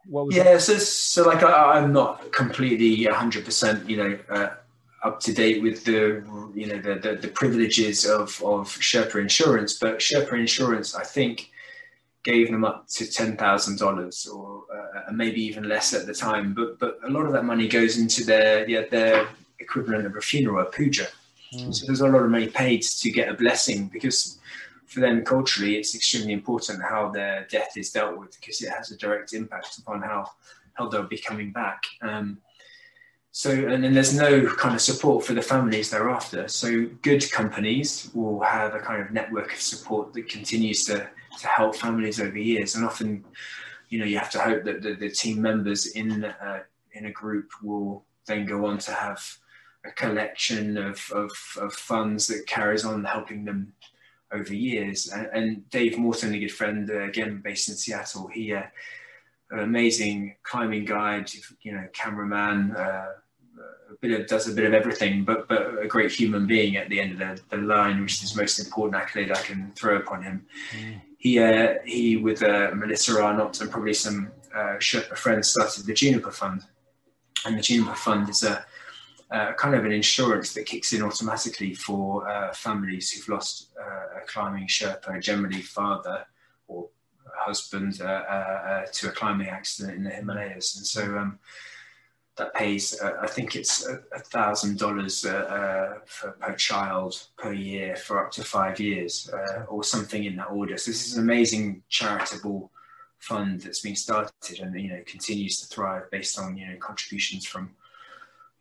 what 0.07 0.27
was? 0.27 0.35
Yeah, 0.35 0.57
so 0.57 0.77
so 0.77 1.27
like 1.27 1.43
I, 1.43 1.79
am 1.79 1.93
not 1.93 2.31
completely 2.31 3.05
100 3.05 3.45
percent 3.45 3.89
you 3.89 3.97
know 3.97 4.19
uh, 4.29 4.49
up 5.03 5.19
to 5.21 5.33
date 5.33 5.61
with 5.61 5.85
the 5.85 6.23
you 6.53 6.67
know 6.67 6.79
the, 6.79 6.95
the, 6.99 7.15
the 7.15 7.27
privileges 7.29 8.05
of 8.05 8.41
of 8.43 8.67
Sherpa 8.67 9.19
insurance, 9.19 9.77
but 9.79 9.99
Sherpa 9.99 10.33
insurance 10.33 10.95
I 10.95 11.03
think 11.03 11.49
gave 12.23 12.51
them 12.51 12.65
up 12.65 12.87
to 12.89 13.09
ten 13.09 13.37
thousand 13.37 13.79
dollars 13.79 14.27
or 14.27 14.63
uh, 14.73 15.11
maybe 15.11 15.41
even 15.41 15.69
less 15.69 15.93
at 15.93 16.05
the 16.05 16.13
time. 16.13 16.53
But 16.53 16.79
but 16.79 16.99
a 17.03 17.09
lot 17.09 17.25
of 17.25 17.33
that 17.33 17.45
money 17.45 17.67
goes 17.67 17.97
into 17.97 18.23
their 18.25 18.67
yeah, 18.67 18.83
their 18.89 19.27
equivalent 19.59 20.05
of 20.05 20.15
a 20.15 20.21
funeral, 20.21 20.61
a 20.61 20.65
puja. 20.65 21.07
Mm. 21.53 21.73
So 21.73 21.85
there's 21.85 22.01
a 22.01 22.07
lot 22.07 22.23
of 22.23 22.29
money 22.29 22.47
paid 22.47 22.81
to 22.81 23.11
get 23.11 23.29
a 23.29 23.33
blessing 23.33 23.87
because 23.87 24.39
for 24.85 24.99
them 24.99 25.23
culturally, 25.23 25.77
it's 25.77 25.95
extremely 25.95 26.33
important 26.33 26.81
how 26.81 27.09
their 27.09 27.47
death 27.49 27.77
is 27.77 27.91
dealt 27.91 28.17
with 28.17 28.37
because 28.39 28.61
it 28.61 28.69
has 28.69 28.91
a 28.91 28.97
direct 28.97 29.33
impact 29.33 29.77
upon 29.77 30.01
how 30.01 30.29
how 30.73 30.87
they'll 30.87 31.07
be 31.07 31.17
coming 31.17 31.51
back. 31.51 31.83
Um, 32.01 32.41
so 33.31 33.51
and 33.51 33.83
then 33.83 33.93
there's 33.93 34.13
no 34.13 34.45
kind 34.55 34.75
of 34.75 34.81
support 34.81 35.25
for 35.25 35.33
the 35.33 35.41
families 35.41 35.89
thereafter. 35.89 36.47
So 36.49 36.87
good 37.01 37.29
companies 37.31 38.09
will 38.13 38.41
have 38.41 38.75
a 38.75 38.79
kind 38.79 39.01
of 39.01 39.11
network 39.11 39.53
of 39.53 39.59
support 39.61 40.13
that 40.13 40.27
continues 40.27 40.83
to 40.85 41.09
to 41.39 41.47
help 41.47 41.75
families 41.75 42.19
over 42.19 42.37
years, 42.37 42.75
and 42.75 42.83
often, 42.83 43.23
you 43.87 43.99
know, 43.99 44.05
you 44.05 44.17
have 44.17 44.31
to 44.31 44.39
hope 44.39 44.65
that 44.65 44.81
the, 44.81 44.95
the 44.95 45.09
team 45.09 45.41
members 45.41 45.87
in 45.87 46.25
uh, 46.25 46.59
in 46.93 47.05
a 47.05 47.11
group 47.11 47.49
will 47.63 48.03
then 48.25 48.45
go 48.45 48.65
on 48.65 48.77
to 48.79 48.91
have 48.91 49.25
a 49.85 49.91
collection 49.91 50.77
of, 50.77 51.11
of, 51.11 51.31
of 51.59 51.73
funds 51.73 52.27
that 52.27 52.45
carries 52.47 52.85
on 52.85 53.03
helping 53.03 53.45
them 53.45 53.73
over 54.31 54.53
years. 54.53 55.09
And, 55.09 55.27
and 55.33 55.69
Dave 55.69 55.97
Morton, 55.97 56.33
a 56.33 56.39
good 56.39 56.51
friend, 56.51 56.89
uh, 56.89 57.03
again 57.03 57.41
based 57.43 57.69
in 57.69 57.75
Seattle, 57.75 58.27
he 58.27 58.53
uh, 58.53 58.63
an 59.51 59.59
amazing 59.59 60.35
climbing 60.43 60.85
guide, 60.85 61.29
you 61.61 61.73
know, 61.73 61.85
cameraman, 61.93 62.71
uh, 62.71 63.07
a 63.91 63.95
bit 63.99 64.19
of 64.19 64.27
does 64.27 64.47
a 64.47 64.53
bit 64.53 64.65
of 64.65 64.73
everything, 64.73 65.23
but 65.23 65.47
but 65.47 65.83
a 65.83 65.87
great 65.87 66.11
human 66.11 66.47
being 66.47 66.77
at 66.77 66.89
the 66.89 67.01
end 67.01 67.13
of 67.13 67.19
the, 67.19 67.41
the 67.49 67.61
line, 67.61 68.01
which 68.01 68.23
is 68.23 68.33
the 68.33 68.41
most 68.41 68.59
important 68.59 69.01
accolade 69.01 69.31
I 69.31 69.41
can 69.41 69.71
throw 69.75 69.97
upon 69.97 70.23
him. 70.23 70.45
Mm. 70.71 71.01
He 71.17 71.39
uh, 71.39 71.75
he 71.85 72.17
with 72.17 72.41
uh, 72.41 72.71
Melissa 72.73 73.11
Arnot 73.13 73.59
and 73.61 73.69
probably 73.69 73.93
some 73.93 74.31
uh, 74.55 74.77
friends 75.15 75.49
started 75.49 75.85
the 75.85 75.93
Juniper 75.93 76.31
Fund, 76.31 76.63
and 77.45 77.57
the 77.57 77.61
Juniper 77.61 77.95
Fund 77.95 78.29
is 78.29 78.43
a 78.43 78.65
uh, 79.31 79.53
kind 79.53 79.75
of 79.75 79.85
an 79.85 79.91
insurance 79.91 80.53
that 80.53 80.65
kicks 80.65 80.91
in 80.91 81.01
automatically 81.01 81.73
for 81.73 82.27
uh, 82.29 82.53
families 82.53 83.11
who've 83.11 83.29
lost 83.29 83.69
uh, 83.79 84.19
a 84.21 84.25
climbing 84.27 84.67
Sherpa, 84.67 85.21
generally 85.21 85.61
father 85.61 86.25
or 86.67 86.89
husband, 87.33 88.01
uh, 88.01 88.05
uh, 88.05 88.85
to 88.91 89.07
a 89.07 89.11
climbing 89.11 89.47
accident 89.47 89.95
in 89.95 90.03
the 90.03 90.09
Himalayas. 90.09 90.75
And 90.75 90.85
so 90.85 91.17
um, 91.17 91.39
that 92.35 92.53
pays, 92.53 92.99
I 93.01 93.27
think 93.27 93.55
it's 93.55 93.87
a 93.87 94.19
thousand 94.19 94.79
dollars 94.79 95.21
per 95.21 96.55
child 96.57 97.27
per 97.37 97.53
year 97.53 97.95
for 97.95 98.25
up 98.25 98.31
to 98.33 98.43
five 98.43 98.79
years, 98.79 99.29
or 99.69 99.83
something 99.83 100.25
in 100.25 100.35
that 100.37 100.47
order. 100.47 100.77
So 100.77 100.91
this 100.91 101.07
is 101.07 101.17
an 101.17 101.23
amazing 101.23 101.83
charitable 101.89 102.71
fund 103.19 103.61
that's 103.61 103.81
been 103.81 103.95
started 103.95 104.59
and 104.59 104.73
you 104.81 104.89
know 104.89 105.01
continues 105.05 105.59
to 105.59 105.67
thrive 105.67 106.09
based 106.09 106.39
on 106.39 106.57
you 106.57 106.65
know 106.65 106.75
contributions 106.79 107.45
from 107.45 107.69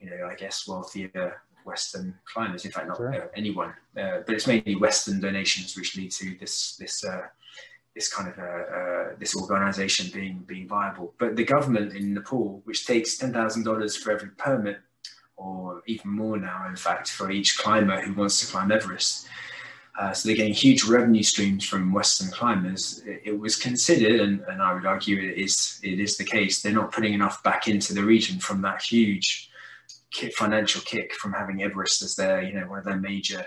you 0.01 0.11
know, 0.11 0.27
I 0.27 0.35
guess 0.35 0.67
wealthier 0.67 1.41
Western 1.65 2.15
climbers. 2.25 2.65
In 2.65 2.71
fact, 2.71 2.89
not 2.89 2.97
sure. 2.97 3.15
uh, 3.15 3.27
anyone, 3.37 3.73
uh, 3.97 4.21
but 4.27 4.35
it's 4.35 4.47
mainly 4.47 4.77
Western 4.77 5.21
donations 5.21 5.77
which 5.77 5.97
lead 5.97 6.11
to 6.13 6.37
this 6.41 6.77
this 6.77 7.05
uh, 7.05 7.23
this 7.95 8.13
kind 8.13 8.29
of 8.29 8.39
uh, 8.39 8.43
uh, 8.43 9.09
this 9.19 9.37
organisation 9.37 10.11
being 10.13 10.39
being 10.47 10.67
viable. 10.67 11.15
But 11.19 11.37
the 11.37 11.45
government 11.45 11.95
in 11.95 12.15
Nepal, 12.15 12.63
which 12.65 12.87
takes 12.87 13.17
ten 13.17 13.33
thousand 13.33 13.65
dollars 13.65 13.97
for 13.97 14.13
every 14.13 14.31
permit, 14.31 14.79
or 15.37 15.83
even 15.87 16.11
more 16.11 16.39
now, 16.39 16.67
in 16.69 16.77
fact, 16.77 17.11
for 17.11 17.31
each 17.31 17.59
climber 17.59 18.01
who 18.01 18.15
wants 18.15 18.41
to 18.41 18.47
climb 18.47 18.73
Everest. 18.73 19.29
Uh, 19.99 20.13
so 20.15 20.29
they're 20.29 20.37
getting 20.37 20.55
huge 20.55 20.85
revenue 20.85 21.23
streams 21.23 21.67
from 21.67 21.93
Western 21.93 22.31
climbers. 22.31 23.03
It, 23.05 23.23
it 23.25 23.39
was 23.39 23.57
considered, 23.57 24.21
and, 24.21 24.41
and, 24.49 24.63
I 24.63 24.73
would 24.73 24.87
argue 24.87 25.19
it 25.19 25.37
is 25.37 25.79
it 25.83 26.01
is 26.01 26.17
the 26.17 26.25
case. 26.25 26.63
They're 26.63 26.73
not 26.73 26.93
putting 26.93 27.13
enough 27.13 27.43
back 27.43 27.69
into 27.69 27.93
the 27.93 28.03
region 28.03 28.39
from 28.39 28.63
that 28.63 28.81
huge 28.81 29.50
kick, 30.11 30.35
financial 30.35 30.81
kick 30.83 31.15
from 31.15 31.33
having 31.33 31.63
Everest 31.63 32.03
as 32.03 32.17
their, 32.17 32.43
you 32.43 32.53
know, 32.53 32.67
one 32.67 32.79
of 32.79 32.85
their 32.85 32.97
major 32.97 33.47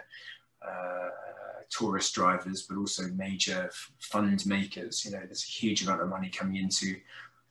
uh, 0.66 1.09
tourist 1.70 2.14
drivers, 2.14 2.64
but 2.64 2.78
also 2.78 3.07
major 3.16 3.70
fund 3.99 4.45
makers. 4.45 5.05
You 5.05 5.11
know, 5.11 5.22
there's 5.26 5.43
a 5.43 5.51
huge 5.51 5.84
amount 5.84 6.01
of 6.01 6.09
money 6.09 6.30
coming 6.30 6.57
into 6.57 6.95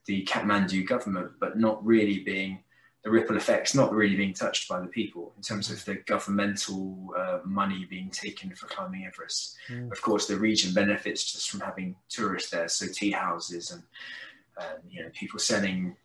the 0.07 0.25
Kathmandu 0.25 0.87
government, 0.87 1.33
but 1.41 1.59
not 1.59 1.85
really 1.85 2.21
being 2.21 2.61
the 3.05 3.11
ripple 3.11 3.37
effects 3.37 3.75
not 3.75 3.93
really 3.93 4.15
being 4.15 4.33
touched 4.33 4.69
by 4.69 4.79
the 4.79 4.87
people 4.87 5.33
in 5.37 5.43
terms 5.43 5.71
of 5.71 5.85
the 5.85 5.97
governmental 6.07 7.13
uh, 7.19 7.39
money 7.45 7.85
being 7.91 8.09
taken 8.11 8.55
for 8.55 8.67
climbing 8.67 9.05
Everest. 9.05 9.57
Mm. 9.69 9.91
Of 9.91 10.01
course, 10.01 10.29
the 10.29 10.37
region 10.37 10.73
benefits 10.73 11.33
just 11.33 11.51
from 11.51 11.59
having 11.59 11.97
tourists 12.09 12.51
there, 12.51 12.69
so 12.69 12.87
tea 12.87 13.11
houses 13.11 13.73
and 13.73 13.83
you 14.89 15.03
know 15.03 15.11
people 15.15 15.39
selling 15.39 15.97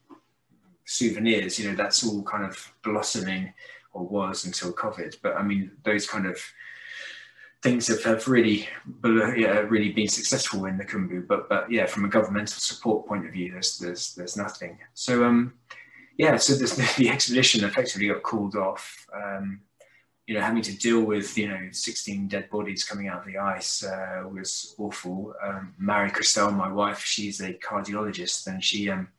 souvenirs, 0.88 1.59
you 1.59 1.69
know, 1.69 1.75
that's 1.75 2.03
all 2.05 2.23
kind 2.23 2.45
of 2.45 2.73
blossoming 2.81 3.53
or 3.93 4.07
was 4.07 4.45
until 4.45 4.73
COVID. 4.73 5.17
But 5.21 5.35
I 5.35 5.43
mean, 5.43 5.71
those 5.83 6.07
kind 6.07 6.25
of 6.25 6.39
things 7.61 7.88
have, 7.88 8.03
have 8.03 8.27
really, 8.27 8.67
yeah, 9.03 9.59
really 9.59 9.91
been 9.91 10.07
successful 10.07 10.65
in 10.65 10.77
the 10.77 10.85
Khumbu. 10.85 11.27
But 11.27 11.49
but 11.49 11.69
yeah, 11.69 11.85
from 11.85 12.05
a 12.05 12.09
governmental 12.09 12.59
support 12.59 13.05
point 13.05 13.25
of 13.25 13.33
view, 13.33 13.51
there's 13.51 13.77
there's 13.77 14.15
there's 14.15 14.38
nothing. 14.38 14.79
So 14.93 15.25
um, 15.25 15.53
yeah, 16.17 16.38
so 16.38 16.53
this, 16.53 16.75
the 16.95 17.09
expedition 17.09 17.63
effectively 17.65 18.07
got 18.07 18.23
called 18.23 18.55
off. 18.55 19.05
Um, 19.13 19.61
you 20.25 20.35
know, 20.35 20.41
having 20.41 20.61
to 20.63 20.77
deal 20.77 21.03
with 21.03 21.38
you 21.38 21.49
know 21.49 21.67
16 21.71 22.27
dead 22.27 22.49
bodies 22.49 22.83
coming 22.85 23.07
out 23.07 23.19
of 23.19 23.25
the 23.25 23.38
ice 23.38 23.83
uh, 23.83 24.23
was 24.29 24.73
awful. 24.77 25.33
Um, 25.43 25.73
Marie 25.77 26.11
Christelle, 26.11 26.55
my 26.55 26.71
wife, 26.71 27.03
she's 27.03 27.41
a 27.41 27.53
cardiologist, 27.53 28.47
and 28.47 28.63
she 28.63 28.89
um, 28.89 29.09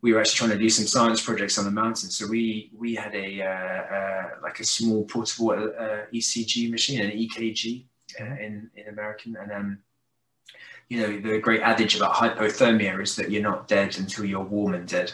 we 0.00 0.12
were 0.12 0.20
actually 0.20 0.36
trying 0.36 0.58
to 0.58 0.62
do 0.62 0.70
some 0.70 0.86
science 0.86 1.20
projects 1.20 1.58
on 1.58 1.64
the 1.64 1.70
mountain. 1.70 2.10
So 2.10 2.26
we 2.26 2.70
we 2.76 2.94
had 2.94 3.14
a 3.14 3.42
uh, 3.42 3.94
uh, 3.94 4.28
like 4.42 4.60
a 4.60 4.64
small 4.64 5.04
portable 5.04 5.50
uh, 5.50 6.06
ECG 6.14 6.70
machine, 6.70 7.00
an 7.00 7.10
EKG 7.10 7.84
uh, 8.20 8.24
in 8.24 8.70
in 8.76 8.88
American, 8.88 9.36
and 9.36 9.52
um, 9.52 9.78
you 10.88 11.00
know 11.00 11.20
the 11.20 11.38
great 11.38 11.62
adage 11.62 11.96
about 11.96 12.14
hypothermia 12.14 13.00
is 13.02 13.16
that 13.16 13.30
you're 13.30 13.42
not 13.42 13.66
dead 13.68 13.98
until 13.98 14.24
you're 14.24 14.44
warm 14.44 14.74
and 14.74 14.86
dead. 14.86 15.12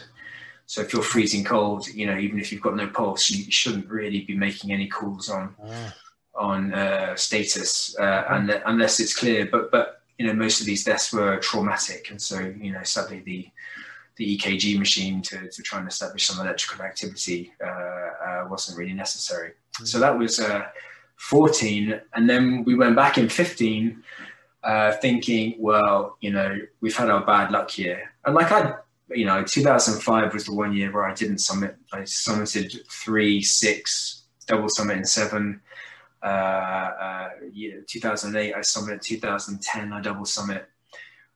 So 0.67 0.81
if 0.81 0.93
you're 0.93 1.03
freezing 1.03 1.43
cold, 1.43 1.87
you 1.87 2.05
know 2.05 2.17
even 2.17 2.39
if 2.39 2.51
you've 2.51 2.61
got 2.61 2.75
no 2.75 2.87
pulse, 2.87 3.29
you 3.29 3.51
shouldn't 3.51 3.89
really 3.89 4.21
be 4.21 4.35
making 4.35 4.71
any 4.71 4.87
calls 4.87 5.29
on 5.29 5.55
ah. 5.63 5.95
on 6.35 6.73
uh, 6.73 7.15
status 7.15 7.97
uh, 7.97 8.25
unless 8.65 8.99
it's 8.99 9.17
clear. 9.17 9.47
But 9.51 9.71
but 9.71 10.03
you 10.19 10.27
know 10.27 10.33
most 10.33 10.59
of 10.59 10.67
these 10.67 10.83
deaths 10.83 11.11
were 11.11 11.37
traumatic, 11.37 12.11
and 12.11 12.21
so 12.21 12.39
you 12.39 12.71
know 12.71 12.83
sadly 12.83 13.21
the 13.25 13.47
the 14.17 14.37
EKG 14.37 14.77
machine 14.77 15.21
to, 15.21 15.49
to 15.49 15.61
try 15.61 15.79
and 15.79 15.87
establish 15.87 16.27
some 16.27 16.45
electrical 16.45 16.85
activity 16.85 17.53
uh, 17.63 17.67
uh, 17.67 18.47
wasn't 18.49 18.77
really 18.77 18.93
necessary. 18.93 19.51
Mm. 19.79 19.87
So 19.87 19.99
that 19.99 20.17
was 20.17 20.39
uh, 20.39 20.65
14. 21.17 21.99
And 22.13 22.29
then 22.29 22.63
we 22.63 22.75
went 22.75 22.95
back 22.95 23.17
in 23.17 23.29
15 23.29 24.01
uh, 24.63 24.93
thinking, 24.93 25.55
well, 25.59 26.17
you 26.21 26.31
know, 26.31 26.57
we've 26.81 26.95
had 26.95 27.09
our 27.09 27.25
bad 27.25 27.51
luck 27.51 27.69
here. 27.69 28.11
And 28.25 28.33
like 28.35 28.51
I, 28.51 28.75
you 29.09 29.25
know, 29.25 29.43
2005 29.43 30.33
was 30.33 30.45
the 30.45 30.53
one 30.53 30.73
year 30.73 30.91
where 30.91 31.05
I 31.05 31.13
didn't 31.13 31.39
summit. 31.39 31.75
I 31.93 31.99
summited 31.99 32.87
three, 32.89 33.41
six, 33.41 34.23
double 34.47 34.69
summit 34.69 34.97
in 34.97 35.05
seven. 35.05 35.61
Uh, 36.23 36.25
uh, 36.25 37.29
yeah, 37.53 37.75
2008, 37.87 38.55
I 38.55 38.59
summited. 38.59 39.01
2010, 39.01 39.93
I 39.93 40.01
double 40.01 40.25
summit. 40.25 40.67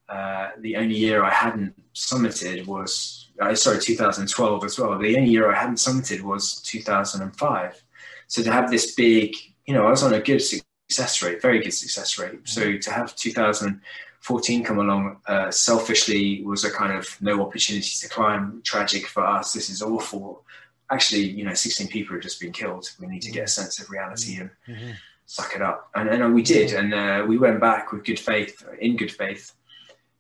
Uh, 0.10 0.50
the 0.60 0.76
only 0.76 0.96
year 0.96 1.24
I 1.24 1.30
hadn't 1.30 1.76
summited 1.94 2.66
was, 2.66 3.30
uh, 3.40 3.54
sorry, 3.54 3.80
2012 3.80 4.66
as 4.66 4.80
well. 4.80 4.98
The 4.98 5.16
only 5.18 5.30
year 5.30 5.52
I 5.52 5.60
hadn't 5.60 5.76
summited 5.76 6.22
was 6.22 6.62
2005. 6.64 7.84
So 8.28 8.44
to 8.44 8.52
have 8.52 8.72
this 8.72 8.96
big, 8.96 9.36
you 9.66 9.74
know, 9.74 9.86
I 9.86 9.92
was 9.92 10.04
on 10.04 10.14
a 10.14 10.20
good 10.20 10.42
success 10.42 11.22
rate, 11.22 11.42
very 11.42 11.60
good 11.60 11.74
success 11.74 12.18
rate. 12.18 12.40
So 12.46 12.78
to 12.78 12.92
have 12.92 13.16
2014 13.16 14.64
come 14.64 14.80
along 14.80 15.18
uh, 15.28 15.52
selfishly 15.52 16.44
was 16.44 16.64
a 16.64 16.72
kind 16.72 16.98
of 16.98 17.22
no 17.22 17.42
opportunity 17.44 17.92
to 18.00 18.10
climb. 18.10 18.62
Tragic 18.64 19.06
for 19.06 19.24
us. 19.24 19.54
This 19.54 19.70
is 19.70 19.84
awful. 19.84 20.44
Actually, 20.92 21.30
you 21.30 21.46
know, 21.46 21.54
16 21.54 21.88
people 21.88 22.16
have 22.16 22.24
just 22.24 22.40
been 22.40 22.52
killed. 22.52 22.90
We 23.00 23.06
need 23.06 23.22
to 23.22 23.32
get 23.32 23.44
a 23.44 23.48
sense 23.48 23.80
of 23.80 23.92
reality 23.92 24.38
and 24.38 24.50
mm-hmm. 24.68 24.92
suck 25.28 25.56
it 25.56 25.62
up. 25.62 25.92
And, 25.94 26.10
and 26.10 26.34
we 26.34 26.42
did. 26.42 26.74
And 26.74 26.96
uh, 26.96 27.26
we 27.28 27.38
went 27.38 27.60
back 27.60 27.92
with 27.92 28.04
good 28.04 28.20
faith, 28.20 28.66
in 28.80 28.98
good 28.98 29.12
faith 29.12 29.54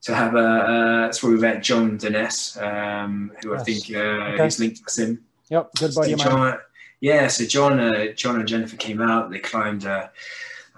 to 0.01 0.15
have 0.15 0.35
a. 0.35 1.03
That's 1.05 1.21
where 1.21 1.31
we 1.31 1.39
met 1.39 1.63
John 1.63 1.97
Dines, 1.97 2.57
um, 2.57 3.31
who 3.41 3.51
yes. 3.51 3.61
I 3.61 3.63
think 3.63 3.95
uh, 3.95 3.99
okay. 3.99 4.47
is 4.47 4.59
linked 4.59 4.87
to 4.87 5.01
him. 5.01 5.25
Yep, 5.49 5.71
good 5.75 5.95
buddy 5.95 6.11
so 6.11 6.17
John, 6.17 6.57
Yeah, 7.01 7.27
so 7.27 7.45
John, 7.45 7.79
uh, 7.79 8.07
John 8.13 8.37
and 8.37 8.47
Jennifer 8.47 8.77
came 8.77 9.01
out. 9.01 9.29
They 9.29 9.39
climbed 9.39 9.85
uh, 9.85 10.07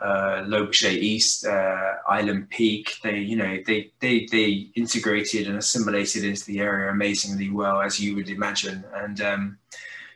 uh, 0.01 0.43
Lobuche 0.45 0.91
East, 0.91 1.45
uh, 1.45 1.93
Island 2.07 2.49
Peak. 2.49 2.95
They, 3.03 3.19
you 3.19 3.35
know, 3.35 3.59
they 3.65 3.91
they 3.99 4.25
they 4.31 4.69
integrated 4.75 5.47
and 5.47 5.57
assimilated 5.57 6.23
into 6.23 6.45
the 6.45 6.59
area 6.59 6.89
amazingly 6.89 7.49
well, 7.49 7.81
as 7.81 7.99
you 7.99 8.15
would 8.15 8.29
imagine, 8.29 8.83
and. 8.93 9.21
Um, 9.21 9.57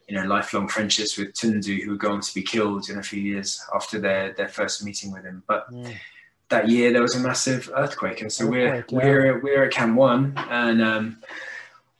you 0.08 0.16
know, 0.16 0.24
lifelong 0.28 0.68
friendships 0.68 1.18
with 1.18 1.34
Tundu, 1.34 1.84
who 1.84 1.90
were 1.90 1.98
going 1.98 2.22
to 2.22 2.34
be 2.36 2.44
killed 2.44 2.92
in 2.92 3.00
a 3.00 3.02
few 3.02 3.20
years 3.20 3.60
after 3.74 4.00
their, 4.00 4.34
their 4.34 4.48
first 4.48 4.86
meeting 4.86 5.12
with 5.12 5.24
him. 5.24 5.42
But 5.48 5.68
mm 5.74 5.96
that 6.50 6.70
year 6.70 6.92
there 6.92 7.02
was 7.02 7.16
a 7.16 7.20
massive 7.20 7.72
earthquake, 7.76 8.22
and 8.22 8.32
so 8.32 8.46
earthquake, 8.46 8.92
we're 8.92 9.26
yeah. 9.26 9.32
we're 9.32 9.40
we're 9.42 9.64
at 9.66 9.72
Camp 9.72 9.96
One, 9.96 10.34
and 10.50 10.82
um, 10.82 11.18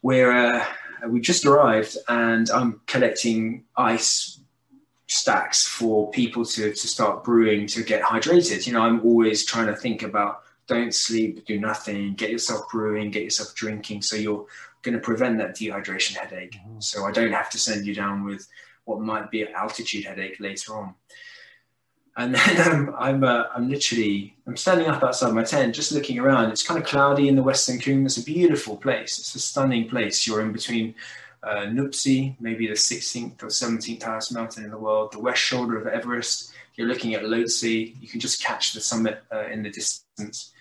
we're 0.02 0.32
uh, 0.32 0.66
we 1.08 1.20
just 1.20 1.46
arrived, 1.46 1.98
and 2.08 2.50
I'm 2.50 2.82
collecting 2.86 3.64
ice 3.76 4.40
stacks 5.08 5.68
for 5.68 6.10
people 6.12 6.46
to 6.46 6.72
to 6.72 6.88
start 6.88 7.24
brewing 7.24 7.68
to 7.68 7.84
get 7.84 8.02
hydrated. 8.02 8.68
You 8.68 8.74
know, 8.74 8.82
I'm 8.82 9.02
always 9.02 9.46
trying 9.46 9.68
to 9.68 9.76
think 9.76 10.04
about 10.04 10.42
don't 10.68 10.94
sleep, 10.94 11.46
do 11.46 11.60
nothing, 11.60 12.16
get 12.16 12.32
yourself 12.32 12.70
brewing, 12.72 13.12
get 13.12 13.24
yourself 13.24 13.54
drinking. 13.56 14.02
So 14.02 14.16
you're 14.16 14.46
going 14.82 14.96
to 14.96 15.02
prevent 15.02 15.38
that 15.38 15.56
dehydration 15.56 16.16
headache. 16.16 16.54
Mm-hmm. 16.54 16.80
So 16.80 17.06
I 17.06 17.12
don't 17.12 17.32
have 17.32 17.50
to 17.52 17.60
send 17.60 17.86
you 17.86 17.94
down 17.94 18.24
with 18.24 18.48
what 18.86 19.00
might 19.00 19.30
be 19.32 19.42
an 19.44 19.54
altitude 19.54 20.06
headache 20.06 20.40
later 20.40 20.78
on. 20.78 20.96
And 22.18 22.36
then 22.36 22.68
um, 22.72 22.96
I'm, 22.98 23.24
uh, 23.24 23.46
I'm 23.56 23.70
literally, 23.70 24.36
I'm 24.48 24.58
standing 24.58 24.88
up 24.88 25.04
outside 25.04 25.34
my 25.34 25.44
tent, 25.44 25.76
just 25.76 25.92
looking 25.92 26.20
around. 26.20 26.52
It's 26.52 26.64
kind 26.64 26.80
of 26.80 26.88
cloudy 26.88 27.28
in 27.28 27.36
the 27.36 27.44
Western 27.44 27.78
Cwm. 27.78 28.06
It's 28.06 28.18
a 28.18 28.24
beautiful 28.24 28.78
place. 28.78 29.20
It's 29.20 29.36
a 29.36 29.40
stunning 29.40 29.90
place. 29.90 30.26
You're 30.26 30.42
in 30.42 30.52
between 30.52 30.96
uh, 31.44 31.66
Nuptse, 31.68 32.36
maybe 32.40 32.68
the 32.68 32.74
16th 32.74 33.44
or 33.44 33.48
17th 33.48 34.04
highest 34.04 34.34
mountain 34.34 34.64
in 34.64 34.72
the 34.72 34.78
world, 34.78 35.12
the 35.12 35.20
west 35.20 35.42
shoulder 35.42 35.78
of 35.78 35.88
Everest. 35.88 36.54
You're 36.76 36.88
looking 36.88 37.14
at 37.14 37.24
Lhotse. 37.24 37.96
You 38.02 38.08
can 38.08 38.20
just 38.20 38.44
catch 38.44 38.74
the 38.74 38.82
summit 38.82 39.24
uh, 39.32 39.48
in 39.48 39.64
the 39.64 39.70
distance. 39.70 40.52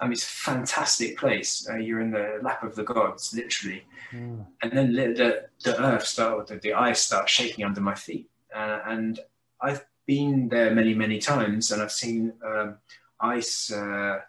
I 0.00 0.06
mean, 0.06 0.14
it's 0.14 0.24
a 0.24 0.26
fantastic 0.26 1.16
place. 1.16 1.68
Uh, 1.70 1.76
you're 1.76 2.00
in 2.00 2.10
the 2.10 2.40
lap 2.42 2.64
of 2.64 2.74
the 2.74 2.82
gods, 2.82 3.32
literally. 3.34 3.84
Mm. 4.10 4.44
And 4.62 4.72
then 4.72 4.92
the, 4.92 5.44
the 5.62 5.80
earth 5.80 6.04
started, 6.06 6.52
the, 6.52 6.60
the 6.60 6.74
ice 6.74 7.02
starts 7.02 7.30
shaking 7.30 7.64
under 7.64 7.80
my 7.80 7.94
feet. 7.94 8.28
Uh, 8.54 8.80
and 8.86 9.20
I've 9.60 9.84
been 10.06 10.48
there 10.48 10.74
many, 10.74 10.94
many 10.94 11.18
times 11.18 11.70
and 11.70 11.82
I've 11.82 11.92
seen 11.92 12.32
um, 12.44 12.78
ice 13.20 13.72
uh, 13.72 14.20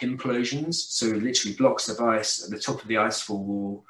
implosions. 0.00 0.74
So 0.74 1.06
literally 1.06 1.56
blocks 1.56 1.88
of 1.88 2.00
ice 2.00 2.44
at 2.44 2.50
the 2.50 2.58
top 2.58 2.82
of 2.82 2.88
the 2.88 2.94
icefall 2.94 3.46
will 3.46 3.84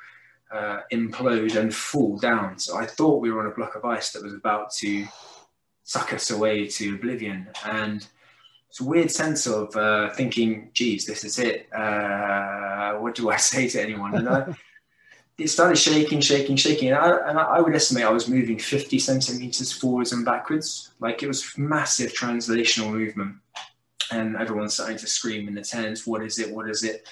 uh, 0.53 0.81
implode 0.93 1.57
and 1.57 1.75
fall 1.75 2.19
down. 2.19 2.59
So 2.59 2.77
I 2.77 2.87
thought 2.87 3.21
we 3.21 3.31
were 3.31 3.41
on 3.41 3.51
a 3.51 3.55
block 3.55 3.75
of 3.75 3.85
ice 3.85 4.13
that 4.13 4.23
was 4.23 4.35
about 4.35 4.73
to 4.77 5.07
suck 5.85 6.13
us 6.13 6.31
away 6.31 6.67
to 6.67 6.95
oblivion. 6.95 7.49
And 7.65 8.07
it's 8.69 8.81
a 8.81 8.85
weird 8.85 9.11
sense 9.11 9.47
of 9.47 9.75
uh, 9.77 10.11
thinking, 10.11 10.71
geez, 10.73 11.07
this 11.07 11.25
is 11.25 11.39
it. 11.39 11.73
Uh, 11.73 12.95
what 12.95 13.15
do 13.15 13.31
I 13.31 13.37
say 13.53 13.69
to 13.69 13.83
anyone? 13.83 14.15
And 14.15 14.29
I, 14.29 14.55
it 15.39 15.49
started 15.49 15.77
shaking, 15.77 16.21
shaking, 16.21 16.57
shaking. 16.57 16.89
And, 16.89 16.99
I, 16.99 17.29
and 17.29 17.39
I 17.39 17.61
would 17.61 17.75
estimate 17.75 18.05
I 18.05 18.11
was 18.11 18.29
moving 18.29 18.59
50 18.59 18.99
centimeters 18.99 19.73
forwards 19.73 20.13
and 20.13 20.25
backwards. 20.25 20.91
Like 20.99 21.23
it 21.23 21.29
was 21.29 21.57
massive 21.57 22.13
translational 22.13 22.93
movement. 22.93 23.37
And 24.11 24.37
everyone's 24.37 24.75
starting 24.75 24.97
to 24.99 25.07
scream 25.07 25.47
in 25.47 25.55
the 25.55 25.63
tents, 25.63 26.07
what 26.07 26.23
is 26.23 26.39
it? 26.39 26.53
What 26.53 26.69
is 26.69 26.83
it? 26.83 27.07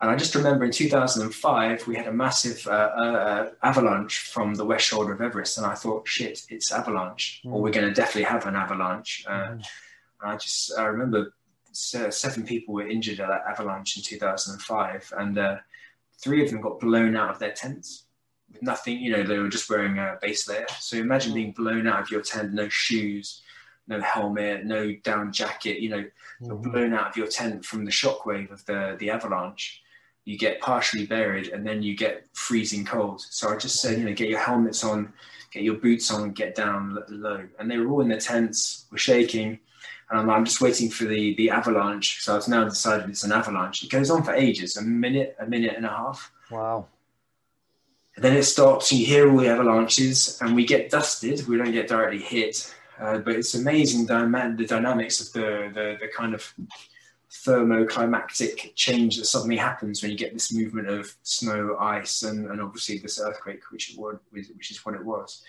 And 0.00 0.10
I 0.10 0.16
just 0.16 0.34
remember 0.34 0.66
in 0.66 0.70
2005, 0.70 1.86
we 1.86 1.96
had 1.96 2.06
a 2.06 2.12
massive 2.12 2.66
uh, 2.66 2.70
uh, 2.70 3.50
avalanche 3.62 4.18
from 4.18 4.54
the 4.54 4.64
west 4.64 4.86
shoulder 4.86 5.14
of 5.14 5.22
Everest. 5.22 5.56
And 5.56 5.66
I 5.66 5.74
thought, 5.74 6.06
shit, 6.06 6.42
it's 6.50 6.70
avalanche, 6.70 7.40
mm. 7.44 7.52
or 7.52 7.62
we're 7.62 7.72
going 7.72 7.88
to 7.88 7.94
definitely 7.94 8.24
have 8.24 8.46
an 8.46 8.54
avalanche. 8.54 9.24
Uh, 9.26 9.54
mm. 9.54 9.66
I 10.20 10.36
just 10.36 10.78
I 10.78 10.84
remember 10.84 11.32
seven 11.72 12.44
people 12.44 12.74
were 12.74 12.86
injured 12.86 13.20
at 13.20 13.28
that 13.28 13.44
avalanche 13.48 13.96
in 13.96 14.02
2005, 14.02 15.12
and 15.18 15.38
uh, 15.38 15.56
three 16.22 16.42
of 16.42 16.50
them 16.50 16.60
got 16.60 16.80
blown 16.80 17.16
out 17.16 17.30
of 17.30 17.38
their 17.38 17.52
tents 17.52 18.04
with 18.52 18.62
nothing. 18.62 18.98
You 18.98 19.16
know, 19.16 19.22
they 19.22 19.38
were 19.38 19.48
just 19.48 19.68
wearing 19.68 19.98
a 19.98 20.18
base 20.20 20.48
layer. 20.48 20.66
So 20.78 20.96
imagine 20.96 21.34
being 21.34 21.52
blown 21.52 21.86
out 21.86 22.00
of 22.00 22.10
your 22.10 22.22
tent, 22.22 22.52
no 22.52 22.68
shoes, 22.68 23.42
no 23.88 24.00
helmet, 24.00 24.64
no 24.64 24.94
down 25.04 25.32
jacket. 25.32 25.80
You 25.80 25.88
know, 25.90 26.04
mm-hmm. 26.42 26.70
blown 26.70 26.94
out 26.94 27.08
of 27.08 27.16
your 27.16 27.28
tent 27.28 27.64
from 27.64 27.84
the 27.84 27.90
shockwave 27.90 28.50
of 28.50 28.64
the 28.66 28.96
the 28.98 29.10
avalanche. 29.10 29.82
You 30.24 30.36
get 30.36 30.60
partially 30.60 31.06
buried, 31.06 31.48
and 31.48 31.64
then 31.64 31.82
you 31.82 31.96
get 31.96 32.26
freezing 32.32 32.84
cold. 32.84 33.20
So 33.20 33.48
I 33.48 33.56
just 33.56 33.80
said, 33.80 33.98
you 33.98 34.04
know, 34.04 34.12
get 34.12 34.28
your 34.28 34.40
helmets 34.40 34.82
on, 34.82 35.12
get 35.52 35.62
your 35.62 35.76
boots 35.76 36.10
on, 36.10 36.32
get 36.32 36.56
down 36.56 36.98
low. 37.08 37.46
And 37.60 37.70
they 37.70 37.78
were 37.78 37.88
all 37.88 38.00
in 38.00 38.08
their 38.08 38.18
tents, 38.18 38.86
were 38.90 38.98
shaking 38.98 39.60
and 40.10 40.30
I'm 40.30 40.44
just 40.44 40.60
waiting 40.60 40.90
for 40.90 41.04
the 41.04 41.34
the 41.34 41.50
avalanche. 41.50 42.22
So 42.22 42.36
I've 42.36 42.48
now 42.48 42.64
decided 42.64 43.08
it's 43.08 43.24
an 43.24 43.32
avalanche. 43.32 43.82
It 43.82 43.90
goes 43.90 44.10
on 44.10 44.22
for 44.22 44.34
ages, 44.34 44.76
a 44.76 44.82
minute, 44.82 45.36
a 45.40 45.46
minute 45.46 45.74
and 45.76 45.84
a 45.84 45.90
half. 45.90 46.30
Wow. 46.50 46.86
And 48.14 48.24
then 48.24 48.36
it 48.36 48.44
stops, 48.44 48.90
you 48.92 49.04
hear 49.04 49.30
all 49.30 49.36
the 49.36 49.48
avalanches, 49.48 50.38
and 50.40 50.54
we 50.56 50.64
get 50.64 50.90
dusted. 50.90 51.46
We 51.46 51.58
don't 51.58 51.72
get 51.72 51.88
directly 51.88 52.20
hit, 52.20 52.74
uh, 52.98 53.18
but 53.18 53.34
it's 53.34 53.54
amazing 53.54 54.06
the 54.06 54.66
dynamics 54.66 55.20
of 55.20 55.32
the, 55.34 55.70
the 55.74 55.98
the 56.00 56.08
kind 56.16 56.34
of 56.34 56.54
thermoclimactic 57.30 58.74
change 58.74 59.18
that 59.18 59.26
suddenly 59.26 59.56
happens 59.56 60.02
when 60.02 60.10
you 60.10 60.16
get 60.16 60.32
this 60.32 60.52
movement 60.52 60.88
of 60.88 61.14
snow, 61.22 61.76
ice, 61.78 62.22
and, 62.22 62.50
and 62.50 62.60
obviously 62.60 62.98
this 62.98 63.20
earthquake, 63.20 63.70
which 63.70 63.92
it 63.92 63.98
was, 63.98 64.16
which 64.30 64.70
is 64.70 64.84
what 64.86 64.94
it 64.94 65.04
was. 65.04 65.42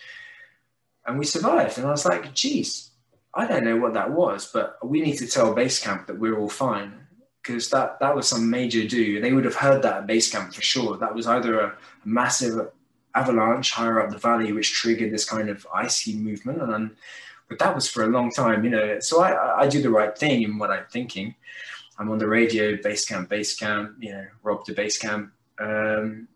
And 1.06 1.18
we 1.18 1.26
survived, 1.26 1.78
and 1.78 1.88
I 1.88 1.92
was 1.92 2.06
like, 2.06 2.34
"Geez, 2.34 2.92
I 3.38 3.46
don't 3.46 3.64
know 3.64 3.78
what 3.78 3.94
that 3.94 4.10
was, 4.12 4.52
but 4.52 4.78
we 4.84 5.00
need 5.00 5.18
to 5.18 5.28
tell 5.28 5.54
Basecamp 5.54 6.08
that 6.08 6.18
we're 6.18 6.40
all 6.40 6.50
fine 6.50 7.08
because 7.44 7.70
that 7.70 8.00
that 8.00 8.16
was 8.16 8.28
some 8.28 8.50
major 8.50 8.88
do. 8.88 9.22
They 9.22 9.32
would 9.32 9.46
have 9.46 9.56
heard 9.56 9.84
that 9.84 9.98
at 9.98 10.08
Basecamp 10.08 10.56
for 10.56 10.62
sure. 10.64 10.98
That 10.98 11.14
was 11.14 11.28
either 11.28 11.60
a, 11.60 11.78
massive 12.04 12.72
avalanche 13.14 13.72
higher 13.72 14.02
up 14.02 14.10
the 14.10 14.18
valley, 14.18 14.54
which 14.54 14.74
triggered 14.74 15.12
this 15.12 15.26
kind 15.26 15.50
of 15.50 15.68
icy 15.72 16.16
movement, 16.16 16.62
and 16.62 16.74
then, 16.74 16.92
but 17.48 17.60
that 17.60 17.76
was 17.76 17.88
for 17.88 18.06
a 18.06 18.08
long 18.08 18.32
time, 18.32 18.64
you 18.64 18.72
know. 18.72 19.00
So 19.00 19.22
I, 19.22 19.64
I 19.64 19.68
do 19.68 19.84
the 19.84 19.90
right 19.90 20.18
thing 20.18 20.42
in 20.42 20.58
what 20.58 20.72
I'm 20.72 20.86
thinking. 20.90 21.36
I'm 22.00 22.10
on 22.10 22.18
the 22.18 22.28
radio, 22.28 22.76
Basecamp, 22.76 23.28
Basecamp, 23.28 23.96
you 24.00 24.14
know, 24.14 24.26
Rob 24.42 24.66
to 24.66 24.74
Basecamp. 24.74 25.30
Um, 25.60 26.28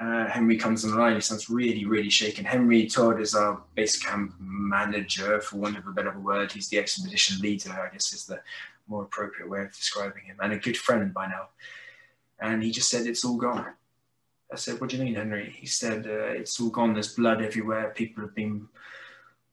uh, 0.00 0.26
Henry 0.26 0.56
comes 0.56 0.84
on 0.84 0.90
the 0.90 0.96
line. 0.96 1.14
He 1.14 1.20
sounds 1.20 1.48
really, 1.48 1.84
really 1.84 2.10
shaken. 2.10 2.44
Henry 2.44 2.86
Todd 2.86 3.20
is 3.20 3.34
our 3.34 3.62
base 3.74 4.02
camp 4.02 4.34
manager, 4.74 5.40
for 5.40 5.56
want 5.56 5.78
of 5.78 5.86
a 5.86 5.92
better 5.92 6.18
word. 6.18 6.52
He's 6.52 6.68
the 6.68 6.78
expedition 6.78 7.40
leader, 7.40 7.72
I 7.72 7.92
guess 7.92 8.12
is 8.12 8.26
the 8.26 8.40
more 8.86 9.04
appropriate 9.04 9.48
way 9.48 9.62
of 9.62 9.72
describing 9.72 10.24
him, 10.24 10.38
and 10.42 10.52
a 10.52 10.58
good 10.58 10.76
friend 10.76 11.14
by 11.14 11.26
now. 11.26 11.48
And 12.40 12.62
he 12.62 12.70
just 12.70 12.90
said, 12.90 13.06
It's 13.06 13.24
all 13.24 13.36
gone. 13.36 13.66
I 14.52 14.56
said, 14.56 14.80
What 14.80 14.90
do 14.90 14.96
you 14.96 15.04
mean, 15.04 15.14
Henry? 15.14 15.54
He 15.56 15.66
said, 15.66 16.06
uh, 16.06 16.40
It's 16.40 16.60
all 16.60 16.70
gone. 16.70 16.92
There's 16.92 17.14
blood 17.14 17.40
everywhere. 17.42 17.92
People 17.94 18.24
have 18.24 18.34
been 18.34 18.68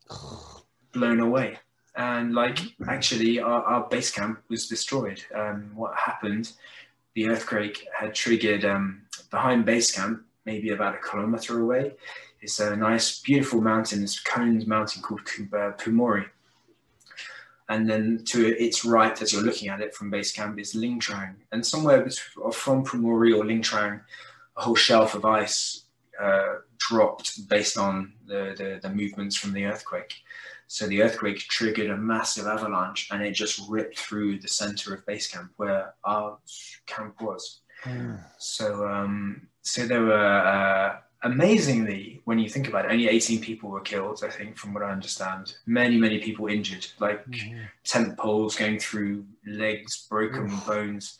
blown 0.93 1.19
away. 1.19 1.59
And, 1.95 2.33
like, 2.33 2.59
actually, 2.87 3.39
our, 3.39 3.63
our 3.63 3.83
base 3.89 4.11
camp 4.11 4.41
was 4.49 4.67
destroyed. 4.67 5.21
Um, 5.35 5.71
what 5.75 5.93
happened? 5.95 6.53
The 7.15 7.27
earthquake 7.27 7.85
had 7.99 8.15
triggered 8.15 8.63
um, 8.63 9.01
behind 9.29 9.65
base 9.65 9.91
camp 9.91 10.23
maybe 10.45 10.69
about 10.71 10.95
a 10.95 10.97
kilometer 10.97 11.59
away. 11.59 11.93
It's 12.41 12.59
a 12.59 12.75
nice, 12.75 13.21
beautiful 13.21 13.61
mountain. 13.61 14.03
It's 14.03 14.19
a 14.19 14.23
coned 14.23 14.67
mountain 14.67 15.01
called 15.01 15.25
Pumori. 15.25 16.27
And 17.69 17.89
then 17.89 18.23
to 18.25 18.45
its 18.61 18.83
right, 18.83 19.21
as 19.21 19.31
you're 19.31 19.43
looking 19.43 19.69
at 19.69 19.79
it 19.79 19.95
from 19.95 20.09
base 20.09 20.31
camp, 20.31 20.59
is 20.59 20.73
Lingtren. 20.73 21.35
And 21.51 21.65
somewhere 21.65 22.05
from 22.51 22.83
Pumori 22.83 23.37
or 23.37 23.45
Lingtren, 23.45 24.01
a 24.57 24.61
whole 24.61 24.75
shelf 24.75 25.15
of 25.15 25.23
ice 25.23 25.83
uh, 26.19 26.55
dropped 26.77 27.47
based 27.47 27.77
on 27.77 28.13
the, 28.25 28.53
the, 28.57 28.79
the 28.81 28.93
movements 28.93 29.37
from 29.37 29.53
the 29.53 29.65
earthquake. 29.65 30.15
So 30.67 30.87
the 30.87 31.03
earthquake 31.03 31.39
triggered 31.39 31.89
a 31.89 31.97
massive 31.97 32.47
avalanche 32.47 33.09
and 33.11 33.21
it 33.21 33.31
just 33.31 33.61
ripped 33.69 33.99
through 33.99 34.39
the 34.39 34.47
center 34.47 34.93
of 34.93 35.05
base 35.05 35.27
camp 35.27 35.51
where 35.57 35.93
our 36.03 36.37
camp 36.85 37.21
was. 37.21 37.61
Mm. 37.83 38.23
So 38.37 38.87
um, 38.87 39.47
so 39.61 39.85
there 39.85 40.03
were 40.03 40.13
uh, 40.13 40.97
amazingly, 41.23 42.21
when 42.25 42.39
you 42.39 42.49
think 42.49 42.67
about 42.67 42.85
it, 42.85 42.91
only 42.91 43.07
18 43.07 43.41
people 43.41 43.69
were 43.69 43.81
killed. 43.81 44.23
I 44.23 44.29
think, 44.29 44.57
from 44.57 44.73
what 44.73 44.83
I 44.83 44.91
understand, 44.91 45.55
many 45.65 45.97
many 45.97 46.19
people 46.19 46.47
injured, 46.47 46.87
like 46.99 47.25
mm-hmm. 47.27 47.59
tent 47.83 48.17
poles 48.17 48.55
going 48.55 48.79
through 48.79 49.25
legs, 49.45 50.07
broken 50.09 50.55
bones. 50.67 51.19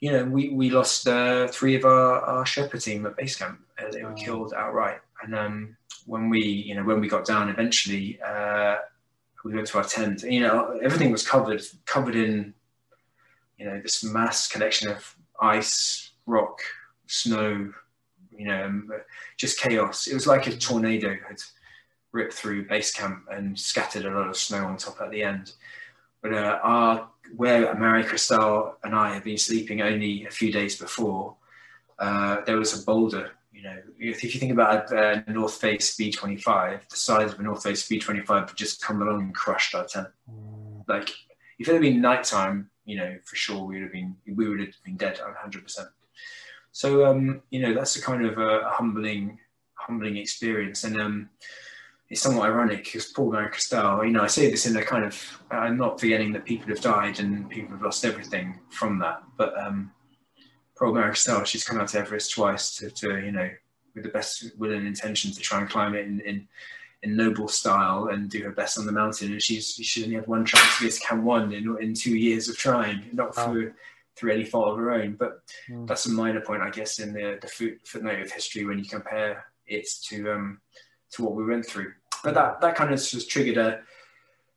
You 0.00 0.12
know, 0.12 0.24
we 0.24 0.50
we 0.50 0.70
lost 0.70 1.08
uh, 1.08 1.48
three 1.48 1.74
of 1.74 1.84
our, 1.84 2.20
our 2.20 2.44
Sherpa 2.44 2.82
team 2.82 3.06
at 3.06 3.16
base 3.16 3.36
camp. 3.36 3.60
Uh, 3.78 3.90
they 3.90 4.04
were 4.04 4.12
oh. 4.12 4.14
killed 4.14 4.54
outright. 4.56 5.00
And 5.22 5.34
um, 5.34 5.76
when 6.06 6.28
we, 6.28 6.40
you 6.40 6.74
know, 6.74 6.84
when 6.84 7.00
we 7.00 7.08
got 7.08 7.26
down, 7.26 7.48
eventually 7.48 8.20
uh, 8.22 8.76
we 9.44 9.54
went 9.54 9.66
to 9.68 9.78
our 9.78 9.84
tent. 9.84 10.22
You 10.22 10.40
know, 10.40 10.78
everything 10.82 11.10
was 11.10 11.26
covered 11.26 11.62
covered 11.86 12.16
in, 12.16 12.54
you 13.58 13.66
know, 13.66 13.80
this 13.80 14.04
mass 14.04 14.48
collection 14.48 14.88
of 14.88 15.16
ice, 15.40 16.10
rock, 16.26 16.60
snow, 17.06 17.72
you 18.38 18.46
know, 18.46 18.64
um, 18.64 18.90
just 19.36 19.60
chaos. 19.60 20.06
It 20.06 20.14
was 20.14 20.26
like 20.26 20.46
a 20.46 20.56
tornado 20.56 21.16
had 21.26 21.42
ripped 22.12 22.32
through 22.32 22.68
base 22.68 22.92
camp 22.92 23.24
and 23.30 23.58
scattered 23.58 24.06
a 24.06 24.10
lot 24.10 24.28
of 24.28 24.36
snow 24.36 24.64
on 24.64 24.76
top 24.76 25.00
at 25.00 25.10
the 25.10 25.22
end. 25.22 25.52
But 26.22 26.32
uh, 26.32 26.58
our 26.62 27.10
where 27.36 27.74
Marie 27.74 28.04
Christelle 28.04 28.74
and 28.84 28.94
I 28.94 29.12
had 29.12 29.24
been 29.24 29.36
sleeping 29.36 29.82
only 29.82 30.24
a 30.24 30.30
few 30.30 30.50
days 30.50 30.78
before, 30.78 31.36
uh, 31.98 32.38
there 32.46 32.56
was 32.56 32.80
a 32.80 32.84
boulder. 32.84 33.32
You 33.52 33.62
know, 33.64 33.76
if, 33.98 34.24
if 34.24 34.34
you 34.34 34.40
think 34.40 34.52
about 34.52 34.90
a 34.92 35.24
North 35.26 35.54
Face 35.54 35.96
B25, 35.96 36.88
the 36.88 36.96
size 36.96 37.32
of 37.32 37.40
a 37.40 37.42
North 37.42 37.64
Face 37.64 37.86
B25 37.88 38.46
would 38.46 38.56
just 38.56 38.80
come 38.80 39.02
along 39.02 39.20
and 39.20 39.34
crushed 39.34 39.74
our 39.74 39.84
tent. 39.84 40.08
Like, 40.86 41.10
if 41.58 41.68
it 41.68 41.72
had 41.72 41.82
been 41.82 42.00
nighttime, 42.00 42.70
you 42.84 42.96
know, 42.96 43.18
for 43.24 43.36
sure 43.36 43.64
we 43.64 43.74
would 43.74 43.82
have 43.82 43.92
been 43.92 44.16
we 44.26 44.48
would 44.48 44.60
have 44.60 44.74
been 44.84 44.96
dead 44.96 45.18
100 45.18 45.62
percent. 45.62 45.88
So 46.78 47.06
um, 47.06 47.42
you 47.50 47.58
know 47.58 47.74
that's 47.74 47.96
a 47.96 48.00
kind 48.00 48.24
of 48.24 48.38
a, 48.38 48.70
humbling, 48.70 49.36
humbling 49.74 50.16
experience. 50.16 50.84
And 50.84 51.00
um, 51.00 51.28
it's 52.08 52.20
somewhat 52.20 52.48
ironic 52.48 52.84
because 52.84 53.06
Paul 53.06 53.32
Mary 53.32 53.50
Christelle, 53.50 54.06
you 54.06 54.12
know, 54.12 54.22
I 54.22 54.28
say 54.28 54.48
this 54.48 54.64
in 54.64 54.76
a 54.76 54.84
kind 54.84 55.04
of, 55.04 55.42
I'm 55.50 55.76
not 55.76 55.98
forgetting 55.98 56.32
that 56.34 56.44
people 56.44 56.68
have 56.68 56.80
died 56.80 57.18
and 57.18 57.50
people 57.50 57.72
have 57.72 57.82
lost 57.82 58.04
everything 58.04 58.60
from 58.70 59.00
that. 59.00 59.24
But 59.36 59.58
um, 59.58 59.90
Paul 60.78 60.94
Mary 60.94 61.10
Christelle, 61.10 61.44
she's 61.44 61.64
come 61.64 61.80
out 61.80 61.88
to 61.88 61.98
Everest 61.98 62.30
twice 62.30 62.76
to, 62.76 62.92
to, 62.92 63.24
you 63.24 63.32
know, 63.32 63.50
with 63.96 64.04
the 64.04 64.10
best 64.10 64.44
will 64.56 64.72
and 64.72 64.86
intention 64.86 65.32
to 65.32 65.40
try 65.40 65.58
and 65.58 65.68
climb 65.68 65.96
it 65.96 66.06
in, 66.06 66.20
in, 66.20 66.46
in 67.02 67.16
noble 67.16 67.48
style 67.48 68.10
and 68.12 68.30
do 68.30 68.44
her 68.44 68.52
best 68.52 68.78
on 68.78 68.86
the 68.86 68.92
mountain. 68.92 69.32
And 69.32 69.42
she's 69.42 69.74
she 69.74 70.04
only 70.04 70.14
had 70.14 70.28
one 70.28 70.44
chance 70.44 70.78
to 70.78 70.84
get 70.84 70.92
to 70.92 71.00
Camp 71.00 71.24
One 71.24 71.52
in, 71.52 71.76
in 71.80 71.92
two 71.92 72.16
years 72.16 72.48
of 72.48 72.56
trying, 72.56 73.02
not 73.12 73.36
wow. 73.36 73.46
through 73.46 73.72
through 74.18 74.32
any 74.32 74.44
fault 74.44 74.68
of 74.68 74.78
her 74.78 74.90
own. 74.92 75.14
But 75.14 75.42
mm. 75.68 75.86
that's 75.86 76.06
a 76.06 76.10
minor 76.10 76.40
point, 76.40 76.62
I 76.62 76.70
guess, 76.70 76.98
in 76.98 77.12
the 77.12 77.38
the 77.40 77.48
foot, 77.48 77.78
footnote 77.84 78.20
of 78.20 78.30
history 78.30 78.64
when 78.64 78.78
you 78.78 78.84
compare 78.84 79.44
it 79.66 79.88
to 80.08 80.32
um, 80.32 80.60
to 81.12 81.24
what 81.24 81.34
we 81.34 81.44
went 81.44 81.66
through. 81.66 81.92
But 82.24 82.34
that 82.34 82.60
that 82.60 82.74
kind 82.74 82.92
of 82.92 82.98
just 82.98 83.30
triggered 83.30 83.58
a 83.58 83.80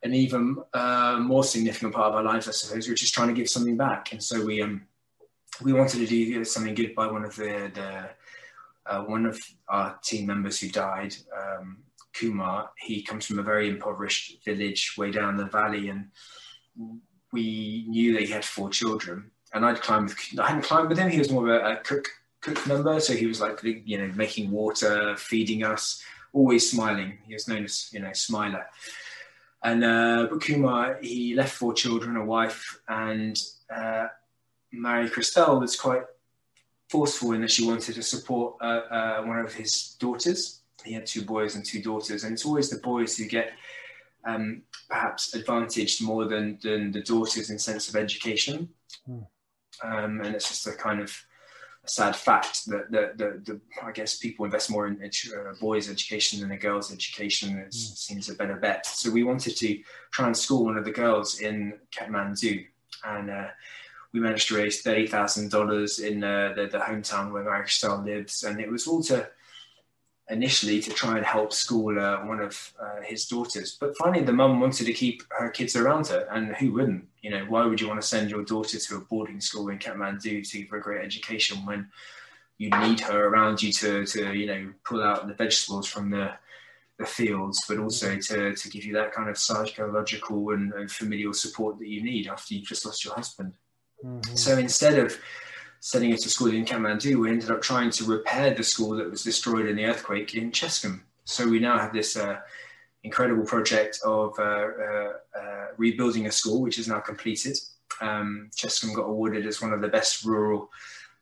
an 0.04 0.14
even 0.16 0.58
uh, 0.74 1.20
more 1.22 1.44
significant 1.44 1.94
part 1.94 2.08
of 2.08 2.16
our 2.16 2.24
lives, 2.24 2.48
I 2.48 2.52
suppose, 2.52 2.90
which 2.90 3.04
is 3.04 3.12
trying 3.12 3.28
to 3.28 3.36
give 3.36 3.50
something 3.50 3.78
back. 3.78 4.12
And 4.12 4.24
so 4.24 4.44
we 4.44 4.62
um 4.62 4.82
we 5.62 5.74
wanted 5.74 6.00
to 6.00 6.08
do 6.08 6.44
something 6.44 6.74
good 6.74 6.96
by 6.96 7.08
one 7.08 7.24
of 7.24 7.36
the 7.36 7.72
the 7.74 8.10
uh, 8.86 9.04
one 9.04 9.26
of 9.26 9.40
our 9.68 9.98
team 10.04 10.26
members 10.26 10.60
who 10.60 10.70
died. 10.70 11.16
Um, 11.38 11.78
Kumar, 12.14 12.72
he 12.78 13.04
comes 13.04 13.26
from 13.26 13.40
a 13.40 13.44
very 13.44 13.70
impoverished 13.70 14.44
village 14.44 14.96
way 14.98 15.12
down 15.12 15.38
the 15.38 15.46
valley, 15.46 15.90
and 15.90 16.08
we 17.32 17.86
knew 17.88 18.14
that 18.14 18.24
he 18.24 18.32
had 18.32 18.44
four 18.44 18.70
children. 18.70 19.32
And 19.54 19.66
I'd 19.66 19.82
climbed 19.82 20.10
with, 20.10 20.40
I 20.40 20.48
hadn't 20.48 20.64
climbed 20.64 20.90
with 20.90 20.98
him. 20.98 21.10
He 21.10 21.20
was 21.20 21.32
more 21.32 21.50
of 21.50 21.62
a, 21.62 21.74
a 21.74 21.76
cook 21.78 22.08
cook 22.42 22.66
member, 22.66 23.00
so 23.00 23.14
he 23.14 23.28
was 23.28 23.40
like 23.40 23.60
you 23.64 23.98
know 23.98 24.12
making 24.16 24.50
water, 24.50 25.16
feeding 25.16 25.64
us, 25.64 26.04
always 26.34 26.70
smiling. 26.70 27.18
He 27.28 27.34
was 27.34 27.48
known 27.48 27.66
as, 27.66 27.90
you 27.92 28.00
know, 28.00 28.14
Smiler. 28.14 28.66
And 29.64 29.84
uh, 29.84 30.28
but 30.30 30.42
Kumar, 30.42 30.98
he 31.02 31.36
left 31.36 31.54
four 31.54 31.74
children, 31.74 32.16
a 32.16 32.26
wife, 32.26 32.80
and 32.88 33.40
uh, 33.74 34.08
Mary 34.72 35.08
Christelle 35.08 35.60
was 35.60 35.76
quite 35.76 36.04
forceful 36.90 37.34
in 37.34 37.42
that 37.42 37.52
she 37.52 37.66
wanted 37.66 37.96
to 37.96 38.02
support 38.02 38.56
uh, 38.62 38.82
uh, 38.90 39.22
one 39.22 39.40
of 39.40 39.54
his 39.54 39.96
daughters. 40.00 40.62
He 40.84 40.94
had 40.94 41.06
two 41.06 41.24
boys 41.24 41.56
and 41.56 41.64
two 41.64 41.82
daughters, 41.82 42.24
and 42.24 42.34
it's 42.34 42.46
always 42.46 42.72
the 42.72 42.80
boys 42.80 43.16
who 43.16 43.26
get 43.28 43.52
um, 44.26 44.64
perhaps 44.90 45.36
advantaged 45.36 46.04
more 46.04 46.26
than, 46.26 46.58
than 46.64 46.92
the 46.92 47.02
daughters 47.02 47.52
in 47.52 47.60
sense 47.60 47.88
of 47.88 47.96
education. 47.96 48.68
Mm. 49.08 49.28
Um, 49.84 50.22
and 50.22 50.36
it's 50.36 50.50
just 50.50 50.68
a 50.68 50.74
kind 50.74 51.02
of 51.02 51.10
a 51.84 51.90
sad 51.90 52.16
fact 52.16 52.66
that 52.68 52.92
the, 52.92 53.14
the, 53.16 53.42
the, 53.44 53.62
I 53.84 53.92
guess 53.92 54.18
people 54.18 54.46
invest 54.46 54.70
more 54.70 54.88
in 54.88 55.02
uh, 55.02 55.54
boys' 55.60 55.90
education 55.90 56.40
than 56.40 56.52
a 56.52 56.58
girls' 56.58 56.94
education. 56.94 57.58
It 57.58 57.70
mm. 57.70 57.74
seems 57.74 58.30
a 58.30 58.36
better 58.36 58.56
bet. 58.56 58.86
So 58.86 59.10
we 59.10 59.24
wanted 59.24 59.58
to 59.58 59.80
try 60.12 60.28
and 60.28 60.38
school 60.38 60.66
one 60.66 60.78
of 60.78 60.86
the 60.86 60.92
girls 60.92 61.40
in 61.40 61.80
Kathmandu, 61.96 62.66
and 63.04 63.30
uh, 63.32 63.48
we 64.14 64.20
managed 64.20 64.50
to 64.50 64.58
raise 64.58 64.82
thirty 64.82 65.08
thousand 65.08 65.50
dollars 65.50 66.00
in 66.00 66.24
uh, 66.24 66.54
the, 66.56 66.68
the 66.68 66.78
hometown 66.78 67.32
where 67.32 67.46
Christelle 67.46 68.06
lives, 68.06 68.44
and 68.44 68.60
it 68.60 68.70
was 68.70 68.88
all 68.88 69.02
to 69.04 69.28
initially 70.32 70.82
to 70.82 70.90
try 70.92 71.18
and 71.18 71.26
help 71.26 71.54
school 71.54 72.00
uh, 72.00 72.26
one 72.26 72.40
of 72.40 72.74
uh, 72.82 73.02
his 73.04 73.28
daughters. 73.28 73.78
But 73.80 73.96
finally, 73.98 74.24
the 74.24 74.34
mum 74.34 74.60
wanted 74.60 74.86
to 74.86 74.94
keep 74.94 75.24
her 75.38 75.50
kids 75.50 75.76
around 75.76 76.08
her, 76.08 76.28
and 76.32 76.56
who 76.56 76.72
wouldn't? 76.74 77.08
You 77.22 77.32
know, 77.32 77.46
why 77.48 77.66
would 77.66 77.80
you 77.80 77.88
want 77.88 78.02
to 78.02 78.08
send 78.08 78.32
your 78.32 78.44
daughter 78.44 78.80
to 78.80 78.96
a 78.96 79.02
boarding 79.02 79.42
school 79.42 79.70
in 79.70 79.78
Kathmandu 79.78 80.50
to 80.50 80.58
give 80.58 80.70
her 80.70 80.78
a 80.78 80.82
great 80.82 81.06
education 81.06 81.66
when 81.66 81.90
you 82.58 82.70
need 82.70 83.00
her 83.02 83.28
around 83.28 83.62
you 83.62 83.72
to, 83.74 84.06
to 84.06 84.34
you 84.34 84.46
know, 84.46 84.74
pull 84.86 85.04
out 85.04 85.28
the 85.28 85.34
vegetables 85.34 85.88
from 85.88 86.10
the 86.10 86.32
the 86.98 87.06
fields, 87.08 87.64
but 87.68 87.80
also 87.80 88.16
to, 88.18 88.56
to 88.56 88.70
give 88.70 88.86
you 88.86 88.94
that 88.94 89.12
kind 89.12 89.28
of 89.30 89.38
psychological 89.38 90.52
and, 90.52 90.72
and 90.74 90.92
familial 90.92 91.34
support 91.34 91.80
that 91.80 91.88
you 91.88 92.04
need 92.04 92.28
after 92.28 92.54
you've 92.54 92.68
just 92.68 92.86
lost 92.86 93.04
your 93.04 93.16
husband. 93.16 93.54
Mm-hmm. 94.06 94.36
So 94.36 94.58
instead 94.58 95.00
of 95.00 95.20
sending 95.82 96.12
it 96.12 96.22
to 96.22 96.30
school 96.30 96.54
in 96.54 96.64
Kathmandu, 96.64 97.16
we 97.16 97.30
ended 97.32 97.50
up 97.50 97.62
trying 97.62 97.90
to 97.90 98.06
repair 98.06 98.54
the 98.54 98.64
school 98.64 98.96
that 98.98 99.10
was 99.10 99.24
destroyed 99.24 99.66
in 99.66 99.76
the 99.76 99.86
earthquake 99.86 100.36
in 100.36 100.52
Chescombe. 100.52 101.02
So 101.26 101.48
we 101.48 101.60
now 101.60 101.78
have 101.80 101.92
this 101.92 102.16
uh, 102.16 102.38
incredible 103.04 103.46
project 103.46 104.00
of 104.06 104.38
uh, 104.38 104.44
uh, 104.44 105.14
uh 105.36 105.66
rebuilding 105.78 106.28
a 106.28 106.32
school, 106.32 106.62
which 106.62 106.78
is 106.78 106.88
now 106.88 107.00
completed. 107.00 107.58
Um, 108.00 108.52
Chescombe 108.56 108.96
got 108.96 109.10
awarded 109.10 109.48
as 109.48 109.60
one 109.60 109.74
of 109.74 109.82
the 109.82 109.88
best 109.88 110.24
rural 110.24 110.70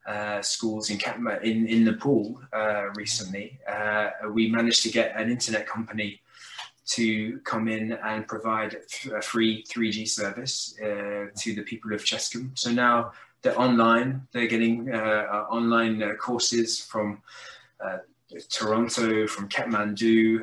uh, 0.06 0.42
schools 0.42 0.90
in, 0.90 1.00
in, 1.42 1.66
in 1.68 1.86
Nepal 1.86 2.42
uh, 2.52 2.90
recently. 2.96 3.60
we 4.32 4.52
managed 4.52 4.84
to 4.84 4.92
get 4.92 5.16
an 5.16 5.32
internet 5.32 5.68
company 5.68 6.22
to 6.86 7.40
come 7.42 7.68
in 7.68 7.94
and 7.94 8.28
provide 8.28 8.76
a 9.16 9.22
free 9.22 9.64
3G 9.64 10.08
service 10.08 10.76
uh, 10.82 11.28
to 11.38 11.54
the 11.56 11.62
people 11.62 11.94
of 11.94 12.04
Chescombe. 12.04 12.58
So 12.58 12.72
now 12.72 13.12
they're 13.42 13.60
online. 13.60 14.28
They're 14.32 14.48
getting 14.48 14.94
uh, 14.94 14.98
uh, 14.98 15.46
online 15.50 16.02
uh, 16.04 16.14
courses 16.16 16.80
from 16.80 17.22
Toronto, 18.50 19.26
from 19.26 19.50
Kathmandu. 19.50 20.42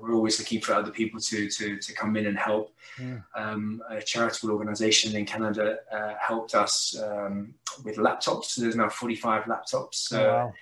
we're 0.00 0.14
always 0.14 0.38
looking 0.38 0.60
for 0.60 0.74
other 0.74 0.90
people 0.90 1.20
to, 1.20 1.48
to, 1.48 1.78
to 1.78 1.92
come 1.92 2.16
in 2.16 2.26
and 2.26 2.38
help. 2.38 2.74
Yeah. 2.98 3.18
Um, 3.36 3.82
a 3.88 4.00
charitable 4.00 4.50
organization 4.50 5.14
in 5.16 5.24
Canada 5.24 5.78
uh, 5.92 6.14
helped 6.20 6.54
us 6.54 6.98
um, 7.00 7.54
with 7.84 7.96
laptops. 7.96 8.46
So 8.46 8.62
there's 8.62 8.76
now 8.76 8.88
45 8.88 9.44
laptops 9.44 10.12
uh, 10.12 10.16
oh, 10.16 10.28
wow. 10.28 10.52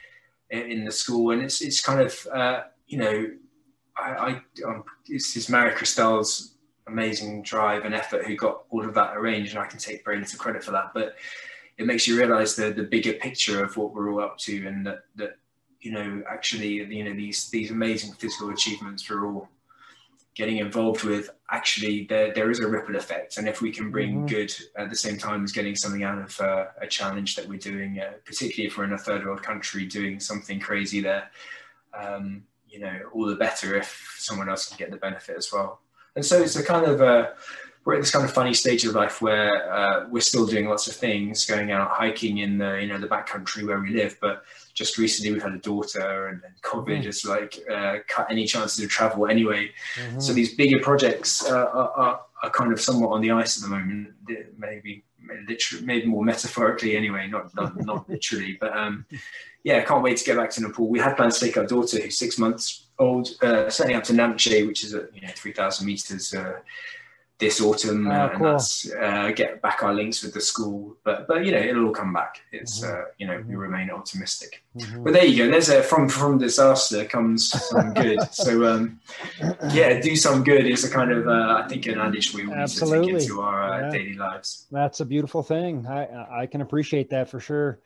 in 0.51 0.85
the 0.85 0.93
school, 0.93 1.31
and 1.31 1.43
it's 1.43 1.61
it's 1.61 1.81
kind 1.81 2.01
of 2.01 2.27
uh, 2.33 2.63
you 2.87 2.99
know, 2.99 3.27
I, 3.97 4.11
I 4.11 4.31
um, 4.67 4.85
it's, 5.07 5.37
it's 5.37 5.49
Mary 5.49 5.73
Christelle's 5.73 6.55
amazing 6.87 7.43
drive 7.43 7.85
and 7.85 7.95
effort 7.95 8.25
who 8.27 8.35
got 8.35 8.65
all 8.71 8.85
of 8.85 8.95
that 8.95 9.17
arranged, 9.17 9.55
and 9.55 9.61
I 9.63 9.67
can 9.67 9.79
take 9.79 10.05
very 10.05 10.19
little 10.19 10.39
credit 10.39 10.65
for 10.65 10.73
that, 10.73 10.93
but 10.95 11.15
it 11.79 11.87
makes 11.87 12.07
you 12.07 12.19
realize 12.19 12.57
the 12.57 12.71
the 12.71 12.83
bigger 12.83 13.15
picture 13.15 13.65
of 13.65 13.77
what 13.77 13.95
we're 13.95 14.13
all 14.13 14.21
up 14.21 14.37
to 14.39 14.67
and 14.67 14.87
that 14.87 15.05
that 15.17 15.39
you 15.81 15.93
know 15.93 16.23
actually 16.29 16.75
you 16.75 17.05
know 17.05 17.15
these 17.15 17.49
these 17.51 17.71
amazing 17.71 18.13
physical 18.13 18.51
achievements 18.51 19.09
we're 19.09 19.27
all 19.27 19.49
getting 20.35 20.59
involved 20.59 21.03
with 21.03 21.31
actually 21.51 22.07
there 22.09 22.33
there 22.35 22.51
is 22.51 22.61
a 22.61 22.69
ripple 22.69 22.97
effect 22.97 23.39
and 23.39 23.49
if 23.49 23.61
we 23.61 23.71
can 23.71 23.91
bring 23.91 24.19
mm-hmm. 24.19 24.27
good 24.27 24.53
at 24.77 24.91
the 24.91 24.97
same 24.97 25.17
time 25.17 25.43
as 25.43 25.53
getting 25.53 25.75
something 25.75 26.05
out 26.05 26.19
of 26.19 26.41
uh, 26.41 26.67
a 26.81 26.87
challenge 26.87 27.35
that 27.35 27.49
we're 27.49 27.59
doing 27.59 27.99
uh, 28.01 28.13
particularly 28.25 28.69
if 28.69 28.77
we're 28.77 28.85
in 28.85 28.93
a 28.93 28.99
third 28.99 29.25
world 29.25 29.43
country 29.43 29.87
doing 29.87 30.21
something 30.21 30.61
crazy 30.61 31.01
there 31.01 31.31
um, 31.95 32.43
you 32.69 32.79
know 32.79 33.01
all 33.13 33.27
the 33.27 33.35
better 33.35 33.77
if 33.77 34.17
someone 34.19 34.49
else 34.49 34.69
can 34.69 34.77
get 34.77 34.91
the 34.91 34.97
benefit 34.97 35.37
as 35.37 35.51
well 35.53 35.81
and 36.15 36.25
so 36.25 36.41
it's 36.41 36.57
a 36.57 36.63
kind 36.63 36.87
of 36.87 37.01
a 37.01 37.35
we're 37.85 37.95
at 37.95 38.01
this 38.01 38.11
kind 38.11 38.25
of 38.25 38.33
funny 38.33 38.55
stage 38.55 38.85
of 38.85 38.95
life 38.95 39.23
where 39.23 39.73
uh, 39.73 40.07
we're 40.09 40.21
still 40.21 40.47
doing 40.47 40.69
lots 40.69 40.87
of 40.89 40.95
things, 40.95 41.47
going 41.47 41.71
out 41.71 41.91
hiking 41.91 42.39
in 42.39 42.59
the 42.59 42.79
you 42.81 42.87
know 42.87 42.99
the 42.99 43.07
backcountry 43.07 43.67
where 43.67 43.81
we 43.81 43.91
live. 43.91 44.19
But 44.21 44.45
just 44.75 44.99
recently 44.99 45.33
we've 45.33 45.43
had 45.43 45.55
a 45.55 45.59
daughter, 45.59 46.29
and, 46.29 46.43
and 46.45 46.55
COVID 46.63 47.01
mm. 47.01 47.05
has 47.05 47.25
like 47.25 47.59
uh, 47.73 47.97
cut 48.07 48.31
any 48.31 48.47
chances 48.47 48.85
of 48.85 48.91
travel 48.91 49.27
anyway. 49.27 49.71
Mm-hmm. 49.97 50.21
So 50.21 50.33
these 50.33 50.55
bigger 50.55 50.81
projects 50.81 51.45
uh, 51.45 51.55
are, 51.55 51.91
are, 51.91 52.21
are, 52.43 52.51
kind 52.51 52.73
of 52.73 52.81
somewhat 52.81 53.11
on 53.11 53.21
the 53.21 53.31
ice 53.31 53.57
at 53.57 53.69
the 53.69 53.75
moment. 53.75 54.15
Maybe 54.59 55.05
literally, 55.49 55.87
maybe 55.87 56.07
more 56.07 56.25
metaphorically 56.25 56.97
anyway, 56.97 57.27
not 57.27 57.55
not, 57.55 57.77
not 57.85 58.09
literally. 58.11 58.57
But 58.61 58.77
um, 58.77 59.07
yeah, 59.65 59.79
I 59.79 59.83
can't 59.83 60.03
wait 60.03 60.17
to 60.19 60.25
get 60.25 60.37
back 60.37 60.51
to 60.51 60.63
Nepal. 60.63 60.89
We 60.89 60.99
had 60.99 61.17
plans 61.17 61.39
to 61.39 61.47
take 61.47 61.57
our 61.57 61.67
daughter, 61.67 62.01
who's 62.01 62.19
six 62.19 62.39
months 62.39 62.87
old, 62.99 63.31
uh, 63.43 63.71
setting 63.71 63.97
up 63.97 64.05
to 64.05 64.13
Namche, 64.13 64.67
which 64.67 64.85
is 64.85 64.95
at 64.95 65.15
you 65.15 65.23
know 65.23 65.29
three 65.35 65.53
thousand 65.53 65.87
meters 65.87 66.35
uh, 66.35 66.61
this 67.39 67.61
autumn, 67.61 68.09
oh, 68.09 68.11
uh, 68.11 68.31
and 68.35 68.45
that's 68.45 68.93
uh, 68.93 69.31
get 69.35 69.63
back 69.63 69.83
our 69.83 69.95
links 69.95 70.23
with 70.23 70.35
the 70.35 70.41
school. 70.41 70.97
But 71.05 71.29
but 71.29 71.47
you 71.47 71.53
know 71.53 71.59
it'll 71.59 71.87
all 71.87 71.93
come 71.93 72.13
back. 72.13 72.41
It's 72.51 72.81
mm-hmm. 72.81 73.01
uh, 73.01 73.05
you 73.19 73.27
know 73.27 73.37
we 73.37 73.43
mm-hmm. 73.43 73.57
remain 73.57 73.91
optimistic. 73.91 74.65
Mm-hmm. 74.77 75.05
But 75.05 75.13
there 75.13 75.25
you 75.25 75.45
go. 75.45 75.51
There's 75.51 75.69
a 75.69 75.83
from 75.83 76.09
from 76.09 76.39
disaster 76.39 77.05
comes 77.05 77.51
some 77.69 77.95
good. 77.95 78.19
so 78.33 78.67
um, 78.67 79.01
yeah, 79.71 80.01
do 80.01 80.17
some 80.17 80.43
good 80.43 80.67
is 80.67 80.85
a 80.85 80.91
kind 80.91 81.13
of 81.13 81.29
uh, 81.29 81.63
I 81.65 81.69
think 81.69 81.87
an 81.87 82.01
adage 82.01 82.35
we 82.35 82.47
want 82.47 82.69
to 82.69 82.87
take 82.87 83.09
into 83.09 83.41
our 83.41 83.73
uh, 83.73 83.81
yeah. 83.83 83.91
daily 83.91 84.15
lives. 84.15 84.67
That's 84.73 85.01
a 85.01 85.05
beautiful 85.05 85.43
thing. 85.43 85.87
I 85.87 86.43
I 86.43 86.47
can 86.47 86.61
appreciate 86.61 87.11
that 87.11 87.31
for 87.31 87.39
sure 87.39 87.79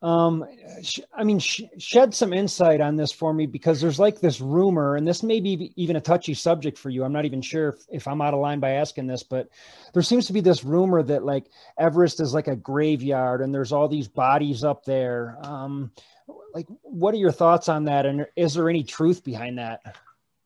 um 0.00 0.44
sh- 0.80 1.00
i 1.12 1.24
mean 1.24 1.40
sh- 1.40 1.62
shed 1.76 2.14
some 2.14 2.32
insight 2.32 2.80
on 2.80 2.94
this 2.94 3.10
for 3.10 3.34
me 3.34 3.46
because 3.46 3.80
there's 3.80 3.98
like 3.98 4.20
this 4.20 4.40
rumor 4.40 4.94
and 4.94 5.06
this 5.06 5.24
may 5.24 5.40
be 5.40 5.72
even 5.74 5.96
a 5.96 6.00
touchy 6.00 6.34
subject 6.34 6.78
for 6.78 6.88
you. 6.88 7.02
I'm 7.02 7.12
not 7.12 7.24
even 7.24 7.42
sure 7.42 7.70
if, 7.70 7.76
if 7.90 8.06
i'm 8.06 8.20
out 8.20 8.32
of 8.32 8.38
line 8.38 8.60
by 8.60 8.70
asking 8.72 9.08
this 9.08 9.24
but 9.24 9.48
there 9.94 10.02
seems 10.02 10.26
to 10.26 10.32
be 10.32 10.40
this 10.40 10.62
rumor 10.62 11.02
that 11.02 11.24
like 11.24 11.46
everest 11.78 12.20
is 12.20 12.32
like 12.32 12.46
a 12.46 12.54
graveyard 12.54 13.40
and 13.40 13.52
there's 13.52 13.72
all 13.72 13.88
these 13.88 14.08
bodies 14.08 14.62
up 14.62 14.84
there. 14.84 15.36
Um 15.42 15.90
like 16.54 16.66
what 16.82 17.12
are 17.14 17.18
your 17.18 17.32
thoughts 17.32 17.68
on 17.68 17.84
that? 17.84 18.06
And 18.06 18.26
is 18.36 18.54
there 18.54 18.68
any 18.70 18.84
truth 18.84 19.24
behind 19.24 19.58
that? 19.58 19.96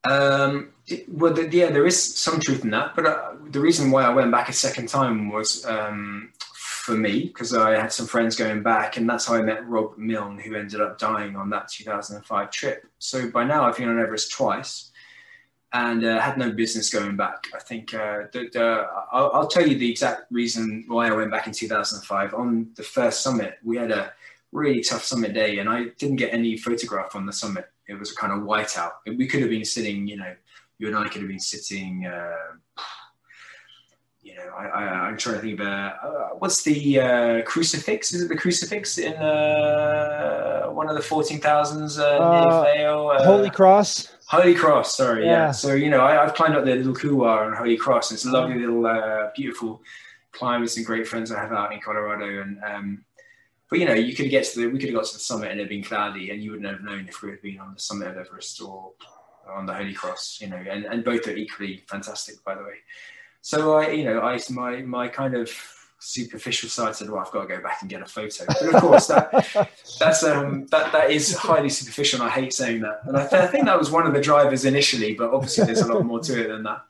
Um, 0.05 0.73
well, 1.09 1.33
the, 1.33 1.49
yeah, 1.49 1.71
there 1.71 1.87
is 1.87 2.03
some 2.03 2.41
truth 2.41 2.65
in 2.65 2.71
that, 2.71 2.97
but 2.97 3.07
uh, 3.07 3.33
the 3.51 3.61
reason 3.61 3.91
why 3.91 4.03
I 4.03 4.09
went 4.09 4.33
back 4.33 4.49
a 4.49 4.53
second 4.53 4.89
time 4.89 5.31
was 5.31 5.65
um, 5.65 6.33
for 6.83 6.97
me 6.97 7.27
because 7.27 7.55
I 7.55 7.77
had 7.79 7.93
some 7.93 8.07
friends 8.07 8.35
going 8.35 8.61
back, 8.61 8.97
and 8.97 9.09
that's 9.09 9.27
how 9.27 9.35
I 9.35 9.43
met 9.43 9.67
Rob 9.69 9.97
Milne, 9.97 10.39
who 10.39 10.57
ended 10.57 10.81
up 10.81 10.99
dying 10.99 11.37
on 11.37 11.49
that 11.51 11.69
2005 11.69 12.51
trip. 12.51 12.85
So 12.99 13.31
by 13.31 13.45
now 13.45 13.65
I've 13.65 13.77
been 13.77 13.89
on 13.89 14.01
Everest 14.01 14.33
twice, 14.33 14.91
and 15.73 16.05
uh, 16.05 16.19
had 16.19 16.39
no 16.39 16.51
business 16.51 16.91
going 16.91 17.17
back. 17.17 17.47
I 17.55 17.61
think 17.61 17.95
uh, 17.95 18.25
the, 18.33 18.49
the, 18.53 18.89
I'll, 19.13 19.31
I'll, 19.33 19.47
tell 19.47 19.67
you 19.67 19.79
the 19.79 19.89
exact 19.89 20.25
reason 20.33 20.85
why 20.89 21.07
I 21.07 21.13
went 21.13 21.31
back 21.31 21.47
in 21.47 21.53
2005. 21.53 22.35
On 22.35 22.69
the 22.75 22.83
first 22.83 23.23
summit, 23.23 23.59
we 23.63 23.77
had 23.77 23.93
a 23.93 24.13
really 24.51 24.83
tough 24.83 25.05
summit 25.05 25.35
day, 25.35 25.61
and 25.61 25.69
I 25.69 25.85
didn't 25.99 26.17
get 26.17 26.35
any 26.35 26.57
photograph 26.57 27.15
on 27.15 27.27
the 27.27 27.33
summit. 27.33 27.67
It 27.87 27.95
was 27.95 28.11
a 28.11 28.17
kind 28.17 28.33
of 28.33 28.41
whiteout. 28.41 28.95
We 29.07 29.29
could 29.29 29.41
have 29.41 29.51
been 29.51 29.65
sitting, 29.65 30.09
you 30.09 30.17
know, 30.17 30.35
you 30.79 30.89
and 30.89 30.97
I 30.97 31.05
could 31.05 31.23
have 31.23 31.31
been 31.31 31.39
sitting. 31.39 32.07
Uh, 34.25 34.29
you 34.29 34.37
know, 34.37 34.55
I, 34.57 35.09
am 35.09 35.17
trying 35.17 35.37
to 35.37 35.41
think 35.41 35.61
of 35.61 35.67
uh, 35.67 35.93
what's 36.39 36.63
the 36.63 37.01
uh, 37.01 37.43
crucifix? 37.43 38.13
Is 38.13 38.23
it 38.23 38.29
the 38.29 38.37
crucifix 38.37 38.99
in 38.99 39.15
uh, 39.15 40.67
one 40.67 40.89
of 40.89 40.97
the 40.97 41.03
fourteen 41.03 41.41
thousands 41.41 41.99
uh, 41.99 42.19
near 42.19 42.93
uh, 43.13 43.25
Holy 43.25 43.51
Cross. 43.51 44.15
Holy 44.27 44.55
Cross, 44.55 44.97
sorry, 44.97 45.25
yeah. 45.25 45.47
yeah. 45.47 45.51
So 45.51 45.75
you 45.75 45.91
know, 45.91 46.03
I, 46.03 46.13
have 46.13 46.35
climbed 46.35 46.57
up 46.57 46.65
the 46.65 46.75
little 46.77 46.95
couloir 46.95 47.45
on 47.45 47.55
Holy 47.55 47.77
Cross. 47.77 48.11
And 48.11 48.17
it's 48.17 48.25
a 48.25 48.31
lovely 48.31 48.59
little, 48.59 48.87
uh, 48.87 49.31
beautiful 49.35 49.83
climb 50.33 50.63
with 50.63 50.71
some 50.71 50.85
great 50.85 51.07
friends 51.07 51.31
I 51.31 51.41
have 51.41 51.53
out 51.53 51.73
in 51.73 51.81
Colorado. 51.81 52.43
And 52.43 52.59
um, 52.65 53.05
but 53.69 53.79
you 53.79 53.87
know, 53.87 53.95
you 53.95 54.15
could 54.15 54.31
get 54.31 54.45
to 54.45 54.61
the 54.61 54.67
we 54.69 54.79
could 54.79 54.91
have 54.91 54.99
got 54.99 55.07
to 55.07 55.15
the 55.15 55.21
summit 55.21 55.51
and 55.51 55.59
it 55.59 55.65
had 55.65 55.69
been 55.69 55.83
cloudy, 55.83 56.31
and 56.31 56.43
you 56.43 56.53
wouldn't 56.53 56.71
have 56.71 56.83
known 56.83 57.09
if 57.09 57.23
we 57.23 57.31
had 57.31 57.43
been 57.43 57.59
on 57.59 57.75
the 57.75 57.81
summit 57.81 58.09
of 58.09 58.17
Everest 58.17 58.61
or 58.63 58.93
on 59.51 59.67
the 59.67 59.75
Holy 59.75 59.95
Cross. 59.95 60.39
You 60.41 60.49
know, 60.49 60.57
and, 60.57 60.85
and 60.85 61.05
both 61.05 61.27
are 61.27 61.37
equally 61.37 61.85
fantastic, 61.89 62.43
by 62.45 62.55
the 62.55 62.63
way. 62.63 62.77
So 63.43 63.75
I, 63.75 63.91
you 63.91 64.05
know, 64.05 64.21
I 64.21 64.39
my 64.51 64.83
my 64.83 65.09
kind 65.09 65.35
of 65.35 65.51
superficial 65.99 66.69
side 66.69 66.95
said, 66.97 67.11
"Well, 67.11 67.21
I've 67.21 67.33
got 67.33 67.43
to 67.43 67.49
go 67.49 67.61
back 67.61 67.81
and 67.81 67.91
get 67.91 68.01
a 68.01 68.07
photo." 68.07 68.45
But 68.47 68.75
of 68.75 68.81
course, 68.81 69.09
that 69.09 69.71
that's 69.99 70.23
um, 70.23 70.67
that 70.67 70.93
that 70.93 71.11
is 71.11 71.37
highly 71.37 71.69
superficial, 71.69 72.21
and 72.21 72.31
I 72.31 72.33
hate 72.33 72.55
saying 72.55 72.81
that. 72.83 73.01
And 73.05 73.17
I, 73.17 73.29
th- 73.29 73.43
I, 73.43 73.47
think 73.49 73.65
that 73.67 73.79
was 73.79 73.91
one 73.91 74.07
of 74.07 74.15
the 74.15 74.21
drivers 74.21 74.65
initially, 74.65 75.15
but 75.15 75.33
obviously 75.33 75.65
there's 75.65 75.81
a 75.81 75.93
lot 75.93 76.05
more 76.05 76.21
to 76.21 76.45
it 76.45 76.49
than 76.49 76.63
that. 76.63 76.85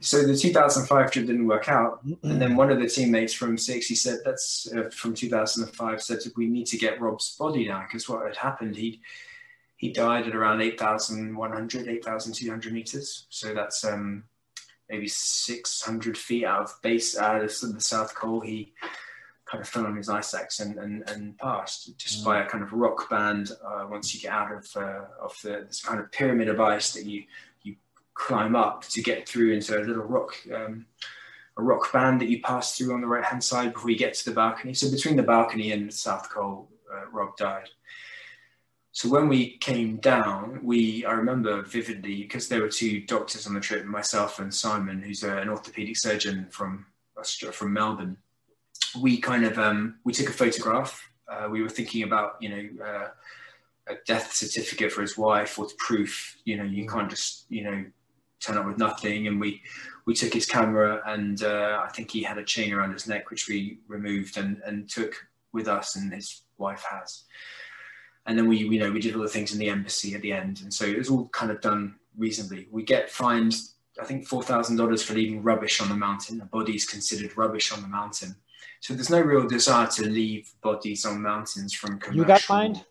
So 0.00 0.22
the 0.22 0.36
2005 0.36 1.10
trip 1.10 1.26
didn't 1.26 1.46
work 1.46 1.68
out, 1.68 2.02
and 2.04 2.40
then 2.40 2.56
one 2.56 2.70
of 2.70 2.78
the 2.78 2.88
teammates 2.88 3.32
from 3.32 3.56
60 3.56 3.94
said, 3.94 4.18
"That's 4.24 4.70
uh, 4.70 4.90
from 4.90 5.14
2005." 5.14 6.02
Said 6.02 6.18
we 6.36 6.46
need 6.46 6.66
to 6.66 6.78
get 6.78 7.00
Rob's 7.00 7.36
body 7.36 7.68
now 7.68 7.82
because 7.82 8.08
what 8.08 8.26
had 8.26 8.36
happened, 8.36 8.76
he 8.76 9.00
he 9.76 9.92
died 9.92 10.26
at 10.26 10.34
around 10.34 10.62
8,100, 10.62 11.88
8,200 11.88 12.72
meters. 12.72 13.26
So 13.28 13.52
that's 13.52 13.84
um, 13.84 14.24
maybe 14.88 15.08
600 15.08 16.16
feet 16.16 16.44
out 16.44 16.62
of 16.62 16.82
base 16.82 17.16
out 17.16 17.36
of 17.36 17.42
the 17.42 17.80
South 17.80 18.14
Col, 18.14 18.40
he 18.40 18.72
kind 19.46 19.62
of 19.62 19.68
fell 19.68 19.86
on 19.86 19.96
his 19.96 20.08
ice 20.08 20.34
axe 20.34 20.60
and, 20.60 20.76
and, 20.78 21.08
and 21.08 21.38
passed 21.38 21.96
just 21.98 22.22
mm. 22.22 22.24
by 22.24 22.40
a 22.40 22.46
kind 22.46 22.64
of 22.64 22.72
rock 22.72 23.08
band. 23.08 23.52
Uh, 23.64 23.86
once 23.88 24.14
you 24.14 24.20
get 24.20 24.32
out 24.32 24.52
of 24.52 24.68
uh, 24.76 25.04
of 25.20 25.36
the, 25.42 25.64
this 25.66 25.82
kind 25.82 26.00
of 26.00 26.10
pyramid 26.12 26.48
of 26.48 26.60
ice 26.60 26.92
that 26.92 27.04
you 27.04 27.24
you 27.62 27.76
climb 28.14 28.56
up 28.56 28.82
to 28.88 29.02
get 29.02 29.28
through 29.28 29.52
into 29.52 29.78
a 29.78 29.80
little 29.80 30.04
rock 30.04 30.34
um, 30.54 30.86
a 31.56 31.62
rock 31.62 31.92
band 31.92 32.20
that 32.20 32.28
you 32.28 32.40
pass 32.42 32.76
through 32.76 32.92
on 32.92 33.00
the 33.00 33.06
right 33.06 33.24
hand 33.24 33.42
side 33.42 33.72
before 33.72 33.90
you 33.90 33.98
get 33.98 34.14
to 34.14 34.24
the 34.26 34.34
balcony. 34.34 34.74
So 34.74 34.90
between 34.90 35.16
the 35.16 35.22
balcony 35.22 35.72
and 35.72 35.92
South 35.92 36.28
Col, 36.28 36.68
uh, 36.92 37.06
Rob 37.10 37.36
died. 37.36 37.68
So 38.96 39.10
when 39.10 39.28
we 39.28 39.58
came 39.58 39.98
down, 39.98 40.60
we 40.62 41.04
I 41.04 41.12
remember 41.12 41.60
vividly 41.60 42.22
because 42.22 42.48
there 42.48 42.62
were 42.62 42.70
two 42.70 43.02
doctors 43.02 43.46
on 43.46 43.52
the 43.52 43.60
trip, 43.60 43.84
myself 43.84 44.38
and 44.38 44.52
Simon, 44.52 45.02
who's 45.02 45.22
a, 45.22 45.36
an 45.36 45.50
orthopedic 45.50 45.98
surgeon 45.98 46.46
from 46.50 46.86
from 47.52 47.74
Melbourne. 47.74 48.16
We 48.98 49.18
kind 49.18 49.44
of 49.44 49.58
um, 49.58 49.96
we 50.04 50.14
took 50.14 50.30
a 50.30 50.32
photograph. 50.32 50.98
Uh, 51.30 51.48
we 51.50 51.60
were 51.60 51.68
thinking 51.68 52.04
about 52.04 52.36
you 52.40 52.48
know 52.48 52.84
uh, 52.86 53.08
a 53.88 53.96
death 54.06 54.32
certificate 54.32 54.90
for 54.90 55.02
his 55.02 55.18
wife 55.18 55.58
or 55.58 55.68
proof. 55.76 56.38
You 56.46 56.56
know 56.56 56.64
you 56.64 56.88
can't 56.88 57.10
just 57.10 57.44
you 57.50 57.64
know 57.64 57.84
turn 58.40 58.56
up 58.56 58.66
with 58.66 58.78
nothing. 58.78 59.26
And 59.26 59.38
we 59.38 59.60
we 60.06 60.14
took 60.14 60.32
his 60.32 60.46
camera 60.46 61.02
and 61.06 61.42
uh, 61.42 61.82
I 61.84 61.90
think 61.90 62.10
he 62.10 62.22
had 62.22 62.38
a 62.38 62.44
chain 62.44 62.72
around 62.72 62.94
his 62.94 63.06
neck 63.06 63.30
which 63.30 63.46
we 63.46 63.80
removed 63.88 64.38
and 64.38 64.62
and 64.64 64.88
took 64.88 65.14
with 65.52 65.68
us 65.68 65.96
and 65.96 66.14
his 66.14 66.44
wife 66.56 66.84
has 66.90 67.24
and 68.26 68.38
then 68.38 68.48
we 68.48 68.58
you 68.58 68.78
know 68.78 68.90
we 68.90 69.00
did 69.00 69.14
all 69.14 69.22
the 69.22 69.28
things 69.28 69.52
in 69.52 69.58
the 69.58 69.70
embassy 69.70 70.14
at 70.14 70.22
the 70.22 70.32
end. 70.32 70.60
And 70.62 70.72
so 70.72 70.84
it 70.84 70.98
was 70.98 71.08
all 71.08 71.28
kind 71.28 71.50
of 71.50 71.60
done 71.60 71.96
reasonably. 72.16 72.68
We 72.70 72.82
get 72.82 73.10
fined 73.10 73.54
i 74.00 74.04
think 74.04 74.28
$4000 74.28 75.02
for 75.02 75.14
leaving 75.14 75.42
rubbish 75.42 75.80
on 75.80 75.88
the 75.88 75.96
mountain. 75.96 76.40
A 76.40 76.44
body 76.44 76.74
is 76.74 76.84
considered 76.84 77.36
rubbish 77.36 77.72
on 77.72 77.80
the 77.80 77.88
mountain. 77.88 78.36
So 78.80 78.94
there's 78.94 79.10
no 79.10 79.20
real 79.20 79.48
desire 79.48 79.86
to 79.86 80.08
leave 80.08 80.52
bodies 80.60 81.04
on 81.06 81.22
mountains 81.22 81.72
from 81.72 81.98
commercial. 81.98 82.20
you 82.20 82.26
got 82.26 82.40
fined? 82.40 82.84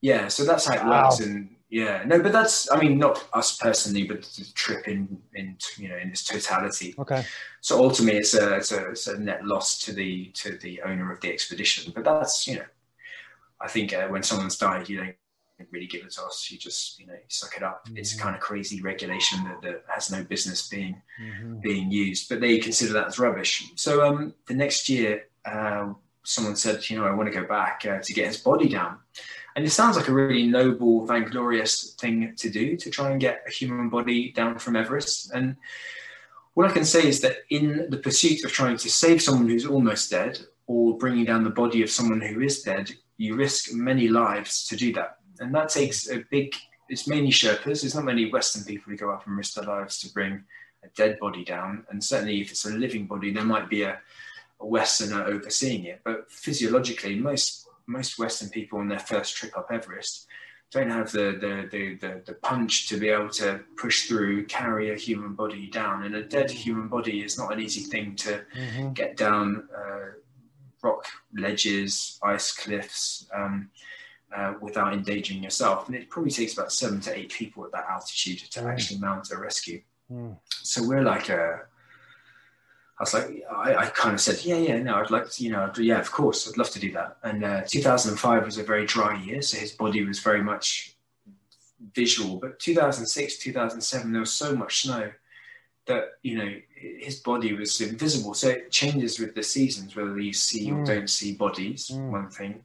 Yeah 0.00 0.28
so 0.28 0.44
that's 0.44 0.66
how 0.66 0.74
it 0.74 0.84
wow. 0.84 1.04
works 1.04 1.20
and 1.20 1.50
yeah. 1.68 2.04
No 2.06 2.22
but 2.22 2.32
that's 2.32 2.70
i 2.70 2.78
mean 2.78 2.98
not 2.98 3.26
us 3.32 3.56
personally 3.56 4.04
but 4.04 4.22
the 4.22 4.46
trip 4.54 4.86
in 4.88 5.18
in 5.34 5.56
you 5.78 5.88
know 5.88 5.96
in 5.96 6.10
its 6.10 6.24
totality. 6.24 6.94
Okay. 6.98 7.24
So 7.60 7.82
ultimately 7.82 8.20
it's 8.20 8.34
a, 8.34 8.56
it's 8.56 8.72
a, 8.72 8.90
it's 8.90 9.06
a 9.06 9.18
net 9.18 9.44
loss 9.44 9.78
to 9.80 9.92
the 9.92 10.26
to 10.34 10.58
the 10.58 10.82
owner 10.82 11.10
of 11.10 11.20
the 11.20 11.32
expedition. 11.32 11.92
But 11.94 12.04
that's 12.04 12.46
you 12.46 12.56
know 12.56 12.66
I 13.60 13.68
think 13.68 13.92
uh, 13.92 14.08
when 14.08 14.22
someone's 14.22 14.58
died, 14.58 14.88
you 14.88 14.98
don't 14.98 15.16
really 15.70 15.86
give 15.86 16.02
it 16.02 16.12
a 16.12 16.14
toss. 16.14 16.50
You 16.50 16.58
just, 16.58 16.98
you 16.98 17.06
know, 17.06 17.14
suck 17.28 17.56
it 17.56 17.62
up. 17.62 17.86
Mm-hmm. 17.86 17.98
It's 17.98 18.14
a 18.14 18.18
kind 18.18 18.34
of 18.34 18.40
crazy 18.40 18.82
regulation 18.82 19.42
that, 19.44 19.62
that 19.62 19.84
has 19.88 20.10
no 20.10 20.22
business 20.24 20.68
being 20.68 21.00
mm-hmm. 21.20 21.60
being 21.60 21.90
used, 21.90 22.28
but 22.28 22.40
they 22.40 22.58
consider 22.58 22.92
that 22.94 23.06
as 23.06 23.18
rubbish. 23.18 23.64
So 23.76 24.06
um, 24.06 24.34
the 24.46 24.54
next 24.54 24.88
year, 24.88 25.24
uh, 25.44 25.92
someone 26.22 26.56
said, 26.56 26.88
you 26.90 26.98
know, 26.98 27.06
I 27.06 27.14
want 27.14 27.32
to 27.32 27.40
go 27.40 27.46
back 27.46 27.84
uh, 27.88 28.00
to 28.02 28.12
get 28.12 28.26
his 28.26 28.38
body 28.38 28.68
down. 28.68 28.98
And 29.54 29.64
it 29.64 29.70
sounds 29.70 29.96
like 29.96 30.08
a 30.08 30.12
really 30.12 30.46
noble, 30.46 31.06
vainglorious 31.06 31.94
thing 31.94 32.34
to 32.36 32.50
do 32.50 32.76
to 32.76 32.90
try 32.90 33.10
and 33.10 33.20
get 33.20 33.42
a 33.46 33.50
human 33.50 33.88
body 33.88 34.32
down 34.32 34.58
from 34.58 34.76
Everest. 34.76 35.30
And 35.32 35.56
what 36.52 36.68
I 36.68 36.72
can 36.72 36.84
say 36.84 37.08
is 37.08 37.20
that 37.22 37.38
in 37.48 37.86
the 37.88 37.96
pursuit 37.96 38.44
of 38.44 38.52
trying 38.52 38.76
to 38.76 38.90
save 38.90 39.22
someone 39.22 39.48
who's 39.48 39.64
almost 39.64 40.10
dead 40.10 40.40
or 40.66 40.98
bringing 40.98 41.24
down 41.24 41.44
the 41.44 41.50
body 41.50 41.82
of 41.82 41.90
someone 41.90 42.20
who 42.20 42.40
is 42.40 42.62
dead, 42.62 42.90
you 43.18 43.34
risk 43.34 43.72
many 43.72 44.08
lives 44.08 44.66
to 44.68 44.76
do 44.76 44.92
that. 44.94 45.18
And 45.38 45.54
that 45.54 45.68
takes 45.68 46.10
a 46.10 46.24
big, 46.30 46.54
it's 46.88 47.06
mainly 47.06 47.30
Sherpas. 47.30 47.82
There's 47.82 47.94
not 47.94 48.04
many 48.04 48.30
Western 48.30 48.64
people 48.64 48.90
who 48.90 48.96
go 48.96 49.10
up 49.10 49.26
and 49.26 49.36
risk 49.36 49.54
their 49.54 49.64
lives 49.64 49.98
to 50.00 50.12
bring 50.12 50.44
a 50.84 50.88
dead 50.96 51.18
body 51.18 51.44
down. 51.44 51.86
And 51.90 52.02
certainly 52.02 52.40
if 52.40 52.50
it's 52.50 52.64
a 52.64 52.70
living 52.70 53.06
body, 53.06 53.32
there 53.32 53.44
might 53.44 53.68
be 53.68 53.82
a, 53.82 53.98
a 54.60 54.66
Westerner 54.66 55.24
overseeing 55.24 55.84
it. 55.84 56.00
But 56.04 56.30
physiologically, 56.30 57.16
most, 57.16 57.66
most 57.86 58.18
Western 58.18 58.50
people 58.50 58.78
on 58.78 58.88
their 58.88 58.98
first 58.98 59.36
trip 59.36 59.56
up 59.56 59.68
Everest 59.70 60.26
don't 60.72 60.90
have 60.90 61.12
the, 61.12 61.38
the, 61.40 61.68
the, 61.70 61.94
the, 61.94 62.22
the 62.26 62.34
punch 62.34 62.88
to 62.88 62.98
be 62.98 63.08
able 63.08 63.30
to 63.30 63.60
push 63.76 64.08
through, 64.08 64.44
carry 64.46 64.90
a 64.90 64.96
human 64.96 65.34
body 65.34 65.68
down. 65.68 66.04
And 66.04 66.16
a 66.16 66.24
dead 66.24 66.50
human 66.50 66.88
body 66.88 67.22
is 67.22 67.38
not 67.38 67.52
an 67.52 67.60
easy 67.60 67.82
thing 67.82 68.16
to 68.16 68.44
mm-hmm. 68.54 68.92
get 68.92 69.16
down. 69.16 69.68
Uh, 69.74 70.18
rock 70.86 71.06
ledges, 71.34 72.18
ice 72.22 72.52
cliffs, 72.52 73.28
um, 73.34 73.70
uh, 74.34 74.54
without 74.60 74.92
endangering 74.92 75.42
yourself. 75.42 75.86
And 75.86 75.96
it 75.96 76.10
probably 76.10 76.30
takes 76.30 76.54
about 76.54 76.72
seven 76.72 77.00
to 77.02 77.16
eight 77.16 77.32
people 77.32 77.64
at 77.64 77.72
that 77.72 77.86
altitude 77.90 78.38
to 78.50 78.60
mm. 78.60 78.72
actually 78.72 79.00
mount 79.00 79.30
a 79.32 79.38
rescue. 79.38 79.82
Mm. 80.12 80.36
So 80.48 80.86
we're 80.86 81.02
like 81.02 81.28
a, 81.28 81.62
I 82.98 83.02
was 83.02 83.14
like, 83.14 83.44
I, 83.50 83.74
I, 83.74 83.86
kind 83.86 84.14
of 84.14 84.20
said, 84.20 84.44
yeah, 84.44 84.56
yeah, 84.56 84.82
no, 84.82 84.94
I'd 84.96 85.10
like 85.10 85.30
to, 85.30 85.44
you 85.44 85.50
know, 85.50 85.70
yeah, 85.78 86.00
of 86.00 86.10
course, 86.10 86.48
I'd 86.48 86.56
love 86.56 86.70
to 86.70 86.80
do 86.80 86.92
that. 86.92 87.18
And 87.22 87.44
uh, 87.44 87.62
2005 87.66 88.44
was 88.44 88.58
a 88.58 88.62
very 88.62 88.86
dry 88.86 89.20
year, 89.22 89.42
so 89.42 89.58
his 89.58 89.72
body 89.72 90.04
was 90.04 90.20
very 90.20 90.42
much 90.42 90.96
visual. 91.94 92.36
But 92.36 92.58
2006, 92.58 93.38
2007, 93.38 94.12
there 94.12 94.20
was 94.20 94.32
so 94.32 94.56
much 94.56 94.82
snow 94.82 95.12
that 95.86 96.04
you 96.22 96.36
know 96.36 96.52
his 96.76 97.20
body 97.20 97.54
was 97.54 97.80
invisible. 97.80 98.34
So 98.34 98.50
it 98.50 98.70
changes 98.70 99.18
with 99.18 99.34
the 99.34 99.42
seasons, 99.42 99.96
whether 99.96 100.18
you 100.18 100.32
see 100.32 100.68
mm. 100.68 100.78
or 100.78 100.84
don't 100.84 101.10
see 101.10 101.32
bodies. 101.32 101.90
Mm. 101.92 102.10
One 102.10 102.28
thing. 102.28 102.62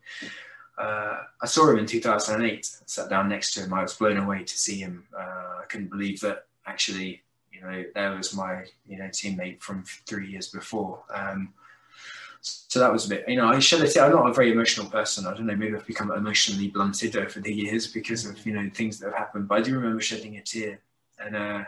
Uh, 0.77 1.23
I 1.41 1.45
saw 1.45 1.69
him 1.69 1.79
in 1.79 1.85
2008. 1.85 2.65
sat 2.85 3.09
down 3.09 3.29
next 3.29 3.53
to 3.53 3.61
him. 3.61 3.73
I 3.73 3.81
was 3.81 3.93
blown 3.93 4.17
away 4.17 4.43
to 4.43 4.57
see 4.57 4.79
him. 4.79 5.05
Uh, 5.17 5.59
I 5.61 5.63
couldn't 5.69 5.89
believe 5.89 6.19
that 6.21 6.45
actually, 6.65 7.21
you 7.51 7.61
know, 7.61 7.83
there 7.95 8.15
was 8.15 8.35
my 8.35 8.65
you 8.87 8.97
know 8.97 9.05
teammate 9.05 9.61
from 9.61 9.83
three 10.05 10.29
years 10.29 10.47
before. 10.47 11.03
Um, 11.13 11.53
so 12.41 12.79
that 12.79 12.91
was 12.91 13.05
a 13.05 13.09
bit, 13.09 13.29
you 13.29 13.35
know, 13.35 13.47
I 13.49 13.59
should 13.59 13.87
say 13.87 14.01
I'm 14.01 14.11
not 14.11 14.27
a 14.27 14.33
very 14.33 14.51
emotional 14.51 14.89
person. 14.89 15.27
I 15.27 15.33
don't 15.35 15.45
know, 15.45 15.55
maybe 15.55 15.75
I've 15.75 15.85
become 15.85 16.11
emotionally 16.11 16.69
blunted 16.69 17.15
over 17.15 17.39
the 17.39 17.53
years 17.53 17.85
because 17.85 18.25
of 18.25 18.43
you 18.45 18.53
know 18.53 18.69
things 18.73 18.99
that 18.99 19.07
have 19.09 19.17
happened. 19.17 19.47
But 19.47 19.59
I 19.59 19.61
do 19.61 19.75
remember 19.75 20.01
shedding 20.01 20.37
a 20.37 20.41
tear, 20.41 20.79
and 21.19 21.35
uh, 21.35 21.63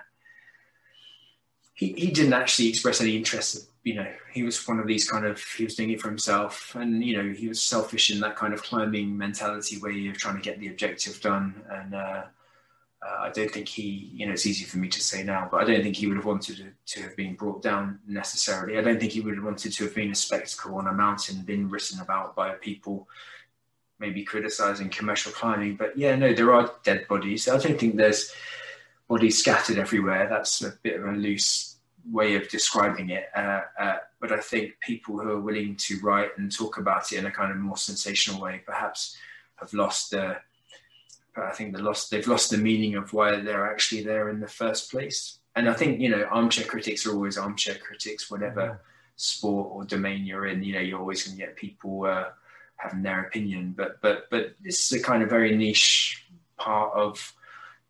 he, 1.84 1.94
he 1.94 2.12
didn't 2.12 2.34
actually 2.34 2.70
express 2.70 3.02
any 3.02 3.18
interest. 3.18 3.70
You 3.84 3.96
know, 3.96 4.08
he 4.32 4.44
was 4.44 4.66
one 4.68 4.80
of 4.80 4.88
these 4.88 5.10
kind 5.10 5.26
of 5.26 5.44
he 5.44 5.66
was 5.66 5.76
doing 5.76 5.90
it 5.90 6.02
for 6.02 6.08
himself, 6.08 6.76
and 6.76 7.04
you 7.04 7.18
know 7.18 7.34
he 7.34 7.48
was 7.50 7.62
selfish 7.62 8.10
in 8.12 8.22
that 8.22 8.38
kind 8.38 8.54
of 8.54 8.64
climbing 8.64 9.18
mentality 9.18 9.78
where 9.78 9.92
you're 9.92 10.14
trying 10.14 10.38
to 10.38 10.42
get 10.42 10.60
the 10.60 10.70
objective 10.70 11.20
done. 11.20 11.62
And 11.70 11.94
uh, 11.94 12.24
uh, 13.06 13.18
I 13.20 13.30
don't 13.32 13.52
think 13.52 13.68
he, 13.68 14.12
you 14.14 14.26
know, 14.26 14.32
it's 14.32 14.46
easy 14.46 14.64
for 14.64 14.78
me 14.78 14.88
to 14.88 15.02
say 15.02 15.24
now, 15.24 15.50
but 15.52 15.62
I 15.62 15.66
don't 15.66 15.84
think 15.84 15.98
he 15.98 16.08
would 16.08 16.16
have 16.16 16.26
wanted 16.26 16.58
to, 16.58 16.94
to 16.94 17.02
have 17.04 17.18
been 17.18 17.36
brought 17.36 17.62
down 17.62 18.00
necessarily. 18.08 18.78
I 18.78 18.82
don't 18.82 18.98
think 18.98 19.12
he 19.12 19.20
would 19.20 19.36
have 19.36 19.44
wanted 19.44 19.74
to 19.74 19.84
have 19.84 19.96
been 19.96 20.12
a 20.12 20.16
spectacle 20.16 20.76
on 20.76 20.88
a 20.88 20.94
mountain, 20.94 21.42
been 21.42 21.70
written 21.70 22.00
about 22.00 22.34
by 22.38 22.52
people 22.52 23.10
maybe 24.00 24.24
criticizing 24.24 24.88
commercial 24.90 25.34
climbing. 25.34 25.76
But 25.76 25.98
yeah, 25.98 26.16
no, 26.16 26.34
there 26.34 26.54
are 26.54 26.72
dead 26.84 27.06
bodies. 27.10 27.50
I 27.50 27.58
don't 27.58 27.78
think 27.78 27.98
there's 27.98 28.34
bodies 29.10 29.40
scattered 29.40 29.78
everywhere. 29.78 30.30
That's 30.30 30.62
a 30.62 30.74
bit 30.82 31.02
of 31.02 31.06
a 31.06 31.12
loose 31.12 31.73
way 32.12 32.36
of 32.36 32.50
describing 32.50 33.10
it. 33.10 33.26
Uh, 33.36 33.62
uh, 33.80 33.98
but 34.20 34.32
I 34.32 34.40
think 34.40 34.80
people 34.82 35.20
who 35.20 35.30
are 35.30 35.42
willing 35.42 35.76
to 35.78 36.00
write 36.02 36.38
and 36.38 36.52
talk 36.52 36.78
about 36.78 37.12
it 37.12 37.18
in 37.18 37.26
a 37.26 37.32
kind 37.32 37.52
of 37.52 37.58
more 37.58 37.78
sensational 37.78 38.42
way 38.42 38.62
perhaps 38.66 39.18
have 39.56 39.74
lost 39.74 40.12
the. 40.12 40.38
I 41.36 41.52
think 41.52 41.76
they 41.76 41.82
lost. 41.82 42.12
They've 42.12 42.28
lost 42.28 42.52
the 42.52 42.58
meaning 42.58 42.96
of 42.96 43.12
why 43.12 43.40
they're 43.40 43.72
actually 43.72 44.04
there 44.04 44.30
in 44.30 44.40
the 44.40 44.48
first 44.48 44.92
place. 44.92 45.40
And 45.56 45.70
I 45.70 45.74
think 45.74 46.00
you 46.00 46.10
know, 46.10 46.26
armchair 46.26 46.66
critics 46.66 47.06
are 47.06 47.14
always 47.14 47.38
armchair 47.38 47.76
critics, 47.76 48.30
whatever 48.30 48.82
sport 49.16 49.70
or 49.72 49.86
domain 49.86 50.26
you're 50.26 50.48
in. 50.48 50.64
You 50.64 50.74
know, 50.74 50.80
you're 50.80 51.00
always 51.00 51.24
going 51.24 51.38
to 51.38 51.44
get 51.44 51.56
people 51.56 52.06
uh, 52.06 52.26
having 52.76 53.02
their 53.02 53.22
opinion. 53.22 53.74
But 53.76 54.00
but 54.02 54.30
but 54.30 54.56
this 54.64 54.92
is 54.92 55.00
a 55.00 55.04
kind 55.04 55.24
of 55.24 55.30
very 55.30 55.56
niche 55.56 56.28
part 56.58 56.94
of 56.94 57.34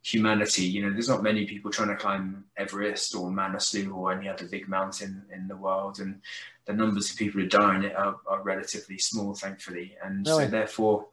humanity. 0.03 0.63
You 0.63 0.83
know, 0.83 0.91
there's 0.91 1.09
not 1.09 1.23
many 1.23 1.45
people 1.45 1.71
trying 1.71 1.87
to 1.89 1.95
climb 1.95 2.43
Everest 2.57 3.15
or 3.15 3.29
Manaslu 3.29 3.93
or 3.95 4.11
any 4.11 4.27
other 4.27 4.45
big 4.45 4.67
mountain 4.67 5.23
in 5.33 5.47
the 5.47 5.55
world, 5.55 5.99
and 5.99 6.21
the 6.65 6.73
numbers 6.73 7.09
of 7.09 7.17
people 7.17 7.41
who 7.41 7.47
die 7.47 7.75
in 7.77 7.85
it 7.85 7.95
are, 7.95 8.17
are 8.27 8.43
relatively 8.43 8.97
small, 8.97 9.33
thankfully, 9.33 9.95
and 10.03 10.25
really? 10.27 10.45
so 10.45 10.49
therefore. 10.49 11.07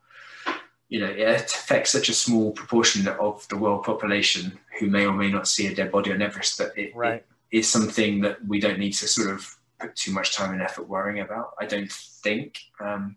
You 0.88 0.98
know, 0.98 1.06
it 1.06 1.52
affects 1.54 1.92
such 1.92 2.08
a 2.08 2.12
small 2.12 2.50
proportion 2.50 3.06
of 3.06 3.46
the 3.46 3.56
world 3.56 3.84
population 3.84 4.58
who 4.80 4.88
may 4.88 5.06
or 5.06 5.12
may 5.12 5.30
not 5.30 5.46
see 5.46 5.68
a 5.68 5.74
dead 5.74 5.92
body 5.92 6.10
on 6.10 6.20
Everest 6.20 6.58
that 6.58 6.76
it, 6.76 6.96
right. 6.96 7.24
it 7.52 7.58
is 7.58 7.68
something 7.68 8.20
that 8.22 8.44
we 8.44 8.58
don't 8.58 8.80
need 8.80 8.94
to 8.94 9.06
sort 9.06 9.30
of 9.30 9.56
put 9.78 9.94
too 9.94 10.10
much 10.10 10.34
time 10.34 10.52
and 10.52 10.60
effort 10.60 10.88
worrying 10.88 11.20
about. 11.20 11.52
I 11.60 11.66
don't 11.66 11.92
think. 11.92 12.58
Um, 12.80 13.14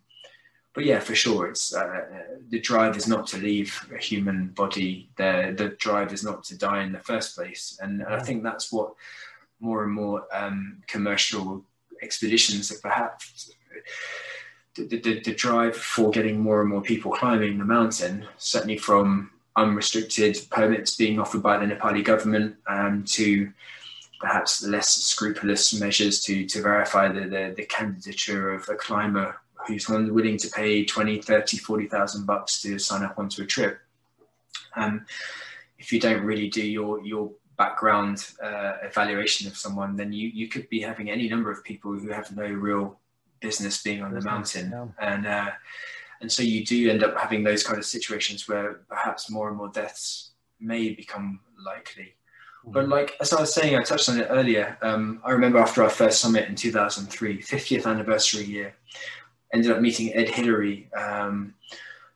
but 0.74 0.86
yeah, 0.86 1.00
for 1.00 1.14
sure, 1.14 1.48
it's 1.48 1.74
uh, 1.74 2.02
the 2.50 2.60
drive 2.60 2.98
is 2.98 3.08
not 3.08 3.28
to 3.28 3.38
leave 3.38 3.80
a 3.94 4.02
human 4.02 4.48
body 4.48 5.10
there. 5.18 5.54
The 5.54 5.70
drive 5.70 6.12
is 6.14 6.24
not 6.24 6.44
to 6.46 6.58
die 6.58 6.84
in 6.84 6.92
the 6.92 7.00
first 7.00 7.36
place, 7.36 7.78
and, 7.82 8.02
and 8.02 8.14
I 8.14 8.20
think 8.20 8.44
that's 8.44 8.72
what 8.72 8.94
more 9.60 9.84
and 9.84 9.94
more 9.94 10.26
um, 10.34 10.82
commercial 10.88 11.64
expeditions 12.02 12.70
that 12.70 12.82
perhaps 12.82 13.52
the, 14.76 14.86
the, 14.86 15.22
the, 15.22 15.36
drive 15.36 15.76
for 15.76 16.10
getting 16.10 16.40
more 16.40 16.62
and 16.62 16.70
more 16.70 16.82
people 16.82 17.12
climbing 17.12 17.58
the 17.60 17.66
mountain, 17.66 18.26
certainly 18.38 18.78
from 18.78 19.30
unrestricted 19.56 20.38
permits 20.50 20.96
being 20.96 21.20
offered 21.20 21.44
by 21.44 21.58
the 21.58 21.66
Nepali 21.66 22.04
government 22.04 22.56
um, 22.68 23.04
to 23.06 23.52
perhaps 24.20 24.64
less 24.64 24.90
scrupulous 24.90 25.80
measures 25.80 26.22
to, 26.22 26.46
to 26.46 26.62
verify 26.62 27.08
the, 27.08 27.22
the, 27.22 27.54
the 27.56 27.66
candidature 27.66 28.54
of 28.54 28.68
a 28.70 28.76
climber 28.76 29.36
who's 29.68 29.88
willing 29.88 30.38
to 30.38 30.50
pay 30.50 30.86
20, 30.86 31.22
30, 31.22 31.58
40,000 31.58 32.26
bucks 32.26 32.62
to 32.62 32.78
sign 32.80 33.04
up 33.04 33.18
onto 33.18 33.42
a 33.42 33.46
trip. 33.46 33.80
Um, 34.76 35.06
if 35.78 35.92
you 35.92 36.00
don't 36.00 36.24
really 36.24 36.50
do 36.50 36.66
your, 36.66 37.04
your 37.06 37.32
background 37.58 38.28
uh, 38.42 38.74
evaluation 38.84 39.48
of 39.48 39.58
someone, 39.58 39.96
then 39.96 40.12
you, 40.12 40.30
you 40.30 40.48
could 40.48 40.68
be 40.70 40.82
having 40.82 41.10
any 41.10 41.30
number 41.30 41.52
of 41.52 41.64
people 41.64 41.92
who 41.92 42.10
have 42.10 42.36
no 42.36 42.46
real 42.46 43.00
business 43.40 43.84
being 43.84 44.02
on 44.02 44.14
the 44.14 44.22
mountain. 44.22 44.72
Yeah. 44.72 44.88
And, 45.00 45.28
uh, 45.28 45.52
and 46.22 46.32
so 46.32 46.42
you 46.42 46.66
do 46.66 46.90
end 46.90 47.04
up 47.04 47.18
having 47.18 47.44
those 47.44 47.64
kind 47.64 47.78
of 47.78 47.86
situations 47.86 48.48
where 48.48 48.82
perhaps 48.88 49.30
more 49.30 49.50
and 49.50 49.58
more 49.58 49.70
deaths 49.70 50.32
may 50.60 50.90
become 50.92 51.42
likely. 51.64 52.16
But 52.66 52.88
like 52.88 53.18
as 53.20 53.34
I 53.34 53.42
was 53.42 53.54
saying, 53.54 53.76
I 53.76 53.84
touched 53.84 54.08
on 54.08 54.20
it 54.20 54.28
earlier. 54.30 54.78
Um, 54.82 55.20
I 55.26 55.32
remember 55.32 55.60
after 55.60 55.84
our 55.84 55.90
first 55.90 56.22
summit 56.22 56.48
in 56.48 56.56
2003, 56.56 57.42
50th 57.42 57.86
anniversary 57.86 58.46
year, 58.46 58.74
ended 59.54 59.72
up 59.72 59.82
meeting 59.82 60.14
Ed 60.14 60.30
Hillary, 60.30 60.90
um, 60.98 61.54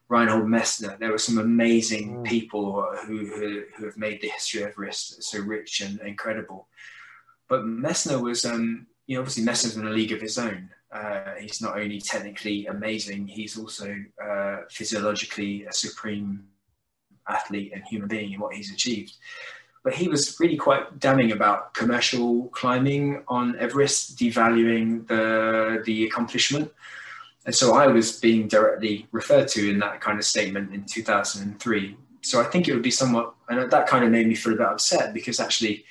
Reinhold 0.09 0.45
Messner. 0.45 0.97
There 0.97 1.11
were 1.11 1.17
some 1.17 1.37
amazing 1.37 2.17
mm. 2.17 2.25
people 2.25 2.83
who, 3.05 3.27
who, 3.27 3.63
who 3.75 3.85
have 3.85 3.97
made 3.97 4.21
the 4.21 4.29
history 4.29 4.63
of 4.63 4.69
Everest 4.69 5.23
so 5.23 5.39
rich 5.39 5.81
and 5.81 5.99
incredible. 6.01 6.67
But 7.47 7.63
Messner 7.63 8.21
was, 8.21 8.45
um, 8.45 8.87
you 9.05 9.15
know, 9.15 9.21
obviously 9.21 9.43
Messner's 9.43 9.77
in 9.77 9.87
a 9.87 9.91
league 9.91 10.11
of 10.11 10.21
his 10.21 10.37
own. 10.37 10.69
Uh, 10.91 11.35
he's 11.39 11.61
not 11.61 11.77
only 11.77 11.99
technically 11.99 12.65
amazing, 12.67 13.27
he's 13.27 13.57
also 13.57 13.95
uh, 14.23 14.57
physiologically 14.69 15.65
a 15.65 15.73
supreme 15.73 16.47
athlete 17.27 17.71
and 17.73 17.83
human 17.83 18.07
being 18.07 18.33
in 18.33 18.39
what 18.39 18.55
he's 18.55 18.71
achieved. 18.71 19.17
But 19.83 19.93
he 19.93 20.07
was 20.07 20.37
really 20.39 20.57
quite 20.57 20.99
damning 20.99 21.31
about 21.31 21.73
commercial 21.73 22.45
climbing 22.49 23.23
on 23.27 23.57
Everest, 23.57 24.17
devaluing 24.17 25.07
the 25.07 25.81
the 25.85 26.05
accomplishment. 26.05 26.71
And 27.47 27.55
so 27.55 27.75
I 27.75 27.87
was 27.87 28.19
being 28.19 28.49
directly 28.49 29.07
referred 29.13 29.47
to 29.49 29.69
in 29.69 29.79
that 29.79 30.01
kind 30.01 30.19
of 30.19 30.25
statement 30.25 30.73
in 30.73 30.83
2003. 30.83 31.97
So 32.21 32.41
I 32.41 32.43
think 32.43 32.67
it 32.67 32.73
would 32.73 32.83
be 32.83 32.91
somewhat, 32.91 33.35
and 33.47 33.71
that 33.71 33.87
kind 33.87 34.03
of 34.03 34.11
made 34.11 34.27
me 34.27 34.35
feel 34.35 34.53
a 34.53 34.57
bit 34.57 34.67
upset 34.67 35.13
because 35.13 35.39
actually 35.39 35.85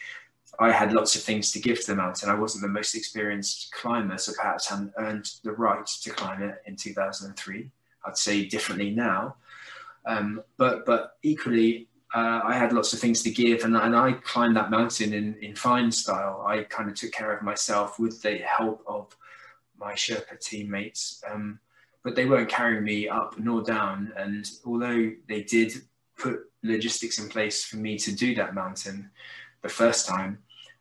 I 0.59 0.70
had 0.70 0.93
lots 0.93 1.16
of 1.16 1.23
things 1.23 1.53
to 1.53 1.59
give 1.59 1.81
to 1.81 1.87
the 1.87 1.97
mountain. 1.97 2.28
I 2.28 2.35
wasn't 2.35 2.61
the 2.61 2.69
most 2.69 2.95
experienced 2.95 3.73
climber, 3.73 4.19
so 4.19 4.33
perhaps 4.39 4.69
hadn't 4.69 4.93
earned 4.99 5.31
the 5.45 5.53
right 5.53 5.87
to 5.87 6.11
climb 6.11 6.43
it 6.43 6.57
in 6.66 6.77
2003. 6.77 7.70
I'd 8.05 8.19
say 8.19 8.45
differently 8.45 8.91
now. 8.91 9.37
Um, 10.05 10.43
but 10.59 10.85
but 10.85 11.16
equally, 11.23 11.89
uh, 12.15 12.43
I 12.45 12.55
had 12.55 12.74
lots 12.74 12.93
of 12.93 13.01
things 13.01 13.23
to 13.23 13.31
give, 13.31 13.65
and, 13.65 13.74
and 13.74 13.97
I 13.97 14.12
climbed 14.12 14.57
that 14.57 14.70
mountain 14.70 15.15
in, 15.15 15.37
in 15.41 15.57
fine 15.57 15.91
style. 15.91 16.45
I 16.47 16.65
kind 16.65 16.91
of 16.91 16.97
took 16.97 17.12
care 17.12 17.35
of 17.35 17.43
myself 17.43 17.99
with 17.99 18.20
the 18.20 18.37
help 18.39 18.85
of 18.87 19.16
my 19.78 19.93
Sherpa 19.93 20.39
teammates, 20.40 21.23
um, 21.31 21.59
but 22.05 22.15
they 22.15 22.27
weren't 22.27 22.48
carrying 22.48 22.85
me 22.85 23.09
up 23.09 23.39
nor 23.39 23.62
down. 23.62 24.12
And 24.16 24.48
although 24.65 25.12
they 25.28 25.43
did 25.43 25.73
put 26.19 26.40
logistics 26.62 27.19
in 27.19 27.28
place 27.28 27.65
for 27.65 27.77
me 27.77 27.98
to 27.98 28.12
do 28.12 28.35
that 28.36 28.55
mountain 28.55 29.11
the 29.62 29.69
first 29.69 30.07
time, 30.07 30.39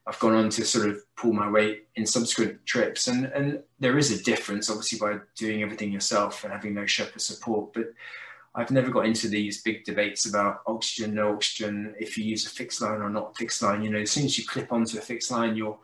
I've 0.07 0.19
gone 0.19 0.35
on 0.35 0.49
to 0.51 0.65
sort 0.65 0.89
of 0.89 1.01
pull 1.15 1.33
my 1.33 1.49
weight 1.49 1.87
in 1.95 2.05
subsequent 2.05 2.63
trips. 2.65 3.07
And, 3.07 3.25
and 3.25 3.63
there 3.79 3.97
is 3.97 4.11
a 4.11 4.23
difference, 4.23 4.69
obviously, 4.69 4.99
by 4.99 5.19
doing 5.35 5.63
everything 5.63 5.91
yourself 5.91 6.43
and 6.43 6.53
having 6.53 6.75
no 6.75 6.83
Sherpa 6.83 7.19
support. 7.19 7.73
But 7.73 7.87
I've 8.53 8.71
never 8.71 8.91
got 8.91 9.07
into 9.07 9.27
these 9.27 9.63
big 9.63 9.83
debates 9.83 10.27
about 10.27 10.61
oxygen, 10.67 11.15
no 11.15 11.33
oxygen, 11.33 11.95
if 11.99 12.17
you 12.17 12.23
use 12.23 12.45
a 12.45 12.49
fixed 12.49 12.81
line 12.81 13.01
or 13.01 13.09
not 13.09 13.35
fixed 13.35 13.61
line. 13.63 13.83
You 13.83 13.89
know, 13.89 13.99
as 13.99 14.11
soon 14.11 14.25
as 14.25 14.37
you 14.37 14.45
clip 14.45 14.71
onto 14.71 14.97
a 14.97 15.01
fixed 15.01 15.31
line, 15.31 15.55
you're 15.55 15.77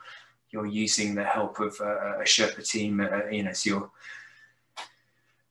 you're 0.51 0.65
using 0.65 1.15
the 1.15 1.23
help 1.23 1.59
of 1.59 1.79
a, 1.79 2.19
a 2.21 2.23
Sherpa 2.23 2.67
team. 2.67 2.99
Uh, 2.99 3.25
you 3.31 3.43
know, 3.43 3.53
so 3.53 3.69
you're, 3.69 3.89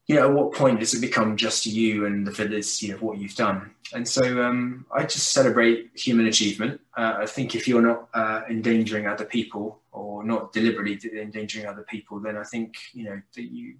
you 0.06 0.16
know, 0.16 0.28
at 0.28 0.35
what 0.35 0.52
point 0.52 0.81
does 0.81 0.94
it 0.94 1.01
become 1.01 1.36
just 1.36 1.66
you 1.66 2.06
and 2.06 2.27
the 2.27 2.32
validity 2.32 2.90
of 2.90 3.01
what 3.01 3.18
you've 3.18 3.36
done? 3.36 3.70
And 3.93 4.06
so 4.06 4.43
um, 4.43 4.86
I 4.93 5.05
just 5.05 5.32
celebrate 5.32 5.90
human 5.94 6.27
achievement. 6.27 6.81
Uh, 6.97 7.14
I 7.18 7.27
think 7.27 7.55
if 7.55 7.66
you're 7.66 7.82
not 7.82 8.09
uh, 8.14 8.43
endangering 8.48 9.06
other 9.06 9.24
people 9.24 9.81
or 9.93 10.24
not 10.24 10.52
deliberately 10.52 10.98
endangering 11.18 11.66
other 11.66 11.85
people, 11.89 12.20
then 12.20 12.36
I 12.36 12.44
think 12.44 12.77
you 12.93 13.05
know 13.05 13.20
that 13.35 13.43
you 13.43 13.77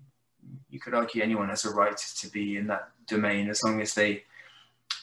you 0.69 0.81
could 0.81 0.95
argue 0.95 1.23
anyone 1.23 1.49
has 1.49 1.65
a 1.65 1.71
right 1.71 1.97
to 1.97 2.29
be 2.29 2.57
in 2.57 2.67
that 2.69 2.89
domain 3.07 3.49
as 3.49 3.63
long 3.63 3.81
as 3.81 3.95
they 3.95 4.25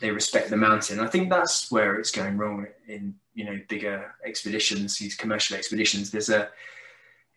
they 0.02 0.12
respect 0.12 0.50
the 0.50 0.58
mountain. 0.58 1.00
I 1.00 1.08
think 1.08 1.30
that's 1.30 1.72
where 1.72 1.96
it's 1.96 2.12
going 2.12 2.38
wrong 2.38 2.68
in 2.88 3.16
you 3.38 3.46
know 3.46 3.60
bigger 3.70 4.16
expeditions, 4.26 4.98
these 4.98 5.16
commercial 5.16 5.56
expeditions. 5.56 6.10
There's 6.10 6.30
a 6.30 6.50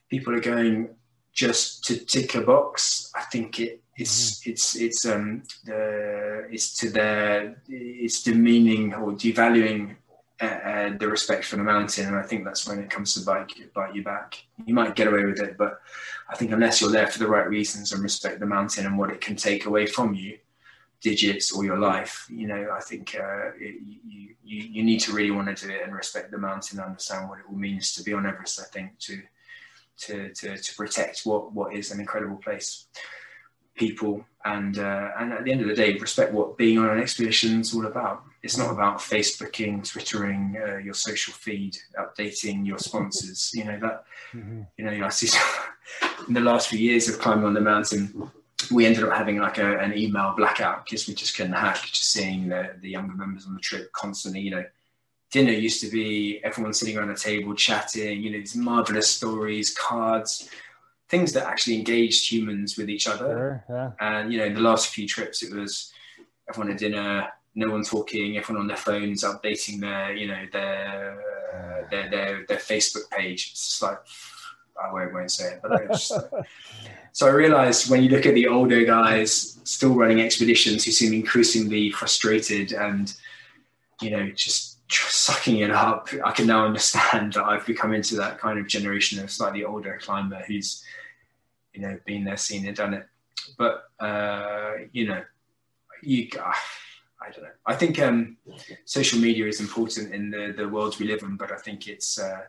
people 0.08 0.34
are 0.34 0.40
going 0.40 0.88
just 1.32 1.84
to 1.84 1.94
tick 1.98 2.34
a 2.34 2.40
box. 2.40 3.12
I 3.14 3.22
think 3.32 3.60
it 3.60 3.82
it's 3.96 4.40
mm-hmm. 4.40 4.50
it's 4.50 4.76
it's 4.76 5.04
um 5.04 5.42
the 5.64 6.48
it's 6.50 6.74
to 6.78 6.88
their 6.88 7.62
it's 7.68 8.22
demeaning 8.22 8.94
or 8.94 9.12
devaluing 9.12 9.96
uh, 10.40 10.46
uh, 10.46 10.96
the 10.96 11.06
respect 11.06 11.44
for 11.44 11.56
the 11.56 11.62
mountain, 11.62 12.06
and 12.06 12.16
I 12.16 12.22
think 12.22 12.46
that's 12.46 12.66
when 12.66 12.78
it 12.78 12.88
comes 12.88 13.12
to 13.14 13.20
bite 13.20 13.54
you, 13.58 13.68
bite 13.74 13.94
you 13.94 14.02
back. 14.02 14.42
You 14.64 14.72
might 14.72 14.96
get 14.96 15.06
away 15.06 15.26
with 15.26 15.38
it, 15.38 15.58
but 15.58 15.82
I 16.30 16.34
think 16.36 16.50
unless 16.50 16.80
you're 16.80 16.90
there 16.90 17.08
for 17.08 17.18
the 17.18 17.28
right 17.28 17.46
reasons 17.46 17.92
and 17.92 18.02
respect 18.02 18.40
the 18.40 18.46
mountain 18.46 18.86
and 18.86 18.96
what 18.96 19.10
it 19.10 19.20
can 19.20 19.36
take 19.36 19.66
away 19.66 19.84
from 19.84 20.14
you, 20.14 20.38
digits 21.00 21.52
or 21.52 21.64
your 21.64 21.78
life, 21.78 22.26
you 22.30 22.46
know, 22.46 22.70
I 22.72 22.80
think 22.80 23.16
uh, 23.18 23.50
it, 23.58 23.76
you, 24.06 24.34
you, 24.44 24.62
you 24.70 24.84
need 24.84 25.00
to 25.00 25.12
really 25.12 25.30
want 25.30 25.54
to 25.56 25.66
do 25.66 25.72
it 25.72 25.82
and 25.82 25.94
respect 25.94 26.30
the 26.30 26.38
mountain, 26.38 26.78
and 26.78 26.88
understand 26.88 27.28
what 27.28 27.38
it 27.38 27.44
all 27.48 27.56
means 27.56 27.94
to 27.94 28.02
be 28.02 28.12
on 28.12 28.26
Everest. 28.26 28.60
I 28.60 28.64
think 28.64 28.98
to 29.00 29.20
to 30.00 30.32
to, 30.32 30.56
to 30.56 30.74
protect 30.74 31.22
what 31.24 31.52
what 31.52 31.74
is 31.74 31.90
an 31.90 32.00
incredible 32.00 32.36
place, 32.36 32.86
people, 33.74 34.24
and 34.44 34.78
uh, 34.78 35.10
and 35.18 35.32
at 35.32 35.44
the 35.44 35.52
end 35.52 35.62
of 35.62 35.68
the 35.68 35.74
day, 35.74 35.94
respect 35.94 36.32
what 36.32 36.58
being 36.58 36.78
on 36.78 36.90
an 36.90 37.00
expedition 37.00 37.60
is 37.60 37.74
all 37.74 37.86
about. 37.86 38.24
It's 38.42 38.56
not 38.56 38.72
about 38.72 38.98
Facebooking, 38.98 39.86
Twittering 39.86 40.56
uh, 40.62 40.76
your 40.78 40.94
social 40.94 41.34
feed, 41.34 41.76
updating 41.98 42.66
your 42.66 42.78
sponsors. 42.78 43.50
you 43.54 43.64
know 43.64 43.78
that. 43.80 44.04
Mm-hmm. 44.32 44.62
You 44.76 44.84
know, 44.84 45.06
I 45.06 45.08
see 45.08 45.38
in 46.28 46.34
the 46.34 46.40
last 46.40 46.68
few 46.68 46.78
years 46.78 47.08
of 47.08 47.18
climbing 47.18 47.44
on 47.44 47.54
the 47.54 47.60
mountain 47.60 48.30
we 48.70 48.86
ended 48.86 49.04
up 49.04 49.16
having 49.16 49.38
like 49.38 49.58
a, 49.58 49.78
an 49.78 49.96
email 49.96 50.34
blackout 50.36 50.84
because 50.84 51.06
we 51.08 51.14
just 51.14 51.36
couldn't 51.36 51.52
hack. 51.52 51.82
Just 51.84 52.10
seeing 52.10 52.48
the, 52.48 52.76
the 52.80 52.90
younger 52.90 53.14
members 53.14 53.46
on 53.46 53.54
the 53.54 53.60
trip 53.60 53.92
constantly, 53.92 54.40
you 54.40 54.50
know, 54.50 54.64
dinner 55.30 55.52
used 55.52 55.80
to 55.80 55.90
be 55.90 56.40
everyone 56.42 56.72
sitting 56.72 56.96
around 56.96 57.10
a 57.10 57.16
table 57.16 57.54
chatting, 57.54 58.22
you 58.22 58.30
know, 58.30 58.38
these 58.38 58.56
marvelous 58.56 59.08
stories, 59.08 59.74
cards, 59.74 60.48
things 61.08 61.32
that 61.32 61.46
actually 61.46 61.76
engaged 61.76 62.30
humans 62.30 62.76
with 62.76 62.90
each 62.90 63.06
other. 63.06 63.64
Sure, 63.66 63.76
yeah. 63.76 63.90
And, 64.00 64.32
you 64.32 64.38
know, 64.38 64.46
in 64.46 64.54
the 64.54 64.60
last 64.60 64.88
few 64.88 65.06
trips, 65.06 65.42
it 65.42 65.54
was 65.54 65.92
everyone 66.48 66.72
at 66.72 66.78
dinner, 66.78 67.28
no 67.54 67.70
one 67.70 67.84
talking, 67.84 68.36
everyone 68.36 68.62
on 68.62 68.68
their 68.68 68.76
phones 68.76 69.24
updating 69.24 69.80
their, 69.80 70.14
you 70.14 70.28
know, 70.28 70.44
their 70.52 71.18
their 71.90 72.10
their, 72.10 72.44
their 72.46 72.58
Facebook 72.58 73.10
page. 73.10 73.50
It's 73.52 73.68
just 73.68 73.82
like 73.82 73.98
I 74.82 74.92
won't, 74.92 75.30
say 75.30 75.54
it, 75.54 75.60
but 75.62 75.88
just, 75.88 76.12
so 77.12 77.26
I 77.26 77.30
realized 77.30 77.90
when 77.90 78.02
you 78.02 78.08
look 78.08 78.26
at 78.26 78.34
the 78.34 78.46
older 78.46 78.84
guys 78.84 79.58
still 79.64 79.94
running 79.94 80.20
expeditions 80.20 80.84
who 80.84 80.92
seem 80.92 81.12
increasingly 81.12 81.90
frustrated 81.90 82.72
and 82.72 83.12
you 84.00 84.10
know 84.10 84.30
just 84.30 84.78
sucking 84.90 85.58
it 85.58 85.70
up, 85.70 86.08
I 86.24 86.32
can 86.32 86.46
now 86.46 86.64
understand 86.66 87.34
that 87.34 87.44
I've 87.44 87.66
become 87.66 87.92
into 87.92 88.16
that 88.16 88.38
kind 88.38 88.58
of 88.58 88.66
generation 88.66 89.22
of 89.22 89.30
slightly 89.30 89.64
older 89.64 89.98
climber 90.02 90.42
who's 90.46 90.84
you 91.72 91.82
know 91.82 91.98
been 92.06 92.24
there, 92.24 92.36
seen 92.36 92.66
it, 92.66 92.76
done 92.76 92.94
it. 92.94 93.06
But 93.58 93.84
uh, 93.98 94.72
you 94.92 95.08
know, 95.08 95.22
you. 96.02 96.28
I 97.22 97.30
don't 97.30 97.44
know. 97.44 97.50
I 97.66 97.74
think 97.74 98.00
um, 98.00 98.38
social 98.86 99.18
media 99.18 99.46
is 99.46 99.60
important 99.60 100.14
in 100.14 100.30
the, 100.30 100.54
the 100.56 100.66
world 100.66 100.98
we 100.98 101.06
live 101.06 101.22
in, 101.22 101.36
but 101.36 101.52
I 101.52 101.56
think 101.56 101.86
it's 101.86 102.18
uh, 102.18 102.40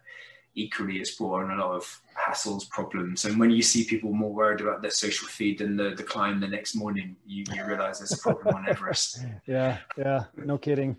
equally 0.55 0.97
it's 0.97 1.11
brought 1.15 1.43
on 1.43 1.51
a 1.51 1.55
lot 1.55 1.75
of 1.75 2.01
hassles, 2.17 2.69
problems. 2.69 3.25
And 3.25 3.39
when 3.39 3.51
you 3.51 3.61
see 3.61 3.83
people 3.83 4.11
more 4.11 4.33
worried 4.33 4.61
about 4.61 4.81
their 4.81 4.91
social 4.91 5.27
feed 5.27 5.59
than 5.59 5.77
the, 5.77 5.91
the 5.95 6.03
climb 6.03 6.39
the 6.39 6.47
next 6.47 6.75
morning, 6.75 7.15
you, 7.25 7.45
you 7.53 7.65
realize 7.65 7.99
there's 7.99 8.13
a 8.13 8.17
problem 8.17 8.55
on 8.55 8.67
Everest. 8.67 9.25
Yeah, 9.47 9.77
yeah, 9.97 10.25
no 10.37 10.57
kidding. 10.57 10.97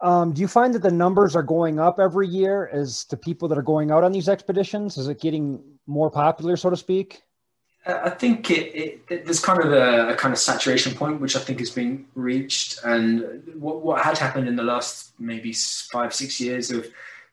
Um, 0.00 0.32
do 0.32 0.40
you 0.40 0.48
find 0.48 0.74
that 0.74 0.82
the 0.82 0.90
numbers 0.90 1.36
are 1.36 1.42
going 1.42 1.78
up 1.78 2.00
every 2.00 2.26
year 2.26 2.68
as 2.68 3.04
to 3.06 3.16
people 3.16 3.48
that 3.48 3.58
are 3.58 3.62
going 3.62 3.90
out 3.90 4.04
on 4.04 4.12
these 4.12 4.28
expeditions? 4.28 4.96
Is 4.96 5.08
it 5.08 5.20
getting 5.20 5.62
more 5.86 6.10
popular, 6.10 6.56
so 6.56 6.70
to 6.70 6.76
speak? 6.76 7.22
I 7.86 8.10
think 8.10 8.50
it, 8.50 8.74
it, 8.74 9.00
it, 9.08 9.24
there's 9.24 9.40
kind 9.40 9.62
of 9.62 9.72
a, 9.72 10.10
a, 10.10 10.14
kind 10.14 10.32
of 10.32 10.38
saturation 10.38 10.94
point, 10.94 11.20
which 11.20 11.36
I 11.36 11.38
think 11.38 11.58
has 11.60 11.70
been 11.70 12.06
reached. 12.14 12.80
And 12.84 13.42
what, 13.54 13.80
what 13.82 14.04
had 14.04 14.18
happened 14.18 14.46
in 14.46 14.56
the 14.56 14.62
last 14.62 15.18
maybe 15.18 15.52
five, 15.52 16.12
six 16.12 16.38
years 16.38 16.70
of 16.70 16.86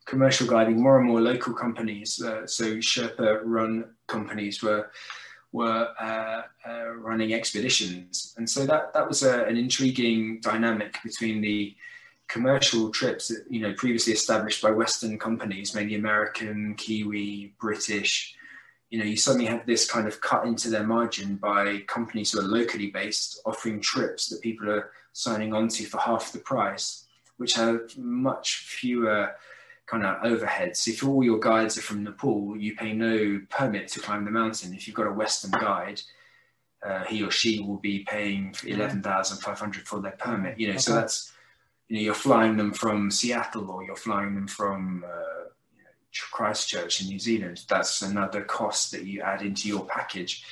commercial 0.05 0.47
guiding, 0.47 0.81
more 0.81 0.97
and 0.99 1.07
more 1.07 1.21
local 1.21 1.53
companies, 1.53 2.21
uh, 2.21 2.45
so 2.45 2.77
Sherpa 2.77 3.41
run 3.43 3.85
companies 4.07 4.61
were 4.61 4.91
were 5.51 5.87
uh, 5.99 6.41
uh, 6.69 6.87
running 6.95 7.33
expeditions, 7.33 8.33
and 8.37 8.49
so 8.49 8.65
that 8.65 8.93
that 8.93 9.07
was 9.07 9.23
a, 9.23 9.45
an 9.45 9.57
intriguing 9.57 10.39
dynamic 10.41 10.97
between 11.03 11.41
the 11.41 11.75
commercial 12.27 12.89
trips 12.89 13.27
that 13.27 13.45
you 13.49 13.61
know 13.61 13.73
previously 13.73 14.13
established 14.13 14.61
by 14.61 14.71
Western 14.71 15.17
companies, 15.17 15.73
mainly 15.73 15.95
American, 15.95 16.75
Kiwi, 16.75 17.53
British. 17.59 18.35
You 18.91 18.99
know, 18.99 19.05
you 19.05 19.17
suddenly 19.17 19.47
have 19.47 19.65
this 19.65 19.89
kind 19.89 20.07
of 20.07 20.21
cut 20.21 20.45
into 20.45 20.69
their 20.69 20.85
margin 20.85 21.37
by 21.37 21.79
companies 21.87 22.31
who 22.31 22.39
are 22.39 22.43
locally 22.43 22.91
based 22.91 23.41
offering 23.45 23.81
trips 23.81 24.27
that 24.27 24.41
people 24.41 24.69
are 24.69 24.91
signing 25.11 25.53
on 25.53 25.67
to 25.69 25.85
for 25.85 25.99
half 25.99 26.31
the 26.31 26.39
price, 26.39 27.07
which 27.37 27.55
have 27.55 27.97
much 27.97 28.57
fewer 28.57 29.33
kind 29.87 30.03
of 30.03 30.21
overheads. 30.23 30.87
If 30.87 31.03
all 31.03 31.23
your 31.23 31.39
guides 31.39 31.77
are 31.77 31.81
from 31.81 32.03
Nepal, 32.03 32.57
you 32.57 32.75
pay 32.75 32.93
no 32.93 33.41
permit 33.49 33.87
to 33.89 33.99
climb 33.99 34.25
the 34.25 34.31
mountain. 34.31 34.73
If 34.73 34.87
you've 34.87 34.95
got 34.95 35.07
a 35.07 35.11
Western 35.11 35.51
guide, 35.51 36.01
uh, 36.85 37.03
he 37.05 37.23
or 37.23 37.31
she 37.31 37.61
will 37.61 37.77
be 37.77 37.99
paying 37.99 38.55
eleven 38.65 39.01
thousand 39.01 39.37
five 39.37 39.59
hundred 39.59 39.87
for 39.87 40.01
their 40.01 40.11
permit. 40.13 40.59
You 40.59 40.67
know, 40.67 40.73
okay. 40.73 40.79
so 40.79 40.95
that's 40.95 41.31
you 41.87 41.97
know 41.97 42.01
you're 42.03 42.13
flying 42.13 42.57
them 42.57 42.73
from 42.73 43.11
Seattle 43.11 43.69
or 43.69 43.83
you're 43.83 43.95
flying 43.95 44.35
them 44.35 44.47
from 44.47 45.03
uh, 45.07 45.49
Christchurch 46.31 47.01
in 47.01 47.07
New 47.07 47.19
Zealand. 47.19 47.63
That's 47.67 48.01
another 48.01 48.41
cost 48.41 48.91
that 48.91 49.03
you 49.03 49.21
add 49.21 49.41
into 49.41 49.67
your 49.67 49.85
package. 49.85 50.43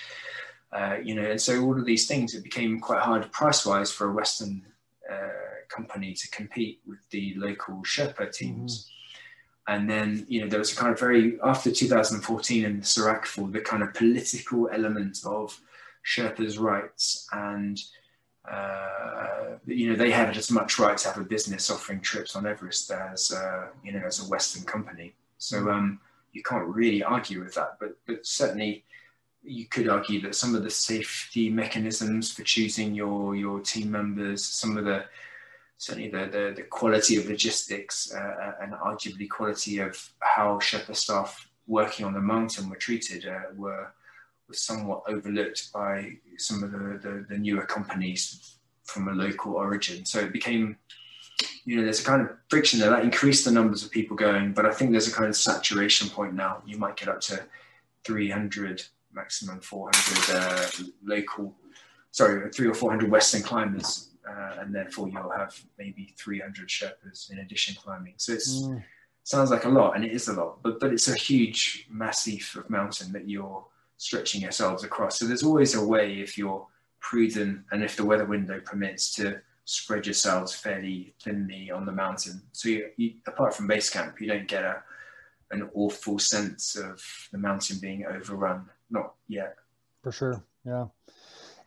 Uh, 0.72 0.98
you 1.04 1.14
know, 1.14 1.30
and 1.30 1.40
so 1.40 1.64
all 1.64 1.78
of 1.78 1.86
these 1.86 2.08
things, 2.08 2.34
it 2.34 2.44
became 2.44 2.80
quite 2.80 3.02
hard 3.02 3.32
price-wise 3.32 3.92
for 3.92 4.10
a 4.10 4.12
Western 4.12 4.66
uh, 5.08 5.30
company 5.70 6.14
to 6.14 6.28
compete 6.32 6.82
with 6.88 6.98
the 7.12 7.36
local 7.38 7.76
Sherpa 7.84 8.32
teams. 8.32 8.80
Mm-hmm. 8.80 9.03
And 9.68 9.90
then, 9.90 10.26
you 10.28 10.42
know, 10.42 10.48
there 10.48 10.60
was 10.60 10.74
a 10.74 10.76
kind 10.76 10.92
of 10.92 11.00
very 11.00 11.40
after 11.42 11.72
2014 11.72 12.66
and 12.66 12.82
the 12.82 12.86
Serac 12.86 13.26
fall, 13.26 13.48
the 13.48 13.62
kind 13.62 13.82
of 13.82 13.94
political 13.94 14.70
element 14.74 15.20
of 15.26 15.58
Sherpa's 16.06 16.58
rights 16.58 17.28
and 17.32 17.80
uh, 18.50 19.58
you 19.66 19.90
know, 19.90 19.96
they 19.96 20.12
have 20.12 20.36
as 20.36 20.52
much 20.52 20.78
right 20.78 20.98
to 20.98 21.08
have 21.08 21.18
a 21.18 21.24
business 21.24 21.70
offering 21.72 22.02
trips 22.02 22.36
on 22.36 22.46
Everest 22.46 22.92
as, 22.92 23.32
uh, 23.32 23.68
you 23.84 23.94
know, 23.94 24.02
as 24.06 24.20
a 24.20 24.30
Western 24.30 24.64
company. 24.64 25.14
So 25.38 25.70
um, 25.70 26.00
you 26.34 26.44
can't 26.44 26.68
really 26.68 27.04
argue 27.04 27.42
with 27.42 27.54
that. 27.56 27.78
But, 27.80 27.98
but 28.06 28.26
certainly 28.26 28.84
you 29.44 29.66
could 29.66 29.88
argue 29.88 30.20
that 30.22 30.36
some 30.36 30.56
of 30.56 30.64
the 30.64 30.70
safety 30.70 31.50
mechanisms 31.50 32.32
for 32.34 32.44
choosing 32.44 32.94
your, 32.94 33.36
your 33.36 33.62
team 33.62 33.92
members, 33.92 34.44
some 34.44 34.78
of 34.78 34.84
the 34.84 35.06
certainly 35.78 36.10
the, 36.10 36.26
the, 36.32 36.54
the 36.56 36.64
quality 36.64 37.18
of 37.18 37.28
logistics 37.28 38.14
uh, 38.14 38.54
and 38.62 38.74
arguably 38.74 39.30
quality 39.30 39.80
of 39.80 40.14
how 40.20 40.58
Sherpa 40.60 40.96
staff 40.96 41.50
working 41.68 42.06
on 42.06 42.14
the 42.14 42.22
mountain 42.22 42.70
were 42.70 42.76
treated 42.76 43.26
uh, 43.26 43.54
were, 43.56 43.92
were 44.48 44.54
somewhat 44.54 45.04
overlooked 45.08 45.72
by 45.74 46.12
some 46.38 46.64
of 46.64 46.72
the, 46.72 47.00
the, 47.02 47.26
the 47.30 47.38
newer 47.38 47.66
companies 47.66 48.58
from 48.84 49.08
a 49.08 49.12
local 49.12 49.54
origin. 49.54 50.06
So 50.06 50.20
it 50.20 50.34
became 50.34 50.78
you 51.66 51.78
know, 51.78 51.84
there's 51.84 52.02
a 52.02 52.04
kind 52.04 52.22
of 52.22 52.30
friction 52.50 52.80
there 52.80 52.90
that 52.90 53.04
increased 53.04 53.46
the 53.46 53.52
numbers 53.52 53.84
of 53.84 53.92
people 53.92 54.16
going, 54.16 54.54
but 54.54 54.66
I 54.66 54.72
think 54.72 54.92
there's 54.92 55.08
a 55.08 55.14
kind 55.14 55.30
of 55.30 55.36
saturation 55.36 56.10
point 56.10 56.34
now. 56.34 56.62
You 56.66 56.78
might 56.78 56.96
get 56.96 57.08
up 57.08 57.22
to 57.22 57.44
300, 58.04 58.84
maximum 59.14 59.60
400 59.62 60.36
uh, 60.36 60.70
local, 61.04 61.56
sorry, 62.12 62.50
three 62.52 62.68
or 62.68 62.74
400 62.74 63.10
Western 63.10 63.42
climbers, 63.42 64.10
uh, 64.28 64.56
and 64.60 64.74
therefore 64.74 65.10
you'll 65.10 65.32
have 65.32 65.56
maybe 65.78 66.14
300 66.18 66.68
Sherpas 66.68 67.32
in 67.32 67.40
addition 67.40 67.76
climbing. 67.76 68.14
So 68.18 68.34
it 68.34 68.40
mm. 68.40 68.84
sounds 69.24 69.52
like 69.52 69.66
a 69.66 69.70
lot, 69.70 69.96
and 69.96 70.06
it 70.06 70.12
is 70.12 70.28
a 70.28 70.34
lot, 70.34 70.62
but 70.64 70.80
but 70.80 70.94
it's 70.94 71.08
a 71.08 71.16
huge 71.16 71.88
massif 71.90 72.56
of 72.56 72.70
mountain 72.70 73.12
that 73.14 73.28
you're 73.28 73.66
stretching 73.98 74.42
yourselves 74.42 74.84
across. 74.84 75.20
So 75.20 75.26
there's 75.26 75.44
always 75.44 75.76
a 75.76 75.86
way 75.86 76.20
if 76.20 76.38
you're 76.38 76.66
prudent 77.00 77.62
and 77.72 77.84
if 77.84 77.96
the 77.96 78.06
weather 78.06 78.26
window 78.26 78.60
permits 78.60 79.14
to 79.16 79.42
spread 79.66 80.06
yourselves 80.06 80.54
fairly 80.54 81.14
thinly 81.22 81.72
on 81.72 81.86
the 81.86 81.92
mountain. 81.92 82.42
So 82.52 82.70
you, 82.70 82.90
you, 82.98 83.14
apart 83.28 83.54
from 83.54 83.68
base 83.68 83.90
camp, 83.90 84.20
you 84.20 84.28
don't 84.28 84.48
get 84.48 84.64
a 84.64 84.84
an 85.52 85.70
awful 85.76 86.18
sense 86.18 86.76
of 86.76 87.02
the 87.32 87.38
mountain 87.38 87.78
being 87.80 88.06
overrun. 88.06 88.70
Not 88.90 89.14
yet. 89.28 89.56
For 90.02 90.12
sure. 90.12 90.44
Yeah. 90.66 90.88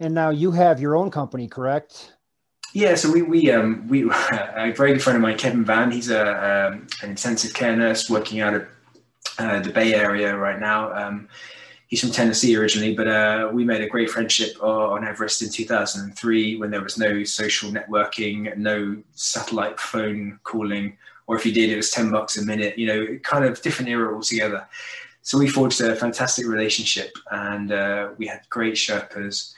And 0.01 0.15
now 0.15 0.31
you 0.31 0.51
have 0.51 0.81
your 0.81 0.97
own 0.97 1.11
company, 1.11 1.49
correct? 1.49 2.16
Yeah, 2.77 2.95
so 2.95 3.11
we 3.11 3.23
we 3.23 3.51
um 3.51 3.89
we 3.89 4.03
a 4.11 4.71
very 4.77 4.93
good 4.93 5.03
friend 5.03 5.17
of 5.17 5.23
mine, 5.23 5.39
Kevin 5.39 5.65
Van. 5.65 5.91
He's 5.91 6.11
a 6.11 6.69
um, 6.69 6.87
an 7.03 7.09
intensive 7.09 7.55
care 7.55 7.75
nurse 7.75 8.11
working 8.11 8.41
out 8.41 8.53
of 8.53 8.67
uh, 9.39 9.61
the 9.61 9.71
Bay 9.71 9.95
Area 9.95 10.37
right 10.37 10.61
now. 10.61 10.93
Um, 10.93 11.27
he's 11.89 12.03
from 12.03 12.11
Tennessee 12.11 12.55
originally, 12.55 12.95
but 12.95 13.09
uh, 13.09 13.49
we 13.51 13.65
made 13.65 13.81
a 13.81 13.89
great 13.89 14.11
friendship 14.11 14.63
on 14.63 15.07
Everest 15.07 15.41
in 15.41 15.49
2003 15.49 16.59
when 16.59 16.71
there 16.71 16.83
was 16.83 16.99
no 16.99 17.25
social 17.25 17.71
networking, 17.71 18.55
no 18.59 19.03
satellite 19.15 19.81
phone 19.81 20.39
calling, 20.45 20.99
or 21.29 21.35
if 21.39 21.47
you 21.47 21.53
did, 21.53 21.71
it 21.71 21.77
was 21.77 21.91
10 21.93 22.11
bucks 22.11 22.37
a 22.37 22.45
minute, 22.45 22.77
you 22.77 22.89
know, 22.89 23.19
kind 23.23 23.47
of 23.47 23.63
different 23.63 23.89
era 23.89 24.15
altogether. 24.15 24.69
So 25.23 25.39
we 25.39 25.49
forged 25.49 25.81
a 25.81 25.97
fantastic 25.97 26.47
relationship 26.47 27.17
and 27.31 27.73
uh, 27.73 28.11
we 28.19 28.27
had 28.27 28.43
great 28.51 28.75
Sherpas 28.75 29.55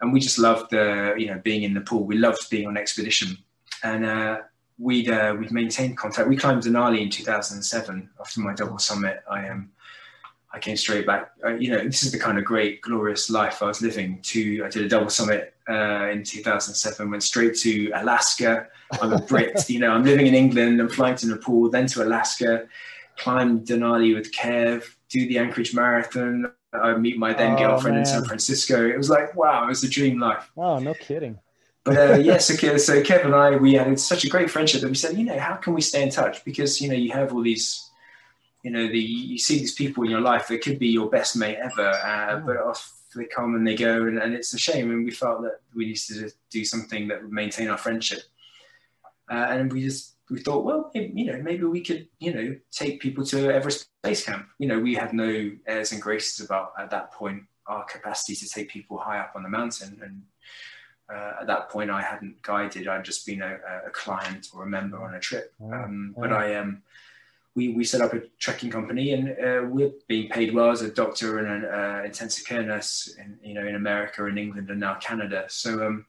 and 0.00 0.12
we 0.12 0.20
just 0.20 0.38
loved 0.38 0.70
the, 0.70 1.14
you 1.16 1.26
know, 1.26 1.40
being 1.42 1.62
in 1.62 1.74
Nepal. 1.74 2.04
We 2.04 2.16
loved 2.16 2.48
being 2.50 2.66
on 2.66 2.76
expedition. 2.76 3.36
And 3.82 4.04
uh, 4.04 4.38
we'd, 4.78 5.10
uh, 5.10 5.36
we'd 5.38 5.52
maintained 5.52 5.98
contact. 5.98 6.28
We 6.28 6.36
climbed 6.36 6.62
Denali 6.62 7.00
in 7.00 7.10
2007 7.10 8.10
after 8.18 8.40
my 8.40 8.54
double 8.54 8.78
summit. 8.78 9.22
I 9.30 9.46
am 9.46 9.52
um, 9.52 9.70
I 10.52 10.58
came 10.58 10.76
straight 10.76 11.06
back. 11.06 11.30
Uh, 11.44 11.54
you 11.54 11.70
know, 11.70 11.84
this 11.84 12.02
is 12.02 12.10
the 12.10 12.18
kind 12.18 12.38
of 12.38 12.44
great, 12.44 12.80
glorious 12.80 13.30
life 13.30 13.62
I 13.62 13.66
was 13.66 13.80
living. 13.80 14.20
To 14.22 14.64
I 14.64 14.68
did 14.68 14.82
a 14.82 14.88
double 14.88 15.08
summit 15.08 15.54
uh, 15.68 16.08
in 16.10 16.24
2007. 16.24 17.10
Went 17.10 17.22
straight 17.22 17.56
to 17.58 17.92
Alaska. 17.94 18.66
I'm 19.00 19.12
a 19.12 19.20
Brit. 19.20 19.64
you 19.70 19.78
know, 19.78 19.92
I'm 19.92 20.02
living 20.02 20.26
in 20.26 20.34
England. 20.34 20.80
I'm 20.80 20.88
flying 20.88 21.14
to 21.16 21.28
Nepal, 21.28 21.70
then 21.70 21.86
to 21.88 22.02
Alaska. 22.02 22.66
Climb 23.16 23.64
Denali 23.64 24.14
with 24.14 24.32
Kev. 24.32 24.84
Do 25.08 25.28
the 25.28 25.38
Anchorage 25.38 25.72
Marathon. 25.72 26.50
I 26.72 26.94
meet 26.94 27.18
my 27.18 27.32
then 27.32 27.54
oh, 27.54 27.58
girlfriend 27.58 27.96
man. 27.96 28.00
in 28.00 28.06
San 28.06 28.24
Francisco. 28.24 28.88
It 28.88 28.96
was 28.96 29.10
like, 29.10 29.34
wow, 29.34 29.64
it 29.64 29.68
was 29.68 29.82
a 29.82 29.88
dream 29.88 30.20
life. 30.20 30.50
Oh, 30.56 30.78
no 30.78 30.94
kidding. 30.94 31.38
But 31.82 31.96
uh, 31.96 32.14
yes, 32.14 32.46
so, 32.46 32.54
so 32.54 33.02
Kev 33.02 33.24
and 33.24 33.34
I, 33.34 33.56
we 33.56 33.74
had 33.74 33.98
such 33.98 34.24
a 34.24 34.28
great 34.28 34.50
friendship 34.50 34.82
that 34.82 34.88
we 34.88 34.94
said, 34.94 35.16
you 35.16 35.24
know, 35.24 35.38
how 35.38 35.56
can 35.56 35.72
we 35.72 35.80
stay 35.80 36.02
in 36.02 36.10
touch? 36.10 36.44
Because 36.44 36.80
you 36.80 36.88
know, 36.88 36.94
you 36.94 37.10
have 37.12 37.32
all 37.32 37.42
these 37.42 37.90
you 38.62 38.70
know, 38.70 38.86
the 38.86 38.98
you 38.98 39.38
see 39.38 39.58
these 39.58 39.74
people 39.74 40.04
in 40.04 40.10
your 40.10 40.20
life 40.20 40.48
that 40.48 40.62
could 40.62 40.78
be 40.78 40.88
your 40.88 41.08
best 41.08 41.36
mate 41.36 41.56
ever, 41.56 41.88
uh, 41.88 42.40
but 42.40 42.56
off 42.58 42.94
they 43.16 43.24
come 43.24 43.54
and 43.54 43.66
they 43.66 43.74
go, 43.74 44.06
and, 44.06 44.18
and, 44.18 44.34
it's 44.34 44.54
a 44.54 44.58
shame. 44.58 44.90
And 44.90 45.04
we 45.04 45.10
felt 45.10 45.42
that 45.42 45.60
we 45.74 45.86
needed 45.86 46.00
to 46.08 46.32
do 46.50 46.64
something 46.64 47.08
that 47.08 47.22
would 47.22 47.32
maintain 47.32 47.68
our 47.68 47.78
friendship, 47.78 48.22
uh, 49.30 49.46
and 49.48 49.72
we 49.72 49.82
just 49.82 50.16
we 50.30 50.40
thought, 50.40 50.64
well, 50.64 50.90
you 50.94 51.26
know, 51.26 51.40
maybe 51.42 51.64
we 51.64 51.82
could, 51.82 52.08
you 52.18 52.32
know, 52.32 52.56
take 52.70 53.00
people 53.00 53.24
to 53.26 53.52
Everest 53.52 53.88
Base 54.02 54.24
Camp. 54.24 54.46
You 54.58 54.68
know, 54.68 54.78
we 54.78 54.94
had 54.94 55.12
no 55.12 55.50
airs 55.66 55.92
and 55.92 56.00
graces 56.00 56.44
about 56.44 56.72
at 56.78 56.90
that 56.90 57.12
point 57.12 57.42
our 57.66 57.84
capacity 57.84 58.34
to 58.36 58.48
take 58.48 58.68
people 58.70 58.96
high 58.98 59.18
up 59.18 59.32
on 59.36 59.42
the 59.42 59.48
mountain, 59.48 60.00
and 60.02 60.22
Uh, 61.10 61.42
at 61.42 61.46
that 61.46 61.68
point, 61.74 61.90
I 61.90 62.02
hadn't 62.02 62.40
guided; 62.42 62.86
I'd 62.86 63.04
just 63.04 63.26
been 63.26 63.42
a, 63.42 63.52
a 63.88 63.90
client 63.90 64.48
or 64.54 64.62
a 64.62 64.66
member 64.66 64.98
on 65.02 65.14
a 65.14 65.18
trip. 65.18 65.52
Um, 65.58 66.14
but 66.16 66.30
I 66.42 66.54
um, 66.60 66.82
we 67.56 67.74
we 67.74 67.84
set 67.84 68.00
up 68.00 68.12
a 68.14 68.20
trekking 68.38 68.70
company, 68.70 69.06
and 69.14 69.24
uh, 69.46 69.62
we're 69.74 69.94
being 70.06 70.28
paid 70.30 70.54
well 70.54 70.70
as 70.70 70.82
a 70.82 70.90
doctor 71.02 71.38
and 71.40 71.48
an 71.56 71.64
uh, 71.78 72.00
intensive 72.10 72.46
care 72.46 72.62
nurse, 72.62 72.92
in, 73.18 73.28
you 73.42 73.54
know, 73.54 73.66
in 73.66 73.74
America, 73.74 74.26
in 74.26 74.38
England, 74.38 74.70
and 74.70 74.78
now 74.78 74.94
Canada. 75.08 75.40
So 75.48 75.70
um, 75.86 76.06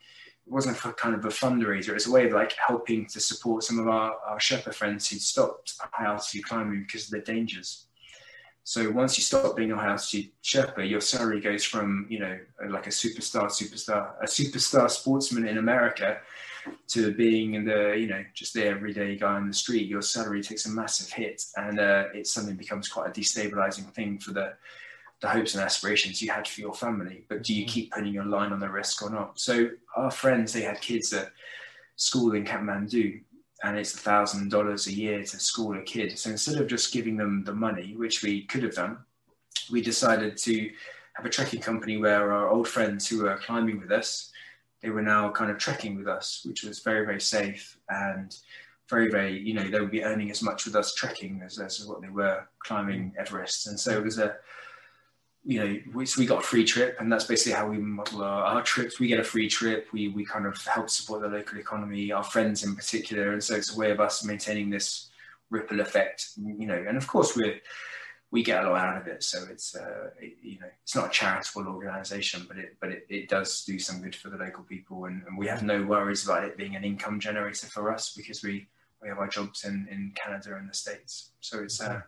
wasn't 0.51 0.77
for 0.77 0.91
kind 0.93 1.15
of 1.15 1.23
a 1.23 1.29
fundraiser. 1.29 1.89
It 1.89 1.93
was 1.93 2.07
a 2.07 2.11
way 2.11 2.25
of 2.27 2.33
like 2.33 2.53
helping 2.53 3.05
to 3.07 3.19
support 3.19 3.63
some 3.63 3.79
of 3.79 3.87
our, 3.87 4.15
our 4.27 4.37
Sherpa 4.37 4.73
friends 4.73 5.09
who'd 5.09 5.21
stopped 5.21 5.73
high 5.79 6.05
altitude 6.05 6.45
climbing 6.45 6.83
because 6.83 7.05
of 7.05 7.11
the 7.11 7.19
dangers. 7.19 7.85
So 8.63 8.91
once 8.91 9.17
you 9.17 9.23
stop 9.23 9.55
being 9.55 9.71
a 9.71 9.75
high 9.75 9.87
altitude 9.87 10.31
Sherpa, 10.43 10.87
your 10.87 11.01
salary 11.01 11.39
goes 11.39 11.63
from, 11.63 12.05
you 12.09 12.19
know, 12.19 12.37
like 12.69 12.85
a 12.85 12.91
superstar, 12.91 13.45
superstar, 13.45 14.11
a 14.21 14.25
superstar 14.25 14.89
sportsman 14.89 15.47
in 15.47 15.57
America 15.57 16.19
to 16.89 17.13
being 17.13 17.55
in 17.55 17.65
the, 17.65 17.95
you 17.97 18.07
know, 18.07 18.23
just 18.35 18.53
the 18.53 18.65
everyday 18.65 19.15
guy 19.15 19.33
on 19.33 19.47
the 19.47 19.53
street. 19.53 19.87
Your 19.87 20.01
salary 20.01 20.43
takes 20.43 20.65
a 20.65 20.69
massive 20.69 21.11
hit 21.11 21.43
and 21.55 21.79
uh, 21.79 22.05
it 22.13 22.27
suddenly 22.27 22.55
becomes 22.55 22.87
quite 22.87 23.09
a 23.09 23.19
destabilizing 23.19 23.91
thing 23.93 24.19
for 24.19 24.31
the, 24.31 24.53
the 25.21 25.29
hopes 25.29 25.53
and 25.53 25.63
aspirations 25.63 26.21
you 26.21 26.31
had 26.31 26.47
for 26.47 26.61
your 26.61 26.73
family. 26.73 27.25
But 27.29 27.43
do 27.43 27.53
you 27.53 27.63
mm-hmm. 27.63 27.71
keep 27.71 27.91
putting 27.91 28.13
your 28.13 28.25
line 28.25 28.51
on 28.51 28.59
the 28.59 28.69
risk 28.69 29.01
or 29.03 29.09
not? 29.09 29.39
So 29.39 29.69
our 29.95 30.11
friends, 30.11 30.51
they 30.51 30.61
had 30.61 30.81
kids 30.81 31.13
at 31.13 31.31
school 31.95 32.33
in 32.33 32.43
Kathmandu 32.43 33.21
and 33.63 33.77
it's 33.77 33.93
a 33.93 33.97
thousand 33.97 34.49
dollars 34.49 34.87
a 34.87 34.93
year 34.93 35.23
to 35.23 35.39
school 35.39 35.77
a 35.77 35.81
kid. 35.83 36.17
So 36.17 36.31
instead 36.31 36.59
of 36.59 36.67
just 36.67 36.91
giving 36.91 37.15
them 37.15 37.43
the 37.43 37.53
money, 37.53 37.95
which 37.95 38.23
we 38.23 38.45
could 38.45 38.63
have 38.63 38.73
done, 38.73 38.97
we 39.71 39.81
decided 39.81 40.37
to 40.37 40.71
have 41.13 41.25
a 41.25 41.29
trekking 41.29 41.61
company 41.61 41.97
where 41.97 42.31
our 42.31 42.49
old 42.49 42.67
friends 42.67 43.07
who 43.07 43.23
were 43.23 43.37
climbing 43.37 43.79
with 43.79 43.91
us, 43.91 44.31
they 44.81 44.89
were 44.89 45.03
now 45.03 45.29
kind 45.29 45.51
of 45.51 45.59
trekking 45.59 45.95
with 45.95 46.07
us, 46.07 46.41
which 46.45 46.63
was 46.63 46.79
very, 46.79 47.05
very 47.05 47.21
safe 47.21 47.77
and 47.89 48.35
very, 48.89 49.11
very, 49.11 49.39
you 49.39 49.53
know, 49.53 49.69
they 49.69 49.79
would 49.79 49.91
be 49.91 50.03
earning 50.03 50.31
as 50.31 50.41
much 50.41 50.65
with 50.65 50.75
us 50.75 50.95
trekking 50.95 51.41
as, 51.45 51.59
as 51.59 51.85
what 51.85 52.01
they 52.01 52.09
were 52.09 52.47
climbing 52.59 53.11
mm-hmm. 53.11 53.19
Everest. 53.19 53.67
And 53.67 53.79
so 53.79 53.91
it 53.91 54.03
was 54.03 54.17
a, 54.17 54.37
you 55.43 55.59
know, 55.59 55.79
we, 55.93 56.05
so 56.05 56.19
we 56.19 56.27
got 56.27 56.43
a 56.43 56.47
free 56.47 56.63
trip, 56.63 56.97
and 56.99 57.11
that's 57.11 57.25
basically 57.25 57.53
how 57.53 57.67
we 57.67 57.77
model 57.77 58.23
our, 58.23 58.43
our, 58.43 58.61
trips. 58.61 58.99
We 58.99 59.07
get 59.07 59.19
a 59.19 59.23
free 59.23 59.49
trip. 59.49 59.87
We 59.91 60.09
we 60.09 60.23
kind 60.23 60.45
of 60.45 60.63
help 60.65 60.89
support 60.89 61.21
the 61.21 61.29
local 61.29 61.57
economy, 61.57 62.11
our 62.11 62.23
friends 62.23 62.63
in 62.63 62.75
particular, 62.75 63.33
and 63.33 63.43
so 63.43 63.55
it's 63.55 63.75
a 63.75 63.79
way 63.79 63.89
of 63.89 63.99
us 63.99 64.23
maintaining 64.23 64.69
this 64.69 65.09
ripple 65.49 65.79
effect. 65.79 66.29
You 66.37 66.67
know, 66.67 66.85
and 66.87 66.95
of 66.95 67.07
course 67.07 67.35
we 67.35 67.59
we 68.29 68.43
get 68.43 68.63
a 68.63 68.69
lot 68.69 68.85
out 68.85 69.01
of 69.01 69.07
it. 69.07 69.23
So 69.23 69.43
it's 69.49 69.75
uh, 69.75 70.11
it, 70.19 70.37
you 70.43 70.59
know 70.59 70.67
it's 70.83 70.95
not 70.95 71.07
a 71.07 71.11
charitable 71.11 71.67
organisation, 71.67 72.45
but 72.47 72.59
it 72.59 72.77
but 72.79 72.91
it, 72.91 73.07
it 73.09 73.27
does 73.27 73.65
do 73.65 73.79
some 73.79 74.01
good 74.01 74.15
for 74.15 74.29
the 74.29 74.37
local 74.37 74.63
people, 74.63 75.05
and, 75.05 75.23
and 75.27 75.35
we 75.39 75.47
have 75.47 75.63
no 75.63 75.81
worries 75.81 76.23
about 76.23 76.43
it 76.43 76.55
being 76.55 76.75
an 76.75 76.83
income 76.83 77.19
generator 77.19 77.65
for 77.65 77.91
us 77.91 78.13
because 78.15 78.43
we 78.43 78.67
we 79.01 79.09
have 79.09 79.17
our 79.17 79.27
jobs 79.27 79.63
in 79.63 79.87
in 79.89 80.13
Canada 80.13 80.55
and 80.55 80.69
the 80.69 80.73
states. 80.75 81.31
So 81.39 81.63
it's 81.63 81.81
a 81.81 82.03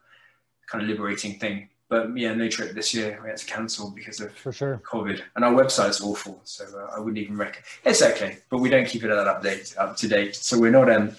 kind 0.67 0.83
of 0.83 0.89
liberating 0.89 1.39
thing 1.39 1.69
but 1.93 2.17
yeah, 2.17 2.33
no 2.33 2.49
trip 2.49 2.73
this 2.73 2.91
year. 2.91 3.19
We 3.21 3.29
had 3.29 3.37
to 3.37 3.45
cancel 3.45 3.91
because 3.91 4.19
of 4.19 4.33
for 4.33 4.51
sure 4.51 4.81
COVID, 4.83 5.21
and 5.35 5.45
our 5.45 5.53
website's 5.53 6.01
awful, 6.01 6.41
so 6.43 6.65
uh, 6.75 6.95
I 6.95 6.99
wouldn't 6.99 7.19
even 7.19 7.37
recommend. 7.37 7.65
It's 7.85 8.01
okay, 8.01 8.39
but 8.49 8.57
we 8.57 8.71
don't 8.71 8.87
keep 8.87 9.03
it 9.03 9.11
at 9.11 9.27
update 9.27 9.77
up 9.77 9.95
to 9.97 10.07
date, 10.07 10.35
so 10.35 10.59
we're 10.59 10.71
not. 10.71 10.91
Um, 10.91 11.15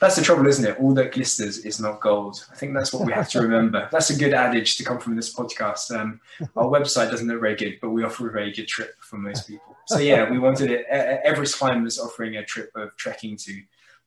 that's 0.00 0.16
the 0.16 0.22
trouble, 0.22 0.46
isn't 0.46 0.64
it? 0.64 0.80
All 0.80 0.94
that 0.94 1.12
glisters 1.12 1.66
is 1.66 1.78
not 1.78 2.00
gold. 2.00 2.46
I 2.50 2.56
think 2.56 2.72
that's 2.72 2.94
what 2.94 3.04
we 3.04 3.12
have 3.12 3.28
to 3.30 3.40
remember. 3.48 3.86
that's 3.92 4.08
a 4.08 4.16
good 4.16 4.32
adage 4.32 4.78
to 4.78 4.84
come 4.84 4.98
from 4.98 5.14
this 5.14 5.34
podcast. 5.34 5.94
Um, 5.94 6.22
our 6.56 6.68
website 6.68 7.10
doesn't 7.10 7.28
look 7.28 7.42
very 7.42 7.54
good, 7.54 7.74
but 7.82 7.90
we 7.90 8.02
offer 8.02 8.26
a 8.30 8.32
very 8.32 8.50
good 8.50 8.66
trip 8.66 8.94
for 9.00 9.18
most 9.18 9.46
people. 9.46 9.76
So 9.88 9.98
yeah, 9.98 10.30
we 10.30 10.38
wanted 10.38 10.70
it. 10.70 10.86
Everest 10.86 11.58
Climbers 11.58 11.98
offering 11.98 12.36
a 12.36 12.44
trip 12.46 12.70
of 12.74 12.96
trekking 12.96 13.36
to 13.36 13.60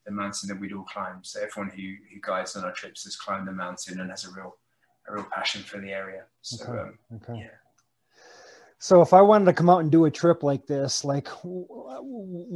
the 0.08 0.12
mountain 0.12 0.50
that 0.50 0.60
we'd 0.60 0.74
all 0.74 0.84
climb. 0.86 1.20
So 1.22 1.42
everyone 1.42 1.70
who 1.76 1.94
who 2.12 2.20
guides 2.22 2.56
on 2.56 2.64
our 2.64 2.72
trips 2.72 3.04
has 3.04 3.16
climbed 3.16 3.48
the 3.48 3.52
mountain 3.52 4.00
and 4.00 4.10
has 4.10 4.26
a 4.26 4.32
real 4.32 4.56
a 5.08 5.14
real 5.14 5.28
passion 5.32 5.62
for 5.62 5.80
the 5.80 5.92
area. 5.92 6.24
So, 6.42 6.64
okay. 6.64 6.80
Um, 6.80 7.00
okay. 7.16 7.40
Yeah. 7.42 7.48
So 8.80 9.02
if 9.02 9.12
I 9.12 9.22
wanted 9.22 9.46
to 9.46 9.54
come 9.54 9.70
out 9.70 9.80
and 9.80 9.92
do 9.92 10.06
a 10.06 10.12
trip 10.12 10.44
like 10.44 10.68
this, 10.68 11.04
like 11.04 11.28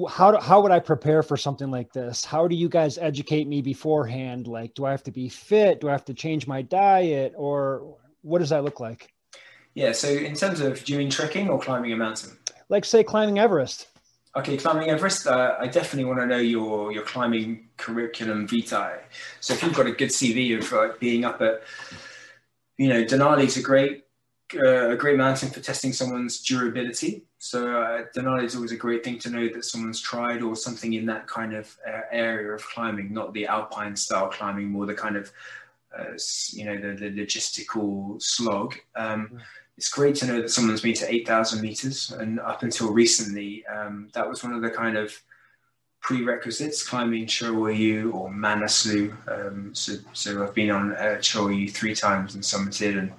how, 0.10 0.40
how 0.40 0.62
would 0.62 0.72
I 0.72 0.80
prepare 0.80 1.24
for 1.24 1.36
something 1.36 1.72
like 1.72 1.92
this? 1.94 2.24
How 2.24 2.48
do 2.48 2.56
you 2.56 2.70
guys 2.70 3.00
educate 3.00 3.48
me 3.48 3.62
beforehand? 3.62 4.46
Like, 4.46 4.76
do 4.76 4.86
I 4.86 4.92
have 4.92 5.04
to 5.04 5.12
be 5.12 5.30
fit? 5.30 5.82
Do 5.82 5.90
I 5.90 5.92
have 5.94 6.06
to 6.06 6.14
change 6.14 6.46
my 6.46 6.62
diet 6.62 7.34
or 7.36 7.98
what 8.22 8.38
does 8.38 8.50
that 8.50 8.64
look 8.64 8.80
like? 8.80 9.12
Yeah. 9.74 9.94
So 9.94 10.10
in 10.10 10.36
terms 10.36 10.60
of 10.60 10.84
doing 10.84 11.10
trekking 11.10 11.50
or 11.50 11.60
climbing 11.60 11.92
a 11.92 11.98
mountain? 11.98 12.38
Like 12.70 12.86
say 12.86 13.04
climbing 13.04 13.40
Everest. 13.40 13.88
Okay, 14.36 14.56
climbing 14.58 14.90
Everest. 14.90 15.28
Uh, 15.28 15.56
I 15.60 15.68
definitely 15.68 16.06
want 16.06 16.20
to 16.20 16.26
know 16.26 16.38
your 16.38 16.92
your 16.92 17.04
climbing 17.04 17.68
curriculum 17.78 18.48
vitae. 18.48 19.00
So 19.42 19.54
if 19.54 19.64
you've 19.64 19.74
got 19.74 19.88
a 19.88 19.92
good 19.92 20.10
CV 20.10 20.58
of 20.58 20.72
uh, 20.72 20.94
being 21.00 21.26
up 21.26 21.42
at 21.42 21.64
you 22.82 22.90
know, 22.90 23.04
Denali 23.04 23.46
is 23.46 23.58
a 23.58 23.62
great 23.62 24.06
uh, 24.56 24.90
a 24.90 24.96
great 24.96 25.16
mountain 25.16 25.52
for 25.52 25.60
testing 25.60 25.94
someone's 25.94 26.42
durability. 26.42 27.24
So 27.38 27.80
uh, 27.80 28.06
Denali 28.16 28.44
is 28.44 28.56
always 28.56 28.72
a 28.72 28.76
great 28.76 29.04
thing 29.04 29.20
to 29.20 29.30
know 29.30 29.48
that 29.50 29.66
someone's 29.66 30.02
tried 30.02 30.42
or 30.42 30.56
something 30.56 30.94
in 30.94 31.06
that 31.06 31.28
kind 31.28 31.54
of 31.54 31.78
uh, 31.88 32.02
area 32.12 32.52
of 32.52 32.66
climbing, 32.66 33.14
not 33.14 33.34
the 33.34 33.46
alpine 33.46 33.96
style 33.96 34.30
climbing, 34.30 34.68
more 34.68 34.88
the 34.88 34.96
kind 34.96 35.16
of 35.16 35.32
uh, 35.98 36.18
you 36.54 36.66
know 36.66 36.76
the, 36.76 36.96
the 36.96 37.12
logistical 37.12 38.20
slog. 38.20 38.74
Um, 38.96 39.30
mm. 39.32 39.42
It's 39.78 39.90
great 39.90 40.16
to 40.16 40.26
know 40.26 40.42
that 40.42 40.50
someone's 40.50 40.82
been 40.82 40.96
to 40.96 41.14
8,000 41.14 41.62
meters, 41.62 42.12
and 42.12 42.40
up 42.40 42.64
until 42.64 42.92
recently, 42.92 43.64
um, 43.68 44.10
that 44.14 44.28
was 44.28 44.44
one 44.44 44.54
of 44.54 44.62
the 44.64 44.72
kind 44.72 44.98
of 44.98 45.14
prerequisites 46.02 46.88
climbing 46.88 47.28
Cho 47.28 47.54
Oyu 47.54 48.14
or 48.14 48.30
Manaslu. 48.30 49.16
Um, 49.28 49.74
so, 49.74 49.94
so 50.14 50.44
I've 50.44 50.54
been 50.54 50.72
on 50.72 50.96
uh, 50.96 51.20
Cho 51.20 51.48
Oyu 51.48 51.72
three 51.72 51.96
times 51.96 52.36
and 52.36 52.44
summited, 52.44 52.98
and, 52.98 53.14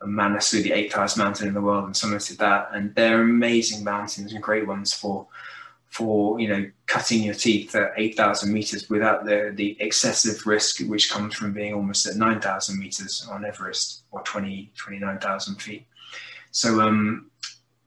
and 0.00 0.16
Manaslu, 0.16 0.62
the 0.62 0.72
eighth 0.72 0.94
highest 0.94 1.18
mountain 1.18 1.48
in 1.48 1.54
the 1.54 1.60
world, 1.60 1.84
and 1.84 1.94
summited 1.94 2.38
that. 2.38 2.70
And 2.72 2.94
they're 2.94 3.22
amazing 3.22 3.84
mountains 3.84 4.32
and 4.32 4.42
great 4.42 4.66
ones 4.66 4.94
for 4.94 5.26
for 5.90 6.38
you 6.38 6.46
know 6.46 6.70
cutting 6.86 7.24
your 7.24 7.34
teeth 7.34 7.74
at 7.74 7.90
8,000 7.96 8.52
meters 8.52 8.88
without 8.88 9.24
the 9.24 9.52
the 9.56 9.76
excessive 9.80 10.46
risk 10.46 10.80
which 10.82 11.10
comes 11.10 11.34
from 11.34 11.52
being 11.52 11.74
almost 11.74 12.06
at 12.06 12.14
9,000 12.14 12.78
meters 12.78 13.26
on 13.28 13.44
Everest 13.44 14.04
or 14.12 14.22
20 14.22 14.70
29,000 14.76 15.56
feet. 15.56 15.84
So 16.52 16.80
um, 16.80 17.30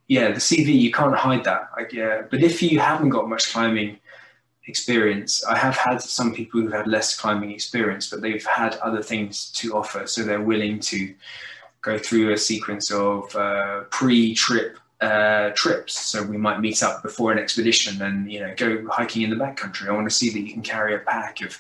yeah, 0.08 0.32
the 0.32 0.40
CV 0.40 0.78
you 0.78 0.92
can't 0.92 1.16
hide 1.16 1.46
that. 1.46 1.70
Yeah, 1.92 2.24
but 2.30 2.44
if 2.44 2.62
you 2.62 2.80
haven't 2.80 3.10
got 3.10 3.30
much 3.30 3.54
climbing 3.54 4.00
experience. 4.68 5.44
I 5.46 5.58
have 5.58 5.76
had 5.76 6.02
some 6.02 6.34
people 6.34 6.62
who've 6.62 6.74
had 6.74 6.88
less 6.88 7.16
climbing 7.16 7.52
experience, 7.52 8.10
but 8.10 8.22
they've 8.22 8.46
had 8.46 8.76
other 8.78 9.02
things 9.02 9.52
to 9.52 9.76
offer, 9.76 10.08
so 10.08 10.24
they're 10.24 10.42
willing 10.42 10.80
to 10.82 11.14
go 11.82 11.98
through 11.98 12.32
a 12.32 12.38
sequence 12.38 12.92
of 12.92 13.36
uh, 13.36 13.82
pre-trip 13.90 14.78
uh, 15.02 15.50
trips. 15.54 16.00
So 16.00 16.24
we 16.24 16.38
might 16.38 16.62
meet 16.62 16.82
up 16.82 17.04
before 17.04 17.32
an 17.34 17.40
expedition 17.40 18.02
and 18.02 18.32
you 18.32 18.40
know 18.40 18.54
go 18.56 18.88
hiking 18.90 19.24
in 19.24 19.30
the 19.30 19.36
backcountry. 19.36 19.90
I 19.90 19.92
want 19.92 20.10
to 20.10 20.16
see 20.16 20.30
that 20.30 20.40
you 20.40 20.54
can 20.54 20.62
carry 20.62 20.96
a 20.96 21.00
pack 21.00 21.42
of 21.42 21.58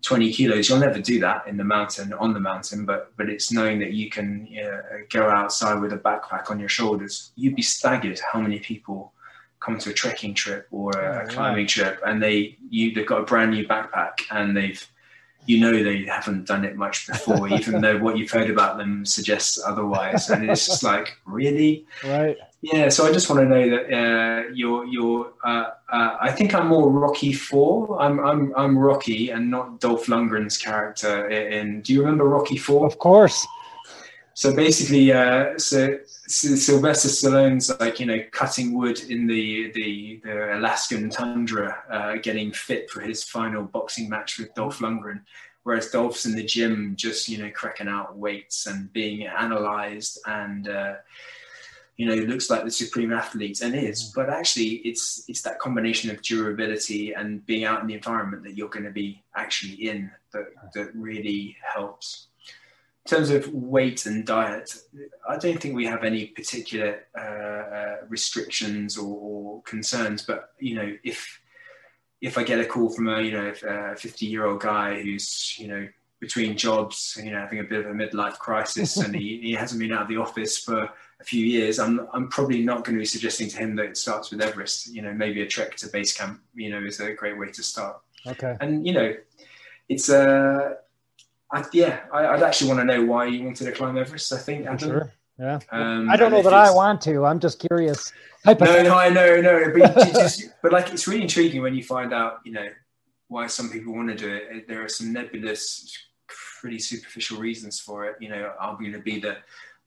20 0.00 0.32
kilos. 0.32 0.68
You'll 0.68 0.78
never 0.78 1.00
do 1.00 1.20
that 1.20 1.46
in 1.46 1.56
the 1.58 1.64
mountain 1.64 2.14
on 2.14 2.32
the 2.32 2.40
mountain, 2.40 2.86
but 2.86 3.12
but 3.18 3.28
it's 3.28 3.52
knowing 3.52 3.78
that 3.80 3.92
you 3.92 4.08
can 4.08 4.48
go 5.10 5.28
outside 5.28 5.80
with 5.80 5.92
a 5.92 5.98
backpack 5.98 6.50
on 6.50 6.58
your 6.58 6.70
shoulders. 6.70 7.32
You'd 7.36 7.56
be 7.56 7.62
staggered 7.62 8.18
how 8.32 8.40
many 8.40 8.58
people 8.58 9.12
come 9.64 9.78
to 9.78 9.90
a 9.90 9.92
trekking 9.92 10.34
trip 10.34 10.66
or 10.70 10.90
a, 10.92 11.24
oh, 11.24 11.32
climbing 11.32 11.66
trip 11.66 12.00
and 12.06 12.22
they 12.22 12.56
you 12.68 12.92
they've 12.92 13.06
got 13.06 13.20
a 13.20 13.24
brand 13.24 13.50
new 13.50 13.66
backpack 13.66 14.12
and 14.30 14.56
they've 14.56 14.86
you 15.46 15.58
know 15.58 15.82
they 15.82 16.04
haven't 16.04 16.46
done 16.46 16.64
it 16.64 16.76
much 16.76 17.06
before 17.06 17.48
even 17.52 17.80
though 17.80 17.98
what 17.98 18.16
you've 18.16 18.30
heard 18.30 18.50
about 18.50 18.76
them 18.76 19.04
suggests 19.04 19.60
otherwise 19.64 20.30
and 20.30 20.48
it's 20.48 20.66
just 20.66 20.82
like 20.82 21.16
really? 21.24 21.84
Right. 22.04 22.36
Yeah 22.60 22.88
so 22.90 23.06
i 23.06 23.12
just 23.12 23.28
want 23.28 23.40
to 23.42 23.48
know 23.48 23.70
that 23.70 23.92
uh, 23.92 24.48
you're 24.54 24.84
you're 24.84 25.32
uh, 25.44 25.70
uh, 25.92 26.16
i 26.20 26.30
think 26.30 26.54
i'm 26.54 26.68
more 26.68 26.90
rocky 26.90 27.32
four. 27.32 28.00
I'm 28.00 28.20
i'm 28.20 28.52
i'm 28.56 28.78
rocky 28.78 29.30
and 29.30 29.50
not 29.50 29.80
dolph 29.80 30.06
lundgren's 30.06 30.58
character 30.58 31.28
in 31.28 31.82
do 31.82 31.92
you 31.92 32.00
remember 32.00 32.24
rocky 32.24 32.56
four? 32.56 32.86
Of 32.86 32.98
course 32.98 33.44
so 34.34 34.54
basically, 34.54 35.12
uh, 35.12 35.58
so, 35.58 35.98
so 36.26 36.54
Sylvester 36.54 37.08
Stallone's 37.08 37.70
like 37.80 38.00
you 38.00 38.06
know 38.06 38.18
cutting 38.30 38.72
wood 38.72 39.00
in 39.00 39.26
the 39.26 39.70
the, 39.72 40.20
the 40.24 40.56
Alaskan 40.56 41.10
tundra, 41.10 41.82
uh, 41.90 42.16
getting 42.22 42.52
fit 42.52 42.90
for 42.90 43.00
his 43.00 43.22
final 43.22 43.64
boxing 43.64 44.08
match 44.08 44.38
with 44.38 44.54
Dolph 44.54 44.78
Lundgren, 44.78 45.22
whereas 45.64 45.90
Dolph's 45.90 46.26
in 46.26 46.34
the 46.34 46.44
gym 46.44 46.94
just 46.96 47.28
you 47.28 47.38
know 47.38 47.50
cracking 47.50 47.88
out 47.88 48.16
weights 48.16 48.66
and 48.66 48.92
being 48.92 49.26
analyzed 49.26 50.18
and. 50.26 50.68
Uh, 50.68 50.94
you 51.98 52.06
know, 52.06 52.14
looks 52.14 52.48
like 52.48 52.64
the 52.64 52.70
supreme 52.70 53.12
athlete 53.12 53.60
and 53.60 53.74
is, 53.74 54.12
but 54.16 54.30
actually 54.30 54.76
it's 54.76 55.24
it's 55.28 55.42
that 55.42 55.58
combination 55.58 56.10
of 56.10 56.22
durability 56.22 57.12
and 57.12 57.44
being 57.44 57.64
out 57.64 57.82
in 57.82 57.86
the 57.86 57.94
environment 57.94 58.42
that 58.42 58.56
you're 58.56 58.70
going 58.70 58.86
to 58.86 58.90
be 58.90 59.22
actually 59.36 59.88
in 59.88 60.10
that 60.32 60.46
that 60.74 60.90
really 60.94 61.54
helps. 61.62 62.28
Terms 63.06 63.30
of 63.30 63.52
weight 63.52 64.06
and 64.06 64.24
diet, 64.24 64.74
I 65.28 65.36
don't 65.36 65.60
think 65.60 65.74
we 65.74 65.86
have 65.86 66.04
any 66.04 66.26
particular 66.26 67.04
uh, 67.18 67.20
uh, 67.20 67.96
restrictions 68.08 68.96
or, 68.96 69.16
or, 69.16 69.62
concerns. 69.62 70.22
But 70.22 70.50
you 70.58 70.76
know, 70.76 70.96
if 71.02 71.40
if 72.20 72.38
I 72.38 72.44
get 72.44 72.60
a 72.60 72.64
call 72.64 72.90
from 72.90 73.08
a 73.08 73.20
you 73.20 73.32
know 73.32 73.52
a 73.68 73.96
50 73.96 74.26
year 74.26 74.46
old 74.46 74.60
guy 74.60 75.02
who's 75.02 75.56
you 75.58 75.68
know 75.68 75.88
between 76.20 76.56
jobs, 76.56 77.18
you 77.20 77.32
know, 77.32 77.40
having 77.40 77.58
a 77.58 77.64
bit 77.64 77.84
of 77.84 77.90
a 77.90 77.94
midlife 77.94 78.38
crisis, 78.38 78.96
and 78.98 79.12
he, 79.12 79.40
he 79.42 79.52
hasn't 79.52 79.80
been 79.80 79.92
out 79.92 80.02
of 80.02 80.08
the 80.08 80.16
office 80.16 80.56
for 80.56 80.88
a 81.22 81.24
few 81.24 81.44
years, 81.44 81.78
I'm 81.78 82.06
I'm 82.12 82.28
probably 82.28 82.62
not 82.62 82.84
going 82.84 82.96
to 82.96 83.00
be 83.00 83.06
suggesting 83.06 83.48
to 83.48 83.56
him 83.56 83.76
that 83.76 83.86
it 83.86 83.96
starts 83.96 84.30
with 84.30 84.40
Everest. 84.40 84.88
You 84.94 85.02
know, 85.02 85.12
maybe 85.12 85.42
a 85.42 85.46
trek 85.46 85.76
to 85.76 85.88
base 85.88 86.16
camp, 86.16 86.40
you 86.54 86.70
know, 86.70 86.84
is 86.84 87.00
a 87.00 87.12
great 87.14 87.38
way 87.38 87.50
to 87.50 87.62
start. 87.62 88.00
Okay. 88.26 88.56
And 88.60 88.86
you 88.86 88.92
know, 88.92 89.14
it's 89.88 90.08
a 90.08 90.28
uh, 90.28 90.74
yeah, 91.72 92.00
I, 92.12 92.32
would 92.32 92.42
actually 92.42 92.68
want 92.68 92.80
to 92.80 92.84
know 92.84 93.04
why 93.04 93.26
you 93.26 93.44
wanted 93.44 93.64
to 93.64 93.72
climb 93.72 93.98
Everest. 93.98 94.32
I 94.32 94.38
think. 94.38 94.66
I 94.66 94.76
sure. 94.76 95.12
Yeah. 95.38 95.58
Um, 95.70 96.10
I 96.10 96.16
don't 96.16 96.30
know 96.30 96.42
that 96.42 96.54
I 96.54 96.70
want 96.70 97.00
to. 97.02 97.24
I'm 97.24 97.40
just 97.40 97.58
curious. 97.58 98.12
No, 98.44 98.54
no, 98.54 98.94
I 98.94 99.08
know, 99.08 99.40
no, 99.40 99.72
but 99.76 99.94
just, 100.12 100.50
but 100.62 100.72
like 100.72 100.92
it's 100.92 101.06
really 101.06 101.22
intriguing 101.22 101.62
when 101.62 101.74
you 101.74 101.82
find 101.82 102.12
out, 102.12 102.40
you 102.44 102.52
know, 102.52 102.68
why 103.28 103.46
some 103.46 103.70
people 103.70 103.94
want 103.94 104.08
to 104.08 104.14
do 104.14 104.32
it. 104.32 104.68
There 104.68 104.84
are 104.84 104.88
some 104.88 105.12
nebulous, 105.12 105.96
pretty 106.60 106.78
superficial 106.78 107.38
reasons 107.38 107.80
for 107.80 108.04
it. 108.06 108.16
You 108.20 108.28
know, 108.28 108.52
I'm 108.60 108.78
going 108.78 108.92
to 108.92 108.98
be 108.98 109.20
the 109.20 109.38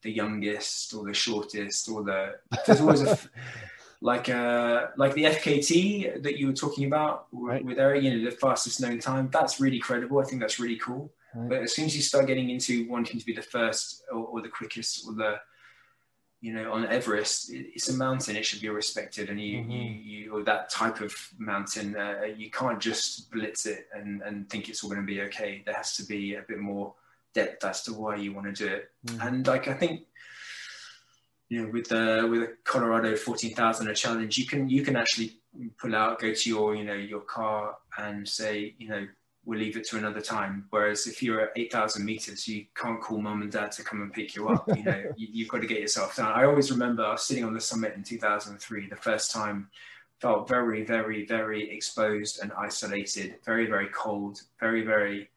the 0.02 0.10
youngest 0.10 0.94
or 0.94 1.04
the 1.04 1.14
shortest 1.14 1.88
or 1.88 2.04
the 2.04 2.36
there's 2.66 2.80
always 2.80 3.02
a 3.02 3.18
like 4.00 4.28
uh 4.28 4.88
like 4.96 5.14
the 5.14 5.24
FKT 5.24 6.22
that 6.22 6.38
you 6.38 6.48
were 6.48 6.52
talking 6.52 6.86
about 6.86 7.26
right. 7.32 7.64
with 7.64 7.78
Eric, 7.78 8.02
you 8.02 8.16
know, 8.16 8.30
the 8.30 8.36
fastest 8.36 8.80
known 8.80 8.98
time. 8.98 9.30
That's 9.32 9.58
really 9.60 9.78
credible. 9.78 10.18
I 10.18 10.24
think 10.24 10.40
that's 10.40 10.60
really 10.60 10.76
cool. 10.76 11.10
Right. 11.36 11.48
But 11.48 11.62
as 11.62 11.74
soon 11.74 11.84
as 11.84 11.94
you 11.94 12.02
start 12.02 12.26
getting 12.26 12.50
into 12.50 12.88
wanting 12.88 13.20
to 13.20 13.26
be 13.26 13.34
the 13.34 13.42
first 13.42 14.02
or, 14.10 14.24
or 14.24 14.42
the 14.42 14.48
quickest 14.48 15.06
or 15.06 15.14
the 15.14 15.36
you 16.40 16.52
know, 16.52 16.70
on 16.72 16.86
Everest, 16.86 17.50
it's 17.50 17.88
a 17.88 17.94
mountain. 17.94 18.36
It 18.36 18.44
should 18.44 18.60
be 18.60 18.68
respected, 18.68 19.30
and 19.30 19.40
you, 19.40 19.60
mm-hmm. 19.60 19.70
you, 19.70 19.82
you, 19.82 20.32
or 20.32 20.42
that 20.44 20.70
type 20.70 21.00
of 21.00 21.12
mountain, 21.38 21.96
uh, 21.96 22.20
you 22.36 22.50
can't 22.50 22.78
just 22.78 23.30
blitz 23.30 23.66
it 23.66 23.88
and, 23.94 24.22
and 24.22 24.48
think 24.50 24.68
it's 24.68 24.84
all 24.84 24.90
going 24.90 25.00
to 25.00 25.06
be 25.06 25.22
okay. 25.22 25.62
There 25.64 25.74
has 25.74 25.96
to 25.96 26.04
be 26.04 26.34
a 26.34 26.42
bit 26.46 26.58
more 26.58 26.94
depth 27.34 27.64
as 27.64 27.82
to 27.84 27.94
why 27.94 28.16
you 28.16 28.32
want 28.32 28.54
to 28.54 28.64
do 28.64 28.72
it. 28.72 28.90
Mm-hmm. 29.06 29.26
And 29.26 29.46
like 29.46 29.66
I 29.66 29.74
think, 29.74 30.02
you 31.48 31.62
know, 31.62 31.72
with 31.72 31.88
the 31.88 32.28
with 32.30 32.42
a 32.42 32.52
Colorado 32.64 33.16
fourteen 33.16 33.54
thousand 33.54 33.88
a 33.88 33.94
challenge, 33.94 34.36
you 34.36 34.46
can 34.46 34.68
you 34.68 34.82
can 34.82 34.96
actually 34.96 35.40
pull 35.78 35.94
out, 35.94 36.20
go 36.20 36.34
to 36.34 36.48
your 36.48 36.74
you 36.74 36.84
know 36.84 36.94
your 36.94 37.20
car 37.20 37.76
and 37.98 38.28
say, 38.28 38.74
you 38.78 38.88
know, 38.88 39.06
we'll 39.46 39.60
leave 39.60 39.76
it 39.76 39.86
to 39.88 39.96
another 39.96 40.20
time. 40.20 40.66
Whereas 40.70 41.06
if 41.06 41.22
you're 41.22 41.40
at 41.40 41.52
8,000 41.56 42.04
meters, 42.04 42.46
you 42.48 42.66
can't 42.74 43.00
call 43.00 43.18
mom 43.18 43.42
and 43.42 43.50
dad 43.50 43.70
to 43.72 43.84
come 43.84 44.02
and 44.02 44.12
pick 44.12 44.34
you 44.34 44.48
up. 44.48 44.68
You 44.76 44.82
know, 44.82 45.04
you, 45.16 45.44
have 45.44 45.52
got 45.52 45.60
to 45.62 45.68
get 45.68 45.80
yourself 45.80 46.16
down. 46.16 46.32
I 46.32 46.44
always 46.44 46.70
remember 46.70 47.04
I 47.04 47.12
was 47.12 47.22
sitting 47.22 47.44
on 47.44 47.54
the 47.54 47.60
summit 47.60 47.94
in 47.94 48.02
2003, 48.02 48.88
the 48.88 48.96
first 48.96 49.30
time 49.30 49.70
felt 50.20 50.48
very, 50.48 50.84
very, 50.84 51.24
very 51.24 51.70
exposed 51.70 52.40
and 52.42 52.52
isolated, 52.58 53.36
very, 53.44 53.66
very 53.66 53.88
cold, 53.88 54.42
very, 54.58 54.82
very 54.82 55.28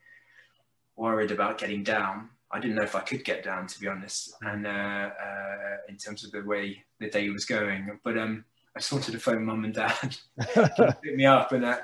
worried 0.96 1.32
about 1.32 1.60
getting 1.60 1.84
down. 1.84 2.30
I 2.52 2.60
didn't 2.60 2.78
know 2.78 2.84
if 2.84 2.96
I 2.96 3.02
could 3.02 3.24
get 3.24 3.44
down, 3.44 3.68
to 3.68 3.80
be 3.80 3.88
honest, 3.88 4.34
and 4.42 4.66
uh, 4.66 4.70
uh, 4.70 5.78
in 5.88 5.98
terms 5.98 6.26
of 6.26 6.32
the 6.32 6.42
way 6.42 6.84
the 7.00 7.10
day 7.10 7.30
was 7.30 7.46
going. 7.46 8.00
But 8.04 8.18
um, 8.18 8.44
I 8.76 8.80
just 8.80 8.92
wanted 8.92 9.12
to 9.12 9.20
phone 9.20 9.46
mum 9.46 9.66
and 9.66 9.74
dad, 9.74 10.18
to 10.56 10.98
pick 11.04 11.16
me 11.16 11.28
up, 11.28 11.52
and 11.52 11.64
uh, 11.64 11.78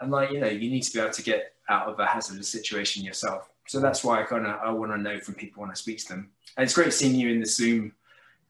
and 0.00 0.10
like 0.10 0.32
you 0.32 0.40
know, 0.40 0.48
you 0.48 0.68
need 0.68 0.82
to 0.82 0.92
be 0.92 0.98
able 0.98 1.12
to 1.12 1.22
get 1.22 1.52
out 1.70 1.88
of 1.88 1.98
a 2.00 2.06
hazardous 2.06 2.48
situation 2.48 3.04
yourself. 3.04 3.48
So 3.66 3.80
that's 3.80 4.02
why 4.04 4.20
I 4.20 4.24
kind 4.24 4.46
of 4.46 4.58
I 4.60 4.70
want 4.70 4.92
to 4.92 4.98
know 4.98 5.20
from 5.20 5.34
people 5.34 5.62
when 5.62 5.70
I 5.70 5.74
speak 5.74 5.98
to 6.00 6.08
them. 6.08 6.30
And 6.56 6.64
it's 6.64 6.74
great 6.74 6.92
seeing 6.92 7.14
you 7.14 7.30
in 7.30 7.40
the 7.40 7.46
Zoom 7.46 7.92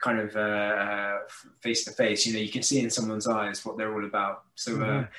kind 0.00 0.18
of 0.18 0.32
face 1.60 1.84
to 1.84 1.90
face. 1.90 2.26
You 2.26 2.32
know, 2.32 2.38
you 2.40 2.48
can 2.48 2.62
see 2.62 2.80
in 2.80 2.88
someone's 2.88 3.28
eyes 3.28 3.64
what 3.66 3.76
they're 3.76 3.92
all 3.92 4.06
about. 4.06 4.44
So 4.54 4.72
uh, 4.76 4.76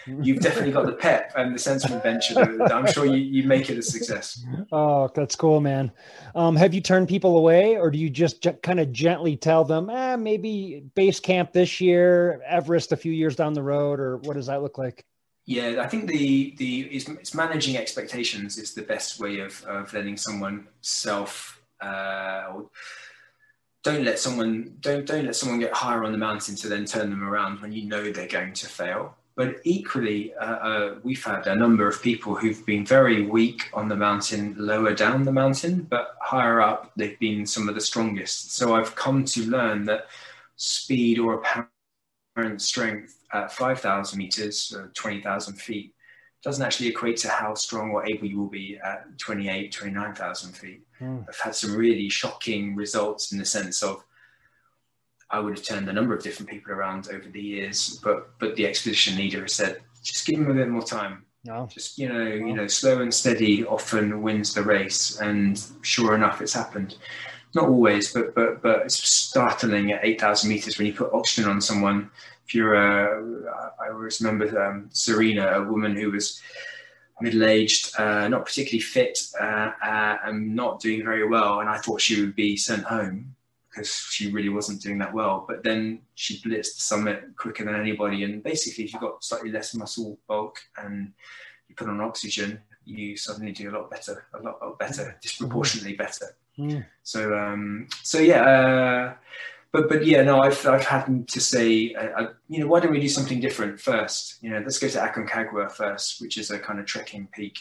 mm-hmm. 0.07 0.23
you've 0.23 0.39
definitely 0.39 0.71
got 0.71 0.87
the 0.87 0.93
pep 0.93 1.33
and 1.35 1.53
the 1.53 1.59
sense 1.59 1.85
of 1.85 1.91
adventure. 1.91 2.33
That 2.33 2.73
I'm 2.73 2.91
sure 2.91 3.05
you, 3.05 3.17
you 3.17 3.43
make 3.47 3.69
it 3.69 3.77
a 3.77 3.81
success. 3.81 4.43
Oh, 4.71 5.07
that's 5.13 5.35
cool, 5.35 5.61
man. 5.61 5.91
Um, 6.33 6.55
have 6.55 6.73
you 6.73 6.81
turned 6.81 7.07
people 7.07 7.37
away, 7.37 7.77
or 7.77 7.91
do 7.91 7.99
you 7.99 8.09
just 8.09 8.45
kind 8.63 8.79
of 8.79 8.91
gently 8.91 9.37
tell 9.37 9.63
them, 9.63 9.89
eh, 9.89 10.15
maybe 10.15 10.83
base 10.95 11.19
camp 11.19 11.53
this 11.53 11.79
year, 11.79 12.41
Everest 12.47 12.91
a 12.91 12.97
few 12.97 13.11
years 13.11 13.35
down 13.35 13.53
the 13.53 13.63
road, 13.63 13.99
or 13.99 14.17
what 14.17 14.33
does 14.33 14.47
that 14.47 14.63
look 14.63 14.79
like? 14.79 15.05
Yeah, 15.45 15.81
I 15.81 15.87
think 15.87 16.07
the 16.07 16.53
the 16.57 16.81
it's, 16.81 17.09
it's, 17.09 17.33
managing 17.33 17.75
expectations 17.75 18.57
is 18.57 18.73
the 18.73 18.83
best 18.83 19.19
way 19.19 19.39
of 19.39 19.63
of 19.65 19.93
letting 19.93 20.17
someone 20.17 20.67
self. 20.81 21.59
Uh, 21.79 22.61
don't 23.83 24.05
let 24.05 24.19
someone 24.19 24.75
don't 24.81 25.05
don't 25.05 25.25
let 25.25 25.35
someone 25.35 25.59
get 25.59 25.73
higher 25.73 26.03
on 26.03 26.11
the 26.11 26.17
mountain 26.17 26.55
to 26.55 26.69
then 26.69 26.85
turn 26.85 27.09
them 27.09 27.23
around 27.23 27.59
when 27.59 27.71
you 27.71 27.85
know 27.85 28.11
they're 28.11 28.27
going 28.27 28.53
to 28.53 28.67
fail. 28.67 29.15
But 29.35 29.55
equally, 29.63 30.33
uh, 30.35 30.45
uh, 30.45 30.95
we've 31.03 31.23
had 31.23 31.47
a 31.47 31.55
number 31.55 31.87
of 31.87 32.01
people 32.01 32.35
who've 32.35 32.63
been 32.65 32.85
very 32.85 33.23
weak 33.23 33.69
on 33.73 33.87
the 33.87 33.95
mountain, 33.95 34.53
lower 34.57 34.93
down 34.93 35.23
the 35.23 35.31
mountain, 35.31 35.87
but 35.89 36.17
higher 36.21 36.61
up, 36.61 36.91
they've 36.97 37.17
been 37.17 37.45
some 37.45 37.69
of 37.69 37.75
the 37.75 37.81
strongest. 37.81 38.53
So 38.53 38.75
I've 38.75 38.93
come 38.93 39.23
to 39.25 39.49
learn 39.49 39.85
that 39.85 40.07
speed 40.57 41.17
or 41.17 41.41
apparent 41.41 42.61
strength 42.61 43.20
at 43.33 43.51
5,000 43.51 44.17
meters, 44.17 44.75
uh, 44.77 44.87
20,000 44.93 45.55
feet, 45.55 45.93
doesn't 46.43 46.65
actually 46.65 46.87
equate 46.87 47.17
to 47.17 47.29
how 47.29 47.53
strong 47.53 47.91
or 47.91 48.05
able 48.05 48.25
you 48.25 48.39
will 48.39 48.49
be 48.49 48.79
at 48.83 49.17
28, 49.19 49.71
29,000 49.71 50.53
feet. 50.53 50.81
Mm. 50.99 51.25
I've 51.27 51.39
had 51.39 51.55
some 51.55 51.75
really 51.75 52.09
shocking 52.09 52.75
results 52.75 53.31
in 53.31 53.37
the 53.37 53.45
sense 53.45 53.83
of 53.83 54.03
I 55.31 55.39
would 55.39 55.57
have 55.57 55.65
turned 55.65 55.87
a 55.87 55.93
number 55.93 56.13
of 56.13 56.21
different 56.21 56.49
people 56.49 56.73
around 56.73 57.07
over 57.11 57.29
the 57.29 57.41
years, 57.41 57.99
but 58.03 58.37
but 58.37 58.55
the 58.55 58.67
expedition 58.67 59.15
leader 59.15 59.41
has 59.41 59.53
said, 59.53 59.81
just 60.03 60.25
give 60.25 60.39
them 60.39 60.51
a 60.51 60.53
bit 60.53 60.67
more 60.67 60.83
time. 60.83 61.25
No. 61.45 61.67
Just 61.71 61.97
you 61.97 62.09
know, 62.09 62.23
no. 62.23 62.45
you 62.47 62.53
know, 62.53 62.67
slow 62.67 63.01
and 63.01 63.13
steady 63.13 63.65
often 63.65 64.21
wins 64.21 64.53
the 64.53 64.61
race, 64.61 65.19
and 65.19 65.61
sure 65.81 66.15
enough, 66.15 66.41
it's 66.41 66.53
happened. 66.53 66.97
Not 67.55 67.69
always, 67.69 68.13
but 68.13 68.35
but 68.35 68.61
but 68.61 68.81
it's 68.81 69.01
startling 69.07 69.91
at 69.91 70.03
eight 70.03 70.19
thousand 70.19 70.49
meters 70.49 70.77
when 70.77 70.87
you 70.87 70.93
put 70.93 71.13
oxygen 71.13 71.49
on 71.49 71.61
someone 71.61 72.11
you're 72.53 72.75
a, 72.75 73.73
I 73.79 73.89
always 73.91 74.21
remember 74.21 74.61
um, 74.61 74.89
Serena, 74.91 75.59
a 75.59 75.63
woman 75.63 75.95
who 75.95 76.11
was 76.11 76.41
middle-aged, 77.21 77.99
uh, 77.99 78.27
not 78.27 78.45
particularly 78.45 78.81
fit, 78.81 79.19
uh, 79.39 79.71
uh, 79.83 80.17
and 80.25 80.55
not 80.55 80.79
doing 80.79 81.03
very 81.03 81.27
well. 81.27 81.59
And 81.59 81.69
I 81.69 81.77
thought 81.77 82.01
she 82.01 82.19
would 82.19 82.35
be 82.35 82.57
sent 82.57 82.83
home 82.83 83.35
because 83.69 83.93
she 84.09 84.31
really 84.31 84.49
wasn't 84.49 84.81
doing 84.81 84.97
that 84.99 85.13
well. 85.13 85.45
But 85.47 85.63
then 85.63 86.01
she 86.15 86.41
blitzed 86.41 86.75
the 86.75 86.81
summit 86.81 87.23
quicker 87.37 87.63
than 87.63 87.75
anybody. 87.75 88.23
And 88.23 88.43
basically, 88.43 88.85
if 88.85 88.93
you've 88.93 89.01
got 89.01 89.23
slightly 89.23 89.51
less 89.51 89.75
muscle 89.75 90.19
bulk 90.27 90.59
and 90.77 91.13
you 91.69 91.75
put 91.75 91.87
on 91.87 92.01
oxygen, 92.01 92.59
you 92.85 93.15
suddenly 93.15 93.51
do 93.51 93.69
a 93.69 93.75
lot 93.77 93.89
better, 93.89 94.25
a 94.33 94.41
lot, 94.41 94.61
lot 94.61 94.79
better, 94.79 95.15
disproportionately 95.21 95.93
better. 95.93 96.35
Mm. 96.57 96.85
So, 97.03 97.37
um, 97.37 97.87
so 98.01 98.19
yeah. 98.19 99.13
But 99.71 99.87
but 99.87 100.05
yeah, 100.05 100.21
no, 100.21 100.41
I've 100.41 100.65
I've 100.67 100.85
had 100.85 101.27
to 101.29 101.39
say, 101.39 101.93
uh, 101.93 102.21
uh, 102.21 102.33
you 102.49 102.59
know, 102.59 102.67
why 102.67 102.81
don't 102.81 102.91
we 102.91 102.99
do 102.99 103.07
something 103.07 103.39
different 103.39 103.79
first? 103.79 104.37
You 104.41 104.49
know, 104.49 104.59
let's 104.59 104.77
go 104.77 104.89
to 104.89 104.97
Aconcagua 104.97 105.71
first, 105.71 106.21
which 106.21 106.37
is 106.37 106.51
a 106.51 106.59
kind 106.59 106.79
of 106.79 106.85
trekking 106.85 107.27
peak 107.33 107.57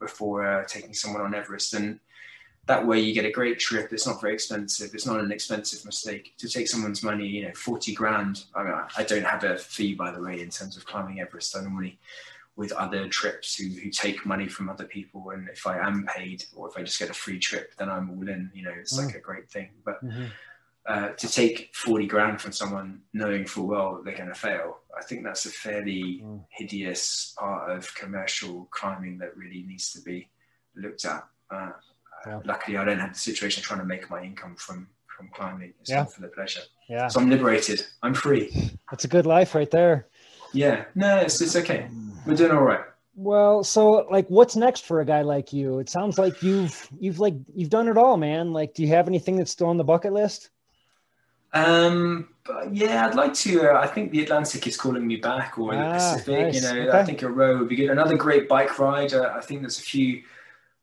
before 0.00 0.44
uh, 0.44 0.64
taking 0.66 0.92
someone 0.92 1.22
on 1.22 1.34
Everest, 1.34 1.74
and 1.74 2.00
that 2.66 2.84
way 2.84 2.98
you 2.98 3.14
get 3.14 3.24
a 3.24 3.30
great 3.30 3.60
trip. 3.60 3.92
It's 3.92 4.08
not 4.08 4.20
very 4.20 4.34
expensive. 4.34 4.92
It's 4.92 5.06
not 5.06 5.20
an 5.20 5.30
expensive 5.30 5.84
mistake 5.84 6.34
to 6.38 6.48
take 6.48 6.66
someone's 6.66 7.04
money. 7.04 7.28
You 7.28 7.46
know, 7.46 7.54
forty 7.54 7.94
grand. 7.94 8.44
I 8.56 8.64
mean, 8.64 8.74
I 8.96 9.04
don't 9.04 9.24
have 9.24 9.44
a 9.44 9.56
fee, 9.56 9.94
by 9.94 10.10
the 10.10 10.20
way, 10.20 10.40
in 10.40 10.50
terms 10.50 10.76
of 10.76 10.84
climbing 10.84 11.20
Everest. 11.20 11.56
I 11.56 11.60
normally 11.60 11.98
with 12.54 12.72
other 12.72 13.08
trips 13.08 13.54
who, 13.54 13.68
who 13.68 13.88
take 13.88 14.26
money 14.26 14.46
from 14.46 14.68
other 14.68 14.84
people 14.84 15.30
and 15.30 15.48
if 15.48 15.66
i 15.66 15.78
am 15.78 16.06
paid 16.14 16.44
or 16.54 16.68
if 16.68 16.76
i 16.76 16.82
just 16.82 16.98
get 16.98 17.08
a 17.08 17.14
free 17.14 17.38
trip 17.38 17.74
then 17.78 17.88
i'm 17.88 18.10
all 18.10 18.28
in 18.28 18.50
you 18.52 18.62
know 18.62 18.74
it's 18.78 18.92
mm. 18.92 19.06
like 19.06 19.14
a 19.14 19.18
great 19.18 19.50
thing 19.50 19.70
but 19.86 20.04
mm-hmm 20.04 20.26
uh, 20.86 21.08
to 21.10 21.28
take 21.28 21.70
40 21.74 22.06
grand 22.06 22.40
from 22.40 22.52
someone 22.52 23.02
knowing 23.12 23.46
full 23.46 23.68
well 23.68 24.00
they're 24.04 24.16
going 24.16 24.28
to 24.28 24.34
fail, 24.34 24.78
I 24.98 25.02
think 25.02 25.24
that's 25.24 25.46
a 25.46 25.50
fairly 25.50 26.22
mm. 26.24 26.44
hideous 26.50 27.34
part 27.38 27.70
of 27.70 27.94
commercial 27.94 28.68
climbing 28.70 29.18
that 29.18 29.36
really 29.36 29.64
needs 29.66 29.92
to 29.92 30.00
be 30.00 30.28
looked 30.76 31.04
at. 31.04 31.24
Uh, 31.50 31.70
yeah. 32.26 32.40
Luckily, 32.44 32.76
I 32.76 32.84
don't 32.84 32.98
have 32.98 33.12
the 33.12 33.18
situation 33.18 33.60
of 33.60 33.64
trying 33.64 33.80
to 33.80 33.86
make 33.86 34.10
my 34.10 34.22
income 34.22 34.56
from 34.56 34.88
from 35.16 35.28
climbing. 35.34 35.72
It's 35.80 35.90
yeah. 35.90 36.04
for 36.04 36.20
the 36.20 36.28
pleasure. 36.28 36.62
Yeah. 36.88 37.08
So 37.08 37.20
I'm 37.20 37.30
liberated. 37.30 37.84
I'm 38.02 38.14
free. 38.14 38.70
That's 38.90 39.04
a 39.04 39.08
good 39.08 39.26
life 39.26 39.54
right 39.54 39.70
there. 39.70 40.08
Yeah. 40.52 40.84
No, 40.94 41.18
it's, 41.18 41.40
it's 41.40 41.56
okay. 41.56 41.88
We're 42.26 42.34
doing 42.34 42.52
all 42.52 42.62
right. 42.62 42.84
Well, 43.14 43.62
so 43.62 44.06
like 44.10 44.26
what's 44.28 44.56
next 44.56 44.86
for 44.86 45.00
a 45.00 45.04
guy 45.04 45.22
like 45.22 45.52
you? 45.52 45.78
It 45.80 45.90
sounds 45.90 46.18
like 46.18 46.42
you've 46.42 46.88
you've 46.98 47.18
like 47.18 47.34
you've 47.54 47.68
done 47.68 47.88
it 47.88 47.98
all, 47.98 48.16
man. 48.16 48.52
Like 48.52 48.74
do 48.74 48.82
you 48.82 48.88
have 48.88 49.06
anything 49.06 49.36
that's 49.36 49.50
still 49.50 49.68
on 49.68 49.76
the 49.76 49.84
bucket 49.84 50.12
list? 50.12 50.50
Um, 51.52 52.28
yeah, 52.70 53.06
I'd 53.06 53.14
like 53.14 53.34
to. 53.34 53.70
Uh, 53.70 53.80
I 53.80 53.86
think 53.86 54.10
the 54.10 54.22
Atlantic 54.22 54.66
is 54.66 54.76
calling 54.76 55.06
me 55.06 55.16
back, 55.16 55.58
or 55.58 55.74
ah, 55.74 55.76
the 55.76 55.94
Pacific. 55.94 56.46
Nice. 56.46 56.54
You 56.54 56.60
know, 56.62 56.88
okay. 56.88 56.98
I 56.98 57.04
think 57.04 57.22
a 57.22 57.28
row 57.28 57.58
would 57.58 57.68
be 57.68 57.76
good. 57.76 57.90
Another 57.90 58.16
great 58.16 58.48
bike 58.48 58.78
ride. 58.78 59.12
Uh, 59.12 59.32
I 59.34 59.40
think 59.40 59.60
there's 59.60 59.78
a 59.78 59.82
few 59.82 60.22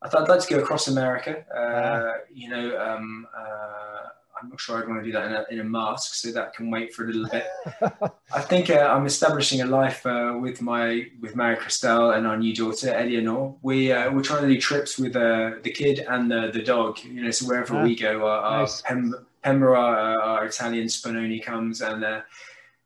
I 0.01 0.07
thought 0.07 0.23
I'd 0.23 0.29
like 0.29 0.41
to 0.41 0.53
go 0.53 0.59
across 0.59 0.87
America. 0.87 1.43
Uh, 1.53 2.19
you 2.33 2.49
know, 2.49 2.79
um, 2.79 3.27
uh, 3.37 4.07
I'm 4.41 4.49
not 4.49 4.59
sure 4.59 4.81
I'd 4.81 4.87
want 4.87 5.01
to 5.01 5.05
do 5.05 5.11
that 5.11 5.25
in 5.25 5.33
a, 5.33 5.45
in 5.51 5.59
a 5.59 5.63
mask, 5.63 6.13
so 6.13 6.31
that 6.31 6.53
can 6.53 6.71
wait 6.71 6.93
for 6.93 7.03
a 7.03 7.07
little 7.07 7.27
bit. 7.27 7.45
I 8.33 8.39
think 8.39 8.69
uh, 8.69 8.93
I'm 8.95 9.05
establishing 9.05 9.59
a 9.61 9.65
life 9.65 10.05
uh, 10.05 10.37
with 10.39 10.61
my 10.61 11.07
with 11.19 11.35
Mary 11.35 11.57
Christelle 11.57 12.15
and 12.15 12.25
our 12.25 12.37
new 12.37 12.55
daughter 12.55 12.93
Eleanor. 12.93 13.55
We 13.61 13.91
uh, 13.91 14.11
we're 14.11 14.21
trying 14.23 14.43
to 14.43 14.47
do 14.47 14.59
trips 14.59 14.97
with 14.97 15.17
uh, 15.17 15.55
the 15.63 15.71
kid 15.71 16.05
and 16.07 16.31
the, 16.31 16.49
the 16.53 16.63
dog. 16.63 16.99
You 17.03 17.23
know, 17.23 17.31
so 17.31 17.47
wherever 17.47 17.75
Ah, 17.75 17.83
we 17.83 17.95
go, 17.95 18.25
our, 18.25 18.39
our 18.39 18.59
nice. 18.61 18.81
Pem, 18.81 19.13
Pembra, 19.43 19.77
our, 19.77 20.21
our 20.21 20.45
Italian 20.45 20.87
Spinone 20.87 21.43
comes 21.43 21.81
and. 21.81 22.03
Uh, 22.03 22.21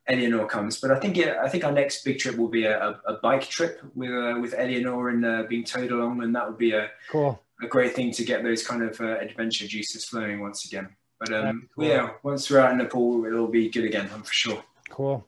Eleanor 0.05 0.45
comes, 0.47 0.81
but 0.81 0.91
I 0.91 0.99
think 0.99 1.15
yeah, 1.15 1.39
I 1.41 1.47
think 1.47 1.63
our 1.63 1.71
next 1.71 2.03
big 2.03 2.19
trip 2.19 2.35
will 2.35 2.49
be 2.49 2.65
a, 2.65 2.77
a, 2.77 3.01
a 3.07 3.13
bike 3.19 3.47
trip 3.47 3.81
with 3.95 4.11
uh, 4.11 4.37
with 4.41 4.53
Eleanor 4.57 5.07
and 5.07 5.25
uh, 5.25 5.43
being 5.47 5.63
towed 5.63 5.91
along, 5.91 6.21
and 6.23 6.35
that 6.35 6.45
would 6.45 6.57
be 6.57 6.73
a, 6.73 6.89
Cool. 7.09 7.41
a 7.61 7.67
great 7.67 7.95
thing 7.95 8.11
to 8.11 8.25
get 8.25 8.43
those 8.43 8.67
kind 8.67 8.83
of 8.83 8.99
uh, 8.99 9.17
adventure 9.19 9.65
juices 9.65 10.03
flowing 10.03 10.41
once 10.41 10.65
again. 10.65 10.89
But 11.21 11.31
um, 11.33 11.69
cool. 11.73 11.85
yeah, 11.85 12.09
once 12.21 12.49
we're 12.51 12.59
out 12.59 12.73
in 12.73 12.79
Nepal, 12.79 13.23
it'll 13.23 13.47
be 13.47 13.69
good 13.69 13.85
again, 13.85 14.09
I'm 14.13 14.23
for 14.23 14.33
sure. 14.33 14.61
Cool. 14.89 15.25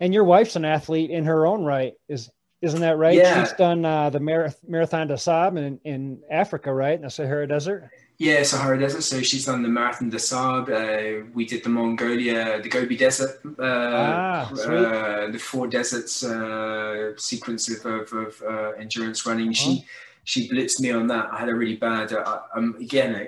And 0.00 0.14
your 0.14 0.24
wife's 0.24 0.56
an 0.56 0.64
athlete 0.64 1.10
in 1.10 1.26
her 1.26 1.44
own 1.46 1.62
right, 1.62 1.92
is 2.08 2.30
isn't 2.62 2.80
that 2.80 2.96
right? 2.96 3.18
Yeah. 3.18 3.44
She's 3.44 3.52
done 3.52 3.84
uh, 3.84 4.08
the 4.08 4.20
Marath- 4.20 4.66
Marathon 4.66 5.06
des 5.06 5.18
Sables 5.18 5.58
in, 5.58 5.78
in 5.84 6.20
Africa, 6.30 6.72
right? 6.72 6.94
In 6.94 7.02
the 7.02 7.10
Sahara 7.10 7.46
Desert. 7.46 7.90
Yeah, 8.18 8.42
Sahara 8.44 8.78
Desert. 8.78 9.02
So 9.02 9.22
she's 9.22 9.46
done 9.46 9.62
the 9.62 9.68
Marathon 9.68 10.08
des 10.08 10.20
Sables. 10.20 10.68
Uh, 10.68 11.24
we 11.34 11.44
did 11.44 11.64
the 11.64 11.68
Mongolia, 11.68 12.62
the 12.62 12.68
Gobi 12.68 12.96
Desert, 12.96 13.40
uh, 13.58 13.62
Ah, 13.62 14.50
uh, 14.52 15.30
the 15.30 15.38
four 15.38 15.66
deserts 15.66 16.22
uh, 16.22 17.12
sequence 17.16 17.68
of, 17.68 17.84
of, 17.84 18.12
of 18.12 18.42
uh, 18.42 18.70
endurance 18.78 19.26
running. 19.26 19.52
She 19.52 19.84
she 20.22 20.48
blitzed 20.48 20.80
me 20.80 20.90
on 20.92 21.06
that. 21.08 21.28
I 21.32 21.40
had 21.40 21.48
a 21.48 21.54
really 21.54 21.76
bad. 21.76 22.12
Uh, 22.12 22.40
um, 22.54 22.76
again, 22.80 23.14
uh, 23.14 23.24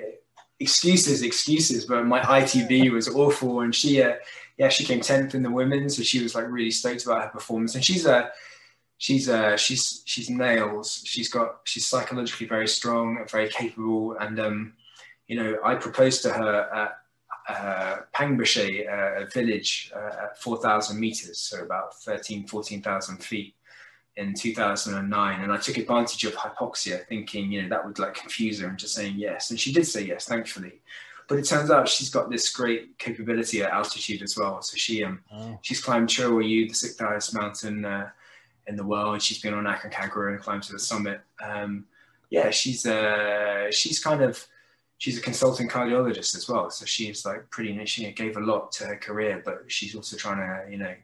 excuses, 0.61 1.23
excuses. 1.23 1.85
But 1.85 2.07
my 2.07 2.21
ITB 2.21 2.93
was 2.93 3.09
awful, 3.09 3.61
and 3.61 3.75
she 3.75 4.03
uh, 4.03 4.15
yeah 4.57 4.69
she 4.69 4.85
came 4.85 5.01
tenth 5.01 5.35
in 5.35 5.43
the 5.43 5.51
women, 5.51 5.91
so 5.91 6.03
she 6.05 6.23
was 6.23 6.37
like 6.37 6.49
really 6.49 6.71
stoked 6.71 7.05
about 7.05 7.23
her 7.23 7.29
performance. 7.31 7.75
And 7.75 7.85
she's 7.85 8.07
a 8.07 8.31
she's 8.99 9.29
uh 9.29 9.57
she's 9.57 10.03
she's 10.05 10.31
nails. 10.31 11.03
She's 11.05 11.29
got 11.29 11.61
she's 11.65 11.87
psychologically 11.87 12.47
very 12.47 12.69
strong 12.69 13.19
and 13.19 13.31
very 13.31 13.49
capable. 13.49 14.17
And 14.19 14.39
um 14.41 14.73
you 15.29 15.37
know 15.37 15.59
i 15.65 15.75
proposed 15.75 16.23
to 16.23 16.31
her 16.33 16.69
at 16.73 16.99
uh 17.49 17.99
uh, 18.91 19.23
a 19.23 19.27
village 19.27 19.93
uh, 19.95 20.25
at 20.25 20.41
4000 20.41 20.99
meters 20.99 21.39
so 21.39 21.63
about 21.63 21.95
13 21.95 22.47
14000 22.47 23.19
feet 23.19 23.55
in 24.17 24.35
2009 24.35 25.41
and 25.43 25.53
i 25.53 25.57
took 25.57 25.77
advantage 25.77 26.25
of 26.25 26.35
hypoxia 26.35 27.07
thinking 27.07 27.53
you 27.53 27.63
know 27.63 27.69
that 27.69 27.85
would 27.85 27.99
like 27.99 28.15
confuse 28.15 28.61
her 28.61 28.69
into 28.69 28.89
saying 28.89 29.15
yes. 29.17 29.51
And 29.51 29.61
she 29.61 29.73
did 29.73 29.87
say 29.87 30.03
yes 30.03 30.27
thankfully. 30.27 30.81
But 31.29 31.39
it 31.41 31.45
turns 31.45 31.71
out 31.73 31.89
she's 31.89 32.11
got 32.11 32.31
this 32.31 32.49
great 32.51 32.99
capability 32.99 33.63
at 33.63 33.71
altitude 33.71 34.23
as 34.23 34.37
well. 34.37 34.63
So 34.63 34.77
she 34.77 35.05
um 35.05 35.21
Oh. 35.33 35.59
she's 35.63 35.81
climbed 35.81 36.09
Cho 36.09 36.33
Oyu, 36.33 36.69
the 36.69 36.75
sixth 36.75 37.01
highest 37.01 37.35
mountain 37.35 37.85
uh, 37.85 38.11
in 38.67 38.77
the 38.77 38.85
world. 38.85 39.23
She's 39.23 39.41
been 39.41 39.55
on 39.55 39.65
Aconcagua 39.65 40.31
and 40.33 40.41
climbed 40.41 40.65
to 40.65 40.73
the 40.73 40.79
summit. 40.79 41.21
Um, 41.43 41.87
yeah, 42.31 42.51
she's 42.51 42.87
uh, 42.87 43.71
she's 43.71 44.03
kind 44.03 44.23
of 44.23 44.45
she's 44.99 45.19
a 45.19 45.21
consulting 45.21 45.69
cardiologist 45.69 46.37
as 46.37 46.49
well. 46.49 46.71
So 46.71 46.85
she's 46.85 47.25
like 47.25 47.49
pretty. 47.51 47.73
Niche. 47.73 47.91
She 47.91 48.11
gave 48.13 48.37
a 48.37 48.41
lot 48.41 48.73
to 48.73 48.87
her 48.87 48.97
career, 48.97 49.43
but 49.45 49.65
she's 49.69 49.95
also 49.95 50.17
trying 50.17 50.39
to 50.39 50.71
you 50.71 50.79
know 50.79 50.95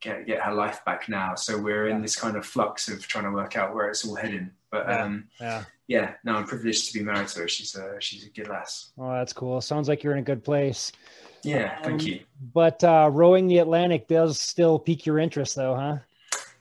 get 0.00 0.26
get 0.26 0.40
her 0.40 0.54
life 0.54 0.84
back 0.84 1.08
now. 1.08 1.34
So 1.34 1.58
we're 1.58 1.88
in 1.88 2.00
this 2.02 2.16
kind 2.16 2.36
of 2.36 2.46
flux 2.46 2.88
of 2.88 3.06
trying 3.06 3.24
to 3.24 3.30
work 3.32 3.56
out 3.56 3.74
where 3.74 3.88
it's 3.88 4.04
all 4.06 4.14
heading. 4.14 4.50
But 4.70 4.86
Yeah. 4.88 5.02
um, 5.04 5.28
Yeah. 5.40 5.64
yeah, 5.88 6.14
no, 6.24 6.36
I'm 6.36 6.46
privileged 6.46 6.86
to 6.92 6.98
be 6.98 7.04
married 7.04 7.26
to 7.28 7.40
her. 7.40 7.48
She's 7.48 7.74
a 7.74 7.96
she's 8.00 8.24
a 8.24 8.30
good 8.30 8.46
lass. 8.48 8.92
Oh, 8.96 9.10
that's 9.12 9.32
cool. 9.32 9.60
Sounds 9.60 9.88
like 9.88 10.04
you're 10.04 10.12
in 10.12 10.20
a 10.20 10.22
good 10.22 10.44
place. 10.44 10.92
Yeah, 11.42 11.80
thank 11.82 12.02
Um, 12.02 12.06
you. 12.06 12.20
But 12.54 12.84
uh, 12.84 13.08
rowing 13.12 13.48
the 13.48 13.58
Atlantic 13.58 14.06
does 14.06 14.38
still 14.38 14.78
pique 14.78 15.06
your 15.06 15.18
interest, 15.18 15.56
though, 15.56 15.74
huh? 15.74 15.96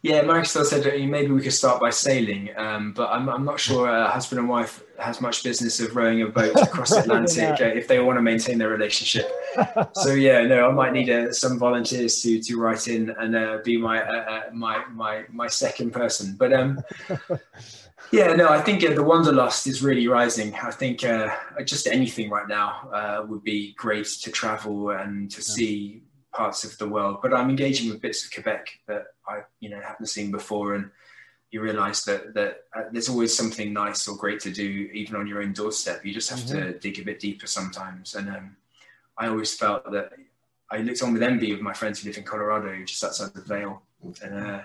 Yeah, 0.02 0.22
still 0.44 0.64
said 0.64 0.86
maybe 1.10 1.32
we 1.32 1.42
could 1.42 1.54
start 1.54 1.82
by 1.82 1.90
sailing, 1.90 2.52
um, 2.56 2.94
but 2.94 3.10
I'm, 3.10 3.28
I'm 3.28 3.44
not 3.44 3.60
sure 3.60 3.90
a 3.90 4.08
husband 4.08 4.40
and 4.40 4.48
wife 4.48 4.82
has 4.98 5.20
much 5.20 5.44
business 5.44 5.82
of 5.82 5.94
rowing 5.94 6.22
a 6.22 6.28
boat 6.28 6.56
across 6.62 6.92
the 6.92 7.00
Atlantic 7.00 7.50
not. 7.50 7.62
uh, 7.62 7.66
if 7.66 7.90
they 7.90 8.00
want 8.00 8.18
to 8.18 8.22
maintain 8.22 8.58
their 8.60 8.70
relationship. 8.70 9.30
so 9.96 10.14
yeah, 10.14 10.42
no, 10.44 10.70
I 10.70 10.72
might 10.72 10.94
need 10.94 11.10
uh, 11.10 11.34
some 11.34 11.60
volunteers 11.60 12.22
to 12.22 12.42
to 12.42 12.58
write 12.58 12.88
in 12.88 13.10
and 13.10 13.36
uh, 13.36 13.58
be 13.66 13.76
my 13.76 14.02
uh, 14.02 14.14
uh, 14.14 14.42
my 14.54 14.86
my 14.86 15.26
my 15.32 15.48
second 15.48 15.92
person. 15.92 16.36
But 16.40 16.54
um, 16.54 16.80
yeah, 18.12 18.34
no, 18.36 18.48
I 18.48 18.62
think 18.62 18.86
uh, 18.86 18.94
the 18.94 19.04
wanderlust 19.04 19.68
is 19.68 19.84
really 19.84 20.08
rising. 20.08 20.56
I 20.56 20.72
think 20.72 21.04
uh, 21.04 21.36
just 21.66 21.88
anything 21.88 22.30
right 22.30 22.48
now 22.48 22.90
uh, 22.94 23.26
would 23.28 23.44
be 23.44 23.74
great 23.74 24.08
to 24.22 24.32
travel 24.32 24.92
and 24.92 25.30
to 25.32 25.42
see 25.42 26.04
parts 26.34 26.64
of 26.64 26.78
the 26.78 26.88
world. 26.88 27.20
But 27.22 27.34
I'm 27.34 27.50
engaging 27.50 27.90
with 27.90 28.02
bits 28.02 28.24
of 28.24 28.32
Quebec 28.32 28.68
that 28.88 29.08
I, 29.28 29.42
you 29.60 29.70
know, 29.70 29.80
haven't 29.82 30.08
seen 30.08 30.32
before, 30.32 30.76
and 30.76 30.90
you 31.52 31.62
realise 31.62 32.04
that 32.04 32.34
that 32.36 32.64
uh, 32.76 32.84
there's 32.92 33.10
always 33.10 33.36
something 33.36 33.74
nice 33.74 34.08
or 34.08 34.16
great 34.16 34.40
to 34.42 34.52
do, 34.52 34.90
even 34.94 35.16
on 35.16 35.28
your 35.28 35.42
own 35.42 35.54
doorstep. 35.54 36.06
You 36.06 36.14
just 36.14 36.30
have 36.30 36.46
to 36.48 36.78
dig 36.80 37.00
a 37.00 37.04
bit 37.04 37.20
deeper 37.20 37.48
sometimes. 37.48 38.16
And 38.16 38.30
um, 38.30 38.58
I 39.18 39.28
always 39.28 39.54
felt 39.56 39.92
that 39.92 40.14
I 40.72 40.78
looked 40.78 41.02
on 41.02 41.14
with 41.14 41.24
envy 41.24 41.52
of 41.54 41.62
my 41.62 41.74
friends 41.74 42.00
who 42.00 42.10
live 42.10 42.18
in 42.18 42.24
Colorado, 42.24 42.84
just 42.86 43.04
outside 43.04 43.34
the 43.34 43.42
Vail, 43.42 43.82
and. 44.22 44.34
Uh, 44.34 44.62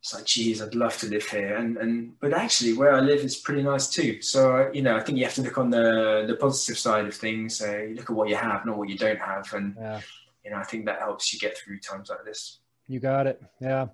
it's 0.00 0.14
like, 0.14 0.24
geez, 0.24 0.62
I'd 0.62 0.74
love 0.76 0.96
to 0.98 1.08
live 1.08 1.26
here. 1.26 1.56
And, 1.56 1.76
and 1.76 2.18
but 2.20 2.32
actually, 2.32 2.72
where 2.72 2.94
I 2.94 3.00
live 3.00 3.20
is 3.20 3.36
pretty 3.36 3.62
nice 3.62 3.88
too. 3.88 4.22
So, 4.22 4.56
uh, 4.56 4.70
you 4.72 4.80
know, 4.80 4.96
I 4.96 5.00
think 5.00 5.18
you 5.18 5.24
have 5.24 5.34
to 5.34 5.42
look 5.42 5.58
on 5.58 5.70
the, 5.70 6.24
the 6.26 6.36
positive 6.36 6.78
side 6.78 7.06
of 7.06 7.14
things. 7.14 7.60
Uh, 7.60 7.78
you 7.78 7.94
look 7.96 8.08
at 8.08 8.16
what 8.16 8.28
you 8.28 8.36
have, 8.36 8.64
not 8.64 8.78
what 8.78 8.88
you 8.88 8.96
don't 8.96 9.18
have. 9.18 9.52
And, 9.54 9.74
Yeah. 9.76 10.00
You 10.48 10.54
know, 10.54 10.60
I 10.60 10.64
think 10.64 10.86
that 10.86 10.98
helps 10.98 11.32
you 11.32 11.38
get 11.38 11.58
through 11.58 11.78
times 11.80 12.08
like 12.08 12.24
this. 12.24 12.60
You 12.86 13.00
got 13.00 13.26
it. 13.26 13.42
Yeah. 13.60 13.88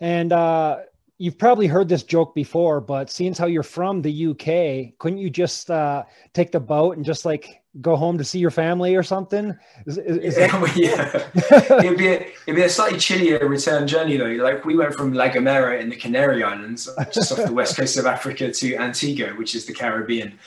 And 0.00 0.32
uh, 0.32 0.78
you've 1.18 1.36
probably 1.36 1.66
heard 1.66 1.86
this 1.86 2.02
joke 2.02 2.34
before, 2.34 2.80
but 2.80 3.10
seeing 3.10 3.34
how 3.34 3.46
you're 3.46 3.62
from 3.62 4.00
the 4.00 4.26
UK, 4.28 4.98
couldn't 4.98 5.18
you 5.18 5.28
just 5.28 5.70
uh, 5.70 6.04
take 6.32 6.50
the 6.50 6.60
boat 6.60 6.96
and 6.96 7.04
just 7.04 7.26
like 7.26 7.62
go 7.80 7.94
home 7.94 8.16
to 8.18 8.24
see 8.24 8.38
your 8.38 8.50
family 8.50 8.96
or 8.96 9.02
something? 9.02 9.54
Is, 9.84 9.98
is, 9.98 10.16
is 10.16 10.36
that 10.36 10.76
yeah. 10.76 11.78
it'd 11.84 11.98
be 11.98 12.08
a, 12.08 12.20
it'd 12.46 12.56
be 12.56 12.62
a 12.62 12.70
slightly 12.70 12.98
chillier 12.98 13.46
return 13.46 13.86
journey 13.86 14.16
though. 14.16 14.42
Like 14.42 14.64
we 14.64 14.76
went 14.76 14.94
from 14.94 15.12
La 15.12 15.28
Gomera 15.28 15.78
in 15.78 15.90
the 15.90 15.96
Canary 15.96 16.42
Islands, 16.42 16.88
just 17.12 17.32
off 17.32 17.44
the 17.44 17.52
west 17.52 17.76
coast 17.76 17.98
of 17.98 18.06
Africa, 18.06 18.50
to 18.50 18.76
Antigua, 18.76 19.28
which 19.34 19.54
is 19.54 19.66
the 19.66 19.74
Caribbean. 19.74 20.38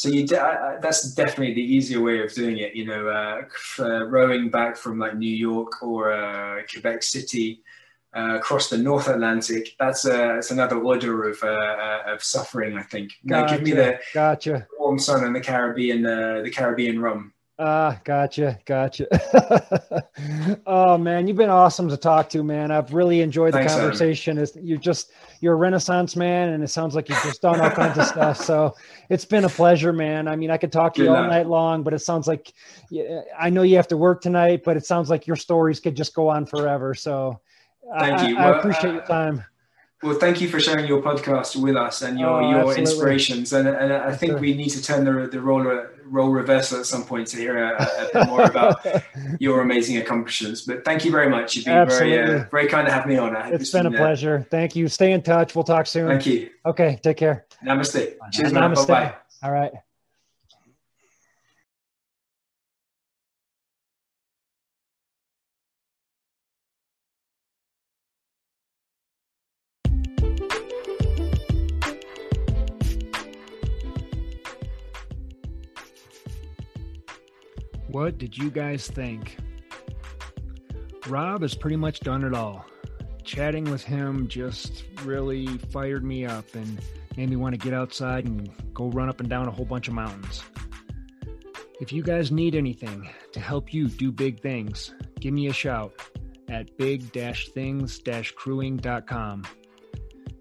So 0.00 0.08
you, 0.08 0.26
de- 0.26 0.40
I- 0.40 0.76
I- 0.76 0.78
that's 0.80 1.12
definitely 1.12 1.52
the 1.52 1.74
easier 1.76 2.00
way 2.00 2.22
of 2.24 2.32
doing 2.32 2.56
it. 2.56 2.74
You 2.74 2.86
know, 2.86 3.08
uh, 3.08 3.42
uh, 3.78 4.04
rowing 4.06 4.48
back 4.48 4.78
from 4.78 4.98
like 4.98 5.14
New 5.14 5.36
York 5.48 5.82
or 5.82 6.12
uh, 6.12 6.62
Quebec 6.72 7.02
City. 7.02 7.62
Uh, 8.12 8.34
across 8.34 8.68
the 8.68 8.76
North 8.76 9.06
Atlantic, 9.06 9.76
that's 9.78 10.04
uh, 10.04 10.32
that's 10.34 10.50
another 10.50 10.78
order 10.80 11.28
of 11.28 11.38
uh, 11.44 11.46
uh, 11.46 12.02
of 12.14 12.24
suffering. 12.24 12.76
I 12.76 12.82
think. 12.82 13.12
No, 13.22 13.46
give 13.46 13.62
me 13.62 13.70
the 13.70 14.00
gotcha. 14.12 14.66
warm 14.80 14.98
sun 14.98 15.22
and 15.22 15.36
the 15.36 15.40
Caribbean, 15.40 16.04
uh, 16.04 16.40
the 16.42 16.50
Caribbean 16.50 16.98
rum. 16.98 17.32
Ah, 17.62 18.00
gotcha, 18.04 18.58
gotcha. 18.64 19.06
oh 20.66 20.96
man, 20.96 21.28
you've 21.28 21.36
been 21.36 21.50
awesome 21.50 21.90
to 21.90 21.96
talk 21.98 22.30
to, 22.30 22.42
man. 22.42 22.70
I've 22.70 22.94
really 22.94 23.20
enjoyed 23.20 23.52
the 23.52 23.58
Thanks, 23.58 23.76
Adam. 23.76 23.82
conversation. 23.82 24.38
It's, 24.38 24.56
you're 24.56 24.78
just 24.78 25.12
you're 25.42 25.52
a 25.52 25.56
renaissance 25.56 26.16
man, 26.16 26.50
and 26.50 26.64
it 26.64 26.68
sounds 26.68 26.94
like 26.94 27.10
you've 27.10 27.20
just 27.20 27.42
done 27.42 27.60
all 27.60 27.70
kinds 27.70 27.98
of 27.98 28.06
stuff. 28.06 28.38
So 28.38 28.74
it's 29.10 29.26
been 29.26 29.44
a 29.44 29.50
pleasure, 29.50 29.92
man. 29.92 30.26
I 30.26 30.36
mean, 30.36 30.50
I 30.50 30.56
could 30.56 30.72
talk 30.72 30.94
to 30.94 31.02
you 31.02 31.10
all 31.10 31.22
night 31.22 31.48
long, 31.48 31.82
but 31.82 31.92
it 31.92 31.98
sounds 32.00 32.26
like 32.26 32.52
I 33.38 33.50
know 33.50 33.62
you 33.62 33.76
have 33.76 33.88
to 33.88 33.96
work 33.98 34.22
tonight, 34.22 34.62
but 34.64 34.78
it 34.78 34.86
sounds 34.86 35.10
like 35.10 35.26
your 35.26 35.36
stories 35.36 35.80
could 35.80 35.96
just 35.96 36.14
go 36.14 36.30
on 36.30 36.46
forever. 36.46 36.94
So 36.94 37.40
Thank 37.98 38.22
I, 38.22 38.28
you. 38.28 38.36
I, 38.36 38.46
I 38.46 38.50
Well, 38.50 38.58
appreciate 38.58 38.92
uh, 38.92 38.92
your 38.92 39.02
time. 39.02 39.44
Well, 40.02 40.14
thank 40.14 40.40
you 40.40 40.48
for 40.48 40.58
sharing 40.60 40.86
your 40.86 41.02
podcast 41.02 41.56
with 41.62 41.76
us 41.76 42.00
and 42.00 42.18
your, 42.18 42.30
Oh, 42.30 42.40
your 42.40 42.58
absolutely. 42.60 42.80
inspirations. 42.80 43.52
And, 43.52 43.68
and 43.68 43.92
I 43.92 44.14
think 44.14 44.40
we 44.40 44.54
need 44.54 44.70
to 44.70 44.82
turn 44.82 45.04
the, 45.04 45.26
the 45.28 45.40
role, 45.42 45.62
role 46.06 46.30
reversal 46.30 46.80
at 46.80 46.86
some 46.86 47.04
point 47.04 47.26
to 47.28 47.36
hear 47.36 47.58
a, 47.62 47.82
a 47.82 48.08
bit 48.12 48.26
more 48.28 48.42
about 48.44 48.86
your 49.38 49.60
amazing 49.60 49.98
accomplishments. 49.98 50.62
But 50.62 50.86
thank 50.86 51.04
you 51.04 51.10
very 51.10 51.28
much. 51.28 51.54
You've 51.54 51.66
been 51.66 51.86
very, 51.86 52.18
uh, 52.18 52.44
very 52.50 52.66
kind 52.66 52.86
to 52.86 52.92
have 52.92 53.06
me 53.06 53.18
on. 53.18 53.36
I 53.36 53.50
It's 53.50 53.72
been 53.72 53.86
a 53.86 53.90
uh, 53.90 53.96
pleasure. 53.96 54.46
Thank 54.50 54.74
you. 54.74 54.88
Stay 54.88 55.12
in 55.12 55.20
touch. 55.22 55.54
We'll 55.54 55.64
talk 55.64 55.86
soon. 55.86 56.08
Thank 56.08 56.24
you. 56.24 56.48
Okay, 56.64 56.98
take 57.02 57.18
care. 57.18 57.44
Namaste. 57.62 58.14
Cheers. 58.32 58.52
Namaste. 58.52 58.88
Bye 58.88 59.04
bye. 59.04 59.14
All 59.42 59.52
right. 59.52 59.72
What 77.90 78.18
did 78.18 78.36
you 78.36 78.50
guys 78.50 78.86
think? 78.86 79.38
Rob 81.08 81.42
has 81.42 81.54
pretty 81.54 81.76
much 81.76 82.00
done 82.00 82.24
it 82.24 82.34
all. 82.34 82.64
Chatting 83.24 83.64
with 83.64 83.82
him 83.82 84.28
just 84.28 84.84
really 85.04 85.46
fired 85.46 86.04
me 86.04 86.24
up 86.24 86.54
and 86.54 86.80
Made 87.16 87.28
me 87.28 87.34
want 87.36 87.54
to 87.54 87.58
get 87.58 87.74
outside 87.74 88.24
and 88.24 88.48
go 88.72 88.88
run 88.90 89.08
up 89.08 89.18
and 89.20 89.28
down 89.28 89.48
a 89.48 89.50
whole 89.50 89.64
bunch 89.64 89.88
of 89.88 89.94
mountains. 89.94 90.44
If 91.80 91.92
you 91.92 92.04
guys 92.04 92.30
need 92.30 92.54
anything 92.54 93.10
to 93.32 93.40
help 93.40 93.74
you 93.74 93.88
do 93.88 94.12
big 94.12 94.40
things, 94.40 94.94
give 95.18 95.34
me 95.34 95.48
a 95.48 95.52
shout 95.52 95.92
at 96.48 96.76
big-things-crewing.com. 96.76 99.44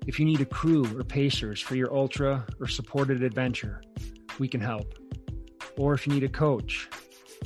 If 0.08 0.18
you 0.20 0.26
need 0.26 0.42
a 0.42 0.46
crew 0.46 0.86
or 0.98 1.04
pacers 1.04 1.60
for 1.60 1.76
your 1.76 1.92
ultra 1.94 2.48
or 2.60 2.68
supported 2.68 3.22
adventure, 3.24 3.82
we 4.38 4.48
can 4.48 4.62
help. 4.62 4.94
Or 5.78 5.94
if 5.94 6.08
you 6.08 6.14
need 6.14 6.24
a 6.24 6.30
coach, 6.30 6.88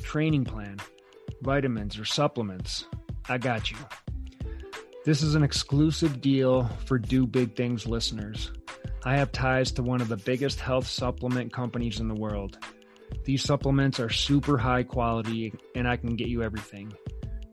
training 0.04 0.44
plan, 0.44 0.76
vitamins, 1.42 1.98
or 1.98 2.04
supplements, 2.04 2.84
I 3.28 3.38
got 3.38 3.70
you. 3.70 3.78
This 5.04 5.22
is 5.22 5.34
an 5.34 5.42
exclusive 5.42 6.20
deal 6.20 6.64
for 6.84 6.98
Do 6.98 7.26
Big 7.26 7.56
Things 7.56 7.86
listeners. 7.86 8.52
I 9.04 9.16
have 9.16 9.32
ties 9.32 9.72
to 9.72 9.82
one 9.82 10.00
of 10.00 10.08
the 10.08 10.16
biggest 10.16 10.60
health 10.60 10.86
supplement 10.86 11.52
companies 11.52 12.00
in 12.00 12.08
the 12.08 12.14
world. 12.14 12.58
These 13.24 13.42
supplements 13.42 13.98
are 13.98 14.10
super 14.10 14.58
high 14.58 14.82
quality 14.82 15.54
and 15.74 15.88
I 15.88 15.96
can 15.96 16.16
get 16.16 16.28
you 16.28 16.42
everything 16.42 16.92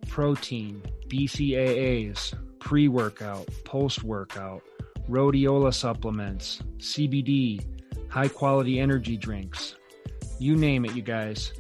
protein, 0.08 0.84
BCAAs, 1.08 2.34
pre 2.60 2.90
workout, 2.90 3.48
post 3.64 4.04
workout, 4.04 4.62
rhodiola 5.10 5.74
supplements, 5.74 6.62
CBD, 6.78 7.66
high 8.10 8.28
quality 8.28 8.78
energy 8.78 9.16
drinks. 9.16 9.76
You 10.38 10.58
name 10.58 10.84
it, 10.86 10.96
you 10.96 11.02
guys. 11.02 11.54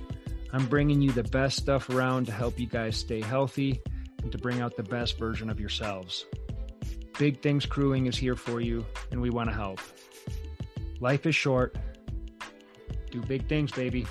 I'm 0.53 0.65
bringing 0.65 1.01
you 1.01 1.11
the 1.11 1.23
best 1.23 1.57
stuff 1.57 1.89
around 1.89 2.25
to 2.25 2.31
help 2.31 2.59
you 2.59 2.67
guys 2.67 2.97
stay 2.97 3.21
healthy 3.21 3.81
and 4.21 4.31
to 4.31 4.37
bring 4.37 4.61
out 4.61 4.75
the 4.75 4.83
best 4.83 5.17
version 5.17 5.49
of 5.49 5.59
yourselves. 5.59 6.25
Big 7.17 7.41
Things 7.41 7.65
Crewing 7.65 8.07
is 8.07 8.17
here 8.17 8.35
for 8.35 8.59
you, 8.59 8.85
and 9.11 9.21
we 9.21 9.29
want 9.29 9.49
to 9.49 9.55
help. 9.55 9.79
Life 10.99 11.25
is 11.25 11.35
short. 11.35 11.75
Do 13.11 13.21
big 13.21 13.47
things, 13.47 13.71
baby. 13.71 14.07